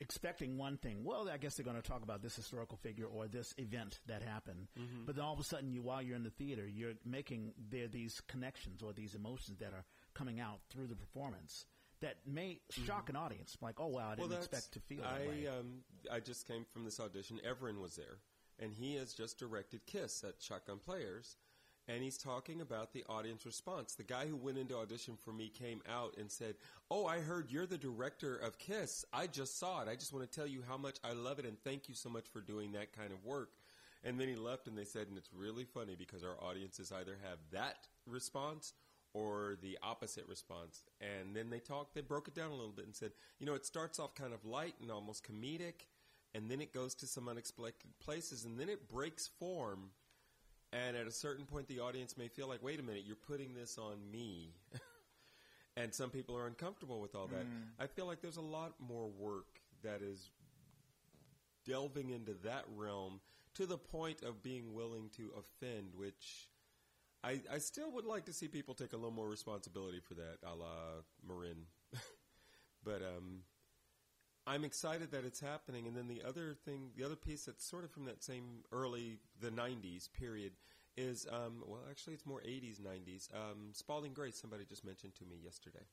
expecting 0.00 0.58
one 0.58 0.78
thing. 0.78 1.04
Well, 1.04 1.28
I 1.28 1.36
guess 1.36 1.54
they're 1.54 1.64
going 1.64 1.80
to 1.80 1.88
talk 1.88 2.02
about 2.02 2.22
this 2.22 2.34
historical 2.34 2.76
figure 2.76 3.06
or 3.06 3.28
this 3.28 3.54
event 3.56 4.00
that 4.06 4.22
happened. 4.22 4.66
But 5.06 5.14
then 5.14 5.24
all 5.24 5.32
of 5.34 5.38
a 5.38 5.44
sudden, 5.44 5.70
you 5.70 5.82
while 5.82 6.02
you're 6.02 6.16
in 6.16 6.24
the 6.24 6.30
theater, 6.30 6.66
you're 6.66 6.94
making 7.04 7.52
there 7.70 7.86
these 7.88 8.20
connections 8.26 8.82
or 8.82 8.92
these 8.92 9.14
emotions 9.14 9.58
that 9.60 9.72
are 9.72 9.84
coming 10.14 10.40
out 10.40 10.60
through 10.70 10.88
the 10.88 10.96
performance 10.96 11.66
that 12.02 12.16
may 12.26 12.60
shock 12.70 13.08
an 13.08 13.16
audience. 13.16 13.56
Like, 13.60 13.80
oh 13.80 13.86
wow, 13.88 14.10
I 14.12 14.14
didn't 14.16 14.30
that's- 14.30 14.46
expect 14.46 14.74
to 14.74 14.80
feel 14.80 15.02
that 15.02 15.22
I 15.22 15.26
way. 15.26 15.46
um, 15.48 15.78
I 16.12 16.20
just 16.20 16.46
came 16.46 16.64
from 16.70 16.84
this 16.84 17.00
audition. 17.00 17.40
Evren 17.48 17.80
was 17.80 17.96
there, 17.96 18.18
and 18.58 18.72
he 18.72 18.96
has 18.96 19.14
just 19.14 19.38
directed 19.38 19.86
Kiss 19.86 20.22
at 20.22 20.34
Shotgun 20.40 20.78
Players, 20.78 21.36
and 21.88 22.02
he's 22.02 22.18
talking 22.18 22.60
about 22.60 22.92
the 22.92 23.04
audience 23.08 23.46
response. 23.46 23.94
The 23.94 24.02
guy 24.04 24.26
who 24.26 24.36
went 24.36 24.58
into 24.58 24.76
audition 24.76 25.16
for 25.16 25.32
me 25.32 25.48
came 25.48 25.80
out 25.88 26.16
and 26.18 26.30
said, 26.30 26.56
"Oh, 26.90 27.06
I 27.06 27.20
heard 27.20 27.50
you're 27.50 27.66
the 27.66 27.78
director 27.78 28.36
of 28.36 28.58
Kiss. 28.58 29.04
I 29.12 29.26
just 29.26 29.58
saw 29.58 29.80
it. 29.82 29.88
I 29.88 29.94
just 29.94 30.12
want 30.12 30.30
to 30.30 30.36
tell 30.38 30.46
you 30.46 30.62
how 30.68 30.76
much 30.76 30.98
I 31.02 31.12
love 31.12 31.38
it, 31.38 31.46
and 31.46 31.56
thank 31.64 31.88
you 31.88 31.94
so 31.94 32.08
much 32.10 32.26
for 32.28 32.40
doing 32.40 32.72
that 32.72 32.92
kind 32.92 33.12
of 33.12 33.24
work." 33.24 33.50
And 34.04 34.18
then 34.18 34.26
he 34.26 34.34
left, 34.34 34.66
and 34.66 34.76
they 34.76 34.84
said, 34.84 35.06
and 35.06 35.16
it's 35.16 35.32
really 35.32 35.64
funny 35.64 35.94
because 35.94 36.24
our 36.24 36.34
audiences 36.42 36.90
either 36.90 37.18
have 37.22 37.38
that 37.52 37.86
response 38.04 38.72
or 39.14 39.56
the 39.60 39.78
opposite 39.82 40.26
response. 40.28 40.82
And 41.00 41.36
then 41.36 41.50
they 41.50 41.58
talked, 41.58 41.94
they 41.94 42.00
broke 42.00 42.28
it 42.28 42.34
down 42.34 42.50
a 42.50 42.54
little 42.54 42.72
bit 42.72 42.86
and 42.86 42.94
said, 42.94 43.12
you 43.38 43.46
know, 43.46 43.54
it 43.54 43.66
starts 43.66 43.98
off 43.98 44.14
kind 44.14 44.32
of 44.32 44.44
light 44.44 44.74
and 44.80 44.90
almost 44.90 45.26
comedic, 45.26 45.86
and 46.34 46.50
then 46.50 46.60
it 46.60 46.72
goes 46.72 46.94
to 46.96 47.06
some 47.06 47.28
unexpected 47.28 47.90
places, 48.00 48.44
and 48.44 48.58
then 48.58 48.68
it 48.68 48.88
breaks 48.88 49.28
form. 49.38 49.90
And 50.72 50.96
at 50.96 51.06
a 51.06 51.10
certain 51.10 51.44
point, 51.44 51.68
the 51.68 51.80
audience 51.80 52.16
may 52.16 52.28
feel 52.28 52.48
like, 52.48 52.62
wait 52.62 52.80
a 52.80 52.82
minute, 52.82 53.02
you're 53.06 53.16
putting 53.16 53.54
this 53.54 53.76
on 53.76 53.98
me. 54.10 54.54
and 55.76 55.92
some 55.92 56.08
people 56.08 56.36
are 56.36 56.46
uncomfortable 56.46 57.00
with 57.00 57.14
all 57.14 57.26
that. 57.26 57.44
Mm. 57.44 57.64
I 57.78 57.86
feel 57.86 58.06
like 58.06 58.22
there's 58.22 58.38
a 58.38 58.40
lot 58.40 58.72
more 58.80 59.08
work 59.08 59.60
that 59.82 60.00
is 60.00 60.30
delving 61.66 62.10
into 62.10 62.32
that 62.44 62.64
realm 62.74 63.20
to 63.54 63.66
the 63.66 63.76
point 63.76 64.22
of 64.22 64.42
being 64.42 64.72
willing 64.72 65.10
to 65.16 65.30
offend, 65.38 65.88
which 65.94 66.48
I, 67.24 67.40
I 67.52 67.58
still 67.58 67.90
would 67.92 68.04
like 68.04 68.24
to 68.26 68.32
see 68.32 68.48
people 68.48 68.74
take 68.74 68.92
a 68.92 68.96
little 68.96 69.12
more 69.12 69.28
responsibility 69.28 70.00
for 70.00 70.14
that, 70.14 70.38
a 70.44 70.54
la 70.54 71.02
Marin. 71.26 71.66
but 72.84 73.02
um, 73.02 73.40
I'm 74.46 74.64
excited 74.64 75.12
that 75.12 75.24
it's 75.24 75.40
happening. 75.40 75.86
And 75.86 75.96
then 75.96 76.08
the 76.08 76.22
other 76.26 76.54
thing, 76.64 76.90
the 76.96 77.04
other 77.04 77.16
piece 77.16 77.44
that's 77.44 77.64
sort 77.64 77.84
of 77.84 77.90
from 77.92 78.06
that 78.06 78.24
same 78.24 78.64
early, 78.72 79.18
the 79.40 79.50
90s 79.50 80.12
period, 80.12 80.52
is, 80.96 81.26
um, 81.30 81.62
well, 81.66 81.80
actually, 81.88 82.14
it's 82.14 82.26
more 82.26 82.40
80s, 82.40 82.80
90s. 82.80 83.28
Um, 83.34 83.70
Spalding 83.72 84.12
Gray's, 84.12 84.36
somebody 84.36 84.64
just 84.64 84.84
mentioned 84.84 85.14
to 85.16 85.24
me 85.24 85.36
yesterday. 85.42 85.86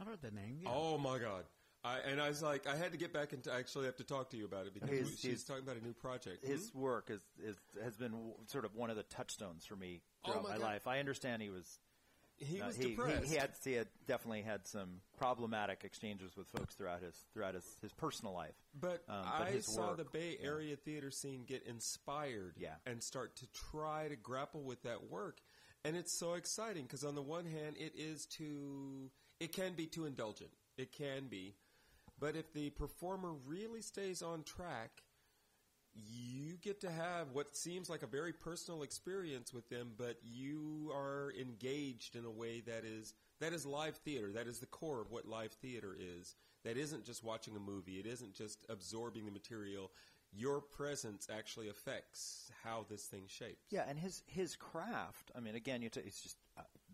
I've 0.00 0.06
heard 0.06 0.22
that 0.22 0.34
name. 0.34 0.58
Yeah. 0.62 0.70
Oh 0.72 0.98
my 0.98 1.18
God. 1.18 1.44
I, 1.86 1.98
and 2.10 2.20
I 2.20 2.28
was 2.28 2.42
like, 2.42 2.66
I 2.66 2.74
had 2.76 2.92
to 2.92 2.98
get 2.98 3.12
back 3.12 3.32
and 3.32 3.46
actually 3.48 3.86
have 3.86 3.96
to 3.96 4.04
talk 4.04 4.30
to 4.30 4.36
you 4.36 4.44
about 4.44 4.66
it 4.66 4.74
because 4.74 4.90
His- 4.90 5.08
we- 5.10 5.16
she's 5.16 5.30
his- 5.30 5.44
talking 5.44 5.62
about 5.62 5.76
a 5.76 5.84
new 5.84 5.94
project. 5.94 6.44
Hmm? 6.44 6.50
His 6.52 6.74
work 6.74 7.10
is, 7.10 7.20
is 7.42 7.56
has 7.82 7.96
been 7.96 8.12
w- 8.12 8.34
sort 8.46 8.64
of 8.64 8.74
one 8.74 8.90
of 8.90 8.96
the 8.96 9.04
touchstones 9.04 9.64
for 9.64 9.76
me 9.76 10.02
Oh 10.24 10.32
throughout 10.32 10.42
my 10.44 10.58
my, 10.58 10.64
life. 10.64 10.86
I 10.86 10.98
understand 10.98 11.42
he 11.42 11.50
was 11.50 11.78
he 12.38 12.58
no, 12.58 12.66
was 12.66 12.76
he, 12.76 12.90
depressed. 12.90 13.24
He, 13.24 13.30
he 13.30 13.36
had 13.36 13.50
he 13.64 13.72
had 13.74 13.88
definitely 14.06 14.42
had 14.42 14.66
some 14.66 15.00
problematic 15.16 15.84
exchanges 15.84 16.36
with 16.36 16.48
folks 16.48 16.74
throughout 16.74 17.02
his 17.02 17.14
throughout 17.32 17.54
his, 17.54 17.64
his 17.80 17.92
personal 17.92 18.34
life. 18.34 18.54
But, 18.78 19.04
Um, 19.08 19.24
but 19.38 19.46
I 19.48 19.60
saw 19.60 19.88
work, 19.88 19.96
the 19.98 20.04
Bay 20.04 20.36
yeah. 20.40 20.46
Area 20.48 20.76
theater 20.76 21.10
scene 21.10 21.44
get 21.46 21.62
inspired 21.62 22.54
Yeah. 22.58 22.74
and 22.84 23.02
start 23.02 23.36
to 23.36 23.46
try 23.70 24.08
to 24.08 24.16
grapple 24.16 24.62
with 24.62 24.82
that 24.82 25.10
work. 25.10 25.40
And 25.84 25.96
it's 25.96 26.12
so 26.18 26.34
exciting 26.34 26.82
because 26.82 27.04
on 27.04 27.14
the 27.14 27.22
one 27.22 27.46
hand, 27.46 27.76
it 27.78 27.92
is 27.96 28.26
too, 28.26 29.10
it 29.40 29.52
can 29.52 29.74
be 29.74 29.86
too 29.86 30.04
indulgent. 30.04 30.50
It 30.76 30.90
can 30.92 31.28
be. 31.28 31.54
But 32.18 32.36
if 32.36 32.52
the 32.52 32.70
performer 32.70 33.34
really 33.46 33.82
stays 33.82 34.22
on 34.22 34.42
track, 34.42 35.02
you 35.94 36.56
get 36.60 36.80
to 36.82 36.90
have 36.90 37.32
what 37.32 37.56
seems 37.56 37.88
like 37.88 38.02
a 38.02 38.06
very 38.06 38.32
personal 38.32 38.82
experience 38.82 39.52
with 39.52 39.68
them, 39.68 39.92
but 39.96 40.18
you 40.22 40.90
are 40.94 41.32
engaged 41.38 42.16
in 42.16 42.24
a 42.24 42.30
way 42.30 42.60
that 42.60 42.84
is 42.84 43.14
that 43.40 43.52
is 43.52 43.66
live 43.66 43.96
theater. 43.96 44.32
That 44.32 44.46
is 44.46 44.58
the 44.58 44.66
core 44.66 45.00
of 45.00 45.10
what 45.10 45.26
live 45.26 45.52
theater 45.52 45.96
is. 45.98 46.34
That 46.64 46.76
isn't 46.76 47.04
just 47.04 47.22
watching 47.22 47.56
a 47.56 47.60
movie. 47.60 47.98
It 47.98 48.06
isn't 48.06 48.34
just 48.34 48.64
absorbing 48.68 49.24
the 49.24 49.32
material. 49.32 49.90
Your 50.32 50.60
presence 50.60 51.28
actually 51.32 51.68
affects 51.68 52.50
how 52.64 52.84
this 52.90 53.04
thing 53.04 53.24
shapes. 53.26 53.66
Yeah, 53.70 53.84
and 53.88 53.98
his 53.98 54.22
his 54.26 54.56
craft. 54.56 55.30
I 55.34 55.40
mean, 55.40 55.54
again, 55.54 55.82
you 55.82 55.88
t- 55.88 56.00
it's 56.04 56.22
just 56.22 56.36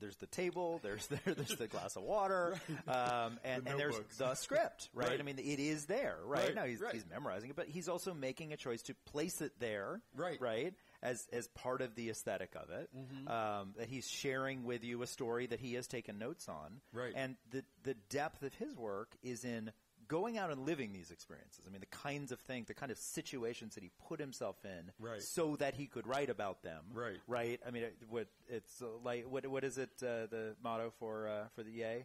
there's 0.03 0.17
the 0.17 0.27
table, 0.27 0.81
there's 0.83 1.07
there, 1.07 1.21
there's 1.35 1.57
the 1.57 1.67
glass 1.69 1.97
of 1.97 2.03
water, 2.03 2.61
um, 2.87 3.39
and, 3.45 3.65
The 3.65 3.71
and 3.71 3.81
there's 3.81 3.99
the 4.19 4.35
script, 4.35 4.91
right? 4.93 5.09
Right. 5.09 5.21
I 5.21 5.23
mean, 5.23 5.39
it 5.39 5.59
is 5.61 5.87
there, 5.87 6.19
right? 6.27 6.47
Right, 6.47 6.55
Now 6.55 6.65
he's 6.65 6.81
right. 6.81 6.93
he's 6.93 7.07
memorizing 7.09 7.51
it, 7.51 7.57
but 7.57 7.69
he's 7.69 7.89
also 7.89 8.13
making 8.13 8.53
a 8.53 8.57
choice 8.57 8.83
to 8.83 8.95
place 9.07 9.41
it 9.41 9.53
there, 9.59 10.01
Right. 10.15 10.41
Right, 10.41 10.75
as 11.03 11.27
as 11.33 11.49
part 11.49 11.81
of 11.81 11.95
the 11.95 12.11
aesthetic 12.11 12.51
of 12.57 12.71
it. 12.71 12.91
Mm-hmm. 12.95 13.29
Um, 13.29 13.75
that 13.79 13.89
he's 13.89 14.09
sharing 14.09 14.65
with 14.65 14.85
you 14.85 15.03
a 15.03 15.07
story 15.07 15.47
that 15.47 15.61
he 15.61 15.75
has 15.75 15.87
taken 15.87 16.19
notes 16.19 16.49
on, 16.49 16.81
Right. 16.93 17.13
And 17.17 17.37
the 17.51 17.65
the 17.85 17.95
depth 18.11 18.43
of 18.43 18.53
his 18.55 18.77
work 18.77 19.15
is 19.23 19.45
in 19.45 19.71
going 20.13 20.37
out 20.39 20.51
and 20.51 20.61
living 20.67 20.93
these 20.93 21.11
experiences. 21.11 21.65
I 21.67 21.71
mean, 21.73 21.81
the 21.81 21.87
kinds 22.09 22.31
of 22.33 22.41
things, 22.41 22.67
the 22.69 22.75
kind 22.75 22.93
of 22.93 22.99
situations 22.99 23.75
that 23.75 23.83
he 23.83 23.91
put 24.09 24.21
himself 24.21 24.57
in, 24.65 24.93
Right. 25.01 25.23
so 25.23 25.57
that 25.57 25.75
he 25.75 25.87
could 25.87 26.07
write 26.07 26.31
about 26.31 26.63
them, 26.63 26.83
Right. 26.93 27.19
Right. 27.27 27.61
I 27.67 27.71
mean, 27.71 27.85
it, 27.85 27.97
what 28.11 28.27
it's 28.49 28.83
uh, 28.83 28.87
like. 29.03 29.25
What 29.29 29.47
what 29.47 29.65
is 29.65 29.79
it? 29.79 29.91
Uh, 30.03 30.27
the 30.37 30.55
motto 30.63 30.93
for 30.99 31.15
uh, 31.29 31.49
for 31.55 31.63
the 31.63 31.71
EA, 31.71 32.05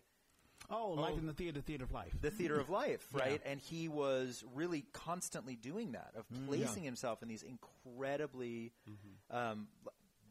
Oh, 0.70 0.91
life 0.93 1.18
in 1.18 1.28
the 1.28 1.34
theater, 1.34 1.62
theater 1.62 1.84
of 1.84 1.91
life. 1.91 2.14
the 2.22 2.32
theater 2.32 2.60
of 2.60 2.70
life, 2.70 3.05
Yeah. 3.16 3.20
right? 3.24 3.41
And 3.45 3.60
he 3.62 3.88
was 3.88 4.43
really 4.55 4.86
constantly 4.93 5.55
doing 5.55 5.91
that 5.93 6.12
of 6.18 6.26
Mm, 6.30 6.47
placing 6.47 6.84
himself 6.84 7.22
in 7.22 7.28
these 7.30 7.43
incredibly 7.43 8.72
Mm-hmm. 8.89 9.38
um, 9.38 9.68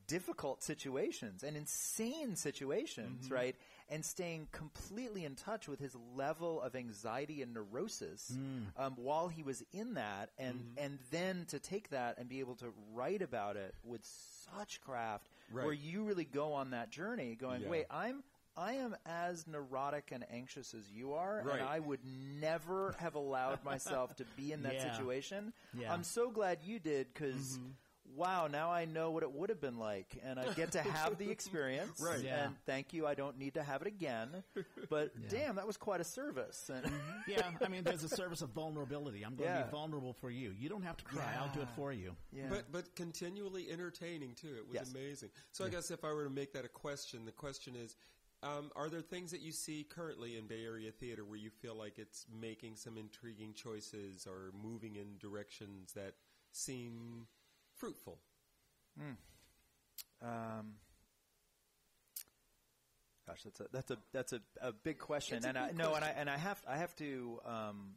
difficult 0.06 0.62
situations 0.62 1.42
and 1.42 1.56
insane 1.56 2.36
situations, 2.36 3.26
Mm-hmm. 3.26 3.34
right? 3.34 3.56
And 3.88 4.04
staying 4.04 4.48
completely 4.50 5.24
in 5.24 5.36
touch 5.36 5.68
with 5.68 5.78
his 5.78 5.94
level 6.16 6.60
of 6.60 6.74
anxiety 6.74 7.40
and 7.42 7.54
neurosis 7.54 8.32
Mm. 8.34 8.66
um, 8.76 8.96
while 8.96 9.28
he 9.28 9.42
was 9.44 9.62
in 9.72 9.94
that, 9.94 10.30
and 10.38 10.56
Mm-hmm. 10.58 10.78
and 10.84 10.98
then 11.10 11.44
to 11.50 11.60
take 11.60 11.90
that 11.90 12.18
and 12.18 12.28
be 12.28 12.40
able 12.40 12.56
to 12.56 12.72
write 12.92 13.22
about 13.22 13.56
it 13.56 13.74
with 13.84 14.04
such 14.04 14.80
craft, 14.80 15.28
Right. 15.52 15.64
where 15.64 15.72
you 15.74 16.02
really 16.02 16.24
go 16.24 16.52
on 16.52 16.70
that 16.70 16.90
journey, 16.90 17.36
going, 17.36 17.62
Yeah. 17.62 17.68
wait, 17.68 17.86
I'm. 17.90 18.22
I 18.58 18.72
am 18.76 18.96
as 19.04 19.46
neurotic 19.46 20.12
and 20.12 20.24
anxious 20.30 20.72
as 20.72 20.90
you 20.90 21.12
are, 21.12 21.42
Right. 21.44 21.60
and 21.60 21.68
I 21.68 21.78
would 21.78 22.00
never 22.40 22.92
have 22.98 23.14
allowed 23.14 23.62
myself 23.62 24.16
to 24.16 24.24
be 24.36 24.50
in 24.50 24.62
that 24.62 24.74
Yeah. 24.76 24.92
situation. 24.96 25.52
Yeah. 25.74 25.92
I'm 25.92 26.02
so 26.02 26.30
glad 26.30 26.62
you 26.64 26.78
did 26.78 27.12
because, 27.12 27.58
Mm-hmm. 27.58 27.70
Wow, 28.16 28.46
now 28.50 28.70
I 28.70 28.84
know 28.86 29.10
what 29.10 29.22
it 29.22 29.30
would 29.32 29.50
have 29.50 29.60
been 29.60 29.78
like, 29.78 30.18
and 30.24 30.38
I 30.40 30.52
get 30.54 30.72
to 30.72 30.80
have 30.82 31.18
the 31.18 31.30
experience. 31.30 32.00
Right. 32.00 32.22
Yeah. 32.24 32.46
And 32.46 32.54
thank 32.66 32.92
you. 32.92 33.06
I 33.06 33.14
don't 33.14 33.38
need 33.38 33.54
to 33.54 33.62
have 33.62 33.82
it 33.82 33.88
again. 33.88 34.28
But 34.88 35.12
damn, 35.28 35.56
that 35.56 35.66
was 35.66 35.76
quite 35.76 36.00
a 36.00 36.04
service. 36.04 36.70
And 36.72 36.90
yeah, 37.28 37.42
I 37.64 37.68
mean, 37.68 37.84
there's 37.84 38.04
a 38.04 38.08
service 38.08 38.42
of 38.42 38.50
vulnerability. 38.50 39.22
I'm 39.24 39.36
going 39.36 39.50
to 39.50 39.64
be 39.64 39.70
vulnerable 39.70 40.14
for 40.14 40.30
you. 40.30 40.52
You 40.58 40.68
don't 40.68 40.82
have 40.82 40.96
to 40.96 41.04
cry. 41.04 41.34
I'll 41.38 41.52
do 41.54 41.60
it 41.60 41.68
for 41.76 41.92
you. 41.92 42.16
yeah. 42.32 42.46
But 42.48 42.72
but 42.72 42.94
continually 42.96 43.70
entertaining 43.70 44.34
too. 44.34 44.54
It 44.56 44.66
was 44.66 44.74
Yes. 44.74 44.90
amazing. 44.92 45.30
So 45.52 45.64
I 45.64 45.68
guess 45.68 45.90
if 45.90 46.04
I 46.04 46.12
were 46.12 46.24
to 46.24 46.30
make 46.30 46.52
that 46.54 46.64
a 46.64 46.68
question, 46.68 47.24
the 47.24 47.32
question 47.32 47.74
is: 47.76 47.96
um, 48.42 48.70
Are 48.76 48.88
there 48.88 49.00
things 49.02 49.30
that 49.32 49.40
you 49.40 49.52
see 49.52 49.84
currently 49.88 50.36
in 50.36 50.46
Bay 50.46 50.64
Area 50.64 50.90
theater 50.90 51.24
where 51.24 51.38
you 51.38 51.50
feel 51.50 51.74
like 51.76 51.98
it's 51.98 52.26
making 52.40 52.76
some 52.76 52.96
intriguing 52.98 53.52
choices 53.54 54.26
or 54.26 54.52
moving 54.62 54.96
in 54.96 55.16
directions 55.18 55.92
that 55.94 56.14
seem 56.52 57.26
fruitful? 57.76 58.18
Um, 60.22 60.74
gosh, 63.26 63.42
that's 63.42 63.60
a 63.60 63.66
that's 63.72 63.90
a 63.90 63.98
that's 64.12 64.32
a, 64.32 64.40
a 64.60 64.72
big 64.72 64.98
question, 64.98 65.44
a 65.44 65.48
and 65.48 65.58
I 65.58 65.70
no, 65.72 65.94
and 65.94 66.04
I 66.04 66.08
and 66.16 66.30
I 66.30 66.36
have 66.36 66.62
I 66.66 66.78
have 66.78 66.94
to, 66.96 67.40
um, 67.44 67.94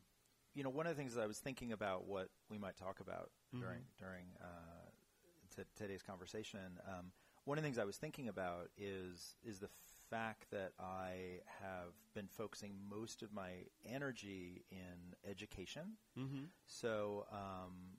you 0.54 0.64
know, 0.64 0.70
one 0.70 0.86
of 0.88 0.96
the 0.96 1.02
things 1.02 1.16
that 1.16 1.22
I 1.22 1.28
was 1.28 1.40
thinking 1.40 1.72
about 1.72 2.08
what 2.08 2.30
we 2.50 2.58
might 2.58 2.78
talk 2.78 3.00
about 3.00 3.32
Mm-hmm. 3.56 3.66
during 3.66 3.82
during 3.98 4.26
uh, 4.42 5.56
t- 5.56 5.64
today's 5.76 6.04
conversation. 6.04 6.80
Um, 6.88 7.12
one 7.46 7.58
of 7.58 7.64
the 7.64 7.68
things 7.68 7.80
I 7.80 7.86
was 7.86 7.98
thinking 7.98 8.28
about 8.28 8.70
is 8.78 9.34
is 9.44 9.58
the 9.58 9.70
fact 10.12 10.52
that 10.52 10.74
I 10.80 11.40
have 11.62 11.94
been 12.14 12.28
focusing 12.28 12.74
most 12.90 13.24
of 13.24 13.34
my 13.34 13.50
energy 13.88 14.66
in 14.72 15.16
education. 15.28 15.98
Mm-hmm. 16.18 16.44
So, 16.68 17.26
um, 17.32 17.98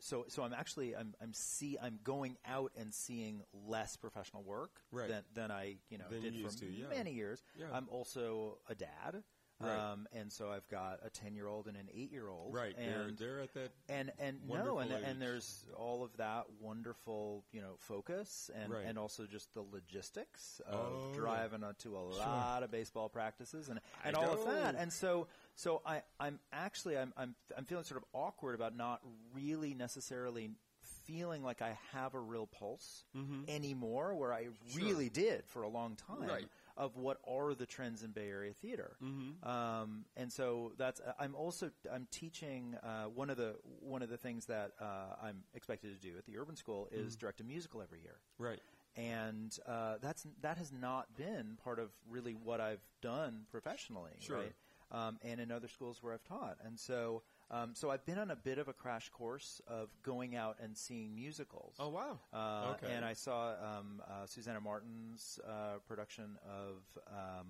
so, 0.00 0.24
so 0.28 0.42
I'm 0.42 0.52
actually 0.52 0.94
I'm 0.96 1.14
I'm 1.20 1.32
see 1.32 1.76
I'm 1.80 1.98
going 2.04 2.36
out 2.46 2.72
and 2.78 2.92
seeing 2.94 3.42
less 3.66 3.96
professional 3.96 4.42
work 4.42 4.80
Right. 4.92 5.08
than 5.08 5.22
than 5.34 5.50
I 5.50 5.76
you 5.90 5.98
know 5.98 6.04
Than 6.10 6.22
did 6.22 6.34
you 6.34 6.48
for 6.48 6.56
to, 6.58 6.66
yeah. 6.66 6.86
many 6.88 7.12
years. 7.12 7.42
Yeah. 7.56 7.66
I'm 7.72 7.88
also 7.90 8.58
a 8.68 8.74
dad. 8.74 9.22
Right. 9.60 9.76
Um, 9.92 10.06
and 10.12 10.32
so 10.32 10.50
I've 10.52 10.68
got 10.68 11.00
a 11.04 11.10
ten 11.10 11.34
year 11.34 11.48
old 11.48 11.66
and 11.66 11.76
an 11.76 11.88
eight 11.92 12.12
year 12.12 12.28
old. 12.28 12.54
Right. 12.54 12.76
They're, 12.76 13.02
And 13.02 13.18
they're 13.18 13.40
at 13.40 13.54
that. 13.54 13.70
and 13.88 14.12
and 14.20 14.38
no, 14.48 14.78
and 14.78 14.92
age. 14.92 15.02
and 15.04 15.20
there's 15.20 15.64
all 15.76 16.04
of 16.04 16.16
that 16.18 16.44
wonderful 16.60 17.44
you 17.52 17.60
know 17.60 17.74
focus 17.80 18.50
and 18.54 18.72
Right. 18.72 18.84
and 18.86 18.98
also 18.98 19.26
just 19.26 19.52
the 19.54 19.62
logistics 19.72 20.60
of 20.66 20.76
Oh, 20.76 21.12
driving 21.14 21.64
uh, 21.64 21.72
to 21.80 21.96
a 21.96 21.98
lot 21.98 22.62
of 22.62 22.70
baseball 22.70 23.08
practices 23.08 23.68
and 23.68 23.80
I 24.04 24.08
and 24.08 24.16
all 24.16 24.32
of 24.32 24.44
that. 24.44 24.76
And 24.76 24.92
so 24.92 25.26
so 25.56 25.82
I 25.84 26.02
I'm 26.20 26.38
actually 26.52 26.96
I'm 26.96 27.12
I'm 27.16 27.34
I'm 27.56 27.64
feeling 27.64 27.84
sort 27.84 27.98
of 28.00 28.04
awkward 28.12 28.54
about 28.54 28.76
not 28.76 29.00
really 29.34 29.74
necessarily 29.74 30.50
feeling 31.04 31.42
like 31.42 31.62
I 31.62 31.76
have 31.92 32.14
a 32.14 32.20
real 32.20 32.46
pulse 32.46 33.02
anymore 33.48 34.14
where 34.14 34.32
I 34.32 34.48
really 34.76 35.08
did 35.08 35.44
for 35.46 35.62
a 35.62 35.68
long 35.68 35.96
time 35.96 36.18
Mm-hmm. 36.18 36.28
Right. 36.28 36.46
Of 36.78 36.96
what 36.96 37.18
are 37.28 37.54
the 37.54 37.66
trends 37.66 38.02
in 38.02 38.12
Bay 38.12 38.28
Area 38.30 38.54
theater. 38.54 38.96
Mm-hmm. 39.04 39.46
Um, 39.46 40.04
and 40.16 40.32
so 40.32 40.72
that's 40.78 41.00
I'm 41.18 41.34
also 41.34 41.70
I'm 41.92 42.06
teaching 42.10 42.76
uh, 42.82 43.04
one 43.06 43.28
of 43.28 43.36
the 43.36 43.56
one 43.80 44.00
of 44.02 44.08
the 44.08 44.16
things 44.16 44.46
that 44.46 44.72
uh, 44.80 45.16
I'm 45.22 45.42
expected 45.54 46.00
to 46.00 46.08
do 46.10 46.16
at 46.16 46.24
the 46.24 46.38
Urban 46.38 46.56
School 46.56 46.88
is 46.90 47.12
Mm-hmm. 47.14 47.20
direct 47.20 47.40
a 47.40 47.44
musical 47.44 47.82
every 47.82 48.00
year. 48.00 48.16
Right. 48.38 48.60
And 48.96 49.56
uh, 49.66 49.96
that's 50.00 50.26
that 50.40 50.56
has 50.58 50.72
not 50.72 51.14
been 51.16 51.58
part 51.62 51.78
of 51.78 51.90
really 52.08 52.32
what 52.32 52.60
I've 52.60 52.80
done 53.02 53.42
professionally, 53.50 54.12
Sure. 54.20 54.38
right? 54.38 54.52
Um, 54.90 55.18
and 55.22 55.38
in 55.40 55.50
other 55.52 55.68
schools 55.68 55.98
where 56.02 56.14
I've 56.14 56.24
taught, 56.24 56.56
and 56.64 56.78
so 56.80 57.22
um, 57.50 57.74
so 57.74 57.90
I've 57.90 58.04
been 58.04 58.18
on 58.18 58.30
a 58.30 58.36
bit 58.36 58.58
of 58.58 58.68
a 58.68 58.72
crash 58.72 59.08
course 59.08 59.60
of 59.66 59.88
going 60.02 60.36
out 60.36 60.56
and 60.62 60.76
seeing 60.76 61.14
musicals. 61.14 61.74
Oh 61.78 61.88
wow. 61.88 62.18
Uh, 62.32 62.74
Okay. 62.74 62.92
And 62.94 63.04
I 63.04 63.14
saw 63.14 63.50
um, 63.52 64.02
uh, 64.06 64.26
Susanna 64.26 64.60
Martin's 64.60 65.38
uh, 65.46 65.78
production 65.86 66.38
of 66.46 66.82
um, 67.10 67.46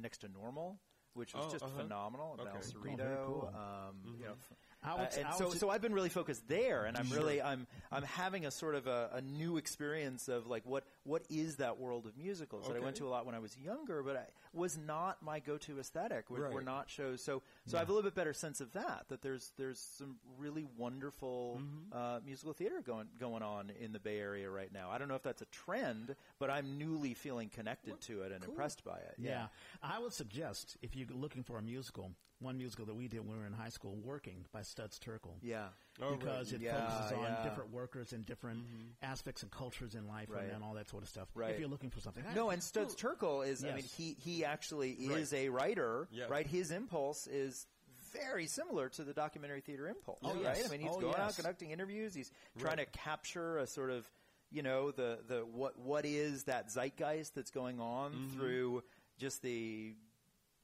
Next 0.00 0.18
to 0.18 0.28
Normal, 0.28 0.78
which 1.14 1.34
was 1.34 1.44
Oh, 1.48 1.50
just 1.50 1.64
uh-huh. 1.64 1.82
phenomenal. 1.82 2.36
Okay. 2.40 2.44
El 2.44 2.54
Oh, 2.56 2.60
Cerrito. 2.60 2.96
very 2.96 3.16
cool. 3.26 3.52
um, 3.54 4.16
you 4.18 4.24
know, 4.26 4.32
f- 4.32 4.52
I 4.79 4.79
uh, 4.82 5.06
and 5.18 5.34
so, 5.36 5.50
so 5.50 5.68
I've 5.70 5.82
been 5.82 5.92
really 5.92 6.08
focused 6.08 6.48
there, 6.48 6.84
and 6.86 6.96
I'm 6.96 7.06
Sure. 7.06 7.18
really 7.18 7.42
I'm 7.42 7.66
I'm 7.92 8.02
having 8.02 8.46
a 8.46 8.50
sort 8.50 8.74
of 8.74 8.86
a, 8.86 9.10
a 9.14 9.20
new 9.20 9.56
experience 9.58 10.28
of 10.28 10.46
like 10.46 10.64
what 10.64 10.84
what 11.04 11.22
is 11.28 11.56
that 11.56 11.78
world 11.78 12.06
of 12.06 12.16
musicals 12.16 12.66
that 12.66 12.76
I 12.76 12.80
went 12.80 12.96
to 12.96 13.06
a 13.06 13.10
lot 13.10 13.26
when 13.26 13.34
I 13.34 13.40
was 13.40 13.56
younger, 13.58 14.02
but 14.02 14.16
I 14.16 14.26
was 14.52 14.78
not 14.78 15.22
my 15.22 15.38
go-to 15.40 15.78
aesthetic. 15.78 16.30
We're, 16.30 16.50
we're 16.50 16.62
not 16.62 16.88
shows, 16.90 17.22
so 17.22 17.42
so 17.66 17.76
I 17.76 17.80
have 17.80 17.88
a 17.88 17.92
little 17.92 18.08
bit 18.08 18.14
better 18.14 18.32
sense 18.32 18.60
of 18.60 18.72
that. 18.72 19.04
That 19.08 19.22
there's 19.22 19.52
there's 19.58 19.78
some 19.98 20.16
really 20.38 20.66
wonderful 20.76 21.58
Mm-hmm. 21.60 21.96
uh, 21.98 22.20
musical 22.24 22.52
theater 22.52 22.80
going 22.84 23.08
going 23.18 23.42
on 23.42 23.70
in 23.80 23.92
the 23.92 23.98
Bay 23.98 24.18
Area 24.18 24.48
right 24.50 24.72
now. 24.72 24.90
I 24.90 24.98
don't 24.98 25.08
know 25.08 25.14
if 25.14 25.22
that's 25.22 25.42
a 25.42 25.46
trend, 25.46 26.14
but 26.38 26.50
I'm 26.50 26.78
newly 26.78 27.14
feeling 27.14 27.48
connected 27.48 28.00
to 28.02 28.22
it 28.22 28.32
and 28.32 28.42
impressed 28.44 28.84
by 28.84 28.96
it. 28.98 29.14
Yeah. 29.18 29.46
I 29.82 29.98
would 29.98 30.12
suggest 30.12 30.76
if 30.82 30.96
you're 30.96 31.08
looking 31.14 31.42
for 31.42 31.58
a 31.58 31.62
musical, 31.62 32.12
one 32.40 32.56
musical 32.58 32.86
that 32.86 32.94
we 32.94 33.06
did 33.08 33.20
when 33.20 33.30
we 33.36 33.38
were 33.38 33.46
in 33.46 33.52
high 33.52 33.68
school, 33.68 33.96
Working 34.02 34.44
by 34.52 34.62
Studs 34.62 34.98
Terkel. 34.98 35.34
yeah. 35.42 35.68
Oh, 36.02 36.10
right. 36.10 36.18
because 36.18 36.52
it 36.52 36.60
Yeah, 36.62 36.88
focuses 36.88 37.18
on 37.18 37.24
yeah. 37.24 37.42
different 37.44 37.70
workers 37.72 38.12
and 38.14 38.24
different 38.24 38.64
aspects 39.02 39.42
and 39.42 39.50
cultures 39.52 39.94
in 39.94 40.08
life 40.08 40.28
Right. 40.30 40.44
and, 40.44 40.52
and 40.52 40.64
all 40.64 40.74
that 40.74 40.88
sort 40.88 41.02
of 41.02 41.08
stuff. 41.10 41.28
Right. 41.34 41.52
If 41.52 41.60
you're 41.60 41.68
looking 41.68 41.90
for 41.90 42.00
something. 42.00 42.24
No, 42.34 42.48
and 42.50 42.62
Studs 42.62 42.96
Terkel 42.96 43.46
is, 43.46 43.62
I 43.64 43.74
mean, 43.74 43.84
he, 43.84 44.16
he 44.18 44.44
actually 44.44 44.96
Right. 45.08 45.18
is 45.18 45.32
a 45.34 45.48
writer, 45.50 46.08
Yeah. 46.10 46.24
right? 46.28 46.46
His 46.46 46.70
impulse 46.70 47.26
is 47.26 47.66
very 48.12 48.46
similar 48.46 48.88
to 48.88 49.04
the 49.04 49.12
documentary 49.12 49.60
theater 49.60 49.86
impulse. 49.88 50.18
Oh, 50.24 50.32
right? 50.34 50.56
yes. 50.56 50.66
I 50.66 50.70
mean, 50.70 50.80
he's 50.80 50.90
Oh, 50.92 51.00
going 51.00 51.14
out 51.16 51.34
conducting 51.34 51.70
interviews. 51.70 52.14
He's 52.14 52.32
trying 52.58 52.78
to 52.78 52.86
capture 52.86 53.58
a 53.58 53.66
sort 53.66 53.90
of, 53.90 54.10
you 54.50 54.62
know, 54.62 54.90
the 54.90 55.18
the 55.28 55.40
what 55.46 55.78
what 55.78 56.04
is 56.06 56.44
that 56.44 56.70
zeitgeist 56.70 57.34
that's 57.34 57.50
going 57.52 57.78
on 57.78 58.12
Mm-hmm. 58.12 58.36
through 58.38 58.82
just 59.18 59.42
the 59.42 59.94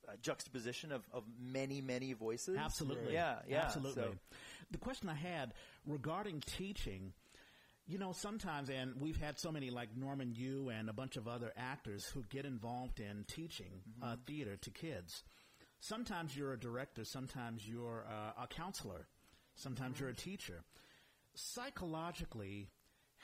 uh, 0.08 0.12
juxtaposition 0.22 0.92
of, 0.92 1.02
of 1.12 1.24
many 1.40 1.80
many 1.80 2.12
voices. 2.12 2.56
Absolutely. 2.58 3.12
Yeah. 3.14 3.36
Yeah. 3.48 3.64
Absolutely. 3.64 4.02
So- 4.02 4.14
The 4.70 4.78
question 4.78 5.08
I 5.08 5.14
had 5.14 5.52
regarding 5.86 6.40
teaching, 6.40 7.12
you 7.86 7.98
know, 7.98 8.12
sometimes, 8.12 8.68
and 8.68 9.00
we've 9.00 9.20
had 9.20 9.38
so 9.38 9.52
many 9.52 9.70
like 9.70 9.96
Norman 9.96 10.32
Yu 10.34 10.70
and 10.70 10.88
a 10.88 10.92
bunch 10.92 11.16
of 11.16 11.28
other 11.28 11.52
actors 11.56 12.04
who 12.06 12.24
get 12.30 12.44
involved 12.44 12.98
in 13.00 13.24
teaching 13.28 13.82
Mm-hmm. 13.88 14.02
uh, 14.12 14.16
theater 14.26 14.56
to 14.56 14.70
kids. 14.70 15.22
Sometimes 15.78 16.36
you're 16.36 16.52
a 16.54 16.58
director, 16.58 17.04
sometimes 17.04 17.68
you're 17.68 18.06
uh, 18.08 18.42
a 18.42 18.46
counselor, 18.48 19.06
sometimes 19.54 20.00
you're 20.00 20.08
a 20.08 20.14
teacher. 20.14 20.64
Psychologically, 21.34 22.68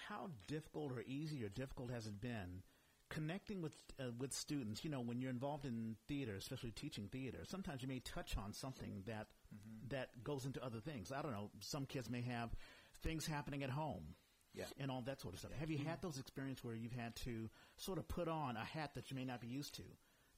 how 0.09 0.31
difficult 0.47 0.93
or 0.93 1.03
easy 1.07 1.45
or 1.45 1.49
difficult 1.49 1.91
has 1.91 2.07
it 2.07 2.21
been 2.21 2.63
connecting 3.15 3.63
with 3.63 3.77
uh, 4.01 4.05
with 4.19 4.33
students? 4.33 4.85
You 4.85 4.91
know, 4.91 5.01
when 5.01 5.21
you're 5.21 5.31
involved 5.31 5.65
in 5.65 5.97
theater, 6.09 6.35
especially 6.37 6.71
teaching 6.73 7.09
theater, 7.09 7.41
sometimes 7.45 7.83
you 7.83 7.89
may 7.89 8.01
touch 8.01 8.37
on 8.37 8.53
something 8.53 9.03
that 9.07 9.29
that 9.89 10.23
goes 10.25 10.47
into 10.47 10.65
other 10.65 10.81
things. 10.81 11.13
I 11.13 11.23
don't 11.23 11.33
know. 11.33 11.51
Some 11.61 11.87
kids 11.87 12.09
may 12.11 12.23
have 12.23 12.51
things 13.03 13.27
happening 13.27 13.63
at 13.63 13.71
home, 13.71 14.15
Yeah. 14.55 14.65
and 14.79 14.91
all 14.91 15.03
that 15.03 15.21
sort 15.21 15.35
of 15.35 15.41
stuff. 15.41 15.53
Have 15.59 15.71
you 15.71 15.79
had 15.79 16.01
those 16.03 16.19
experiences 16.19 16.65
where 16.65 16.75
you've 16.75 16.93
had 16.93 17.15
to 17.17 17.51
sort 17.77 17.99
of 17.99 18.07
put 18.09 18.29
on 18.29 18.57
a 18.57 18.65
hat 18.65 18.95
that 18.95 19.11
you 19.11 19.17
may 19.17 19.25
not 19.25 19.41
be 19.41 19.49
used 19.49 19.75
to, 19.75 19.83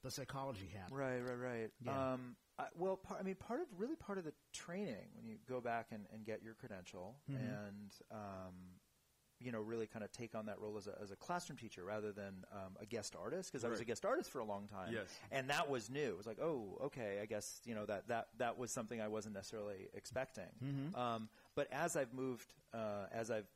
the 0.03 0.11
psychology 0.11 0.71
hat? 0.73 0.89
Right, 0.91 1.21
right, 1.21 1.39
right. 1.39 1.71
Yeah. 1.81 2.13
Um, 2.15 2.37
I, 2.59 2.67
well, 2.77 2.97
par- 2.97 3.19
I 3.21 3.23
mean, 3.23 3.35
part 3.35 3.61
of 3.61 3.67
really 3.77 3.97
part 3.97 4.17
of 4.19 4.25
the 4.25 4.33
training 4.53 5.09
when 5.17 5.27
you 5.29 5.37
go 5.49 5.61
back 5.61 5.89
and, 5.93 6.07
and 6.13 6.25
get 6.25 6.43
your 6.43 6.55
credential 6.55 7.17
Mm-hmm. 7.31 7.43
and 7.45 7.93
um, 8.11 8.55
you 9.45 9.53
know 9.53 9.61
really 9.61 9.87
kind 9.87 10.05
of 10.05 10.11
take 10.13 10.35
on 10.35 10.47
that 10.47 10.59
role 10.59 10.77
as 10.77 10.87
a, 10.87 10.95
as 11.03 11.11
a 11.11 11.17
classroom 11.17 11.59
teacher 11.59 11.85
rather 11.85 12.13
than 12.13 12.45
um, 12.53 12.77
a 12.81 12.87
guest 12.87 13.15
artist 13.21 13.53
because 13.53 13.65
I 13.65 13.69
was 13.69 13.81
a 13.81 13.85
guest 13.85 14.05
artist 14.05 14.31
for 14.31 14.39
a 14.39 14.45
long 14.45 14.67
time. 14.67 14.93
Yes. 14.93 15.07
and 15.31 15.49
that 15.51 15.69
was 15.69 15.91
new. 15.91 16.09
It 16.09 16.17
was 16.17 16.27
like, 16.27 16.41
oh, 16.41 16.79
okay, 16.85 17.19
I 17.23 17.27
guess 17.27 17.61
you 17.65 17.75
know 17.75 17.85
that 17.87 18.09
that 18.09 18.29
that 18.39 18.59
was 18.59 18.71
something 18.71 19.01
I 19.01 19.09
wasn't 19.09 19.35
necessarily 19.35 19.89
expecting. 19.95 20.45
Mm-hmm. 20.65 20.99
Um, 20.99 21.29
but 21.55 21.69
as 21.71 21.97
I've 21.97 22.15
moved, 22.15 22.53
uh, 22.73 23.07
as 23.13 23.31
I've 23.31 23.47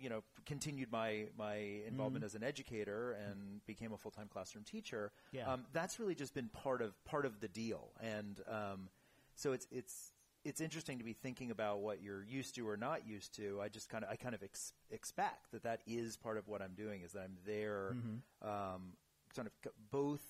you 0.00 0.08
know, 0.08 0.22
continued 0.46 0.92
my 0.92 1.24
my 1.36 1.56
involvement 1.86 2.24
as 2.24 2.34
an 2.34 2.42
educator 2.42 3.16
and 3.28 3.64
became 3.66 3.92
a 3.92 3.96
full 3.96 4.10
time 4.10 4.28
classroom 4.32 4.64
teacher. 4.64 5.12
Yeah. 5.32 5.52
Um, 5.52 5.64
that's 5.72 5.98
really 5.98 6.14
just 6.14 6.34
been 6.34 6.48
part 6.48 6.82
of 6.82 6.92
part 7.04 7.26
of 7.26 7.40
the 7.40 7.48
deal, 7.48 7.90
and 8.00 8.40
um, 8.48 8.88
so 9.34 9.52
it's 9.52 9.66
it's 9.70 10.12
it's 10.48 10.60
interesting 10.60 10.98
to 10.98 11.04
be 11.04 11.12
thinking 11.12 11.50
about 11.50 11.80
what 11.80 12.02
you're 12.02 12.24
used 12.24 12.54
to 12.56 12.66
or 12.68 12.76
not 12.76 13.06
used 13.06 13.34
to. 13.36 13.60
I 13.62 13.68
just 13.68 13.88
kind 13.88 14.04
of 14.04 14.10
I 14.10 14.16
kind 14.16 14.34
of 14.34 14.42
ex- 14.42 14.72
expect 14.90 15.50
that 15.52 15.62
that 15.64 15.80
is 15.86 16.16
part 16.16 16.38
of 16.38 16.48
what 16.48 16.62
I'm 16.62 16.74
doing 16.74 17.02
is 17.02 17.12
that 17.12 17.20
I'm 17.20 17.36
there, 17.46 17.96
um, 18.42 18.94
sort 19.34 19.46
of 19.46 19.52
c- 19.64 19.70
both 19.90 20.22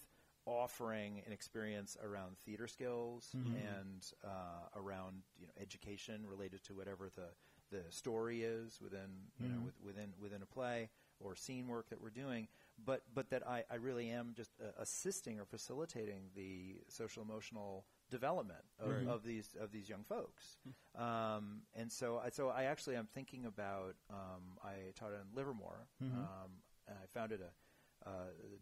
offering 0.47 1.23
an 1.27 1.33
experience 1.33 1.97
around 2.03 2.37
theater 2.45 2.67
skills 2.67 3.35
and 3.79 4.03
uh, 4.25 4.81
around 4.81 5.23
you 5.39 5.47
know 5.47 5.53
education 5.61 6.25
related 6.27 6.63
to 6.65 6.75
whatever 6.75 7.11
the 7.15 7.29
the 7.71 7.83
story 7.91 8.43
is 8.43 8.81
within 8.81 9.11
you 9.43 9.49
know 9.49 9.61
with, 9.67 9.75
within 9.85 10.13
within 10.21 10.43
a 10.43 10.47
play 10.47 10.89
or 11.21 11.35
scene 11.35 11.67
work 11.69 11.89
that 11.91 12.01
we're 12.01 12.11
doing, 12.11 12.49
but 12.85 13.03
but 13.15 13.29
that 13.31 13.47
I, 13.47 13.65
I 13.71 13.75
really 13.77 14.09
am 14.11 14.33
just 14.35 14.51
uh, 14.61 14.67
assisting 14.81 15.39
or 15.39 15.45
facilitating 15.45 16.31
the 16.35 16.77
social 16.89 17.23
emotional 17.23 17.85
development 18.11 18.65
of, 18.79 18.91
Right. 18.91 19.07
of 19.07 19.23
these 19.25 19.55
of 19.61 19.71
these 19.73 19.89
young 19.89 20.05
folks, 20.05 20.57
um, 20.95 21.63
and 21.75 21.91
so 21.93 22.19
I, 22.25 22.31
so 22.31 22.49
I 22.49 22.65
actually 22.65 22.97
am 22.97 23.07
thinking 23.07 23.45
about 23.47 23.95
um, 24.11 24.59
I 24.63 24.93
taught 24.99 25.13
in 25.13 25.35
Livermore. 25.35 25.87
Um, 26.01 26.51
and 26.87 26.97
I 27.03 27.07
founded 27.13 27.41
a 27.43 28.09
uh, 28.09 28.13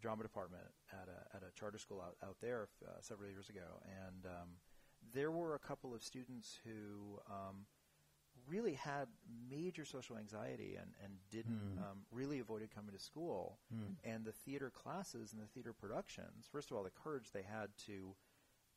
drama 0.01 0.23
department 0.25 0.65
at 0.93 1.09
a, 1.09 1.37
at 1.37 1.43
a 1.43 1.53
charter 1.59 1.79
school 1.79 2.01
out, 2.01 2.17
out 2.27 2.37
there 2.41 2.69
uh, 2.85 2.91
several 3.01 3.31
years 3.31 3.49
ago, 3.49 3.81
and 4.05 4.27
um, 4.27 4.49
there 5.15 5.31
were 5.31 5.55
a 5.55 5.59
couple 5.61 5.95
of 5.95 6.03
students 6.03 6.59
who 6.65 7.21
um, 7.31 7.67
really 8.49 8.75
had 8.75 9.07
major 9.49 9.85
social 9.85 10.17
anxiety 10.19 10.77
and, 10.81 10.91
and 11.05 11.13
didn't 11.31 11.79
um, 11.79 11.99
really 12.11 12.41
avoided 12.41 12.75
coming 12.75 12.93
to 12.93 12.99
school. 12.99 13.59
And 14.05 14.25
the 14.25 14.33
theater 14.33 14.71
classes 14.71 15.33
and 15.33 15.41
the 15.41 15.47
theater 15.47 15.73
productions, 15.73 16.47
first 16.51 16.71
of 16.71 16.77
all, 16.77 16.83
the 16.83 16.91
courage 16.91 17.31
they 17.33 17.43
had 17.43 17.69
to 17.87 18.15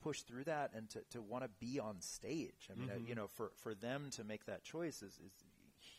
push 0.02 0.22
through 0.22 0.46
that 0.46 0.72
and 0.76 0.90
to, 0.90 1.00
to 1.12 1.22
want 1.22 1.44
to 1.44 1.50
be 1.60 1.80
on 1.80 2.02
stage. 2.02 2.70
I 2.72 2.80
mean, 2.80 2.90
uh, 2.90 3.00
you 3.08 3.16
know, 3.16 3.28
for, 3.28 3.52
for 3.56 3.74
them 3.76 4.10
to 4.12 4.24
make 4.24 4.46
that 4.46 4.64
choice 4.64 5.02
is, 5.02 5.20
is 5.26 5.32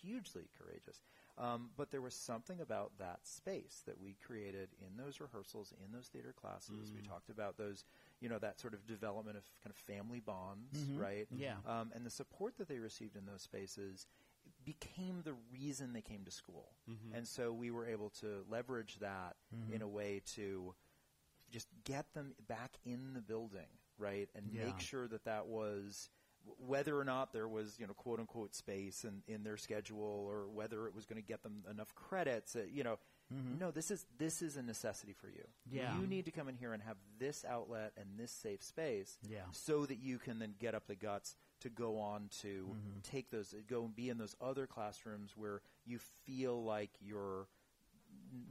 hugely 0.03 0.49
courageous. 0.59 1.01
Um, 1.39 1.71
but 1.77 1.91
there 1.91 2.03
was 2.03 2.15
something 2.15 2.61
about 2.61 2.93
that 2.99 3.21
space 3.23 3.83
that 3.87 3.99
we 3.99 4.17
created 4.27 4.69
in 4.81 5.03
those 5.03 5.21
rehearsals, 5.21 5.73
in 5.85 5.93
those 5.93 6.09
theater 6.09 6.35
classes. 6.39 6.93
We 6.95 7.01
talked 7.09 7.31
about 7.31 7.57
those, 7.57 7.85
you 8.21 8.29
know, 8.29 8.39
that 8.39 8.61
sort 8.61 8.75
of 8.75 8.87
development 8.87 9.39
of 9.39 9.45
kind 9.63 9.71
of 9.73 9.77
family 9.77 10.21
bonds, 10.21 10.79
right? 11.01 11.27
Yeah. 11.31 11.55
Um, 11.67 11.93
and 11.95 12.05
the 12.05 12.11
support 12.11 12.59
that 12.59 12.69
they 12.69 12.79
received 12.79 13.17
in 13.17 13.25
those 13.25 13.43
spaces 13.43 14.07
became 14.67 15.23
the 15.25 15.35
reason 15.51 15.95
they 15.95 16.03
came 16.03 16.25
to 16.25 16.31
school. 16.31 16.73
And 17.17 17.27
so 17.27 17.53
we 17.53 17.71
were 17.71 17.87
able 17.87 18.11
to 18.21 18.45
leverage 18.51 18.99
that 19.01 19.37
in 19.75 19.81
a 19.81 19.89
way 19.89 20.21
to 20.35 20.75
just 21.51 21.69
get 21.85 22.13
them 22.13 22.35
back 22.49 22.73
in 22.85 23.15
the 23.15 23.21
building, 23.23 23.67
right? 24.01 24.29
And 24.35 24.51
Yeah. 24.53 24.65
make 24.65 24.81
sure 24.81 25.07
that 25.09 25.25
that 25.25 25.47
was 25.47 26.11
whether 26.59 26.99
or 26.99 27.05
not 27.05 27.33
there 27.33 27.47
was, 27.49 27.79
you 27.79 27.87
know, 27.87 27.93
quote 27.93 28.19
unquote 28.19 28.55
space 28.55 29.05
in, 29.05 29.23
in 29.29 29.45
their 29.45 29.59
schedule 29.59 30.01
or 30.03 30.49
whether 30.49 30.87
it 30.87 30.95
was 30.95 31.05
going 31.05 31.21
to 31.21 31.27
get 31.27 31.43
them 31.43 31.65
enough 31.71 31.95
credits, 31.95 32.57
uh, 32.57 32.63
you 32.71 32.83
know, 32.83 32.99
no, 33.33 33.71
this 33.71 33.93
is 33.93 34.07
this 34.19 34.43
is 34.43 34.57
a 34.57 34.63
necessity 34.63 35.13
for 35.13 35.29
you. 35.29 35.45
Yeah. 35.71 35.97
You 36.01 36.07
need 36.09 36.25
to 36.25 36.33
come 36.33 36.49
in 36.49 36.57
here 36.57 36.73
and 36.73 36.83
have 36.83 36.97
this 37.21 37.45
outlet 37.45 37.93
and 37.97 38.19
this 38.19 38.33
safe 38.33 38.61
space 38.61 39.19
Yeah. 39.23 39.43
so 39.53 39.87
that 39.87 39.99
you 40.01 40.19
can 40.19 40.41
then 40.41 40.55
get 40.59 40.75
up 40.75 40.89
the 40.89 40.97
guts 40.97 41.37
to 41.61 41.69
go 41.69 41.99
on 42.01 42.29
to 42.41 42.75
take 43.05 43.31
those 43.31 43.55
go 43.69 43.85
and 43.85 43.95
be 43.95 44.09
in 44.09 44.19
those 44.19 44.35
other 44.41 44.67
classrooms 44.67 45.37
where 45.37 45.61
you 45.85 46.01
feel 46.25 46.65
like 46.65 46.91
you're 47.01 47.47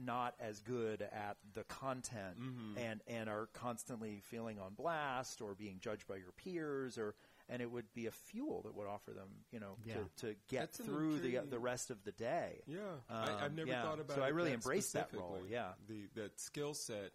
not 0.04 0.36
as 0.40 0.60
good 0.62 1.02
at 1.02 1.38
the 1.54 1.64
content 1.66 2.38
and 2.78 3.02
and 3.08 3.30
are 3.30 3.48
constantly 3.54 4.22
feeling 4.26 4.60
on 4.60 4.74
blast 4.74 5.42
or 5.42 5.54
being 5.56 5.78
judged 5.80 6.08
by 6.08 6.16
your 6.16 6.32
peers 6.38 6.98
or 6.98 7.16
and 7.52 7.62
it 7.62 7.72
would 7.72 7.92
be 7.94 8.06
a 8.06 8.12
fuel 8.12 8.62
that 8.64 8.76
would 8.76 8.88
offer 8.88 9.12
them 9.12 9.28
you 9.52 9.60
know 9.60 9.76
Yeah. 9.86 9.96
to, 10.18 10.28
to 10.28 10.36
get 10.50 10.60
That's 10.60 10.78
through 10.78 11.20
the 11.20 11.28
intriguing- 11.28 11.50
the 11.50 11.60
rest 11.60 11.92
of 11.92 12.04
the 12.04 12.12
day 12.12 12.62
Yeah, 12.68 12.78
Um, 13.10 13.30
I, 13.30 13.46
I've 13.46 13.54
never 13.56 13.70
yeah. 13.70 13.82
thought 13.84 14.00
about. 14.00 14.18
So 14.18 14.22
I 14.24 14.28
really 14.30 14.50
that 14.52 14.56
embrace 14.56 14.92
that 14.92 15.10
role, 15.14 15.42
yeah. 15.50 15.70
the 15.88 16.08
that 16.16 16.40
skill 16.40 16.74
set. 16.74 17.12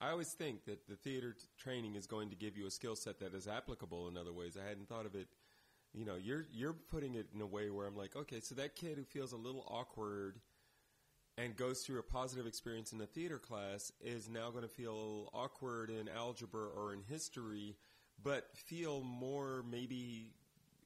I 0.00 0.10
always 0.10 0.32
think 0.32 0.64
that 0.66 0.86
the 0.88 0.96
theater 0.96 1.32
t- 1.32 1.40
training 1.56 1.94
is 1.94 2.06
going 2.06 2.30
to 2.30 2.36
give 2.36 2.56
you 2.58 2.66
a 2.66 2.70
skill 2.70 2.96
set 2.96 3.20
that 3.20 3.32
is 3.34 3.46
applicable 3.48 4.08
in 4.08 4.16
other 4.18 4.32
ways. 4.32 4.56
I 4.62 4.68
hadn't 4.68 4.88
thought 4.88 5.06
of 5.06 5.14
it. 5.14 5.28
You 5.94 6.04
know, 6.04 6.16
you're 6.16 6.46
you're 6.52 6.72
putting 6.72 7.14
it 7.14 7.28
in 7.32 7.40
a 7.40 7.46
way 7.46 7.70
where 7.70 7.86
I'm 7.86 7.96
like, 7.96 8.16
okay, 8.16 8.40
so 8.40 8.56
that 8.56 8.74
kid 8.74 8.98
who 8.98 9.04
feels 9.04 9.32
a 9.32 9.36
little 9.36 9.64
awkward 9.68 10.40
and 11.36 11.56
goes 11.56 11.80
through 11.80 11.98
a 11.98 12.02
positive 12.02 12.46
experience 12.46 12.92
in 12.92 13.00
a 13.00 13.06
theater 13.06 13.38
class 13.38 13.92
is 14.00 14.28
now 14.28 14.50
going 14.50 14.62
to 14.62 14.68
feel 14.68 15.30
awkward 15.32 15.90
in 15.90 16.08
algebra 16.08 16.66
or 16.66 16.92
in 16.92 17.02
history, 17.02 17.76
but 18.22 18.48
feel 18.54 19.02
more 19.02 19.64
maybe 19.68 20.32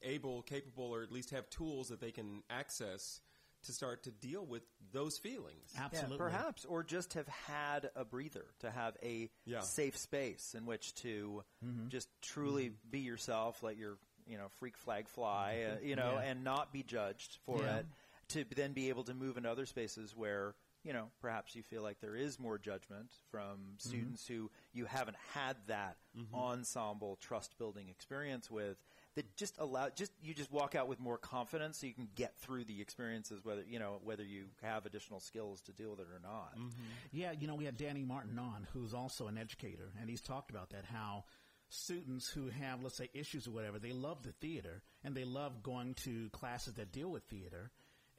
able, 0.03 0.43
capable, 0.43 0.95
or 0.95 1.03
at 1.03 1.13
least 1.13 1.31
have 1.31 1.49
tools 1.51 1.89
that 1.89 2.01
they 2.01 2.13
can 2.13 2.43
access 2.49 3.21
to 3.65 3.73
start 3.73 4.05
to 4.05 4.11
deal 4.11 4.47
with 4.47 4.63
those 4.93 5.19
feelings. 5.19 5.75
Absolutely. 5.77 6.15
Yeah, 6.15 6.19
perhaps, 6.19 6.65
or 6.65 6.85
just 6.85 7.15
have 7.15 7.29
had 7.29 7.91
a 7.97 8.05
breather 8.05 8.47
to 8.61 8.71
have 8.71 8.97
a 9.03 9.31
Yeah. 9.45 9.61
safe 9.61 9.97
space 9.97 10.55
in 10.55 10.65
which 10.65 10.95
to 10.97 11.43
mm-hmm. 11.65 11.89
just 11.89 12.09
truly 12.23 12.71
mm-hmm. 12.71 12.91
be 12.91 13.01
yourself, 13.01 13.63
let 13.63 13.77
your 13.77 13.99
you 14.27 14.39
know 14.39 14.49
freak 14.59 14.77
flag 14.77 15.09
fly, 15.09 15.65
uh, 15.67 15.77
mm-hmm. 15.77 15.87
you 15.87 15.97
know, 15.97 16.13
Yeah. 16.15 16.31
and 16.31 16.45
not 16.45 16.73
be 16.73 16.83
judged 16.83 17.39
for 17.47 17.63
Yeah. 17.63 17.79
it. 17.79 17.87
To 18.29 18.45
then 18.55 18.72
be 18.72 18.89
able 18.89 19.05
to 19.05 19.14
move 19.14 19.37
into 19.37 19.51
other 19.51 19.66
spaces 19.66 20.14
where 20.14 20.55
you 20.85 20.93
know 20.93 21.09
perhaps 21.20 21.57
you 21.57 21.62
feel 21.62 21.83
like 21.83 22.01
there 22.01 22.16
is 22.16 22.39
more 22.39 22.59
judgment 22.59 23.11
from 23.31 23.41
mm-hmm. 23.43 23.89
students 23.89 24.26
who 24.26 24.51
you 24.72 24.85
haven't 24.85 25.16
had 25.35 25.57
that 25.66 25.97
mm-hmm. 26.16 26.35
ensemble 26.35 27.16
trust 27.20 27.57
building 27.59 27.89
experience 27.89 28.51
with. 28.51 28.76
That 29.14 29.35
just 29.37 29.57
allow 29.59 29.89
just 29.89 30.12
you 30.22 30.33
just 30.33 30.53
walk 30.53 30.76
out 30.76 30.87
with 30.87 31.01
more 31.01 31.18
confidence, 31.18 31.79
so 31.79 31.87
you 31.89 31.95
can 31.95 32.09
get 32.14 32.37
through 32.39 32.64
the 32.64 32.81
experiences, 32.81 33.45
whether 33.45 33.62
you 33.66 33.79
know 33.79 33.99
whether 34.05 34.22
you 34.22 34.45
have 34.62 34.87
additional 34.87 35.18
skills 35.18 35.61
to 35.62 35.72
deal 35.72 35.91
with 35.91 36.01
it 36.01 36.07
or 36.14 36.20
not. 36.22 36.57
Mm-hmm. 36.57 36.83
Yeah, 37.11 37.33
you 37.33 37.49
know, 37.49 37.57
we 37.57 37.64
had 37.64 37.76
Danny 37.76 38.05
Martin 38.05 38.39
on, 38.39 38.68
who's 38.72 38.95
also 38.95 39.26
an 39.26 39.37
educator, 39.37 39.93
and 40.01 40.09
he's 40.09 40.20
talked 40.20 40.51
about 40.51 40.70
that 40.70 40.85
how 40.85 41.24
students 41.68 42.29
who 42.29 42.49
have, 42.49 42.83
let's 42.83 42.97
say, 42.97 43.11
issues 43.14 43.47
or 43.47 43.51
whatever, 43.51 43.79
they 43.79 43.93
love 43.93 44.22
the 44.22 44.33
theater 44.33 44.83
and 45.05 45.14
they 45.14 45.24
love 45.24 45.62
going 45.62 45.95
to 45.95 46.29
classes 46.31 46.74
that 46.74 46.93
deal 46.93 47.11
with 47.11 47.22
theater, 47.24 47.70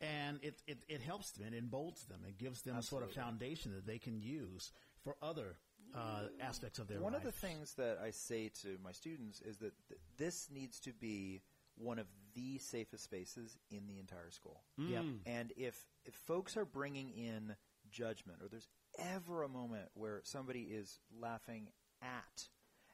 and 0.01 0.39
it 0.41 0.61
it, 0.67 0.83
it 0.87 1.01
helps 1.01 1.31
them, 1.31 1.47
it 1.47 1.53
emboldens 1.53 2.05
them, 2.05 2.19
it 2.27 2.37
gives 2.37 2.61
them 2.61 2.77
a 2.77 2.83
sort 2.83 3.03
of 3.03 3.11
foundation 3.11 3.73
that 3.73 3.85
they 3.85 3.97
can 3.97 4.21
use 4.21 4.71
for 5.03 5.15
other 5.21 5.57
uh, 5.95 6.27
aspects 6.41 6.79
of 6.79 6.87
their 6.87 7.01
One 7.01 7.13
life. 7.13 7.25
of 7.25 7.25
the 7.25 7.47
things 7.47 7.73
that 7.75 7.99
I 8.03 8.11
say 8.11 8.51
to 8.61 8.77
my 8.83 8.91
students 8.91 9.41
is 9.41 9.57
that 9.57 9.73
th- 9.87 9.99
this 10.17 10.49
needs 10.53 10.79
to 10.81 10.93
be 10.93 11.41
one 11.75 11.99
of 11.99 12.07
the 12.35 12.57
safest 12.59 13.03
spaces 13.03 13.57
in 13.71 13.87
the 13.87 13.99
entire 13.99 14.29
school. 14.31 14.61
Mm. 14.79 14.91
Yep. 14.91 15.03
And 15.25 15.53
if, 15.57 15.85
if 16.05 16.13
folks 16.13 16.57
are 16.57 16.65
bringing 16.65 17.09
in 17.09 17.55
judgment, 17.89 18.39
or 18.41 18.47
there's 18.49 18.67
ever 18.97 19.43
a 19.43 19.49
moment 19.49 19.87
where 19.93 20.21
somebody 20.23 20.61
is 20.61 20.99
laughing 21.19 21.69
at 22.01 22.47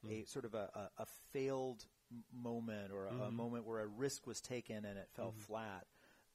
mm. 0.06 0.24
a 0.24 0.28
sort 0.28 0.46
of 0.46 0.54
a, 0.54 0.70
a, 0.76 1.04
a 1.04 1.06
failed 1.34 1.86
moment 2.34 2.92
or 2.92 3.08
a, 3.08 3.10
a 3.10 3.12
mm-hmm. 3.14 3.36
moment 3.36 3.66
where 3.66 3.82
a 3.82 3.88
risk 3.88 4.28
was 4.28 4.40
taken 4.40 4.86
and 4.86 4.98
it 4.98 5.10
fell 5.16 5.30
mm-hmm. 5.30 5.54
flat, 5.54 5.86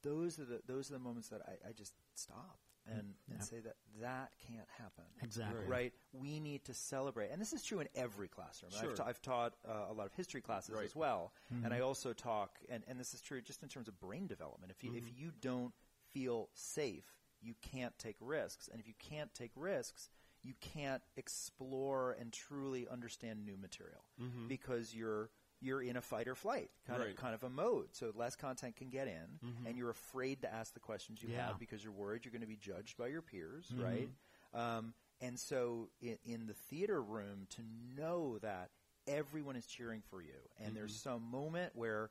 those 0.03 0.39
are 0.39 0.45
the 0.45 0.61
those 0.67 0.89
are 0.89 0.93
the 0.93 0.99
moments 0.99 1.29
that 1.29 1.41
I, 1.47 1.69
I 1.69 1.71
just 1.73 1.93
stop 2.13 2.59
mm, 2.89 2.99
and, 2.99 3.13
and 3.31 3.43
say 3.43 3.59
that 3.59 3.75
that 4.01 4.31
can't 4.47 4.67
happen. 4.77 5.05
Exactly. 5.21 5.65
Right. 5.67 5.93
We 6.13 6.39
need 6.39 6.65
to 6.65 6.73
celebrate, 6.73 7.31
and 7.31 7.41
this 7.41 7.53
is 7.53 7.63
true 7.63 7.79
in 7.79 7.87
every 7.95 8.27
classroom. 8.27 8.71
Sure. 8.71 8.89
I've, 8.89 8.95
ta- 8.95 9.05
I've 9.07 9.21
taught 9.21 9.53
uh, 9.67 9.91
a 9.91 9.93
lot 9.93 10.05
of 10.05 10.13
history 10.13 10.41
classes 10.41 10.75
Right. 10.75 10.85
as 10.85 10.95
well, 10.95 11.33
mm-hmm. 11.53 11.65
and 11.65 11.73
I 11.73 11.79
also 11.81 12.13
talk, 12.13 12.57
and, 12.69 12.83
and 12.87 12.99
this 12.99 13.13
is 13.13 13.21
true 13.21 13.41
just 13.41 13.63
in 13.63 13.69
terms 13.69 13.87
of 13.87 13.99
brain 13.99 14.27
development. 14.27 14.71
If 14.75 14.83
you 14.83 14.93
if 14.95 15.05
mm-hmm. 15.05 15.23
you 15.23 15.31
don't 15.41 15.73
feel 16.11 16.49
safe, 16.53 17.05
you 17.41 17.53
can't 17.61 17.97
take 17.97 18.15
risks, 18.19 18.69
and 18.71 18.79
if 18.79 18.87
you 18.87 18.95
can't 18.99 19.33
take 19.33 19.51
risks, 19.55 20.09
you 20.43 20.53
can't 20.59 21.01
explore 21.17 22.15
and 22.19 22.31
truly 22.33 22.87
understand 22.89 23.45
new 23.45 23.57
material 23.57 24.03
mm-hmm. 24.21 24.47
because 24.47 24.93
you're 24.93 25.29
you're 25.61 25.81
in 25.81 25.95
a 25.95 26.01
fight 26.01 26.27
or 26.27 26.35
flight 26.35 26.69
kind 26.87 26.99
Right. 26.99 27.11
of 27.11 27.15
kind 27.15 27.35
of 27.35 27.43
a 27.43 27.49
mode. 27.49 27.89
So 27.91 28.11
less 28.15 28.35
content 28.35 28.75
can 28.75 28.89
get 28.89 29.07
in, 29.07 29.39
mm-hmm. 29.45 29.67
and 29.67 29.77
you're 29.77 29.91
afraid 29.91 30.41
to 30.41 30.53
ask 30.53 30.73
the 30.73 30.79
questions 30.79 31.21
you 31.21 31.29
Yeah. 31.29 31.47
have 31.47 31.59
because 31.59 31.83
you're 31.83 31.93
worried 31.93 32.25
you're 32.25 32.31
going 32.31 32.41
to 32.41 32.47
be 32.47 32.57
judged 32.57 32.97
by 32.97 33.07
your 33.07 33.21
peers, 33.21 33.67
mm-hmm. 33.71 33.83
right? 33.83 34.09
Um, 34.53 34.93
and 35.21 35.39
so 35.39 35.89
in, 36.01 36.17
in 36.25 36.47
the 36.47 36.53
theater 36.53 37.01
room, 37.01 37.47
to 37.51 37.61
know 37.95 38.39
that 38.39 38.71
everyone 39.07 39.55
is 39.55 39.65
cheering 39.65 40.01
for 40.09 40.21
you, 40.21 40.33
and 40.57 40.67
mm-hmm. 40.69 40.75
there's 40.75 40.95
some 40.95 41.21
moment 41.29 41.75
where, 41.75 42.09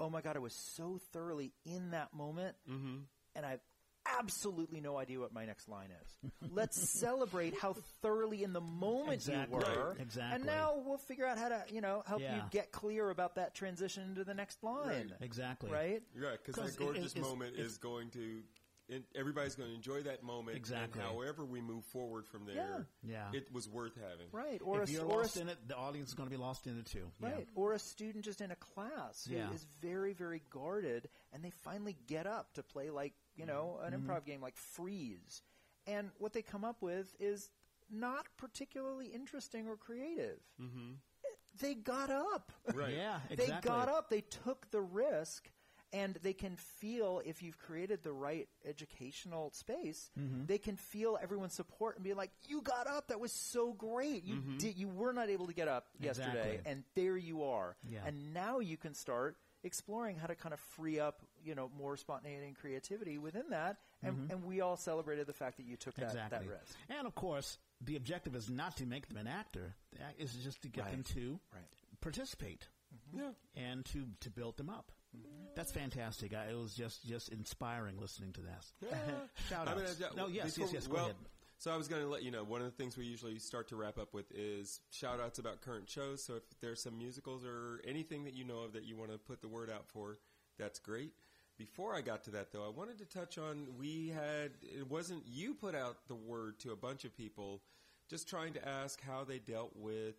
oh 0.00 0.10
my 0.10 0.20
God, 0.20 0.36
I 0.36 0.40
was 0.40 0.54
so 0.54 0.98
thoroughly 1.12 1.52
in 1.64 1.92
that 1.92 2.12
moment, 2.12 2.56
and 3.36 3.46
I 3.46 3.50
have 3.50 3.60
absolutely 4.18 4.80
no 4.80 4.96
idea 4.96 5.18
what 5.20 5.32
my 5.32 5.44
next 5.44 5.68
line 5.68 5.88
is. 6.02 6.30
Let's 6.52 6.76
celebrate 7.00 7.56
how 7.58 7.74
thoroughly 8.02 8.42
in 8.44 8.52
the 8.52 8.60
moment 8.60 9.14
Exactly. 9.14 9.58
you 9.58 9.64
were, 9.80 9.96
Exactly. 10.00 10.34
and 10.36 10.44
now 10.46 10.80
we'll 10.84 10.98
figure 10.98 11.26
out 11.26 11.38
how 11.38 11.48
to, 11.48 11.62
you 11.72 11.80
know, 11.80 12.02
help 12.06 12.20
you 12.20 12.42
get 12.50 12.72
clear 12.72 13.10
about 13.10 13.34
that 13.36 13.54
transition 13.54 14.04
into 14.10 14.24
the 14.24 14.34
next 14.34 14.62
line, 14.62 15.12
Exactly. 15.20 15.70
right? 15.70 16.02
Yeah, 16.20 16.32
because 16.32 16.54
that 16.56 16.68
it- 16.68 16.78
gorgeous 16.78 17.16
moment 17.16 17.54
it's- 17.54 17.66
is 17.72 17.78
going 17.78 18.10
to. 18.10 18.42
And 18.90 19.04
everybody's 19.14 19.54
going 19.54 19.68
to 19.68 19.74
enjoy 19.74 20.02
that 20.04 20.22
moment. 20.22 20.56
Exactly. 20.56 21.00
And 21.00 21.10
however 21.10 21.44
we 21.44 21.60
move 21.60 21.84
forward 21.84 22.26
from 22.26 22.46
there, 22.46 22.86
Yeah. 23.02 23.28
yeah. 23.32 23.38
it 23.38 23.52
was 23.52 23.68
worth 23.68 23.94
having. 23.96 24.28
Right, 24.32 24.60
or 24.64 24.82
if 24.82 24.88
a, 24.88 24.92
you're 24.92 25.04
or 25.04 25.22
a 25.22 25.38
in 25.38 25.48
it, 25.50 25.58
the 25.68 25.76
audience 25.76 26.08
is 26.08 26.14
going 26.14 26.26
to 26.28 26.34
be 26.34 26.40
lost 26.40 26.66
in 26.66 26.78
it 26.78 26.86
too. 26.86 27.10
Yeah. 27.20 27.28
Right. 27.32 27.48
Or 27.54 27.74
a 27.74 27.78
student 27.78 28.24
just 28.24 28.40
in 28.40 28.50
a 28.50 28.56
class 28.56 29.26
who 29.28 29.34
is 29.36 29.38
Yeah. 29.38 29.58
very, 29.90 30.14
very 30.14 30.40
guarded 30.50 31.08
and 31.34 31.44
they 31.44 31.50
finally 31.62 31.96
get 32.06 32.26
up 32.26 32.54
to 32.54 32.62
play 32.62 32.88
like, 32.90 33.12
you 33.36 33.44
know, 33.44 33.78
an 33.82 33.92
Mm-hmm. 33.92 34.10
improv 34.10 34.24
game 34.24 34.40
like 34.40 34.56
Freeze. 34.56 35.42
And 35.86 36.10
what 36.18 36.32
they 36.32 36.42
come 36.42 36.64
up 36.64 36.80
with 36.80 37.14
is 37.20 37.50
not 37.90 38.26
particularly 38.38 39.06
interesting 39.08 39.66
or 39.68 39.76
creative. 39.76 40.38
Mm-hmm. 40.60 40.92
They 41.60 41.74
got 41.74 42.10
up. 42.10 42.52
Right. 42.72 42.94
Yeah, 42.94 43.18
Exactly. 43.30 43.54
They 43.54 43.60
got 43.68 43.88
up. 43.88 44.08
They 44.10 44.20
took 44.20 44.70
the 44.70 44.80
risk. 44.80 45.50
And 45.92 46.16
they 46.22 46.34
can 46.34 46.56
feel 46.56 47.22
if 47.24 47.42
you've 47.42 47.58
created 47.58 48.02
the 48.02 48.12
right 48.12 48.46
educational 48.66 49.50
space, 49.52 50.10
Mm-hmm. 50.18 50.44
they 50.46 50.58
can 50.58 50.76
feel 50.76 51.18
everyone's 51.22 51.54
support 51.54 51.96
and 51.96 52.04
be 52.04 52.12
like, 52.14 52.30
"You 52.46 52.60
got 52.60 52.86
up. 52.86 53.08
That 53.08 53.20
was 53.20 53.32
so 53.32 53.72
great. 53.72 54.24
You 54.24 54.40
did. 54.58 54.76
You 54.76 54.88
were 54.88 55.12
not 55.12 55.30
able 55.30 55.46
to 55.46 55.54
get 55.54 55.68
up 55.68 55.86
yesterday, 56.00 56.58
Mm-hmm. 56.58 56.68
And 56.68 56.84
there 56.94 57.16
you 57.16 57.44
are. 57.44 57.76
Yeah. 57.88 58.00
And 58.06 58.34
now 58.34 58.58
you 58.58 58.76
can 58.76 58.94
start 58.94 59.36
exploring 59.64 60.16
how 60.16 60.26
to 60.26 60.34
kind 60.36 60.52
of 60.52 60.60
free 60.60 61.00
up, 61.00 61.20
you 61.44 61.54
know, 61.54 61.70
more 61.76 61.96
spontaneity 61.96 62.46
and 62.46 62.56
creativity 62.56 63.18
within 63.18 63.50
that. 63.50 63.78
And, 64.02 64.30
and 64.30 64.44
we 64.44 64.60
all 64.60 64.76
celebrated 64.76 65.26
the 65.26 65.32
fact 65.32 65.56
that 65.56 65.66
you 65.66 65.76
took 65.76 65.94
that, 65.96 66.08
Mm-hmm. 66.10 66.16
Exactly. 66.18 66.48
that 66.48 66.54
risk. 66.60 66.76
And 66.90 67.06
of 67.06 67.14
course, 67.14 67.58
the 67.80 67.96
objective 67.96 68.36
is 68.36 68.48
not 68.48 68.76
to 68.76 68.86
make 68.86 69.08
them 69.08 69.16
an 69.16 69.26
actor. 69.26 69.74
The 69.96 70.02
act 70.04 70.20
is 70.20 70.32
just 70.34 70.62
to 70.62 70.68
get 70.68 70.84
Right. 70.84 70.92
them 70.92 71.02
to 71.14 71.40
Right. 71.52 71.64
participate 72.00 72.68
Yeah. 73.12 73.30
and 73.56 73.84
to, 73.86 74.06
to 74.20 74.30
build 74.30 74.56
them 74.58 74.70
up. 74.70 74.92
That's 75.54 75.72
fantastic. 75.72 76.34
I, 76.34 76.50
it 76.50 76.58
was 76.58 76.74
just, 76.74 77.06
just 77.06 77.30
inspiring 77.30 78.00
listening 78.00 78.32
to 78.34 78.40
this. 78.40 78.72
Shout 79.48 79.66
I 79.66 79.72
out. 79.72 79.76
mean, 79.76 79.86
I- 79.86 80.16
no, 80.16 80.28
yes, 80.28 80.54
before- 80.54 80.66
yes, 80.66 80.74
yes. 80.74 80.86
Go 80.86 80.94
well, 80.94 81.04
ahead. 81.04 81.16
So 81.60 81.72
I 81.72 81.76
was 81.76 81.88
going 81.88 82.02
to 82.02 82.08
let 82.08 82.22
you 82.22 82.30
know 82.30 82.44
one 82.44 82.60
of 82.60 82.66
the 82.66 82.72
things 82.82 82.96
we 82.96 83.04
usually 83.04 83.40
start 83.40 83.66
to 83.70 83.76
wrap 83.76 83.98
up 83.98 84.14
with 84.14 84.30
is 84.32 84.80
shout 84.92 85.18
outs 85.18 85.40
about 85.40 85.60
current 85.60 85.90
shows. 85.90 86.22
So 86.22 86.36
if 86.36 86.42
there's 86.60 86.80
some 86.80 86.96
musicals 86.96 87.44
or 87.44 87.80
anything 87.84 88.22
that 88.24 88.34
you 88.34 88.44
know 88.44 88.60
of 88.60 88.74
that 88.74 88.84
you 88.84 88.96
want 88.96 89.10
to 89.10 89.18
put 89.18 89.42
the 89.42 89.48
word 89.48 89.68
out 89.68 89.88
for, 89.88 90.18
that's 90.56 90.78
great. 90.78 91.10
Before 91.58 91.92
I 91.96 92.00
got 92.00 92.22
to 92.24 92.30
that 92.30 92.52
though, 92.52 92.64
I 92.64 92.68
wanted 92.68 92.98
to 92.98 93.04
touch 93.04 93.36
on 93.38 93.66
we 93.76 94.10
had 94.14 94.52
it 94.62 94.88
wasn't 94.88 95.24
you 95.26 95.54
put 95.54 95.74
out 95.74 95.96
the 96.06 96.14
word 96.14 96.60
to 96.60 96.70
a 96.70 96.76
bunch 96.76 97.04
of 97.04 97.16
people 97.16 97.62
just 98.08 98.28
trying 98.28 98.52
to 98.52 98.68
ask 98.68 99.00
how 99.02 99.24
they 99.24 99.40
dealt 99.40 99.72
with 99.74 100.14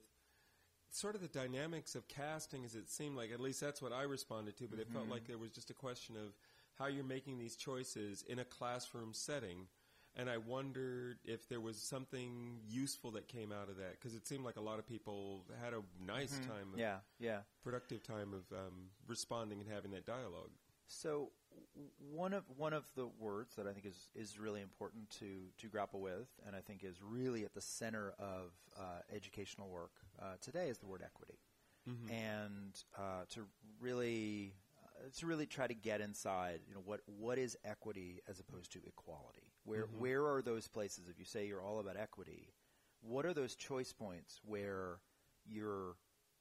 sort 0.92 1.16
of 1.16 1.22
the 1.22 1.28
dynamics 1.28 1.96
of 1.96 2.08
casting 2.08 2.66
as 2.66 2.76
it 2.76 2.90
seemed 2.90 3.16
like 3.16 3.32
at 3.32 3.40
least 3.40 3.62
that's 3.62 3.82
what 3.82 3.92
I 3.94 4.04
responded 4.04 4.58
to, 4.58 4.68
but 4.68 4.80
it 4.80 4.90
felt 4.92 5.08
like 5.10 5.28
there 5.28 5.38
was 5.38 5.52
just 5.52 5.70
a 5.70 5.74
question 5.74 6.16
of 6.16 6.34
how 6.78 6.88
you're 6.88 7.04
making 7.04 7.38
these 7.38 7.56
choices 7.56 8.24
in 8.28 8.40
a 8.40 8.46
classroom 8.46 9.14
setting. 9.14 9.68
And 10.16 10.30
I 10.30 10.38
wondered 10.38 11.20
if 11.24 11.48
there 11.48 11.62
was 11.62 11.78
something 11.82 12.60
useful 12.68 13.12
that 13.12 13.28
came 13.28 13.52
out 13.52 13.70
of 13.70 13.78
that 13.78 13.92
because 13.94 14.16
it 14.16 14.28
seemed 14.28 14.44
like 14.44 14.58
a 14.58 14.62
lot 14.62 14.80
of 14.80 14.88
people 14.88 15.46
had 15.64 15.74
a 15.74 15.82
nice 16.04 16.40
time, 16.40 16.74
of, 16.74 16.80
Yeah, 16.80 16.98
yeah. 17.20 17.40
productive 17.64 18.04
time 18.04 18.34
of 18.34 18.58
um, 18.58 18.90
responding 19.08 19.60
and 19.60 19.70
having 19.70 19.92
that 19.92 20.06
dialogue. 20.06 20.50
So 20.90 21.30
one 22.12 22.34
of 22.34 22.44
one 22.58 22.74
of 22.74 22.84
the 22.96 23.08
words 23.20 23.56
that 23.56 23.68
I 23.68 23.74
think 23.74 23.86
is, 23.86 24.10
is 24.16 24.40
really 24.40 24.62
important 24.62 25.10
to, 25.20 25.28
to 25.60 25.68
grapple 25.68 26.02
with, 26.02 26.28
and 26.46 26.56
I 26.56 26.60
think 26.60 26.84
is 26.84 26.98
really 27.02 27.46
at 27.46 27.54
the 27.54 27.62
center 27.62 28.14
of 28.20 28.52
uh, 28.78 29.02
educational 29.16 29.70
work 29.70 29.92
uh, 30.22 30.34
today, 30.42 30.68
is 30.70 30.80
the 30.80 30.88
word 30.88 31.02
equity, 31.06 31.38
and 32.10 32.74
uh, 32.98 33.24
to 33.30 33.42
really 33.80 34.54
uh, 34.84 35.10
to 35.20 35.28
really 35.28 35.46
try 35.46 35.68
to 35.68 35.76
get 35.76 36.02
inside, 36.02 36.62
you 36.68 36.74
know, 36.74 36.82
what 36.84 37.02
what 37.06 37.38
is 37.38 37.56
equity 37.64 38.20
as 38.28 38.40
opposed 38.40 38.74
to 38.74 38.80
equality? 38.86 39.54
Where 39.66 39.86
where 40.00 40.28
are 40.28 40.42
those 40.42 40.68
places? 40.68 41.08
If 41.08 41.20
you 41.20 41.26
say 41.26 41.48
you're 41.48 41.62
all 41.62 41.80
about 41.80 41.98
equity, 41.98 42.50
what 43.02 43.26
are 43.26 43.34
those 43.34 43.56
choice 43.56 43.94
points 43.94 44.42
where 44.44 45.00
you're 45.46 45.96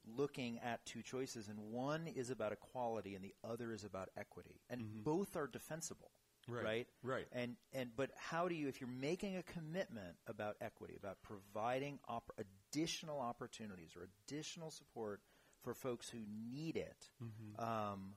looking 0.05 0.59
at 0.59 0.85
two 0.85 1.01
choices 1.01 1.47
and 1.47 1.59
one 1.71 2.07
is 2.07 2.29
about 2.29 2.51
equality 2.51 3.15
and 3.15 3.23
the 3.23 3.33
other 3.43 3.71
is 3.71 3.83
about 3.83 4.09
equity. 4.17 4.61
And 4.69 4.81
mm-hmm. 4.81 5.03
both 5.03 5.35
are 5.35 5.47
defensible 5.47 6.11
Right, 6.47 6.63
right? 6.63 6.87
right. 7.03 7.25
and 7.31 7.55
and 7.73 7.89
but 7.95 8.11
how 8.15 8.47
do 8.47 8.55
you 8.55 8.67
if 8.67 8.81
you're 8.81 8.89
making 8.89 9.37
a 9.37 9.43
commitment 9.43 10.15
about 10.27 10.55
equity 10.61 10.95
about 10.97 11.17
providing 11.21 11.99
op- 12.07 12.31
additional 12.39 13.19
opportunities 13.19 13.95
or 13.95 14.07
additional 14.27 14.71
support 14.71 15.21
for 15.63 15.73
folks 15.73 16.09
who 16.09 16.19
need 16.51 16.77
it 16.77 17.09
mm-hmm. 17.23 17.63
um, 17.63 18.13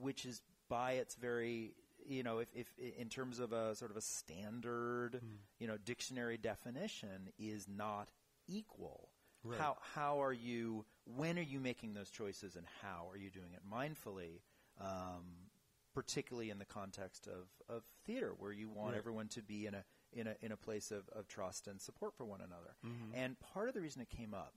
which 0.00 0.24
is 0.24 0.42
by 0.68 0.92
its 0.92 1.14
very 1.14 1.74
you 2.04 2.22
know 2.22 2.38
if, 2.38 2.48
if 2.54 2.66
in 2.98 3.08
terms 3.08 3.38
of 3.38 3.52
a 3.52 3.74
sort 3.76 3.90
of 3.90 3.96
a 3.96 4.02
standard 4.02 5.20
mm. 5.24 5.36
you 5.58 5.66
know 5.66 5.76
dictionary 5.84 6.38
definition 6.38 7.28
is 7.38 7.66
not 7.68 8.10
equal 8.48 9.10
Right. 9.44 9.58
how 9.60 9.76
how 9.94 10.22
are 10.22 10.32
you 10.32 10.84
when 11.04 11.38
are 11.38 11.42
you 11.42 11.58
making 11.60 11.94
those 11.94 12.10
choices 12.10 12.56
and 12.56 12.64
how 12.82 13.08
are 13.10 13.16
you 13.16 13.30
doing 13.30 13.52
it 13.54 13.60
mindfully 13.68 14.40
um, 14.80 15.24
particularly 15.94 16.48
in 16.50 16.58
the 16.58 16.64
context 16.64 17.26
of, 17.26 17.48
of 17.68 17.82
theater 18.06 18.32
where 18.38 18.52
you 18.52 18.68
want 18.70 18.92
Right. 18.92 18.98
everyone 18.98 19.28
to 19.28 19.42
be 19.42 19.66
in 19.66 19.74
a 19.74 19.84
in 20.12 20.26
a 20.26 20.36
in 20.42 20.52
a 20.52 20.56
place 20.56 20.90
of, 20.90 21.08
of 21.10 21.26
trust 21.28 21.66
and 21.68 21.80
support 21.80 22.14
for 22.16 22.24
one 22.24 22.40
another 22.40 22.74
Mm-hmm. 22.86 23.14
and 23.14 23.38
part 23.40 23.68
of 23.68 23.74
the 23.74 23.80
reason 23.80 24.00
it 24.02 24.08
came 24.10 24.32
up 24.34 24.54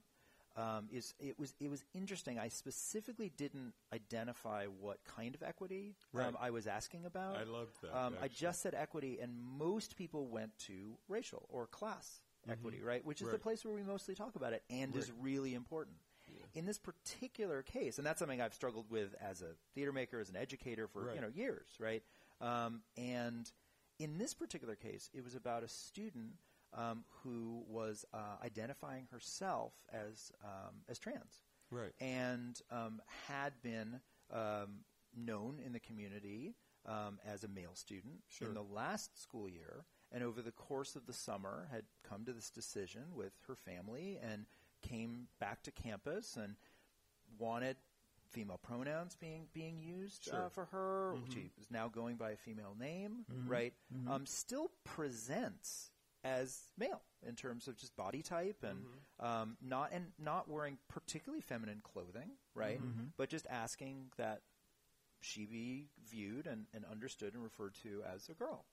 um, 0.56 0.88
is 0.90 1.12
it 1.18 1.38
was 1.38 1.54
it 1.60 1.68
was 1.68 1.84
interesting. 1.92 2.38
I 2.38 2.48
specifically 2.48 3.30
didn't 3.36 3.74
identify 3.92 4.64
what 4.66 5.04
kind 5.04 5.34
of 5.34 5.42
equity 5.42 5.96
Right. 6.14 6.28
um, 6.28 6.36
I 6.40 6.48
was 6.50 6.66
asking 6.66 7.04
about. 7.04 7.36
I 7.36 7.42
loved 7.42 7.76
that, 7.82 7.94
Um, 7.94 8.14
I 8.22 8.28
just 8.28 8.62
said 8.62 8.74
equity, 8.74 9.18
and 9.20 9.38
most 9.38 9.96
people 9.96 10.28
went 10.28 10.56
to 10.60 10.96
racial 11.08 11.44
or 11.50 11.66
class 11.66 12.22
equity, 12.50 12.80
right? 12.82 13.04
Which 13.04 13.20
is 13.22 13.28
the 13.28 13.34
Mm-hmm. 13.34 13.42
Place 13.42 13.64
where 13.64 13.74
we 13.74 13.82
mostly 13.82 14.14
talk 14.14 14.36
about 14.36 14.52
it, 14.52 14.62
and 14.70 14.94
is 14.96 15.12
really 15.20 15.54
important. 15.54 15.96
In 16.54 16.64
this 16.66 16.78
particular 16.78 17.62
case, 17.62 17.98
and 17.98 18.06
that's 18.06 18.18
something 18.18 18.40
I've 18.40 18.54
struggled 18.54 18.90
with 18.90 19.14
as 19.20 19.42
a 19.42 19.54
theater 19.74 19.92
maker, 19.92 20.18
as 20.20 20.28
an 20.30 20.36
educator 20.36 20.88
for 20.88 21.04
Right. 21.04 21.14
you 21.14 21.20
know 21.20 21.28
years, 21.28 21.68
right? 21.78 22.02
Um, 22.40 22.82
and 22.96 23.50
in 23.98 24.18
this 24.18 24.34
particular 24.34 24.74
case, 24.74 25.08
it 25.14 25.22
was 25.22 25.34
about 25.34 25.62
a 25.62 25.68
student 25.68 26.32
um, 26.74 27.04
who 27.22 27.62
was 27.68 28.04
uh, 28.12 28.18
identifying 28.44 29.06
herself 29.12 29.72
as 29.92 30.32
um, 30.44 30.74
as 30.88 30.98
trans, 30.98 31.42
Right. 31.70 31.92
and 32.00 32.60
um, 32.70 33.00
had 33.28 33.52
been 33.62 34.00
um, 34.32 34.80
known 35.16 35.60
in 35.64 35.72
the 35.72 35.80
community 35.80 36.54
um, 36.86 37.18
as 37.26 37.44
a 37.44 37.48
male 37.48 37.74
student 37.74 38.14
Sure. 38.28 38.48
in 38.48 38.54
the 38.54 38.62
last 38.62 39.20
school 39.22 39.48
year, 39.48 39.84
and 40.12 40.22
over 40.22 40.40
the 40.42 40.52
course 40.52 40.96
of 40.96 41.06
the 41.06 41.12
summer 41.12 41.68
had 41.72 41.84
come 42.08 42.24
to 42.24 42.32
this 42.32 42.50
decision 42.50 43.02
with 43.14 43.32
her 43.48 43.54
family 43.56 44.18
and 44.22 44.46
came 44.82 45.28
back 45.40 45.62
to 45.64 45.70
campus 45.70 46.36
and 46.36 46.56
wanted 47.38 47.76
female 48.30 48.58
pronouns 48.62 49.16
being 49.16 49.46
being 49.54 49.80
used 49.80 50.28
uh, 50.32 50.48
for 50.48 50.66
her. 50.66 51.14
She 51.32 51.50
is 51.60 51.70
now 51.70 51.88
going 51.88 52.16
by 52.16 52.32
a 52.32 52.36
female 52.36 52.74
name, 52.78 53.24
right? 53.48 53.72
Um, 54.08 54.26
still 54.26 54.70
presents 54.84 55.90
as 56.24 56.58
male 56.76 57.02
in 57.26 57.36
terms 57.36 57.68
of 57.68 57.76
just 57.76 57.96
body 57.96 58.20
type 58.22 58.64
and 58.64 58.80
um, 59.20 59.56
not 59.62 59.90
and 59.92 60.06
not 60.18 60.48
wearing 60.48 60.78
particularly 60.88 61.40
feminine 61.40 61.80
clothing, 61.82 62.30
right? 62.54 62.80
But 63.16 63.28
just 63.28 63.46
asking 63.48 64.06
that 64.16 64.42
she 65.20 65.46
be 65.46 65.88
viewed 66.10 66.46
and, 66.46 66.66
and 66.74 66.84
understood 66.84 67.34
and 67.34 67.42
referred 67.42 67.74
to 67.82 68.02
as 68.12 68.28
a 68.28 68.34
girl. 68.34 68.64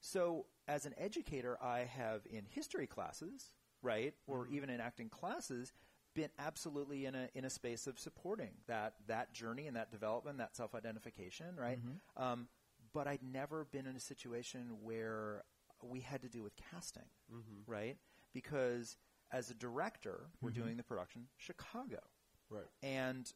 So, 0.00 0.46
as 0.66 0.86
an 0.86 0.94
educator, 0.96 1.58
I 1.62 1.80
have 1.80 2.22
in 2.30 2.44
history 2.48 2.86
classes, 2.86 3.52
right, 3.82 4.14
or 4.26 4.44
mm-hmm. 4.44 4.54
even 4.54 4.70
in 4.70 4.80
acting 4.80 5.08
classes, 5.08 5.72
been 6.14 6.30
absolutely 6.38 7.06
in 7.06 7.14
a 7.14 7.28
in 7.34 7.44
a 7.44 7.50
space 7.50 7.86
of 7.86 7.98
supporting 7.98 8.50
that 8.66 8.94
that 9.06 9.32
journey 9.32 9.66
and 9.66 9.76
that 9.76 9.90
development, 9.90 10.38
that 10.38 10.56
self 10.56 10.74
identification, 10.74 11.56
right. 11.56 11.78
Mm-hmm. 11.78 12.22
Um, 12.22 12.48
but 12.92 13.06
I'd 13.06 13.22
never 13.22 13.66
been 13.66 13.86
in 13.86 13.94
a 13.94 14.00
situation 14.00 14.78
where 14.82 15.44
we 15.82 16.00
had 16.00 16.22
to 16.22 16.28
deal 16.28 16.42
with 16.42 16.54
casting, 16.72 17.04
mm-hmm. 17.32 17.70
right? 17.70 17.96
Because 18.32 18.96
as 19.32 19.50
a 19.50 19.54
director, 19.54 20.26
we're 20.40 20.50
doing 20.50 20.76
the 20.76 20.82
production 20.82 21.26
Chicago, 21.36 22.00
Right. 22.48 22.64
and 22.82 23.32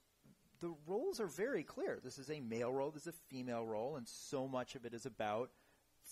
the 0.60 0.74
roles 0.86 1.20
are 1.20 1.26
very 1.26 1.62
clear. 1.62 2.00
This 2.02 2.18
is 2.18 2.30
a 2.30 2.40
male 2.40 2.72
role, 2.72 2.90
this 2.90 3.02
is 3.02 3.14
a 3.14 3.34
female 3.34 3.64
role, 3.64 3.96
and 3.96 4.08
so 4.08 4.48
much 4.48 4.74
of 4.74 4.84
it 4.84 4.94
is 4.94 5.06
about 5.06 5.50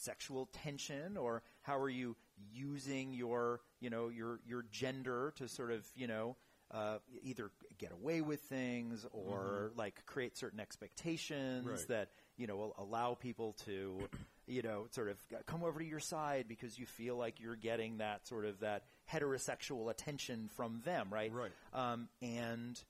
sexual 0.03 0.47
tension 0.53 1.17
or 1.17 1.43
how 1.63 1.79
are 1.79 1.89
you 1.89 2.17
using 2.53 3.13
your 3.15 3.61
you 3.81 3.89
know 3.91 4.09
your 4.09 4.41
your 4.47 4.65
gender 4.71 5.33
to 5.37 5.49
sort 5.49 5.71
of 5.71 5.87
you 5.95 6.07
know 6.07 6.37
uh, 6.73 6.99
either 7.23 7.51
get 7.77 7.93
away 7.93 8.23
with 8.23 8.41
things 8.41 9.07
or 9.13 9.73
like 9.77 10.05
create 10.07 10.37
certain 10.39 10.59
expectations 10.59 11.67
Right. 11.67 11.89
that 11.89 12.09
you 12.37 12.47
know 12.47 12.57
will 12.57 12.75
allow 12.79 13.15
people 13.15 13.53
to 13.65 14.09
you 14.47 14.63
know 14.63 14.87
sort 14.91 15.09
of 15.09 15.19
come 15.47 15.63
over 15.63 15.79
to 15.79 15.85
your 15.85 16.01
side 16.01 16.47
because 16.49 16.79
you 16.79 16.87
feel 16.87 17.17
like 17.17 17.41
you're 17.41 17.57
getting 17.57 17.99
that 17.99 18.27
sort 18.27 18.45
of 18.47 18.61
that 18.61 18.85
heterosexual 19.13 19.91
attention 19.91 20.49
from 20.57 20.81
them 20.85 21.09
right 21.11 21.31
Right. 21.33 21.53
um, 21.75 22.09
and 22.23 22.83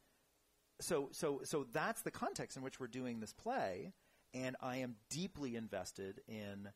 so 0.80 1.08
so 1.12 1.40
so 1.44 1.66
that's 1.72 2.02
the 2.02 2.10
context 2.10 2.56
in 2.56 2.62
which 2.62 2.78
we're 2.80 2.86
doing 2.86 3.20
this 3.20 3.32
play 3.32 3.92
and 4.34 4.56
i 4.60 4.76
am 4.78 4.96
deeply 5.10 5.56
invested 5.56 6.20
in 6.28 6.68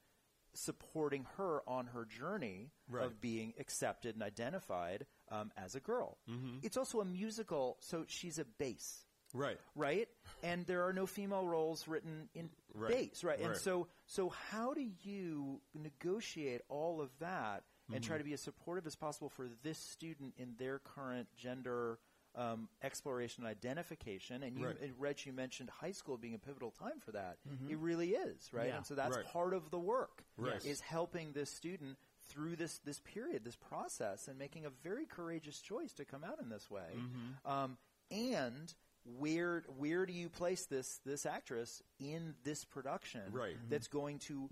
supporting 0.57 1.27
her 1.37 1.61
on 1.69 1.87
her 1.89 2.05
journey 2.05 2.71
Right. 2.89 3.05
of 3.07 3.21
being 3.21 3.55
accepted 3.59 4.15
and 4.15 4.23
identified 4.23 5.07
um, 5.31 5.53
as 5.57 5.75
a 5.75 5.81
girl 5.81 6.19
Mm-hmm. 6.31 6.59
it's 6.63 6.77
also 6.77 7.01
a 7.01 7.05
musical 7.05 7.77
so 7.81 8.05
she's 8.09 8.39
a 8.39 8.45
bass 8.45 9.03
Right. 9.35 9.59
right? 9.75 10.09
And 10.43 10.65
there 10.67 10.87
are 10.87 10.93
no 10.93 11.05
female 11.07 11.47
roles 11.47 11.87
written 11.89 12.29
in 12.35 12.49
Right. 12.73 12.91
bass, 13.11 13.25
right? 13.25 13.39
And 13.39 13.49
Right. 13.49 13.57
so, 13.57 13.89
so 14.07 14.29
how 14.31 14.73
do 14.73 14.87
you 15.03 15.61
negotiate 15.75 16.63
all 16.69 17.01
of 17.01 17.11
that 17.19 17.65
and 17.93 18.03
Mm-hmm. 18.03 18.09
try 18.09 18.19
to 18.19 18.25
be 18.25 18.33
as 18.33 18.41
supportive 18.41 18.87
as 18.87 18.97
possible 18.97 19.29
for 19.29 19.49
this 19.63 19.79
student 19.79 20.35
in 20.39 20.55
their 20.59 20.79
current 20.79 21.29
gender 21.37 21.99
um, 22.37 22.69
exploration 22.83 23.45
and 23.45 23.51
identification? 23.51 24.43
And 24.43 24.57
you, 24.59 24.67
Right. 24.67 24.81
and 24.81 24.95
Reg, 24.99 25.25
you 25.27 25.33
mentioned 25.33 25.71
high 25.71 25.93
school 25.93 26.17
being 26.19 26.35
a 26.35 26.39
pivotal 26.39 26.71
time 26.71 27.01
for 27.01 27.13
that. 27.13 27.39
It 27.69 27.79
really 27.79 28.11
is, 28.15 28.53
right? 28.53 28.69
Yeah. 28.69 28.77
And 28.77 28.87
so 28.87 28.95
that's 28.95 29.11
Mm-hmm. 29.17 29.25
Right. 29.25 29.33
part 29.33 29.55
of 29.55 29.71
the 29.71 29.79
work 29.79 30.25
Right. 30.37 30.65
is 30.65 30.81
helping 30.81 31.33
this 31.33 31.51
student 31.51 31.99
through 32.29 32.57
this 32.57 32.79
this 32.81 33.01
period, 33.01 33.45
this 33.45 33.57
process, 33.57 34.29
and 34.29 34.39
making 34.39 34.65
a 34.67 34.71
very 34.71 35.07
courageous 35.07 35.61
choice 35.61 35.93
to 35.95 36.05
come 36.05 36.25
out 36.25 36.41
in 36.41 36.49
this 36.49 36.71
way. 36.71 36.93
Mm-hmm. 36.97 37.49
Um, 37.51 37.79
and 38.11 38.75
where 39.19 39.61
where 39.79 40.05
do 40.05 40.13
you 40.13 40.29
place 40.29 40.67
this 40.67 40.99
this 41.05 41.25
actress 41.27 41.81
in 42.01 42.35
this 42.43 42.65
production 42.65 43.23
Right. 43.33 43.57
Mhm. 43.57 43.69
that's 43.71 43.87
going 43.89 44.19
to 44.21 44.51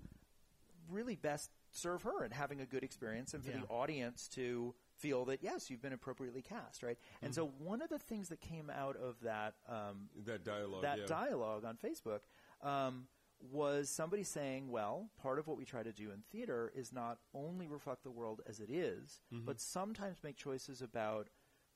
really 0.89 1.15
best 1.15 1.51
serve 1.71 2.03
her 2.03 2.23
and 2.23 2.33
having 2.33 2.61
a 2.61 2.65
good 2.65 2.83
experience 2.83 3.33
and 3.33 3.43
for 3.43 3.51
Yeah. 3.51 3.59
the 3.61 3.67
audience 3.67 4.29
to 4.29 4.73
feel 4.97 5.25
that 5.25 5.43
yes 5.43 5.69
you've 5.69 5.81
been 5.81 5.93
appropriately 5.93 6.41
cast 6.41 6.83
right 6.83 6.97
and 7.21 7.33
so 7.33 7.47
Mm-hmm. 7.47 7.65
one 7.65 7.81
of 7.81 7.89
the 7.89 7.99
things 7.99 8.29
that 8.29 8.39
came 8.41 8.69
out 8.69 8.95
of 8.95 9.15
that 9.21 9.55
um, 9.69 10.09
That 10.25 10.43
dialogue. 10.43 10.81
that 10.83 10.99
yeah. 10.99 11.05
dialogue 11.05 11.65
on 11.65 11.77
Facebook 11.77 12.21
um, 12.61 13.07
was 13.51 13.89
somebody 13.89 14.23
saying, 14.23 14.71
well, 14.71 15.09
part 15.21 15.39
of 15.39 15.45
what 15.47 15.57
we 15.57 15.65
try 15.65 15.83
to 15.83 15.91
do 15.91 16.09
in 16.11 16.23
theater 16.31 16.71
is 16.73 16.93
not 16.93 17.17
only 17.33 17.67
reflect 17.67 18.03
the 18.03 18.09
world 18.11 18.41
as 18.47 18.59
it 18.59 18.69
is, 18.71 19.19
Mm-hmm. 19.33 19.45
but 19.45 19.59
sometimes 19.59 20.23
make 20.23 20.37
choices 20.37 20.81
about 20.81 21.27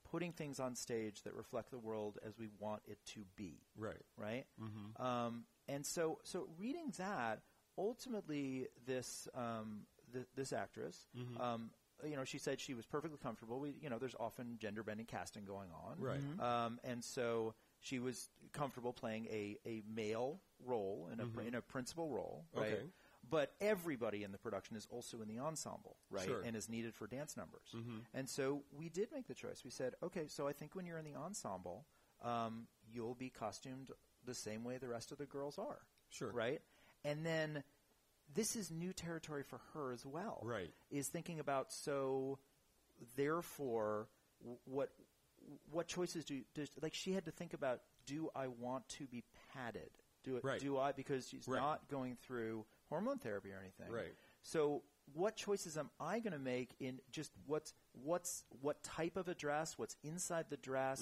putting 0.10 0.32
things 0.32 0.60
on 0.60 0.74
stage 0.76 1.22
that 1.24 1.34
reflect 1.36 1.70
the 1.70 1.78
world 1.78 2.18
as 2.26 2.38
we 2.40 2.48
want 2.60 2.82
it 2.88 2.98
to 3.14 3.26
be 3.36 3.60
Right. 3.78 4.02
right? 4.18 4.46
Um, 4.98 5.44
and 5.68 5.86
so, 5.86 6.20
so 6.24 6.48
reading 6.58 6.94
that, 6.98 7.42
ultimately, 7.78 8.68
this 8.88 9.28
um, 9.36 9.82
th- 10.14 10.26
this 10.36 10.54
actress, 10.54 11.06
um, 11.40 11.70
you 12.08 12.16
know, 12.16 12.24
she 12.24 12.38
said 12.38 12.60
she 12.60 12.74
was 12.74 12.86
perfectly 12.86 13.18
comfortable. 13.22 13.60
We, 13.60 13.74
you 13.82 13.90
know, 13.90 13.98
there's 13.98 14.16
often 14.20 14.58
gender 14.60 14.84
bending 14.84 15.06
casting 15.06 15.46
going 15.46 15.70
on, 15.72 16.00
Right. 16.00 16.66
Um, 16.66 16.80
and 16.84 17.04
so 17.04 17.54
she 17.80 18.00
was 18.00 18.30
comfortable 18.52 18.94
playing 18.94 19.28
a, 19.28 19.58
a 19.66 19.82
male 19.94 20.40
role 20.66 21.10
in 21.12 21.20
a 21.20 21.26
pr- 21.26 21.42
in 21.42 21.56
a 21.56 21.62
principal 21.62 22.10
role, 22.10 22.46
right? 22.54 22.74
Okay. 22.74 22.82
But 23.30 23.54
everybody 23.62 24.24
in 24.24 24.32
the 24.32 24.38
production 24.38 24.76
is 24.76 24.88
also 24.90 25.22
in 25.22 25.28
the 25.28 25.40
ensemble, 25.40 25.98
right? 26.10 26.26
Sure. 26.26 26.42
And 26.42 26.56
is 26.56 26.70
needed 26.70 26.96
for 26.96 27.06
dance 27.06 27.38
numbers. 27.38 27.76
And 28.14 28.28
so 28.28 28.64
we 28.72 28.90
did 28.90 29.10
make 29.14 29.28
the 29.28 29.34
choice. 29.34 29.62
We 29.64 29.70
said, 29.72 29.94
okay, 30.02 30.28
so 30.28 30.48
I 30.48 30.54
think 30.54 30.74
when 30.74 30.86
you're 30.86 30.98
in 30.98 31.06
the 31.06 31.16
ensemble, 31.16 31.86
um, 32.24 32.68
you'll 32.92 33.16
be 33.16 33.30
costumed 33.30 33.92
the 34.26 34.34
same 34.34 34.64
way 34.64 34.78
the 34.78 34.88
rest 34.88 35.12
of 35.12 35.18
the 35.18 35.26
girls 35.26 35.58
are. 35.60 35.80
Sure. 36.10 36.32
Right? 36.32 36.62
And 37.06 37.26
then 37.26 37.64
this 38.34 38.56
is 38.56 38.70
new 38.72 38.94
territory 38.94 39.44
for 39.44 39.60
her 39.74 39.92
as 39.92 40.06
well. 40.06 40.40
Right. 40.44 40.70
Is 40.92 41.08
thinking 41.08 41.40
about 41.40 41.72
so 41.72 42.40
therefore 43.16 44.08
w- 44.42 44.58
what 44.66 44.90
what 45.72 45.88
choices 45.88 46.26
do 46.26 46.42
like 46.82 46.94
she 46.94 47.14
had 47.14 47.26
to 47.26 47.32
think 47.32 47.54
about 47.54 47.82
do 48.06 48.30
I 48.36 48.48
want 48.48 48.88
to 48.90 49.08
be 49.08 49.24
padded? 49.54 49.90
Do 50.24 50.36
it 50.38 50.44
Right. 50.44 50.60
do 50.60 50.78
I 50.78 50.92
because 50.92 51.28
she's 51.30 51.48
Right. 51.48 51.60
not 51.60 51.88
going 51.88 52.16
through 52.18 52.66
hormone 52.90 53.20
therapy 53.20 53.52
or 53.52 53.60
anything. 53.60 53.92
Right. 53.92 54.14
So 54.42 54.84
what 55.14 55.36
choices 55.36 55.78
am 55.78 55.90
I 56.00 56.20
going 56.20 56.34
to 56.34 56.40
make 56.40 56.76
in 56.80 57.00
just 57.12 57.32
what's 57.48 57.74
what's 57.94 58.44
what 58.62 58.84
type 58.84 59.18
of 59.18 59.28
a 59.28 59.34
dress, 59.36 59.78
what's 59.78 59.96
inside 60.04 60.46
the 60.50 60.58
dress 60.58 61.02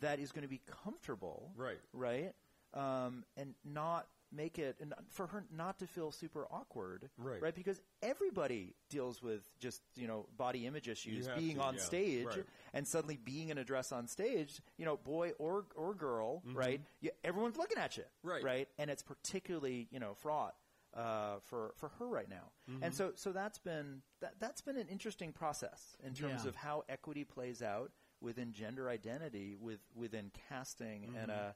that 0.00 0.18
is 0.18 0.32
going 0.32 0.42
to 0.42 0.48
be 0.48 0.62
comfortable, 0.66 1.50
Mm-hmm. 1.52 1.62
Right. 1.62 1.80
Right, 1.92 2.34
um, 2.74 3.24
and 3.36 3.54
not 3.64 4.08
make 4.32 4.58
it 4.58 4.76
and 4.80 4.92
for 5.10 5.26
her 5.28 5.44
not 5.50 5.78
to 5.78 5.86
feel 5.86 6.12
super 6.12 6.46
awkward, 6.50 7.08
Right. 7.16 7.40
Right, 7.42 7.54
because 7.54 7.80
everybody 8.02 8.74
deals 8.90 9.22
with 9.22 9.42
just 9.58 9.82
you 9.96 10.06
know 10.06 10.26
body 10.36 10.66
image 10.66 10.88
issues 10.88 11.28
being 11.36 11.56
to, 11.56 11.62
on 11.62 11.74
yeah. 11.74 11.80
stage 11.80 12.26
Right. 12.26 12.44
and 12.74 12.86
suddenly 12.86 13.16
being 13.16 13.48
in 13.48 13.58
a 13.58 13.64
dress 13.64 13.92
on 13.92 14.06
stage, 14.06 14.60
you 14.76 14.84
know, 14.84 14.96
boy 14.96 15.32
or 15.38 15.64
or 15.74 15.94
girl, 15.94 16.42
right? 16.52 16.80
You, 17.00 17.10
everyone's 17.24 17.56
looking 17.56 17.78
at 17.78 17.96
you, 17.96 18.02
Mm-hmm. 18.04 18.28
Right. 18.28 18.44
Right, 18.44 18.68
and 18.78 18.90
it's 18.90 19.02
particularly 19.02 19.88
you 19.90 20.00
know 20.00 20.14
fraught 20.14 20.54
uh, 20.94 21.36
for 21.44 21.72
for 21.76 21.88
her 21.98 22.06
right 22.08 22.28
now. 22.28 22.50
Mm-hmm. 22.70 22.84
And 22.84 22.94
so 22.94 23.12
so 23.14 23.32
that's 23.32 23.58
been 23.58 24.02
that 24.20 24.34
that's 24.40 24.60
been 24.60 24.76
an 24.76 24.88
interesting 24.88 25.32
process 25.32 25.96
in 26.04 26.14
terms 26.14 26.42
Yeah. 26.44 26.48
of 26.48 26.56
how 26.56 26.84
equity 26.88 27.24
plays 27.24 27.62
out 27.62 27.92
within 28.20 28.52
gender 28.52 28.88
identity, 28.88 29.54
with 29.58 29.80
within 29.94 30.30
casting 30.48 31.02
Mm-hmm. 31.02 31.16
and 31.16 31.30
a 31.30 31.54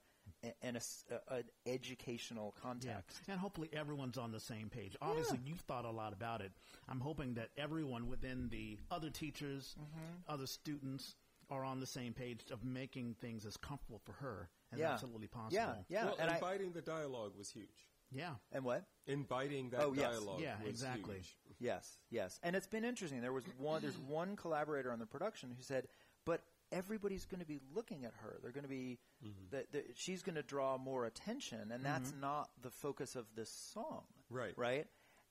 and 0.62 0.76
a, 0.76 0.80
s- 0.80 1.04
a- 1.10 1.34
an 1.34 1.44
educational 1.66 2.54
Yeah, 2.56 2.62
context. 2.62 3.20
and 3.28 3.38
hopefully 3.38 3.68
everyone's 3.72 4.18
on 4.18 4.32
the 4.32 4.40
same 4.40 4.68
page. 4.68 4.96
Obviously, 5.00 5.38
you've 5.44 5.60
thought 5.60 5.84
a 5.84 5.90
lot 5.90 6.12
about 6.12 6.40
it. 6.40 6.52
I'm 6.88 7.00
hoping 7.00 7.34
that 7.34 7.50
everyone 7.56 8.08
within 8.08 8.48
the 8.48 8.78
other 8.90 9.10
teachers, 9.10 9.74
Mm-hmm. 9.80 10.32
other 10.32 10.46
students, 10.46 11.14
are 11.50 11.64
on 11.64 11.80
the 11.80 11.86
same 11.86 12.12
page 12.14 12.40
of 12.50 12.64
making 12.64 13.14
things 13.20 13.44
as 13.44 13.56
comfortable 13.56 14.00
for 14.04 14.12
her 14.12 14.48
as 14.72 14.78
Yeah. 14.78 14.92
absolutely 14.92 15.26
possible. 15.26 15.52
Yeah, 15.54 15.74
yeah, 15.88 16.04
Well, 16.06 16.16
and 16.18 16.30
I 16.30 16.34
inviting 16.36 16.72
the 16.72 16.80
dialogue 16.82 17.36
was 17.36 17.50
huge. 17.50 17.86
yeah, 18.10 18.34
and 18.52 18.64
what? 18.64 18.84
Inviting 19.06 19.70
that 19.70 19.80
Oh, 19.82 19.92
yes. 19.92 20.12
dialogue 20.12 20.40
Yeah, 20.40 20.58
was 20.60 20.68
exactly. 20.70 21.16
huge. 21.16 21.36
Yes, 21.58 21.98
yes, 22.10 22.40
and 22.42 22.56
it's 22.56 22.66
been 22.66 22.84
interesting. 22.84 23.20
There 23.20 23.32
was 23.32 23.44
one. 23.58 23.82
There's 23.82 23.98
one 23.98 24.34
collaborator 24.36 24.90
on 24.92 24.98
the 24.98 25.06
production 25.06 25.50
who 25.56 25.62
said, 25.62 25.88
"But 26.24 26.42
everybody's 26.72 27.26
going 27.26 27.40
to 27.40 27.46
be 27.46 27.60
looking 27.74 28.04
at 28.04 28.12
her. 28.22 28.38
They're 28.42 28.50
going 28.50 28.64
to 28.64 28.68
be 28.68 28.98
mm-hmm. 29.24 29.44
that 29.50 29.70
that 29.72 29.92
she's 29.94 30.22
going 30.22 30.36
to 30.36 30.42
draw 30.42 30.78
more 30.78 31.04
attention, 31.06 31.70
and 31.70 31.84
that's 31.84 32.10
mm-hmm. 32.10 32.22
not 32.22 32.50
the 32.62 32.70
focus 32.70 33.14
of 33.14 33.26
this 33.36 33.50
song, 33.50 34.02
Right. 34.30 34.54
Right. 34.56 34.86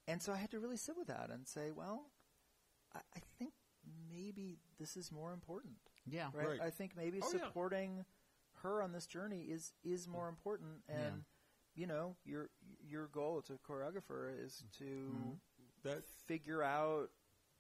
And 0.08 0.22
so 0.22 0.32
I 0.32 0.38
had 0.38 0.52
to 0.52 0.60
really 0.60 0.78
sit 0.78 0.98
with 0.98 1.08
that 1.08 1.30
and 1.32 1.48
say, 1.48 1.72
well, 1.76 2.06
I, 2.94 3.00
I 3.16 3.20
think 3.40 3.54
maybe 4.10 4.60
this 4.80 4.98
is 4.98 5.12
more 5.12 5.34
important, 5.34 5.76
yeah, 6.10 6.28
right? 6.34 6.48
Right. 6.48 6.62
I 6.62 6.70
think 6.70 6.92
maybe 6.96 7.20
Oh, 7.22 7.30
yeah. 7.34 7.40
supporting 7.40 8.06
her 8.62 8.82
on 8.82 8.92
this 8.92 9.06
journey 9.06 9.42
is 9.50 9.74
is 9.84 10.08
more 10.08 10.26
mm. 10.26 10.30
important, 10.30 10.84
and 10.88 11.24
you 11.76 11.88
know, 11.88 12.16
your 12.26 12.50
your 12.88 13.08
goal 13.08 13.42
as 13.44 13.50
a 13.50 13.54
choreographer 13.54 14.32
is 14.44 14.64
mm-hmm. 14.82 14.84
to 14.86 15.90
that 15.90 16.04
figure 16.28 16.64
out 16.64 17.10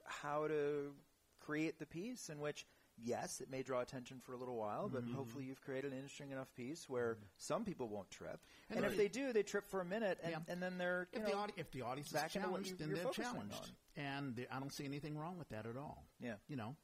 how 0.06 0.48
to 0.48 0.92
create 1.40 1.80
the 1.80 1.86
piece 1.86 2.30
in 2.30 2.40
which 2.40 2.66
yes, 3.04 3.42
it 3.42 3.50
may 3.50 3.64
draw 3.64 3.82
attention 3.82 4.20
for 4.20 4.34
a 4.34 4.38
little 4.38 4.56
while, 4.56 4.88
but 4.90 5.04
Mm-hmm. 5.04 5.16
hopefully 5.16 5.44
you've 5.46 5.62
created 5.62 5.92
an 5.92 5.98
interesting 5.98 6.32
enough 6.32 6.54
piece 6.56 6.88
where 6.90 7.18
some 7.38 7.64
people 7.66 7.88
won't 7.90 8.10
trip. 8.12 8.40
And, 8.70 8.78
And 8.78 8.86
if 8.86 8.98
they 8.98 9.08
do, 9.08 9.34
they 9.34 9.44
trip 9.44 9.68
for 9.68 9.82
a 9.82 9.86
minute, 9.86 10.20
and, 10.24 10.32
Yeah. 10.32 10.40
and 10.48 10.62
then 10.62 10.78
they're 10.78 11.08
If 11.14 11.26
the, 11.26 11.36
audi- 11.36 11.54
if 11.58 11.72
the 11.72 11.82
audience 11.84 12.14
is 12.14 12.32
challenged, 12.32 12.78
then 12.80 12.94
they're 12.94 13.06
challenged, 13.12 13.72
on. 13.98 14.04
and 14.04 14.36
there- 14.36 14.48
I 14.52 14.60
don't 14.60 14.74
see 14.74 14.86
anything 14.86 15.18
wrong 15.18 15.38
with 15.38 15.50
that 15.50 15.66
at 15.66 15.78
all. 15.78 16.06
Yeah. 16.20 16.36
you 16.48 16.56
know, 16.56 16.76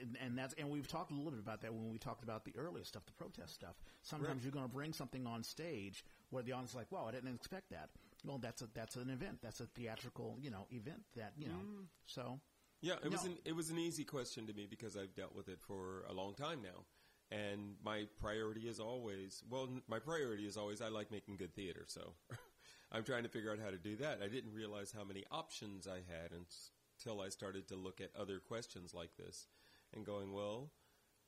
and, 0.00 0.16
and 0.20 0.38
that's 0.38 0.54
and 0.54 0.70
we've 0.70 0.86
talked 0.86 1.10
a 1.10 1.14
little 1.14 1.32
bit 1.32 1.40
about 1.40 1.60
that 1.62 1.74
when 1.74 1.90
we 1.90 1.98
talked 1.98 2.22
about 2.22 2.44
the 2.44 2.54
earlier 2.56 2.84
stuff, 2.84 3.04
the 3.04 3.12
protest 3.12 3.52
stuff. 3.54 3.74
Sometimes 4.02 4.44
you're 4.44 4.52
going 4.52 4.64
to 4.68 4.72
bring 4.72 4.92
something 4.92 5.26
on 5.26 5.42
stage 5.42 6.04
where 6.30 6.44
the 6.44 6.52
audience 6.52 6.70
is 6.70 6.76
like, 6.76 6.92
"Wow, 6.92 7.06
I 7.08 7.10
didn't 7.10 7.34
expect 7.34 7.70
that." 7.70 7.90
Well, 8.24 8.38
that's 8.38 8.62
a 8.62 8.68
that's 8.74 8.94
an 8.94 9.10
event. 9.10 9.38
That's 9.42 9.58
a 9.60 9.66
theatrical, 9.66 10.38
you 10.40 10.50
know, 10.52 10.68
event 10.70 11.02
that 11.16 11.32
you 11.36 11.48
know. 11.48 11.54
Mm. 11.56 11.86
So 12.06 12.38
Yeah, 12.82 12.94
it 13.04 13.10
was 13.10 13.24
an 13.24 13.38
it 13.44 13.54
was 13.54 13.70
an 13.70 13.78
easy 13.78 14.04
question 14.04 14.46
to 14.48 14.52
me 14.52 14.66
because 14.68 14.96
I've 14.96 15.14
dealt 15.14 15.34
with 15.34 15.48
it 15.48 15.60
for 15.60 16.04
a 16.10 16.12
long 16.12 16.34
time 16.34 16.60
now, 16.62 16.84
and 17.30 17.76
my 17.84 18.06
priority 18.20 18.62
is 18.68 18.80
always 18.80 19.42
well, 19.48 19.68
n- 19.70 19.82
my 19.88 20.00
priority 20.00 20.46
is 20.46 20.56
always 20.56 20.82
I 20.82 20.88
like 20.88 21.10
making 21.12 21.36
good 21.36 21.54
theater, 21.54 21.84
so 21.86 22.14
I'm 22.92 23.04
trying 23.04 23.22
to 23.22 23.28
figure 23.28 23.52
out 23.52 23.60
how 23.64 23.70
to 23.70 23.78
do 23.78 23.96
that. 23.96 24.18
I 24.22 24.26
didn't 24.26 24.52
realize 24.52 24.92
how 24.92 25.04
many 25.04 25.24
options 25.30 25.86
I 25.86 25.98
had 26.12 26.32
until 26.32 27.20
I 27.20 27.28
started 27.28 27.68
to 27.68 27.76
look 27.76 28.00
at 28.00 28.10
other 28.20 28.40
questions 28.40 28.92
like 28.92 29.16
this, 29.16 29.46
and 29.94 30.04
going, 30.04 30.32
well, 30.32 30.72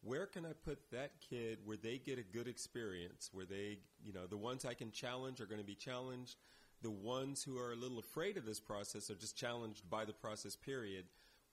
where 0.02 0.26
can 0.26 0.44
I 0.44 0.52
put 0.52 0.90
that 0.90 1.12
kid 1.20 1.58
where 1.64 1.76
they 1.76 1.98
get 1.98 2.18
a 2.18 2.22
good 2.22 2.48
experience, 2.48 3.30
where 3.32 3.46
they, 3.46 3.78
you 4.02 4.12
know, 4.12 4.26
the 4.26 4.36
ones 4.36 4.64
I 4.64 4.74
can 4.74 4.90
challenge 4.90 5.40
are 5.40 5.46
going 5.46 5.60
to 5.60 5.66
be 5.66 5.74
challenged. 5.74 6.36
The 6.82 6.90
ones 6.90 7.42
who 7.42 7.58
are 7.58 7.72
a 7.72 7.76
little 7.76 7.98
afraid 7.98 8.36
of 8.36 8.44
this 8.44 8.60
process 8.60 9.08
are 9.08 9.14
just 9.14 9.36
challenged 9.38 9.88
by 9.88 10.04
the 10.04 10.12
process 10.12 10.56
period. 10.56 11.06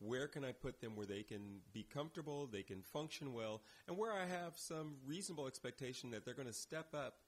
Where 0.04 0.28
can 0.28 0.44
I 0.44 0.52
put 0.52 0.82
them 0.82 0.96
where 0.96 1.06
they 1.06 1.22
can 1.22 1.60
be 1.74 1.84
comfortable, 1.84 2.48
they 2.48 2.64
can 2.64 2.82
function 2.82 3.34
well, 3.34 3.62
and 3.88 3.98
where 3.98 4.12
I 4.12 4.26
have 4.26 4.54
some 4.56 4.96
reasonable 5.06 5.46
expectation 5.48 6.10
that 6.12 6.26
they're 6.26 6.34
going 6.34 6.48
to 6.48 6.54
step 6.54 6.94
up 6.94 7.20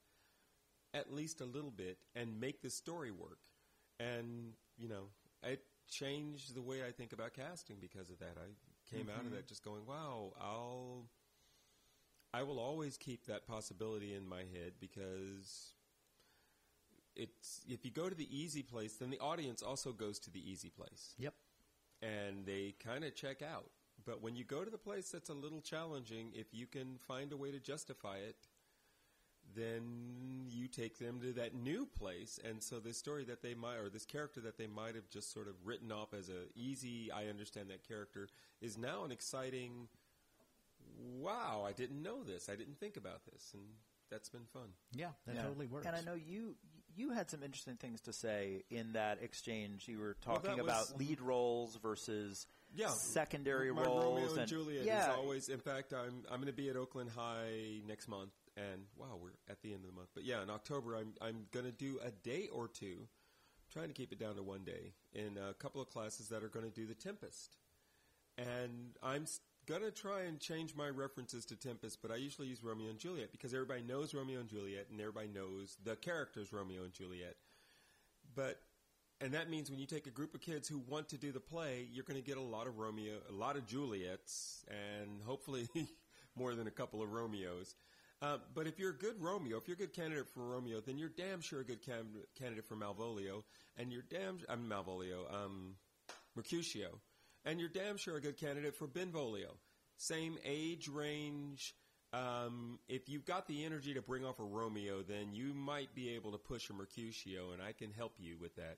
at 0.94 1.14
least 1.14 1.42
a 1.42 1.46
little 1.46 1.72
bit 1.72 1.98
and 2.16 2.40
make 2.40 2.62
the 2.62 2.70
story 2.70 3.12
work. 3.12 3.40
And, 4.00 4.54
you 4.78 4.88
know, 4.88 5.06
it 5.44 5.62
changed 5.90 6.56
the 6.56 6.62
way 6.62 6.84
I 6.88 6.92
think 6.92 7.14
about 7.14 7.34
casting 7.34 7.78
because 7.80 8.10
of 8.10 8.20
that. 8.20 8.38
I 8.38 8.96
came 8.96 9.10
out 9.10 9.20
of 9.20 9.26
mm-hmm. 9.28 9.36
that 9.36 9.48
just 9.48 9.64
going, 9.64 9.86
wow, 9.86 10.34
I'll 10.40 11.06
I 12.34 12.42
will 12.42 12.60
always 12.60 12.98
keep 12.98 13.28
that 13.28 13.46
possibility 13.48 14.16
in 14.16 14.28
my 14.28 14.40
head 14.40 14.74
because 14.80 15.74
it's 17.16 17.62
if 17.70 17.86
you 17.86 17.92
go 17.92 18.10
to 18.10 18.16
the 18.16 18.28
easy 18.36 18.64
place, 18.64 18.94
then 18.94 19.12
the 19.12 19.20
audience 19.20 19.62
also 19.62 19.92
goes 19.92 20.18
to 20.20 20.32
the 20.32 20.50
easy 20.50 20.70
place 20.70 21.14
yep, 21.20 21.36
and 22.04 22.46
they 22.46 22.76
kind 22.84 23.04
of 23.04 23.16
check 23.16 23.42
out. 23.42 23.70
But 24.06 24.22
when 24.22 24.36
you 24.36 24.44
go 24.44 24.64
to 24.66 24.70
the 24.72 24.78
place 24.78 25.10
that's 25.10 25.30
a 25.30 25.34
little 25.34 25.62
challenging, 25.62 26.32
if 26.34 26.54
you 26.54 26.68
can 26.68 26.98
find 27.08 27.32
a 27.32 27.38
way 27.38 27.52
to 27.52 27.60
justify 27.60 28.18
it, 28.18 28.36
then 29.56 30.48
you 30.50 30.68
take 30.68 30.98
them 31.00 31.20
to 31.22 31.32
that 31.34 31.54
new 31.54 31.86
place. 31.86 32.40
And 32.44 32.62
so 32.62 32.80
this 32.80 32.98
story 32.98 33.24
that 33.26 33.42
they 33.42 33.54
might, 33.54 33.76
or 33.78 33.90
this 33.90 34.06
character 34.06 34.42
that 34.42 34.58
they 34.58 34.68
might 34.68 34.96
have 34.96 35.10
just 35.10 35.32
sort 35.32 35.48
of 35.48 35.54
written 35.64 35.92
off 35.92 36.14
as 36.14 36.30
a 36.30 36.48
easy, 36.56 37.12
I 37.12 37.28
understand 37.28 37.70
that 37.70 37.88
character, 37.88 38.28
is 38.62 38.78
now 38.78 39.04
an 39.04 39.12
exciting, 39.12 39.88
wow, 41.20 41.64
I 41.66 41.72
didn't 41.72 42.02
know 42.02 42.24
this. 42.24 42.50
I 42.50 42.56
didn't 42.56 42.80
think 42.80 42.98
about 42.98 43.26
this. 43.26 43.52
And 43.54 43.64
that's 44.10 44.30
been 44.30 44.46
fun. 44.52 44.70
yeah, 44.94 45.12
that 45.26 45.36
Yeah. 45.36 45.44
totally 45.44 45.68
works. 45.68 45.86
And 45.88 45.96
I 45.96 46.02
know 46.02 46.14
you 46.16 46.56
you 46.96 47.12
had 47.12 47.30
some 47.30 47.44
interesting 47.44 47.76
things 47.76 48.02
to 48.02 48.14
say 48.14 48.64
in 48.70 48.94
that 48.94 49.22
exchange. 49.22 49.88
You 49.88 50.00
were 50.00 50.16
Well, 50.26 50.36
talking 50.40 50.58
was- 50.64 50.90
about 50.90 51.00
lead 51.00 51.22
roles 51.22 51.76
versus 51.78 52.46
Yeah, 52.76 52.90
secondary 52.90 53.72
my 53.72 53.84
roles 53.84 54.04
Romeo 54.22 54.36
and, 54.42 54.48
Juliet 54.48 54.86
yeah, 54.86 55.12
is 55.12 55.18
always. 55.18 55.50
In 55.50 55.60
fact, 55.60 55.94
I'm 55.94 56.24
I'm 56.30 56.38
going 56.38 56.48
to 56.48 56.54
be 56.54 56.70
at 56.70 56.76
Oakland 56.76 57.10
High 57.12 57.82
next 57.88 58.08
month, 58.08 58.32
and 58.58 58.86
wow, 58.96 59.18
we're 59.22 59.30
at 59.50 59.62
the 59.62 59.74
end 59.74 59.84
of 59.86 59.90
the 59.92 59.96
month. 59.96 60.10
But 60.14 60.24
yeah, 60.24 60.42
in 60.44 60.50
October, 60.50 60.96
I'm 60.96 61.14
I'm 61.22 61.46
going 61.52 61.66
to 61.66 61.72
do 61.72 62.00
a 62.04 62.12
day 62.12 62.48
or 62.52 62.68
two, 62.68 63.08
trying 63.72 63.88
to 63.90 63.94
keep 63.94 64.12
it 64.12 64.20
down 64.20 64.36
to 64.36 64.44
one 64.44 64.64
day 64.64 64.94
in 65.14 65.38
a 65.38 65.54
couple 65.54 65.82
of 65.82 65.90
classes 65.90 66.30
that 66.30 66.44
are 66.44 66.50
going 66.50 66.66
to 66.66 66.72
do 66.72 66.86
the 66.88 66.96
Tempest, 66.96 67.58
and 68.38 68.96
I'm 69.04 69.24
s- 69.24 69.40
to 69.68 69.92
try 69.92 70.22
and 70.22 70.40
change 70.40 70.76
my 70.76 70.90
references 70.90 71.46
to 71.46 71.56
Tempest, 71.56 72.02
but 72.02 72.12
I 72.12 72.16
usually 72.16 72.48
use 72.48 72.64
Romeo 72.64 72.90
and 72.90 73.00
Juliet 73.00 73.32
because 73.32 73.54
everybody 73.54 73.82
knows 73.82 74.14
Romeo 74.14 74.40
and 74.40 74.50
Juliet, 74.50 74.88
and 74.92 75.00
everybody 75.00 75.28
knows 75.28 75.78
the 75.84 75.96
characters 75.96 76.54
Romeo 76.54 76.84
and 76.84 76.94
Juliet. 76.94 77.36
But 78.36 78.60
and 79.22 79.34
that 79.34 79.50
means 79.50 79.70
when 79.70 79.80
you 79.80 79.86
take 79.86 80.06
a 80.06 80.12
group 80.12 80.36
of 80.36 80.42
kids 80.42 80.68
who 80.68 80.80
want 80.90 81.08
to 81.10 81.18
do 81.18 81.32
the 81.32 81.40
play, 81.40 81.88
you're 81.94 82.04
going 82.04 82.22
to 82.22 82.26
get 82.26 82.38
a 82.38 82.42
lot 82.42 82.68
of 82.68 82.78
Romeo, 82.78 83.14
a 83.30 83.32
lot 83.32 83.56
of 83.56 83.66
Juliets, 83.66 84.66
and 84.68 85.22
hopefully 85.26 85.70
more 86.36 86.56
than 86.56 86.68
a 86.68 86.72
couple 86.72 87.02
of 87.02 87.14
Romeos. 87.14 87.76
Uh, 88.22 88.38
but 88.54 88.68
if 88.68 88.80
you're 88.80 88.92
a 88.92 88.98
good 88.98 89.16
Romeo, 89.22 89.58
if 89.58 89.68
you're 89.68 89.76
a 89.76 89.78
good 89.78 89.94
candidate 89.94 90.28
for 90.28 90.42
Romeo, 90.42 90.82
then 90.82 90.98
you're 90.98 91.10
damn 91.10 91.42
sure 91.42 91.62
a 91.62 91.64
good 91.64 91.82
cam- 91.82 92.24
candidate 92.38 92.66
for 92.66 92.76
Malvolio, 92.76 93.44
and 93.78 93.92
you're 93.92 94.04
damn 94.10 94.40
I'm 94.50 94.70
Malvolio, 94.70 95.34
um, 95.34 95.76
Mercutio, 96.36 97.00
and 97.46 97.60
you're 97.60 97.70
damn 97.70 97.98
sure 97.98 98.18
a 98.18 98.22
good 98.22 98.38
candidate 98.38 98.76
for 98.76 98.88
Benvolio. 98.88 99.56
Same 99.98 100.38
age 100.46 100.88
range. 100.88 101.76
Um, 102.14 102.80
if 102.88 103.10
you've 103.10 103.26
got 103.26 103.48
the 103.48 103.66
energy 103.66 103.94
to 103.96 104.02
bring 104.02 104.24
off 104.24 104.40
a 104.40 104.44
Romeo, 104.44 105.02
then 105.02 105.34
you 105.34 105.54
might 105.54 105.96
be 105.96 106.10
able 106.10 106.32
to 106.32 106.38
push 106.38 106.70
a 106.70 106.74
Mercutio, 106.74 107.52
and 107.52 107.62
I 107.62 107.72
can 107.72 107.92
help 107.92 108.14
you 108.20 108.38
with 108.40 108.56
that. 108.56 108.78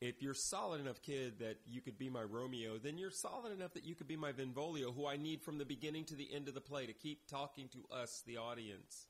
If 0.00 0.20
you're 0.20 0.34
solid 0.34 0.80
enough 0.80 1.00
kid 1.00 1.38
that 1.38 1.56
you 1.64 1.80
could 1.80 1.96
be 1.96 2.10
my 2.10 2.22
Romeo, 2.22 2.78
then 2.78 2.98
you're 2.98 3.10
solid 3.10 3.52
enough 3.52 3.72
that 3.72 3.84
you 3.84 3.94
could 3.94 4.08
be 4.08 4.16
my 4.16 4.32
Benvolio, 4.32 4.92
who 4.92 5.06
I 5.06 5.16
need 5.16 5.40
from 5.42 5.56
the 5.56 5.64
beginning 5.64 6.04
to 6.06 6.14
the 6.14 6.28
end 6.34 6.46
of 6.46 6.54
the 6.54 6.60
play 6.60 6.84
to 6.84 6.92
keep 6.92 7.26
talking 7.26 7.68
to 7.68 7.84
us, 7.94 8.22
the 8.26 8.36
audience. 8.36 9.06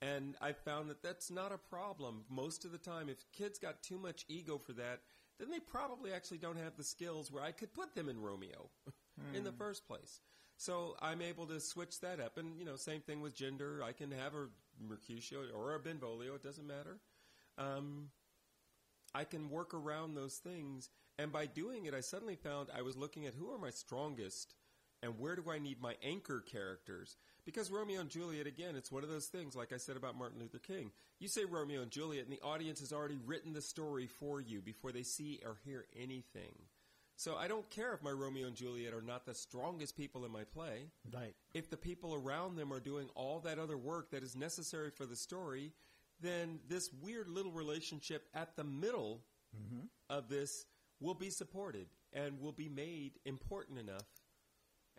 And 0.00 0.36
I 0.40 0.52
found 0.52 0.88
that 0.88 1.02
that's 1.02 1.30
not 1.30 1.52
a 1.52 1.58
problem 1.58 2.24
most 2.30 2.64
of 2.64 2.72
the 2.72 2.78
time. 2.78 3.08
If 3.08 3.24
kids 3.32 3.58
got 3.58 3.82
too 3.82 3.98
much 3.98 4.24
ego 4.28 4.58
for 4.58 4.72
that, 4.74 5.00
then 5.38 5.50
they 5.50 5.60
probably 5.60 6.12
actually 6.12 6.38
don't 6.38 6.58
have 6.58 6.76
the 6.76 6.84
skills 6.84 7.30
where 7.30 7.42
I 7.42 7.52
could 7.52 7.72
put 7.74 7.94
them 7.94 8.08
in 8.08 8.20
Romeo 8.20 8.70
in 9.34 9.44
the 9.44 9.52
first 9.52 9.86
place. 9.86 10.20
So 10.56 10.96
I'm 11.00 11.20
able 11.20 11.46
to 11.46 11.60
switch 11.60 12.00
that 12.00 12.20
up. 12.20 12.38
And, 12.38 12.58
you 12.58 12.64
know, 12.64 12.76
same 12.76 13.00
thing 13.00 13.20
with 13.20 13.34
gender. 13.34 13.82
I 13.84 13.92
can 13.92 14.10
have 14.12 14.34
a 14.34 14.46
Mercutio 14.80 15.40
or 15.54 15.74
a 15.74 15.78
Benvolio, 15.78 16.34
it 16.34 16.42
doesn't 16.42 16.66
matter. 16.66 16.98
Um, 17.58 18.10
I 19.14 19.24
can 19.24 19.50
work 19.50 19.74
around 19.74 20.14
those 20.14 20.36
things. 20.36 20.90
And 21.18 21.32
by 21.32 21.46
doing 21.46 21.86
it, 21.86 21.94
I 21.94 22.00
suddenly 22.00 22.36
found 22.36 22.68
I 22.76 22.82
was 22.82 22.96
looking 22.96 23.26
at 23.26 23.34
who 23.34 23.50
are 23.52 23.58
my 23.58 23.70
strongest 23.70 24.54
and 25.04 25.18
where 25.18 25.36
do 25.36 25.44
I 25.50 25.58
need 25.58 25.80
my 25.82 25.94
anchor 26.02 26.40
characters? 26.40 27.16
Because 27.44 27.70
Romeo 27.70 28.00
and 28.00 28.08
Juliet, 28.08 28.46
again, 28.46 28.74
it's 28.74 28.90
one 28.90 29.04
of 29.04 29.10
those 29.10 29.26
things, 29.26 29.54
like 29.54 29.72
I 29.72 29.76
said 29.76 29.96
about 29.96 30.16
Martin 30.16 30.40
Luther 30.40 30.58
King. 30.58 30.90
You 31.20 31.28
say 31.28 31.44
Romeo 31.44 31.82
and 31.82 31.90
Juliet, 31.90 32.24
and 32.24 32.32
the 32.32 32.40
audience 32.40 32.80
has 32.80 32.92
already 32.92 33.18
written 33.26 33.52
the 33.52 33.60
story 33.60 34.06
for 34.06 34.40
you 34.40 34.62
before 34.62 34.92
they 34.92 35.02
see 35.02 35.40
or 35.44 35.58
hear 35.64 35.84
anything. 35.94 36.54
So 37.16 37.36
I 37.36 37.46
don't 37.46 37.68
care 37.70 37.92
if 37.92 38.02
my 38.02 38.10
Romeo 38.10 38.46
and 38.46 38.56
Juliet 38.56 38.94
are 38.94 39.02
not 39.02 39.26
the 39.26 39.34
strongest 39.34 39.96
people 39.96 40.24
in 40.24 40.32
my 40.32 40.44
play. 40.44 40.88
right. 41.12 41.34
If 41.52 41.70
the 41.70 41.76
people 41.76 42.14
around 42.14 42.56
them 42.56 42.72
are 42.72 42.80
doing 42.80 43.08
all 43.14 43.40
that 43.40 43.58
other 43.58 43.76
work 43.76 44.10
that 44.10 44.24
is 44.24 44.34
necessary 44.34 44.90
for 44.90 45.06
the 45.06 45.14
story, 45.14 45.72
then 46.20 46.60
this 46.66 46.90
weird 47.02 47.28
little 47.28 47.52
relationship 47.52 48.26
at 48.34 48.56
the 48.56 48.64
middle 48.64 49.20
mm-hmm. 49.54 49.84
of 50.08 50.28
this 50.28 50.64
will 50.98 51.14
be 51.14 51.30
supported 51.30 51.86
and 52.12 52.40
will 52.40 52.52
be 52.52 52.68
made 52.68 53.12
important 53.24 53.78
enough. 53.78 54.06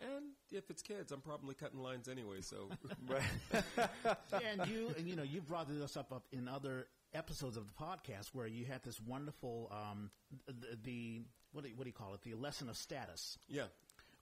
And 0.00 0.32
if 0.50 0.70
it's 0.70 0.82
kids, 0.82 1.12
I'm 1.12 1.20
probably 1.20 1.54
cutting 1.54 1.80
lines 1.80 2.08
anyway. 2.08 2.40
So 2.40 2.68
and 4.32 4.68
you, 4.68 4.92
and, 4.96 5.08
you 5.08 5.16
know, 5.16 5.22
you've 5.22 5.48
brought 5.48 5.68
this 5.68 5.96
up, 5.96 6.12
up 6.12 6.24
in 6.32 6.48
other 6.48 6.86
episodes 7.14 7.56
of 7.56 7.64
the 7.66 7.72
podcast 7.72 8.28
where 8.32 8.46
you 8.46 8.64
had 8.66 8.82
this 8.82 9.00
wonderful, 9.00 9.72
um, 9.72 10.10
the, 10.46 10.76
the 10.82 11.22
what 11.52 11.64
do 11.64 11.70
you, 11.70 11.76
what 11.76 11.84
do 11.84 11.88
you 11.88 11.94
call 11.94 12.12
it? 12.14 12.22
The 12.22 12.34
lesson 12.34 12.68
of 12.68 12.76
status, 12.76 13.38
yeah, 13.48 13.64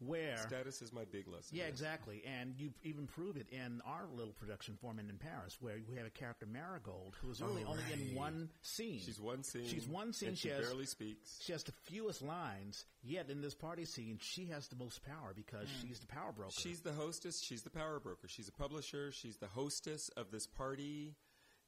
where 0.07 0.39
status 0.39 0.83
is 0.83 0.93
my 0.93 1.05
big 1.05 1.27
lesson. 1.29 1.57
yeah, 1.57 1.65
yes. 1.65 1.73
exactly, 1.73 2.23
and 2.41 2.55
you 2.57 2.71
even 2.83 3.07
prove 3.07 3.37
it 3.37 3.49
in 3.51 3.81
our 3.87 4.05
little 4.15 4.33
production 4.33 4.77
Four 4.81 4.95
Men 4.95 5.09
in 5.09 5.19
Paris, 5.19 5.59
where 5.61 5.77
we 5.91 5.97
have 5.97 6.07
a 6.07 6.11
character 6.11 6.47
Marigold 6.47 7.17
who 7.21 7.31
is 7.31 7.41
really 7.41 7.65
Oh, 7.67 7.71
only 7.71 7.83
in 7.93 8.15
one 8.15 8.51
scene. 8.63 9.01
She's 9.01 9.21
one 9.21 9.43
scene. 9.43 9.67
She's 9.67 9.87
one 9.87 10.13
scene. 10.13 10.35
She 10.35 10.49
has 10.49 10.61
barely 10.61 10.87
speaks. 10.87 11.39
She 11.41 11.53
has 11.53 11.63
the 11.63 11.73
fewest 11.73 12.23
lines. 12.23 12.85
Yet 13.03 13.29
in 13.31 13.41
this 13.41 13.55
party 13.55 13.85
scene, 13.85 14.19
she 14.21 14.47
has 14.47 14.69
the 14.69 14.77
most 14.77 15.05
power 15.05 15.33
because 15.35 15.69
hmm. 15.69 15.89
she's 15.89 16.01
the 16.01 16.07
power 16.07 16.33
broker. 16.33 16.53
She's 16.57 16.81
the 16.81 16.93
hostess. 16.93 17.43
She's 17.43 17.63
the 17.63 17.71
power 17.71 18.01
broker. 18.01 18.29
She's 18.29 18.49
a 18.49 18.53
publisher. 18.53 19.13
She's 19.13 19.37
the 19.37 19.47
hostess 19.47 20.09
of 20.17 20.31
this 20.31 20.47
party. 20.47 21.15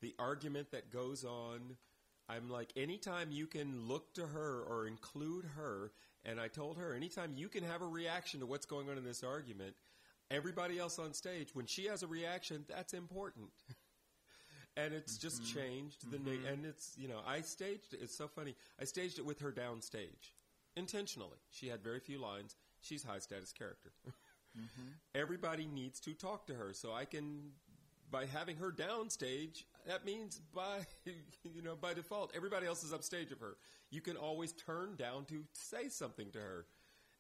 The 0.01 0.15
argument 0.19 0.71
that 0.73 0.91
goes 0.91 1.25
on. 1.25 1.77
I'm 2.29 2.51
like, 2.51 2.73
anytime 2.77 3.31
you 3.31 3.47
can 3.47 3.87
look 3.87 4.13
to 4.15 4.27
her 4.27 4.61
or 4.63 4.87
include 4.87 5.45
her, 5.57 5.93
and 6.27 6.41
I 6.41 6.49
told 6.49 6.77
her, 6.77 6.95
anytime 6.95 7.33
you 7.37 7.49
can 7.49 7.65
have 7.65 7.81
a 7.81 7.87
reaction 7.87 8.41
to 8.41 8.47
what's 8.47 8.67
going 8.67 8.91
on 8.91 8.99
in 8.99 9.05
this 9.05 9.23
argument, 9.23 9.75
everybody 10.31 10.79
else 10.79 10.99
on 10.99 11.15
stage, 11.15 11.55
when 11.55 11.67
she 11.67 11.87
has 11.87 12.03
a 12.03 12.07
reaction, 12.07 12.65
that's 12.69 12.93
important. 12.93 13.49
and 14.77 14.93
it's 14.93 15.17
just 15.17 15.43
mm-hmm. 15.43 15.59
changed 15.59 16.11
the 16.11 16.19
na- 16.19 16.37
mm-hmm. 16.37 16.47
and 16.47 16.67
it's 16.67 16.93
you 16.99 17.09
know 17.09 17.21
I 17.27 17.41
staged 17.41 17.95
it. 17.95 18.01
It's 18.03 18.17
so 18.17 18.29
funny. 18.29 18.55
I 18.81 18.85
staged 18.85 19.19
it 19.19 19.25
with 19.25 19.41
her 19.41 19.53
downstage. 19.53 20.33
intentionally. 20.77 21.39
She 21.51 21.69
had 21.69 21.83
very 21.83 22.01
few 22.01 22.19
lines. 22.21 22.57
She's 22.83 23.03
high 23.03 23.21
status 23.21 23.53
character. 23.53 23.93
Mm-hmm. 24.57 24.89
Everybody 25.15 25.67
needs 25.67 26.01
to 26.01 26.15
talk 26.15 26.47
to 26.47 26.55
her, 26.55 26.73
so 26.73 26.91
I 26.91 27.05
can. 27.05 27.51
By 28.11 28.25
having 28.25 28.57
her 28.57 28.73
downstage, 28.73 29.65
that 29.87 30.05
means 30.05 30.41
by 30.55 30.87
you 31.05 31.63
know 31.63 31.77
by 31.77 31.95
default, 31.95 32.33
everybody 32.35 32.67
else 32.67 32.83
is 32.85 32.93
upstage 32.93 33.33
of 33.33 33.41
her. 33.41 33.57
You 33.91 34.01
can 34.01 34.17
always 34.17 34.53
turn 34.53 34.97
down 34.97 35.25
to 35.27 35.45
say 35.53 35.89
something 35.89 36.31
to 36.33 36.39
her, 36.39 36.67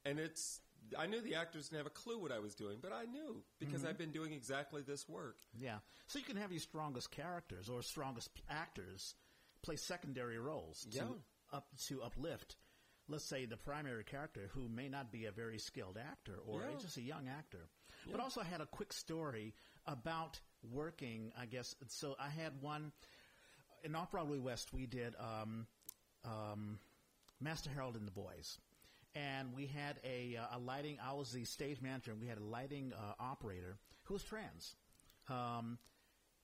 and 0.04 0.18
it's. 0.18 0.60
I 0.96 1.06
knew 1.06 1.20
the 1.20 1.34
actors 1.34 1.68
didn't 1.68 1.78
have 1.78 1.86
a 1.88 1.90
clue 1.90 2.16
what 2.16 2.30
I 2.30 2.38
was 2.38 2.54
doing, 2.54 2.78
but 2.80 2.92
I 2.92 3.06
knew 3.06 3.42
because 3.58 3.80
mm-hmm. 3.80 3.88
I've 3.88 3.98
been 3.98 4.12
doing 4.12 4.32
exactly 4.32 4.82
this 4.82 5.08
work. 5.08 5.38
Yeah. 5.58 5.78
So 6.06 6.20
you 6.20 6.24
can 6.24 6.36
have 6.36 6.52
your 6.52 6.60
strongest 6.60 7.10
characters 7.10 7.68
or 7.68 7.82
strongest 7.82 8.32
p- 8.34 8.42
actors 8.48 9.16
play 9.62 9.74
secondary 9.74 10.38
roles 10.38 10.86
Yeah. 10.88 11.02
to 11.02 11.08
up 11.52 11.66
to 11.88 12.02
uplift. 12.04 12.54
Let's 13.08 13.24
say 13.24 13.46
the 13.46 13.56
primary 13.56 14.04
character 14.04 14.48
who 14.52 14.68
may 14.68 14.88
not 14.88 15.10
be 15.10 15.24
a 15.24 15.32
very 15.32 15.58
skilled 15.58 15.98
actor 15.98 16.38
or 16.46 16.60
Yeah. 16.60 16.78
just 16.78 16.98
a 16.98 17.02
young 17.02 17.26
actor. 17.26 17.68
But 18.08 18.20
also 18.20 18.40
I 18.40 18.44
had 18.44 18.60
a 18.60 18.66
quick 18.66 18.92
story 18.92 19.54
about 19.86 20.40
working, 20.62 21.32
I 21.38 21.46
guess. 21.46 21.74
So 21.88 22.16
I 22.18 22.28
had 22.28 22.60
one 22.60 22.92
in 23.84 23.94
Off 23.94 24.10
Broadway 24.10 24.38
West. 24.38 24.72
We 24.72 24.86
did 24.86 25.14
um, 25.18 25.66
um, 26.24 26.78
Master 27.40 27.70
Harold 27.70 27.96
and 27.96 28.06
the 28.06 28.12
Boys, 28.12 28.58
and 29.14 29.54
we 29.54 29.66
had 29.66 29.98
a, 30.04 30.36
uh, 30.36 30.56
a 30.56 30.58
lighting. 30.58 30.98
I 31.04 31.12
was 31.12 31.32
the 31.32 31.44
stage 31.44 31.80
manager, 31.80 32.12
and 32.12 32.20
we 32.20 32.26
had 32.26 32.38
a 32.38 32.44
lighting 32.44 32.92
uh, 32.92 33.12
operator 33.20 33.78
who 34.04 34.14
was 34.14 34.22
trans, 34.22 34.76
um, 35.28 35.78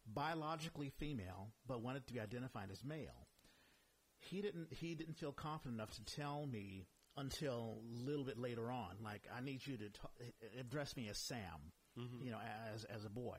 biologically 0.06 0.90
female, 0.90 1.48
but 1.66 1.82
wanted 1.82 2.06
to 2.06 2.12
be 2.12 2.20
identified 2.20 2.70
as 2.70 2.84
male. 2.84 3.28
He 4.20 4.40
didn't. 4.40 4.72
He 4.72 4.94
didn't 4.94 5.14
feel 5.14 5.32
confident 5.32 5.80
enough 5.80 5.94
to 5.97 6.05
tell 6.05 6.47
me 6.47 6.86
until 7.16 7.78
a 7.82 8.09
little 8.09 8.24
bit 8.24 8.39
later 8.39 8.70
on. 8.70 8.97
Like, 9.02 9.26
I 9.36 9.40
need 9.40 9.66
you 9.66 9.76
to 9.76 9.89
t- 9.89 10.59
address 10.60 10.97
me 10.97 11.09
as 11.09 11.18
Sam, 11.18 11.72
you 12.22 12.30
know, 12.30 12.39
as 12.72 12.84
as 12.84 13.05
a 13.05 13.10
boy. 13.10 13.39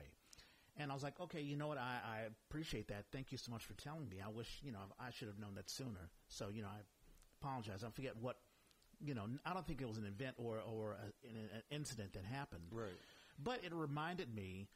And 0.76 0.90
I 0.90 0.94
was 0.94 1.02
like, 1.02 1.20
okay, 1.20 1.40
you 1.40 1.56
know 1.56 1.68
what? 1.68 1.78
I, 1.78 1.98
I 2.04 2.20
appreciate 2.48 2.88
that. 2.88 3.04
Thank 3.12 3.30
you 3.30 3.38
so 3.38 3.52
much 3.52 3.64
for 3.64 3.74
telling 3.74 4.08
me. 4.08 4.16
I 4.24 4.28
wish, 4.28 4.60
you 4.62 4.72
know, 4.72 4.80
I 4.98 5.10
should 5.10 5.28
have 5.28 5.38
known 5.38 5.54
that 5.54 5.70
sooner. 5.70 6.10
So, 6.28 6.48
you 6.48 6.62
know, 6.62 6.68
I 6.68 6.80
apologize. 7.40 7.84
I 7.84 7.90
forget 7.90 8.16
what, 8.20 8.38
you 9.00 9.14
know, 9.14 9.26
I 9.46 9.54
don't 9.54 9.66
think 9.66 9.80
it 9.80 9.88
was 9.88 9.98
an 9.98 10.06
event 10.06 10.34
or, 10.36 10.58
or 10.58 10.92
a, 10.92 11.28
an, 11.28 11.36
an 11.54 11.62
incident 11.70 12.14
that 12.14 12.24
happened. 12.24 12.64
Right. 12.72 12.98
But 13.42 13.60
it 13.64 13.72
reminded 13.72 14.34
me 14.34 14.68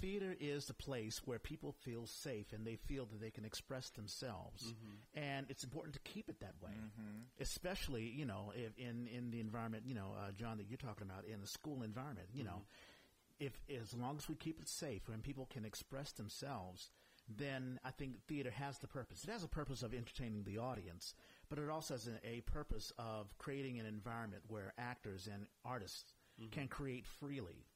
theater 0.00 0.34
is 0.40 0.66
the 0.66 0.74
place 0.74 1.20
where 1.24 1.38
people 1.38 1.72
feel 1.72 2.06
safe 2.06 2.52
and 2.52 2.66
they 2.66 2.76
feel 2.76 3.06
that 3.06 3.20
they 3.20 3.30
can 3.30 3.44
express 3.44 3.90
themselves. 3.90 4.62
Mm-hmm. 4.64 5.20
And 5.20 5.46
it's 5.50 5.64
important 5.64 5.94
to 5.94 6.00
keep 6.00 6.28
it 6.28 6.40
that 6.40 6.54
way. 6.62 6.70
Mm-hmm. 6.72 7.40
Especially, 7.40 8.04
you 8.04 8.24
know, 8.24 8.52
in, 8.78 9.08
in 9.08 9.30
the 9.30 9.40
environment, 9.40 9.84
you 9.86 9.94
know, 9.94 10.14
uh, 10.16 10.30
John, 10.32 10.58
that 10.58 10.68
you're 10.68 10.78
talking 10.78 11.06
about, 11.08 11.24
in 11.26 11.42
a 11.42 11.46
school 11.46 11.82
environment, 11.82 12.28
you 12.32 12.44
know, 12.44 12.50
mm-hmm. 12.50 12.93
If 13.38 13.60
as 13.82 13.94
long 13.94 14.16
as 14.16 14.28
we 14.28 14.34
keep 14.34 14.60
it 14.60 14.68
safe 14.68 15.08
and 15.12 15.22
people 15.22 15.48
can 15.52 15.64
express 15.64 16.12
themselves, 16.12 16.90
then 17.28 17.80
I 17.84 17.90
think 17.90 18.22
theater 18.26 18.50
has 18.50 18.78
the 18.78 18.86
purpose. 18.86 19.24
It 19.24 19.30
has 19.30 19.44
a 19.44 19.48
purpose 19.48 19.82
of 19.82 19.94
entertaining 19.94 20.44
the 20.44 20.58
audience, 20.58 21.14
but 21.48 21.58
it 21.58 21.70
also 21.70 21.94
has 21.94 22.08
a, 22.08 22.28
a 22.28 22.40
purpose 22.42 22.92
of 22.98 23.36
creating 23.38 23.78
an 23.78 23.86
environment 23.86 24.42
where 24.48 24.74
actors 24.78 25.28
and 25.32 25.46
artists 25.64 26.12
mm-hmm. 26.40 26.50
can 26.50 26.68
create 26.68 27.06
freely 27.06 27.66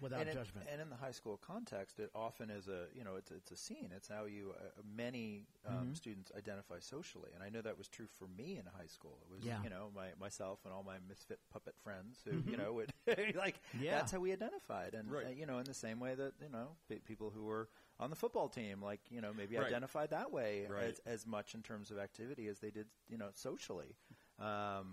without 0.00 0.20
and, 0.20 0.28
in- 0.30 0.36
and 0.72 0.80
in 0.80 0.90
the 0.90 0.96
high 0.96 1.10
school 1.10 1.36
context, 1.44 1.98
it 1.98 2.10
often 2.14 2.50
is 2.50 2.68
a 2.68 2.86
you 2.94 3.04
know 3.04 3.16
it's 3.16 3.30
it's 3.30 3.50
a 3.50 3.56
scene. 3.56 3.90
It's 3.94 4.08
how 4.08 4.24
you 4.26 4.54
uh, 4.58 4.82
many 4.96 5.46
um, 5.66 5.74
Mm-hmm. 5.74 5.94
students 5.94 6.32
identify 6.36 6.78
socially, 6.80 7.30
and 7.34 7.42
I 7.42 7.48
know 7.48 7.60
that 7.62 7.76
was 7.78 7.88
true 7.88 8.06
for 8.18 8.26
me 8.36 8.58
in 8.58 8.64
high 8.78 8.86
school. 8.86 9.18
It 9.28 9.34
was 9.34 9.44
Yeah. 9.44 9.54
Mm-hmm. 9.54 9.64
you 9.64 9.70
know 9.70 9.90
my 9.94 10.08
myself 10.20 10.60
and 10.64 10.72
all 10.72 10.82
my 10.82 10.96
misfit 11.08 11.38
puppet 11.52 11.74
friends 11.82 12.18
who 12.24 12.42
you 12.50 12.56
know 12.56 12.72
would 12.74 12.92
like 13.36 13.60
Yeah. 13.80 13.92
that's 13.96 14.12
how 14.12 14.20
we 14.20 14.32
identified, 14.32 14.94
and 14.94 15.10
Right. 15.10 15.26
uh, 15.26 15.30
you 15.30 15.46
know 15.46 15.58
in 15.58 15.64
the 15.64 15.74
same 15.74 16.00
way 16.00 16.14
that 16.14 16.32
you 16.42 16.48
know 16.50 16.68
pe- 16.88 16.98
people 17.00 17.30
who 17.30 17.44
were 17.44 17.68
on 18.00 18.10
the 18.10 18.16
football 18.16 18.48
team 18.48 18.80
like 18.80 19.00
you 19.10 19.20
know 19.20 19.32
maybe 19.36 19.56
Right. 19.56 19.66
identified 19.66 20.10
that 20.10 20.32
way 20.32 20.66
Right. 20.68 20.84
as, 20.84 21.00
as 21.06 21.26
much 21.26 21.54
in 21.54 21.62
terms 21.62 21.90
of 21.90 21.98
activity 21.98 22.46
as 22.48 22.60
they 22.60 22.70
did 22.70 22.86
you 23.08 23.18
know 23.18 23.28
socially. 23.34 23.96
Um, 24.40 24.46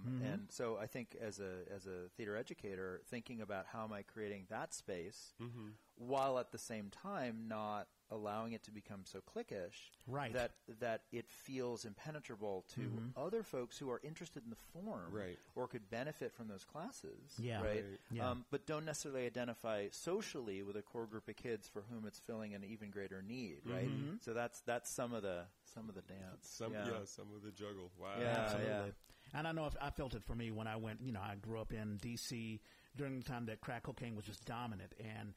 Mm-hmm. 0.06 0.26
And 0.26 0.42
so 0.50 0.78
I 0.82 0.88
think 0.88 1.16
as 1.22 1.40
a 1.40 1.72
as 1.74 1.86
a 1.86 2.10
theater 2.18 2.36
educator, 2.36 3.02
thinking 3.10 3.42
about 3.42 3.66
how 3.72 3.84
am 3.84 3.94
I 3.94 4.02
creating 4.02 4.46
that 4.50 4.74
space 4.74 5.34
Mm-hmm. 5.42 5.70
while 5.98 6.40
at 6.40 6.52
the 6.52 6.58
same 6.58 6.90
time 6.90 7.46
not 7.48 7.88
allowing 8.12 8.54
it 8.54 8.64
to 8.64 8.72
become 8.72 9.02
so 9.04 9.20
cliquish 9.20 9.90
Right. 10.08 10.32
that 10.34 10.52
that 10.80 11.02
it 11.12 11.26
feels 11.30 11.86
impenetrable 11.86 12.66
to 12.76 12.82
other 13.18 13.42
folks 13.44 13.78
who 13.80 13.90
are 13.90 14.00
interested 14.04 14.44
in 14.44 14.50
the 14.52 14.56
form 14.74 15.12
Right. 15.12 15.38
or 15.56 15.68
could 15.68 15.90
benefit 15.90 16.32
from 16.34 16.48
those 16.48 16.64
classes 16.64 17.34
Yeah. 17.40 17.62
right, 17.64 17.84
Right. 17.84 18.00
Yeah. 18.12 18.30
Um, 18.30 18.46
but 18.52 18.66
don't 18.68 18.86
necessarily 18.86 19.26
identify 19.26 19.88
socially 19.92 20.62
with 20.62 20.76
a 20.76 20.84
core 20.84 21.08
group 21.08 21.28
of 21.28 21.36
kids 21.36 21.68
for 21.68 21.84
whom 21.90 22.06
it's 22.06 22.20
filling 22.20 22.54
an 22.54 22.64
even 22.64 22.92
greater 22.92 23.22
need 23.24 23.62
right 23.66 23.90
so 24.22 24.34
that's 24.34 24.62
that's 24.62 24.90
some 24.92 25.14
of 25.14 25.24
the 25.24 25.46
some 25.74 25.90
of 25.90 25.96
the 25.96 26.02
dance 26.04 26.48
Some, 26.48 26.74
yeah. 26.74 26.86
some 27.06 27.28
of 27.36 27.42
the 27.44 27.52
juggle. 27.52 27.92
Wow. 28.00 28.16
Yeah. 28.20 28.28
Absolutely. 28.46 28.94
And 29.36 29.48
I 29.48 29.52
know 29.52 29.66
if 29.66 29.76
I 29.82 29.90
felt 29.90 30.16
it 30.16 30.24
for 30.24 30.34
me 30.34 30.50
when 30.50 30.68
I 30.68 30.78
went, 30.78 31.02
you 31.02 31.12
know, 31.12 31.20
I 31.22 31.36
grew 31.36 31.60
up 31.60 31.74
in 31.74 31.98
D.C. 31.98 32.62
during 32.96 33.20
the 33.20 33.26
time 33.26 33.46
that 33.48 33.60
crack 33.60 33.84
cocaine 33.84 34.16
was 34.16 34.26
just 34.26 34.46
dominant. 34.46 34.94
And 35.00 35.34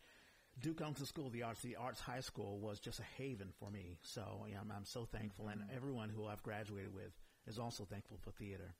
Duke 0.60 0.80
Ellington 0.80 1.04
School 1.04 1.26
of 1.26 1.32
the 1.32 1.42
Arts, 1.42 1.60
the 1.62 1.76
Arts 1.76 2.00
High 2.00 2.20
School, 2.20 2.60
was 2.60 2.78
just 2.78 3.00
a 3.00 3.04
haven 3.16 3.48
for 3.58 3.70
me. 3.70 3.98
So 4.02 4.46
yeah, 4.48 4.58
I'm, 4.60 4.72
I'm 4.74 4.84
so 4.84 5.04
thankful. 5.04 5.48
And 5.48 5.60
mm-hmm. 5.60 5.76
everyone 5.76 6.10
who 6.10 6.26
I've 6.26 6.42
graduated 6.44 6.94
with 6.94 7.12
is 7.48 7.58
also 7.58 7.84
thankful 7.84 8.18
for 8.22 8.30
theater. 8.30 8.74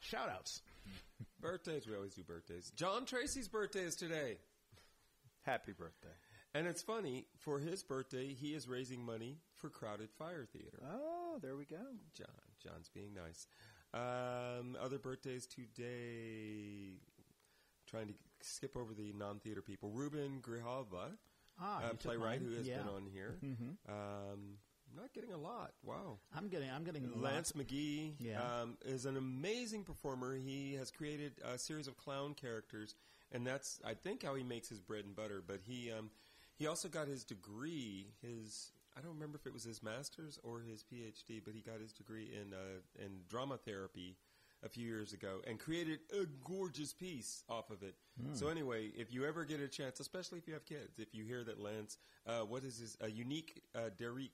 Shout 0.00 0.30
outs. 0.30 0.62
Birthdays. 1.40 1.86
We 1.86 1.94
always 1.94 2.14
do 2.14 2.22
birthdays. 2.22 2.70
John 2.74 3.04
Tracy's 3.04 3.48
birthday 3.48 3.80
is 3.82 3.96
today. 3.96 4.38
happy 5.42 5.72
birthday 5.72 6.14
And 6.54 6.66
it's 6.66 6.82
funny, 6.82 7.26
for 7.38 7.58
his 7.58 7.82
birthday, 7.82 8.32
he 8.32 8.54
is 8.54 8.68
raising 8.68 9.04
money 9.04 9.38
for 9.54 9.68
Crowded 9.68 10.10
Fire 10.18 10.46
Theater. 10.52 10.78
oh 10.84 11.38
there 11.42 11.56
we 11.56 11.64
go 11.64 11.82
John. 12.14 12.26
John's 12.62 12.88
being 12.88 13.14
nice. 13.14 13.46
Um, 13.94 14.76
other 14.80 14.98
birthdays 14.98 15.46
today. 15.46 16.98
Trying 17.86 18.08
to 18.08 18.14
skip 18.40 18.76
over 18.76 18.94
the 18.94 19.12
non-theater 19.12 19.60
people. 19.62 19.90
Ruben 19.90 20.40
Grijalva, 20.40 21.16
Ah, 21.60 21.82
uh, 21.84 21.94
playwright 21.94 22.40
who 22.40 22.52
has 22.56 22.66
Yeah. 22.66 22.78
been 22.78 22.88
on 22.88 23.06
here. 23.06 23.38
Um, 23.88 24.58
not 24.94 25.12
getting 25.12 25.32
a 25.32 25.36
lot. 25.38 25.74
Wow. 25.82 26.18
I'm 26.34 26.48
getting, 26.48 26.70
I'm 26.70 26.84
getting 26.84 27.20
Lance 27.20 27.54
lots- 27.54 27.66
McGee 27.70 28.16
Yeah. 28.18 28.60
um, 28.62 28.78
is 28.84 29.04
an 29.04 29.16
amazing 29.16 29.84
performer. 29.84 30.34
He 30.36 30.74
has 30.74 30.90
created 30.90 31.38
a 31.44 31.58
series 31.58 31.86
of 31.88 31.96
clown 31.98 32.34
characters, 32.34 32.94
and 33.30 33.46
that's 33.46 33.80
I 33.84 33.94
think 33.94 34.22
how 34.22 34.34
he 34.34 34.42
makes 34.42 34.68
his 34.68 34.80
bread 34.80 35.04
and 35.04 35.14
butter. 35.14 35.42
But 35.42 35.60
he 35.62 35.90
um, 35.92 36.10
he 36.56 36.66
also 36.66 36.88
got 36.88 37.08
his 37.08 37.24
degree. 37.24 38.12
His 38.22 38.72
I 38.96 39.00
don't 39.00 39.14
remember 39.14 39.38
if 39.38 39.46
it 39.46 39.52
was 39.52 39.64
his 39.64 39.82
master's 39.82 40.38
or 40.42 40.60
his 40.60 40.84
PhD, 40.84 41.40
but 41.44 41.54
he 41.54 41.60
got 41.60 41.80
his 41.80 41.92
degree 41.92 42.30
in 42.32 42.52
uh, 42.52 43.04
in 43.04 43.20
drama 43.28 43.56
therapy 43.56 44.16
a 44.64 44.68
few 44.68 44.86
years 44.86 45.12
ago 45.12 45.40
and 45.46 45.58
created 45.58 46.00
a 46.12 46.24
gorgeous 46.44 46.92
piece 46.92 47.42
off 47.48 47.70
of 47.70 47.82
it. 47.82 47.96
So 48.34 48.48
anyway, 48.48 48.92
if 48.96 49.12
you 49.12 49.24
ever 49.26 49.44
get 49.44 49.60
a 49.60 49.66
chance, 49.66 49.98
especially 49.98 50.38
if 50.38 50.46
you 50.46 50.54
have 50.54 50.64
kids, 50.64 50.98
if 50.98 51.12
you 51.12 51.24
hear 51.24 51.42
that 51.44 51.58
Lance, 51.58 51.98
uh, 52.26 52.40
what 52.40 52.62
is 52.62 52.78
his 52.78 52.96
a 53.00 53.10
unique 53.10 53.62
uh, 53.74 53.90
Derek 53.98 54.30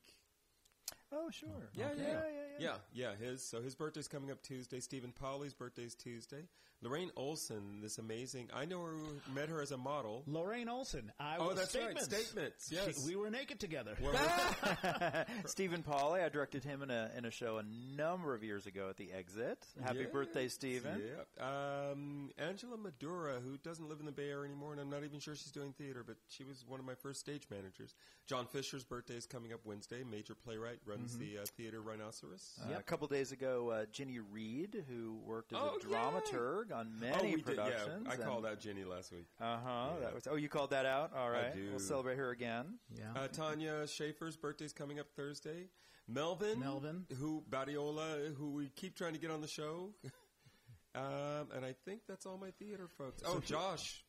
oh 1.12 1.30
sure 1.30 1.48
yeah, 1.74 1.86
Okay. 1.86 2.02
yeah, 2.02 2.12
yeah 2.59 2.74
yeah, 2.93 3.10
yeah. 3.20 3.26
His 3.26 3.40
so 3.43 3.60
his 3.62 3.76
birthday's 3.76 4.09
coming 4.09 4.32
up 4.32 4.43
Tuesday. 4.43 4.80
Stephen 4.80 5.12
Polly's 5.12 5.55
birthday's 5.55 5.94
Tuesday. 5.94 6.48
Lorraine 6.82 7.10
Olson, 7.16 7.80
this 7.80 7.98
amazing. 7.98 8.48
I 8.55 8.64
know 8.64 8.80
her. 8.82 8.94
Met 9.35 9.48
her 9.48 9.60
as 9.62 9.70
a 9.72 9.76
model. 9.76 10.22
Lorraine 10.26 10.68
Olson. 10.68 11.10
I 11.20 11.36
Oh, 11.39 11.48
was 11.48 11.56
that's 11.56 11.74
right. 11.74 11.98
statements. 12.01 12.05
Statements, 12.05 12.70
yes. 12.72 13.01
She- 13.01 13.06
we 13.10 13.16
were 13.16 13.30
naked 13.30 13.59
together. 13.60 13.97
Stephen 15.47 15.82
Pauly, 15.82 16.24
I 16.24 16.28
directed 16.28 16.64
him 16.64 16.82
in 16.82 16.90
a 16.90 17.10
in 17.16 17.24
a 17.24 17.30
show 17.30 17.59
a 17.59 17.64
number 17.97 18.35
of 18.35 18.43
years 18.43 18.66
ago 18.66 18.89
at 18.90 18.97
the 18.97 19.12
Exit. 19.12 19.64
Happy 19.82 20.01
Yes, 20.01 20.10
birthday, 20.12 20.48
Stephen! 20.48 21.01
Yep. 21.36 21.47
Um, 21.48 22.30
Angela 22.39 22.76
Madura, 22.76 23.40
who 23.40 23.56
doesn't 23.59 23.89
live 23.89 24.01
in 24.01 24.06
the 24.06 24.12
Bay 24.12 24.30
Area 24.30 24.44
anymore, 24.44 24.72
and 24.72 24.80
I'm 24.80 24.90
not 24.90 25.05
even 25.05 25.20
sure 25.20 25.35
she's 25.35 25.52
doing 25.52 25.72
theater, 25.72 26.02
but 26.06 26.16
she 26.28 26.44
was 26.44 26.64
one 26.66 26.80
of 26.80 26.86
my 26.86 26.94
first 26.94 27.20
stage 27.20 27.43
managers. 27.51 27.94
John 28.26 28.47
Fisher's 28.47 28.85
birthday 28.85 29.14
is 29.14 29.26
coming 29.26 29.52
up 29.52 29.60
Wednesday. 29.64 30.02
Major 30.09 30.35
playwright 30.35 30.78
runs 30.99 31.12
Mm-hmm. 31.15 31.35
the 31.37 31.43
uh, 31.43 31.47
theater 31.57 31.81
Rhinoceros. 31.81 32.59
Uh, 32.62 32.79
A 32.79 32.83
couple 32.83 33.07
days 33.07 33.33
ago, 33.33 33.70
uh, 33.70 33.85
Ginny 33.93 34.19
Reed, 34.19 34.85
who 34.89 35.19
worked 35.25 35.53
as 35.53 35.59
Oh, 35.62 35.77
a 35.77 35.85
dramaturg 35.85 36.73
on 36.75 36.93
oh, 36.97 37.01
many 37.01 37.37
we 37.37 37.43
did. 37.43 37.57
Yeah, 37.57 37.65
productions. 37.65 38.07
I 38.11 38.16
called 38.16 38.47
out 38.47 38.61
Jenny 38.61 38.85
last 38.85 39.12
week. 39.12 39.27
Uh 39.41 39.57
huh. 39.65 39.89
Yeah. 39.95 40.05
That 40.07 40.15
was. 40.15 40.27
Oh, 40.31 40.37
you 40.37 40.49
called 40.49 40.70
that 40.70 40.87
out. 40.87 41.12
All 41.16 41.31
right. 41.31 41.55
do. 41.55 41.70
We'll 41.70 41.79
celebrate 41.81 42.16
her 42.19 42.31
again. 42.31 42.79
yeah. 42.97 43.20
Uh, 43.20 43.29
Tanya 43.29 43.87
Schaefer's 43.87 44.37
birthday's 44.37 44.73
coming 44.73 44.99
up 44.99 45.07
Thursday. 45.16 45.69
Melvin, 46.11 46.59
Melvin. 46.61 47.05
who 47.19 47.45
Badiola, 47.51 48.35
who 48.37 48.53
we 48.53 48.70
keep 48.75 48.97
trying 48.97 49.12
to 49.12 49.19
get 49.19 49.31
on 49.31 49.41
the 49.43 49.47
show. 49.49 49.91
um, 50.95 51.49
and 51.55 51.65
I 51.65 51.75
think 51.85 52.01
that's 52.09 52.25
all 52.27 52.39
my 52.39 52.51
theater 52.59 52.89
folks. 52.97 53.23
Oh, 53.27 53.41
Josh. 53.41 54.05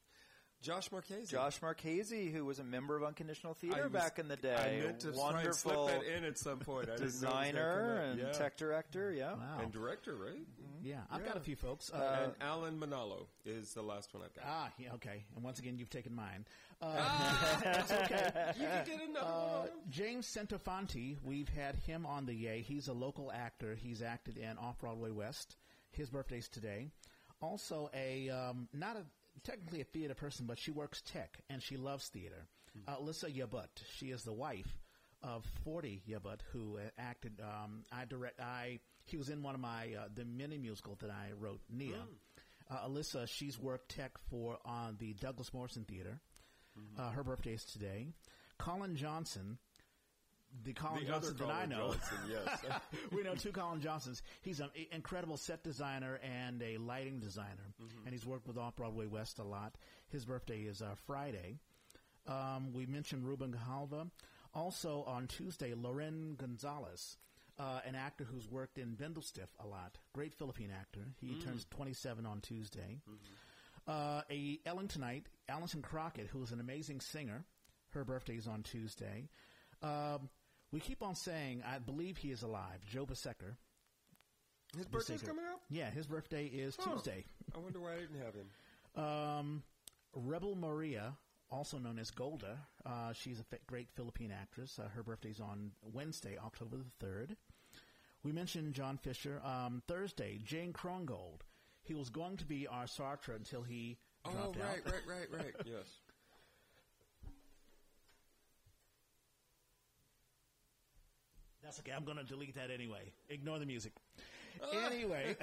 Josh 0.62 0.92
Marchese. 0.92 1.26
Josh 1.32 1.62
Marchese, 1.62 2.32
who 2.32 2.44
was 2.44 2.60
a 2.60 2.64
member 2.64 2.98
of 2.98 3.04
Unconditional 3.04 3.54
Theater 3.54 3.84
was- 3.84 3.92
back 3.94 4.20
in 4.20 4.28
the 4.28 4.36
day. 4.36 4.80
I 4.82 4.86
meant 4.86 5.00
to 5.02 5.12
Wonderful 5.12 5.32
try 5.32 5.42
and 5.44 5.56
slip 5.56 5.88
that 5.88 6.18
in 6.18 6.24
at 6.26 6.38
some 6.38 6.60
point. 6.60 6.90
I 6.90 6.98
didn't 6.98 7.00
know 7.00 7.04
it 7.04 7.06
was 7.06 7.22
gonna 7.22 7.36
designer 7.46 7.96
and 8.02 8.20
yeah. 8.20 8.32
tech 8.34 8.58
director. 8.58 9.12
Yeah. 9.14 9.34
Wow. 9.36 9.60
and 9.62 9.72
director, 9.72 10.16
right? 10.16 10.46
yeah, 10.84 11.00
I've 11.12 11.26
got 11.26 11.36
a 11.38 11.40
few 11.42 11.56
folks. 11.56 11.92
Uh, 11.92 12.20
and 12.24 12.34
Alan 12.42 12.80
Manalo 12.80 13.26
is 13.46 13.74
the 13.74 13.82
last 13.82 14.14
one 14.14 14.24
I've 14.24 14.34
got. 14.34 14.46
ah, 14.48 14.70
yeah, 14.78 14.94
okay. 14.94 15.24
And 15.36 15.44
once 15.44 15.60
again, 15.60 15.78
you've 15.78 15.90
taken 15.90 16.14
mine. 16.14 16.46
Uh, 16.82 17.60
That's 17.64 17.92
okay. 17.92 18.54
You 18.60 18.66
can 18.66 18.86
get 18.86 19.10
another 19.10 19.26
Uh, 19.28 19.60
one. 19.62 19.70
James 19.90 20.26
Centofanti, 20.28 21.18
we've 21.24 21.50
had 21.50 21.76
him 21.76 22.06
on 22.06 22.26
the 22.26 22.34
Yay. 22.34 22.62
He's 22.62 22.88
a 22.88 22.94
local 22.94 23.32
actor. 23.32 23.76
He's 23.76 24.02
acted 24.02 24.38
in 24.38 24.58
Off 24.58 24.80
Broadway 24.80 25.12
West. 25.12 25.58
His 25.92 26.10
birthday's 26.10 26.48
today. 26.48 26.92
Also, 27.42 27.90
a 27.94 28.30
um, 28.30 28.68
not 28.74 28.96
a 28.98 29.06
technically 29.44 29.82
a 29.82 29.86
theater 29.86 30.14
person, 30.16 30.46
but 30.46 30.58
she 30.60 30.72
works 30.72 31.02
tech 31.02 31.40
and 31.50 31.62
she 31.62 31.78
loves 31.78 32.08
theater. 32.08 32.48
Uh, 32.88 32.98
Alyssa 32.98 33.34
Yabut. 33.36 33.68
She 33.98 34.08
is 34.08 34.24
the 34.24 34.34
wife 34.34 34.78
of 35.24 35.44
Forty 35.64 36.02
Yabut, 36.08 36.40
who 36.54 36.78
uh, 36.78 36.82
acted. 36.98 37.42
Um, 37.42 37.84
I 37.92 38.06
direct. 38.06 38.40
I 38.40 38.80
he 39.06 39.18
was 39.18 39.30
in 39.30 39.42
one 39.44 39.56
of 39.56 39.62
my 39.62 39.88
uh, 40.00 40.08
the 40.14 40.24
mini 40.26 40.58
musical 40.58 40.96
that 41.02 41.10
I 41.10 41.32
wrote, 41.38 41.62
Nia. 41.70 41.96
Uh, 42.70 42.88
Alyssa, 42.88 43.28
she's 43.28 43.60
worked 43.60 43.90
tech 43.90 44.12
for 44.30 44.60
on 44.64 44.98
the 45.00 45.14
Douglas 45.14 45.54
Morrison 45.54 45.84
Theater. 45.86 46.20
Uh, 46.98 47.10
her 47.12 47.24
birthday 47.24 47.54
is 47.54 47.66
today. 47.66 48.08
Colin 48.58 48.96
Johnson, 48.96 49.58
the 50.64 50.74
Colin 50.74 51.02
The 51.04 51.12
Johnson 51.12 51.36
that 51.40 51.50
I 51.50 51.66
know. 51.66 51.94
Johnson, 51.94 52.18
yes. 52.30 52.60
we 53.12 53.24
know 53.24 53.36
two 53.36 53.52
Colin 53.52 53.82
Johnsons. 53.82 54.22
He's 54.42 54.60
an 54.60 54.70
incredible 54.92 55.38
set 55.38 55.64
designer 55.64 56.20
and 56.24 56.62
a 56.62 56.78
lighting 56.78 57.20
designer, 57.20 57.74
Mm-hmm. 57.82 58.06
and 58.06 58.14
he's 58.14 58.26
worked 58.26 58.48
with 58.48 58.58
Off 58.58 58.76
Broadway 58.76 59.06
West 59.06 59.40
a 59.40 59.44
lot. 59.44 59.76
His 60.10 60.26
birthday 60.26 60.62
is 60.62 60.82
uh, 60.82 60.96
Friday. 61.06 61.60
Um, 62.28 62.74
we 62.74 62.86
mentioned 62.86 63.26
Ruben 63.26 63.54
Grijalva. 63.56 64.10
Also 64.54 65.04
on 65.08 65.28
Tuesday, 65.28 65.74
Loren 65.76 66.36
Gonzalez, 66.36 67.18
uh, 67.60 67.82
an 67.86 67.94
actor 67.96 68.24
who's 68.24 68.50
worked 68.50 68.78
in 68.80 68.96
Bindlestiff 68.98 69.48
a 69.60 69.68
lot. 69.68 69.98
Great 70.14 70.34
Philippine 70.34 70.72
actor. 70.78 71.02
He 71.22 71.28
Mm. 71.28 71.44
turns 71.44 71.66
27 71.70 72.26
on 72.26 72.42
Tuesday. 72.42 73.00
Mm-hmm. 73.08 73.92
Uh, 73.92 74.22
a 74.30 74.60
Ellen 74.66 74.88
tonight, 74.88 75.28
Allison 75.48 75.82
Crockett, 75.82 76.28
who's 76.28 76.52
an 76.52 76.60
amazing 76.60 77.00
singer. 77.02 77.46
Her 77.92 78.04
birthday 78.04 78.36
is 78.36 78.48
on 78.48 78.64
Tuesday. 78.64 79.30
Um, 79.82 80.30
we 80.72 80.80
keep 80.80 81.02
on 81.02 81.16
saying, 81.16 81.64
I 81.66 81.80
believe 81.80 82.18
he 82.18 82.32
is 82.32 82.44
alive. 82.44 82.80
Joe 82.90 83.06
Besecker. 83.06 83.56
His 84.78 84.86
birthday's 84.86 85.22
coming 85.24 85.46
up? 85.52 85.62
Yeah, 85.70 85.90
his 85.90 86.06
birthday 86.06 86.46
is. 86.46 86.76
Tuesday. 86.78 87.26
I 87.56 87.60
wonder 87.60 87.80
why 87.80 87.94
I 87.94 87.98
didn't 87.98 88.22
have 88.24 88.36
him. 88.36 89.04
Um, 89.04 89.64
Rebel 90.14 90.56
Maria, 90.56 91.14
also 91.52 91.80
known 91.80 91.98
as 91.98 92.12
Golda, 92.12 92.58
uh, 92.86 93.14
she's 93.14 93.40
a 93.40 93.46
great 93.66 93.88
Philippine 93.96 94.32
actress. 94.32 94.78
Uh, 94.78 94.88
her 94.90 95.02
birthday's 95.02 95.40
on 95.40 95.72
Wednesday, 95.82 96.38
October 96.44 96.78
the 96.78 97.06
3rd. 97.06 97.36
We 98.24 98.32
mentioned 98.32 98.74
John 98.74 98.98
Fisher. 98.98 99.42
Um, 99.44 99.82
Thursday, 99.88 100.40
Jane 100.44 100.74
Krongold. 100.74 101.42
He 101.82 101.96
was 101.96 102.10
going 102.10 102.38
to 102.38 102.46
be 102.46 102.68
our 102.68 102.86
Sartre 102.86 103.36
until 103.36 103.64
he 103.64 103.98
Oh, 104.26 104.32
dropped 104.32 104.60
right, 104.60 104.68
out. 104.68 104.86
right, 104.86 105.02
right, 105.08 105.28
right. 105.46 105.54
Yes. 105.66 105.88
That's 111.70 111.82
okay. 111.82 111.92
I'm 111.96 112.04
going 112.04 112.18
to 112.18 112.24
delete 112.24 112.56
that 112.56 112.72
anyway. 112.72 113.12
Ignore 113.30 113.60
the 113.60 113.66
music. 113.68 113.94
Anyway, 114.88 115.38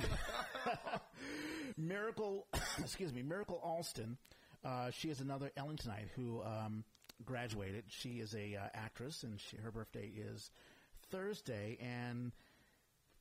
Miracle, 1.77 2.49
excuse 2.81 3.15
me, 3.15 3.23
Miracle 3.23 3.61
Alston. 3.63 4.17
Uh, 4.65 4.91
she 4.91 5.09
is 5.09 5.21
another 5.21 5.53
Ellen 5.57 5.77
Ellingtonite 5.77 6.09
who 6.17 6.43
um, 6.43 6.83
graduated. 7.25 7.85
She 7.87 8.19
is 8.19 8.35
a 8.35 8.57
uh, 8.57 8.69
actress, 8.75 9.23
and 9.23 9.39
she, 9.41 9.57
her 9.59 9.71
birthday 9.71 10.11
is 10.17 10.51
Thursday. 11.13 11.79
And 11.81 12.33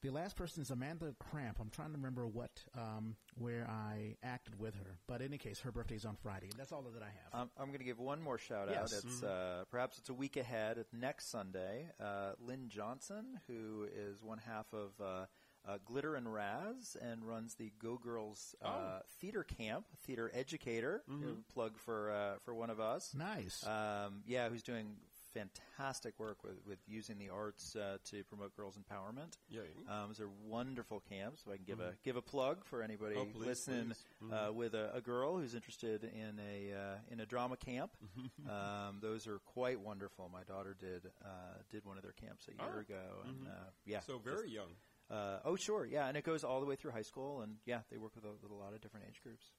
the 0.05 0.11
last 0.11 0.35
person 0.35 0.61
is 0.61 0.69
Amanda 0.69 1.13
Cramp. 1.17 1.57
I'm 1.59 1.69
trying 1.71 1.89
to 1.89 1.97
remember 1.97 2.27
what 2.27 2.51
um, 2.77 3.15
where 3.37 3.67
I 3.67 4.15
acted 4.23 4.59
with 4.59 4.75
her, 4.75 4.99
but 5.07 5.21
in 5.21 5.27
any 5.27 5.37
case, 5.39 5.59
her 5.61 5.71
birthday 5.71 5.95
is 5.95 6.05
on 6.05 6.15
Friday. 6.21 6.49
That's 6.57 6.71
all 6.71 6.83
that 6.93 7.01
I 7.01 7.07
have. 7.07 7.41
Um, 7.41 7.49
I'm 7.57 7.67
going 7.67 7.79
to 7.79 7.85
give 7.85 7.99
one 7.99 8.21
more 8.21 8.37
shout 8.37 8.69
out. 8.69 8.75
Yes. 8.91 8.93
It's 9.03 9.23
uh, 9.23 9.63
perhaps 9.71 9.97
it's 9.97 10.09
a 10.09 10.13
week 10.13 10.37
ahead. 10.37 10.77
It's 10.77 10.93
next 10.93 11.31
Sunday. 11.31 11.87
Uh, 11.99 12.33
Lynn 12.39 12.69
Johnson, 12.69 13.39
who 13.47 13.87
is 13.95 14.21
one 14.21 14.37
half 14.37 14.67
of 14.73 14.91
uh, 15.01 15.25
uh, 15.67 15.77
Glitter 15.85 16.15
and 16.15 16.31
Razz 16.31 16.95
and 17.01 17.23
runs 17.23 17.55
the 17.55 17.71
Go 17.79 17.97
Girls 17.97 18.53
uh, 18.63 18.67
Oh. 18.67 18.99
theater 19.19 19.43
camp, 19.43 19.85
theater 20.03 20.29
educator. 20.35 21.01
A 21.09 21.51
Plug 21.53 21.77
for 21.79 22.11
uh, 22.11 22.35
for 22.43 22.53
one 22.53 22.69
of 22.69 22.79
us. 22.79 23.11
nice. 23.17 23.65
Um, 23.65 24.21
yeah, 24.27 24.49
who's 24.49 24.61
doing 24.61 24.97
fantastic 25.39 26.17
work 26.19 26.43
with, 26.43 26.55
with 26.65 26.79
using 26.87 27.17
the 27.19 27.29
arts 27.29 27.75
uh, 27.75 27.97
to 28.05 28.23
promote 28.23 28.55
girls' 28.55 28.77
empowerment. 28.77 29.33
Yeah. 29.49 29.61
Um, 29.89 30.11
it's 30.11 30.19
a 30.19 30.27
wonderful 30.47 31.01
camps. 31.09 31.43
so 31.45 31.51
I 31.51 31.57
can 31.57 31.65
give 31.65 31.79
a 31.79 31.93
give 32.03 32.15
a 32.15 32.21
plug 32.21 32.63
for 32.65 32.81
anybody 32.81 33.15
Oh, 33.17 33.25
please, 33.25 33.45
listening 33.45 33.93
please. 34.19 34.31
Uh, 34.33 34.51
with 34.53 34.73
a, 34.73 34.91
a 34.95 35.01
girl 35.01 35.37
who's 35.37 35.53
interested 35.55 36.03
in 36.03 36.39
a 36.39 36.73
uh, 36.73 36.95
in 37.11 37.19
a 37.19 37.25
drama 37.25 37.57
camp. 37.57 37.91
um, 38.49 38.99
those 39.01 39.27
are 39.27 39.39
quite 39.45 39.79
wonderful. 39.79 40.29
My 40.31 40.43
daughter 40.43 40.75
did 40.79 41.07
uh, 41.23 41.27
did 41.69 41.85
one 41.85 41.97
of 41.97 42.03
their 42.03 42.13
camps 42.13 42.47
a 42.47 42.51
year 42.51 42.73
Oh. 42.77 42.79
ago, 42.79 43.03
and 43.27 43.47
uh, 43.47 43.69
yeah, 43.85 43.99
So 43.99 44.17
very 44.17 44.49
young. 44.49 44.69
Uh, 45.11 45.37
oh, 45.45 45.55
sure, 45.55 45.85
yeah, 45.85 46.07
and 46.07 46.17
it 46.17 46.23
goes 46.23 46.43
all 46.43 46.59
the 46.59 46.65
way 46.65 46.75
through 46.75 46.89
high 46.91 47.03
school, 47.03 47.41
and 47.41 47.57
yeah, 47.65 47.81
they 47.91 47.97
work 47.97 48.15
with 48.15 48.23
a, 48.25 48.31
with 48.41 48.51
a 48.51 48.55
lot 48.55 48.73
of 48.73 48.81
different 48.81 49.05
age 49.07 49.21
groups. 49.21 49.51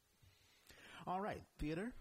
all 1.07 1.21
right, 1.21 1.43
theater, 1.61 1.93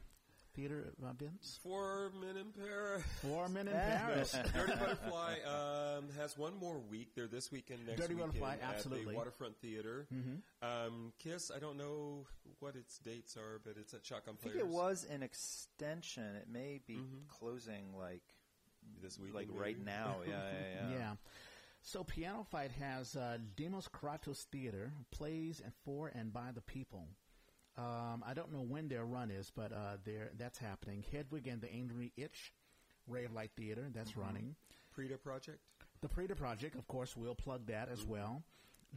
theater, 0.56 0.94
uh, 1.04 1.14
Vince. 1.14 1.60
Four 1.62 2.12
Men 2.22 2.38
in 2.38 2.52
Paris. 2.52 3.04
Four 3.22 3.50
Men 3.50 3.68
in 3.68 3.74
Yeah. 3.74 4.06
Paris. 4.06 4.32
Dirty 4.54 4.74
Butterfly 4.80 5.36
um, 5.46 6.06
has 6.18 6.38
one 6.38 6.56
more 6.60 6.80
week. 6.80 7.14
They're 7.16 7.28
this 7.28 7.52
weekend, 7.52 7.86
next 7.86 8.00
Dirty 8.02 8.16
weekend 8.16 8.34
Butterfly, 8.40 8.54
at 8.68 8.76
absolutely. 8.76 9.14
the 9.14 9.18
Waterfront 9.18 9.58
Theater. 9.62 10.08
Um, 10.62 11.14
Kiss, 11.20 11.52
I 11.56 11.60
don't 11.60 11.78
know 11.78 12.26
what 12.60 12.76
its 12.76 12.98
dates 13.00 13.36
are, 13.38 13.60
but 13.64 13.74
it's 13.80 13.94
at 13.94 14.06
Shotgun 14.06 14.36
I 14.40 14.44
think 14.44 14.56
it 14.56 14.68
was 14.68 15.06
an 15.10 15.22
extension. 15.24 16.36
It 16.36 16.48
may 16.52 16.80
be 16.88 17.00
closing 17.28 17.94
like 17.98 18.24
this 19.02 19.20
week, 19.20 19.34
like 19.34 19.48
right 19.54 19.78
now. 19.84 20.18
Yeah, 20.28 20.32
yeah, 20.34 20.90
yeah. 20.92 20.98
Yeah. 20.98 21.12
So 21.82 22.04
Piano 22.04 22.44
Fight 22.50 22.72
has 22.80 23.16
uh, 23.16 23.38
Demos 23.56 23.88
Kratos 23.88 24.44
Theater, 24.52 24.92
plays 25.12 25.62
and 25.64 25.72
for 25.84 26.08
and 26.08 26.34
by 26.34 26.50
the 26.54 26.62
people. 26.62 27.08
Um, 27.78 28.24
I 28.26 28.34
don't 28.34 28.54
know 28.54 28.62
when 28.62 28.88
their 28.88 29.06
run 29.06 29.32
is, 29.32 29.52
but 29.54 29.74
uh, 29.74 29.98
there 30.06 30.32
that's 30.38 30.58
happening. 30.58 31.04
Hedwig 31.12 31.48
and 31.48 31.62
the 31.62 31.72
Angry 31.72 32.14
Itch, 32.16 32.54
Ray 33.08 33.26
of 33.26 33.34
Light 33.34 33.52
Theater, 33.58 33.88
that's 33.94 34.16
running. 34.16 34.56
Prita 34.98 35.22
Project. 35.22 35.60
The 36.02 36.08
Preta 36.08 36.38
Project, 36.38 36.76
of 36.76 36.88
course, 36.88 37.18
we'll 37.18 37.36
plug 37.36 37.68
that 37.68 37.90
as 37.90 38.06
well. 38.06 38.44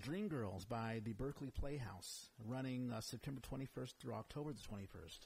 Dreamgirls 0.01 0.69
by 0.69 1.01
the 1.05 1.13
Berkeley 1.13 1.51
Playhouse, 1.51 2.29
running 2.47 2.93
uh, 2.93 3.01
September 3.01 3.41
21st 3.41 3.95
through 3.99 4.15
October 4.15 4.53
the 4.53 4.61
21st. 4.61 5.19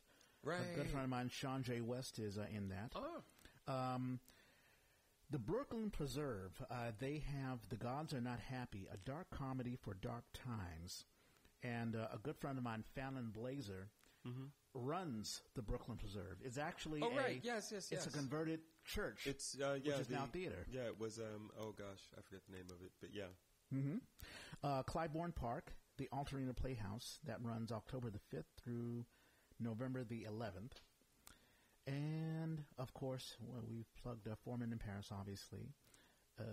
Right. 0.45 0.61
A 0.73 0.77
good 0.77 0.89
friend 0.89 1.05
of 1.05 1.11
mine, 1.11 1.31
Sean 1.31 1.63
J. 1.63 1.81
West, 1.81 2.19
is 2.19 2.39
uh, 2.39 2.47
in 2.55 2.69
that. 2.71 2.93
Oh. 2.95 3.73
Um, 3.73 4.19
the 5.31 5.39
Brooklyn 5.39 5.91
Preserve, 5.91 6.63
uh, 6.71 6.93
they 6.99 7.23
have 7.41 7.61
The 7.69 7.77
Gods 7.77 8.13
Are 8.13 8.21
Not 8.21 8.41
Happy, 8.51 8.89
a 8.93 8.97
dark 8.99 9.31
comedy 9.31 9.79
for 9.81 9.95
dark 9.95 10.25
times. 10.35 11.05
And 11.63 11.95
uh, 11.97 12.09
a 12.13 12.19
good 12.19 12.37
friend 12.37 12.59
of 12.59 12.65
mine, 12.65 12.83
Fallon 12.95 13.31
Blazer, 13.33 13.89
runs 14.75 15.43
the 15.55 15.63
Brooklyn 15.63 15.97
Preserve. 15.99 16.39
It's 16.45 16.59
actually 16.59 17.01
Mm-hmm. 17.01 17.17
Oh, 17.17 17.21
a, 17.21 17.23
right. 17.23 17.41
Yes, 17.43 17.71
yes, 17.73 17.91
It's 17.93 18.07
a 18.07 18.11
converted 18.11 18.61
church. 18.85 19.27
It's 19.27 19.57
uh, 19.61 19.79
yeah, 19.83 19.95
is 19.99 20.07
the- 20.09 20.15
now 20.15 20.27
theater. 20.33 20.67
Yeah, 20.73 20.83
it 20.83 20.99
was. 20.99 21.19
Um, 21.19 21.51
oh 21.61 21.73
gosh, 21.73 22.01
I 22.17 22.23
forget 22.23 22.41
the 22.49 22.57
name 22.57 22.67
of 22.71 22.85
it, 22.85 22.93
but 23.01 23.11
yeah. 23.13 23.31
hmm 23.71 23.97
Uh, 24.65 24.83
Clybourne 24.85 25.35
Park, 25.35 25.73
the 25.99 26.09
Altarena 26.13 26.55
Playhouse, 26.55 27.19
that 27.25 27.43
runs 27.43 27.71
October 27.73 28.11
the 28.11 28.21
5th 28.37 28.45
through 28.63 29.05
November 29.61 30.05
the 30.05 30.27
11th. 30.31 30.81
And, 31.87 32.63
of 32.79 32.95
course, 32.95 33.37
well, 33.41 33.63
we've 33.69 33.91
plugged 34.01 34.29
uh, 34.29 34.37
Four 34.45 34.57
Men 34.57 34.71
in 34.73 34.79
Paris, 34.79 35.09
obviously. 35.11 35.75
Uh, 36.39 36.45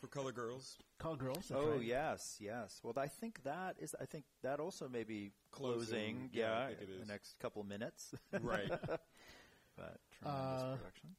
For 0.00 0.06
Color 0.06 0.32
Girls, 0.32 0.78
Color 0.98 1.16
Girls. 1.16 1.52
Oh 1.54 1.72
right. 1.72 1.82
yes, 1.82 2.36
yes. 2.40 2.80
Well, 2.82 2.94
I 2.96 3.06
think 3.08 3.42
that 3.44 3.76
is. 3.78 3.94
I 4.00 4.06
think 4.06 4.24
that 4.42 4.58
also 4.58 4.88
may 4.88 5.04
be 5.04 5.32
Closing, 5.52 5.78
closing. 6.16 6.30
yeah, 6.32 6.52
I 6.52 6.60
yeah, 6.70 6.74
think 6.76 6.80
it 6.90 7.00
the 7.06 7.12
next 7.12 7.38
couple 7.38 7.62
minutes. 7.64 8.14
right? 8.40 8.68
but 9.76 9.98
tremendous 10.18 10.62
Uh, 10.62 10.76
production. 10.76 11.10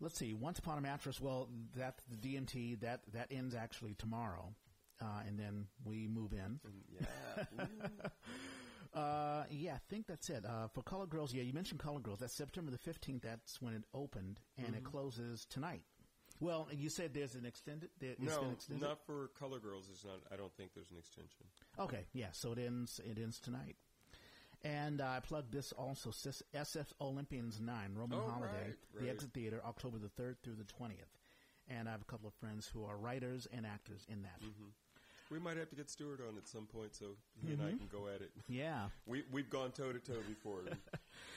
Let's 0.00 0.18
see. 0.18 0.32
Once 0.32 0.58
Upon 0.58 0.78
a 0.78 0.80
Mattress. 0.80 1.20
Well, 1.20 1.50
that 1.76 2.00
the 2.08 2.16
DMT 2.16 2.80
that 2.80 3.00
that 3.12 3.26
ends 3.30 3.54
actually 3.54 3.94
tomorrow, 3.94 4.54
uh, 5.02 5.20
and 5.28 5.38
then 5.38 5.66
we 5.84 6.08
move 6.08 6.32
in. 6.32 6.60
yeah. 6.88 7.66
Uh, 8.92 9.44
yeah, 9.50 9.74
I 9.74 9.78
think 9.88 10.08
that's 10.08 10.28
it. 10.30 10.44
Uh, 10.44 10.66
for 10.66 10.82
Color 10.82 11.06
Girls, 11.06 11.32
yeah, 11.32 11.44
you 11.44 11.52
mentioned 11.52 11.78
Color 11.78 12.00
Girls. 12.00 12.18
That's 12.18 12.34
September 12.34 12.72
the 12.72 12.78
fifteenth. 12.78 13.22
That's 13.22 13.62
when 13.62 13.72
it 13.72 13.84
opened, 13.94 14.40
and 14.58 14.74
it 14.74 14.82
closes 14.82 15.46
tonight. 15.48 15.82
Well, 16.40 16.68
you 16.72 16.88
said 16.88 17.12
there's 17.12 17.34
an 17.34 17.44
extended. 17.44 17.90
There, 18.00 18.14
no, 18.18 18.50
extended? 18.52 18.82
not 18.82 19.04
for 19.06 19.30
Color 19.38 19.58
Girls. 19.58 19.88
It's 19.92 20.04
not. 20.04 20.20
I 20.32 20.36
don't 20.36 20.52
think 20.56 20.70
there's 20.74 20.90
an 20.90 20.98
extension. 20.98 21.44
Okay, 21.78 22.06
yeah. 22.12 22.28
So 22.32 22.52
it 22.52 22.58
ends. 22.58 23.00
It 23.04 23.18
ends 23.18 23.38
tonight. 23.38 23.76
And 24.62 25.00
I 25.00 25.20
plugged 25.20 25.52
this 25.52 25.72
also, 25.72 26.10
SF 26.10 26.92
Olympians 27.00 27.60
9, 27.60 27.94
Roman 27.94 28.18
Oh, 28.18 28.28
Holiday, 28.30 28.74
right, 28.94 29.02
the. 29.02 29.10
Exit 29.10 29.32
Theater, 29.32 29.62
October 29.66 29.96
the 29.96 30.22
3rd 30.22 30.36
through 30.42 30.56
the 30.56 30.64
20th. 30.64 31.16
And 31.68 31.88
I 31.88 31.92
have 31.92 32.02
a 32.02 32.04
couple 32.04 32.28
of 32.28 32.34
friends 32.34 32.68
who 32.70 32.84
are 32.84 32.98
writers 32.98 33.48
and 33.56 33.64
actors 33.64 34.04
in 34.08 34.22
that. 34.22 34.40
Mm-hmm. 34.42 34.68
We 35.30 35.38
might 35.38 35.56
have 35.56 35.70
to 35.70 35.76
get 35.76 35.88
Stewart 35.88 36.20
on 36.28 36.36
at 36.36 36.48
some 36.48 36.66
point 36.66 36.94
so 36.96 37.16
he 37.40 37.52
and 37.52 37.62
I 37.62 37.66
mm-hmm. 37.66 37.76
can 37.78 37.86
go 37.86 38.08
at 38.08 38.20
it. 38.20 38.32
Yeah. 38.48 38.88
We 39.06 39.22
we've 39.30 39.48
gone 39.48 39.70
toe 39.70 39.92
to 39.92 39.98
toe 39.98 40.20
before. 40.28 40.62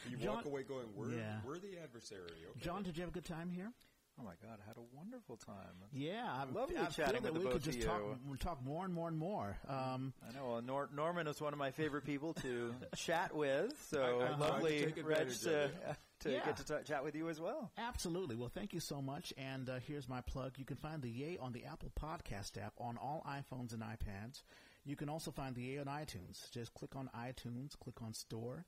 You 0.10 0.18
John- 0.18 0.36
walk 0.36 0.46
away 0.46 0.64
going, 0.64 0.88
"We're 0.96 1.14
Yeah. 1.14 1.38
we're 1.46 1.60
the 1.60 1.78
adversary." 1.82 2.24
Okay. 2.26 2.60
John, 2.60 2.84
did 2.84 2.98
you 2.98 3.02
have 3.04 3.10
a 3.10 3.14
good 3.14 3.24
time 3.24 3.50
here? 3.50 3.72
Oh 4.20 4.24
my 4.24 4.34
God, 4.48 4.60
I 4.64 4.68
had 4.68 4.78
a 4.78 4.96
wonderful 4.96 5.38
time. 5.38 5.56
Yeah, 5.92 6.28
I, 6.30 6.44
Lovely 6.54 6.78
I 6.78 6.86
chatting 6.86 7.24
with 7.24 7.36
we 7.38 7.50
could 7.50 7.64
just 7.64 7.82
talk, 7.82 8.02
talk 8.40 8.64
more 8.64 8.86
and 8.86 8.94
more 8.94 9.08
and 9.08 9.18
more. 9.18 9.58
Um, 9.68 10.14
I 10.28 10.34
know. 10.38 10.50
Well, 10.52 10.62
Nor- 10.62 10.90
Norman 10.96 11.26
is 11.28 11.42
one 11.42 11.52
of 11.52 11.58
my 11.60 11.72
favorite 11.72 12.06
people 12.06 12.34
to 12.36 12.76
chat 12.96 13.36
with. 13.36 13.74
So 13.90 14.22
I- 14.22 14.34
I 14.34 14.38
lovely, 14.38 14.94
Reg, 15.04 15.30
to, 15.42 15.72
to 16.20 16.32
Yeah. 16.32 16.46
get 16.46 16.58
to 16.58 16.64
t- 16.64 16.84
chat 16.86 17.04
with 17.04 17.16
you 17.16 17.28
as 17.30 17.42
well. 17.42 17.72
Absolutely. 17.78 18.36
Well, 18.36 18.52
thank 18.54 18.72
you 18.74 18.80
so 18.80 19.02
much. 19.02 19.34
And 19.36 19.68
uh, 19.68 19.80
here's 19.88 20.08
my 20.08 20.22
plug. 20.22 20.54
You 20.58 20.66
can 20.66 20.78
find 20.78 21.02
the 21.02 21.10
Yay 21.10 21.38
on 21.40 21.52
the 21.52 21.66
Apple 21.66 21.92
Podcast 22.00 22.64
app 22.64 22.74
on 22.78 22.98
all 22.98 23.26
iPhones 23.28 23.74
and 23.74 23.82
iPads. 23.82 24.44
You 24.86 24.96
can 24.96 25.10
also 25.10 25.32
find 25.32 25.56
the 25.56 25.64
Yay 25.64 25.80
on 25.80 25.86
iTunes. 25.86 26.52
Just 26.52 26.74
click 26.76 26.96
on 26.96 27.10
iTunes, 27.18 27.78
click 27.80 28.02
on 28.04 28.14
Store. 28.14 28.64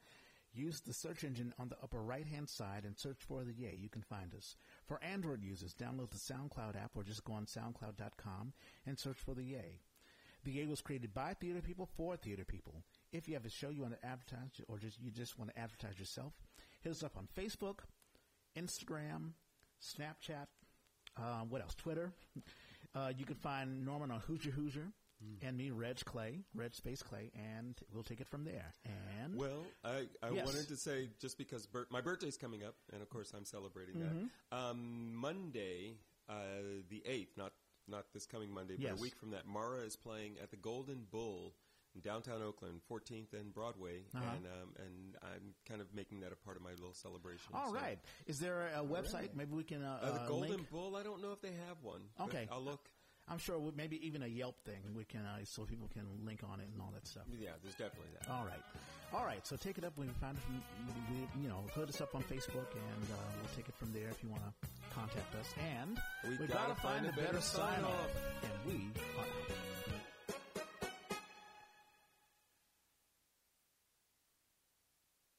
Use 0.53 0.79
the 0.79 0.93
search 0.93 1.25
engine 1.25 1.53
on 1.59 1.67
the 1.67 1.75
upper 1.83 2.01
right 2.01 2.25
hand 2.25 2.47
side 2.47 2.85
and 2.85 2.97
search 2.97 3.17
for 3.19 3.43
the 3.43 3.51
Yay. 3.51 3.77
You 3.77 3.89
can 3.89 4.01
find 4.01 4.33
us. 4.33 4.55
For 4.87 5.03
Android 5.03 5.41
users, 5.41 5.73
download 5.73 6.11
the 6.11 6.17
SoundCloud 6.17 6.75
app 6.75 6.91
or 6.95 7.03
just 7.03 7.23
go 7.23 7.33
on 7.33 7.45
SoundCloud.com 7.45 8.53
and 8.85 8.99
search 8.99 9.17
for 9.17 9.33
the 9.33 9.43
Yay. 9.43 9.79
The 10.43 10.51
Yay 10.51 10.67
was 10.67 10.81
created 10.81 11.13
by 11.13 11.33
theater 11.33 11.61
people 11.61 11.89
for 11.97 12.15
theater 12.17 12.45
people. 12.45 12.83
If 13.11 13.27
you 13.27 13.33
have 13.33 13.45
a 13.45 13.49
show 13.49 13.69
you 13.69 13.81
want 13.81 13.99
to 13.99 14.07
advertise 14.07 14.61
or 14.67 14.77
just 14.77 15.01
you 15.01 15.09
just 15.09 15.39
want 15.39 15.51
to 15.51 15.59
advertise 15.59 15.97
yourself, 15.97 16.33
hit 16.81 16.91
us 16.91 17.03
up 17.03 17.17
on 17.17 17.27
Facebook, 17.35 17.79
Instagram, 18.55 19.31
Snapchat, 19.81 20.45
uh, 21.17 21.41
what 21.49 21.61
else? 21.61 21.75
Twitter. 21.75 22.11
Uh, 22.93 23.11
you 23.17 23.25
can 23.25 23.35
find 23.35 23.85
Norman 23.85 24.11
on 24.11 24.19
Hoosier 24.21 24.51
Hoosier 24.51 24.87
and 25.41 25.57
me, 25.57 25.71
Reg 25.71 26.03
Clay, 26.05 26.39
Reg 26.53 26.73
Space 26.75 27.01
Clay, 27.03 27.31
and 27.35 27.75
we'll 27.93 28.03
take 28.03 28.21
it 28.21 28.27
from 28.27 28.43
there. 28.43 28.73
And 29.21 29.35
Well, 29.35 29.65
I, 29.83 30.07
I 30.23 30.29
Yes. 30.31 30.45
wanted 30.45 30.67
to 30.69 30.77
say 30.77 31.09
just 31.19 31.37
because 31.37 31.65
bir- 31.65 31.87
my 31.89 32.01
birthday's 32.01 32.37
coming 32.37 32.63
up, 32.63 32.75
and 32.93 33.01
of 33.01 33.09
course 33.09 33.31
I'm 33.35 33.45
celebrating 33.45 33.95
Mm-hmm. 33.95 34.25
that. 34.51 34.55
Um, 34.57 35.15
Monday, 35.15 35.97
uh, 36.29 36.83
the 36.89 37.03
eighth, 37.05 37.37
not 37.37 37.53
not 37.87 38.05
this 38.13 38.25
coming 38.25 38.51
Monday, 38.51 38.73
but 38.75 38.81
Yes. 38.83 38.97
a 38.97 39.01
week 39.01 39.15
from 39.15 39.29
that, 39.31 39.45
Mara 39.45 39.81
is 39.81 39.95
playing 39.95 40.39
at 40.41 40.49
the 40.49 40.57
Golden 40.57 41.05
Bull 41.11 41.53
in 41.93 42.01
downtown 42.01 42.41
Oakland, 42.41 42.81
14th 42.89 43.31
and 43.33 43.53
Broadway, 43.53 44.05
Uh-huh. 44.13 44.23
and 44.35 44.45
um, 44.47 44.73
and 44.83 45.15
I'm 45.21 45.53
kind 45.67 45.81
of 45.81 45.93
making 45.93 46.21
that 46.21 46.31
a 46.31 46.35
part 46.35 46.57
of 46.57 46.63
my 46.63 46.71
little 46.71 46.95
celebration. 46.95 47.53
all 47.53 47.69
so- 47.69 47.75
right, 47.75 47.99
is 48.25 48.39
there 48.39 48.67
a 48.75 48.83
website? 48.83 49.35
Maybe 49.35 49.53
we 49.53 49.63
can 49.63 49.83
uh, 49.83 49.99
Uh, 50.01 50.11
the 50.13 50.21
uh, 50.21 50.27
Golden 50.27 50.49
link. 50.49 50.69
Bull, 50.71 50.95
I 50.95 51.03
don't 51.03 51.21
know 51.21 51.31
if 51.31 51.41
they 51.41 51.51
have 51.67 51.77
one. 51.83 52.01
Okay. 52.19 52.47
I'll 52.51 52.63
look. 52.63 52.89
I'm 53.27 53.39
sure 53.39 53.57
we, 53.57 53.71
maybe 53.75 54.05
even 54.05 54.21
a 54.23 54.27
Yelp 54.27 54.55
thing. 54.65 54.81
We 54.95 55.03
can 55.03 55.21
uh, 55.21 55.39
so 55.43 55.63
people 55.63 55.89
can 55.93 56.03
link 56.25 56.41
on 56.43 56.59
it 56.59 56.67
and 56.71 56.81
all 56.81 56.91
that 56.93 57.07
stuff. 57.07 57.23
Yeah, 57.39 57.49
there's 57.63 57.73
definitely 57.75 58.11
that. 58.19 58.29
All 58.29 58.45
right, 58.45 58.61
all 59.13 59.25
right. 59.25 59.45
So 59.45 59.55
take 59.55 59.77
it 59.77 59.83
up 59.83 59.93
when 59.97 60.07
you 60.07 60.13
find 60.21 60.37
it. 60.37 60.41
From, 60.43 60.61
we, 61.09 61.43
you 61.43 61.49
know, 61.49 61.63
hit 61.73 61.89
us 61.89 62.01
up 62.01 62.13
on 62.13 62.21
Facebook, 62.23 62.69
and 62.73 63.03
uh, 63.09 63.17
we'll 63.41 63.55
take 63.55 63.67
it 63.67 63.75
from 63.75 63.91
there 63.93 64.09
if 64.09 64.21
you 64.21 64.29
want 64.29 64.43
to 64.43 64.67
contact 64.93 65.33
us. 65.35 65.47
And 65.57 65.97
We 66.39 66.45
gotta 66.47 66.53
gotta 66.53 66.75
find 66.81 67.05
a 67.05 67.09
better 67.09 67.23
better 67.33 67.41
sign 67.41 67.83
off, 67.83 68.11
and 68.43 68.53
we 68.73 68.89
are 69.17 69.21
out. 69.25 69.74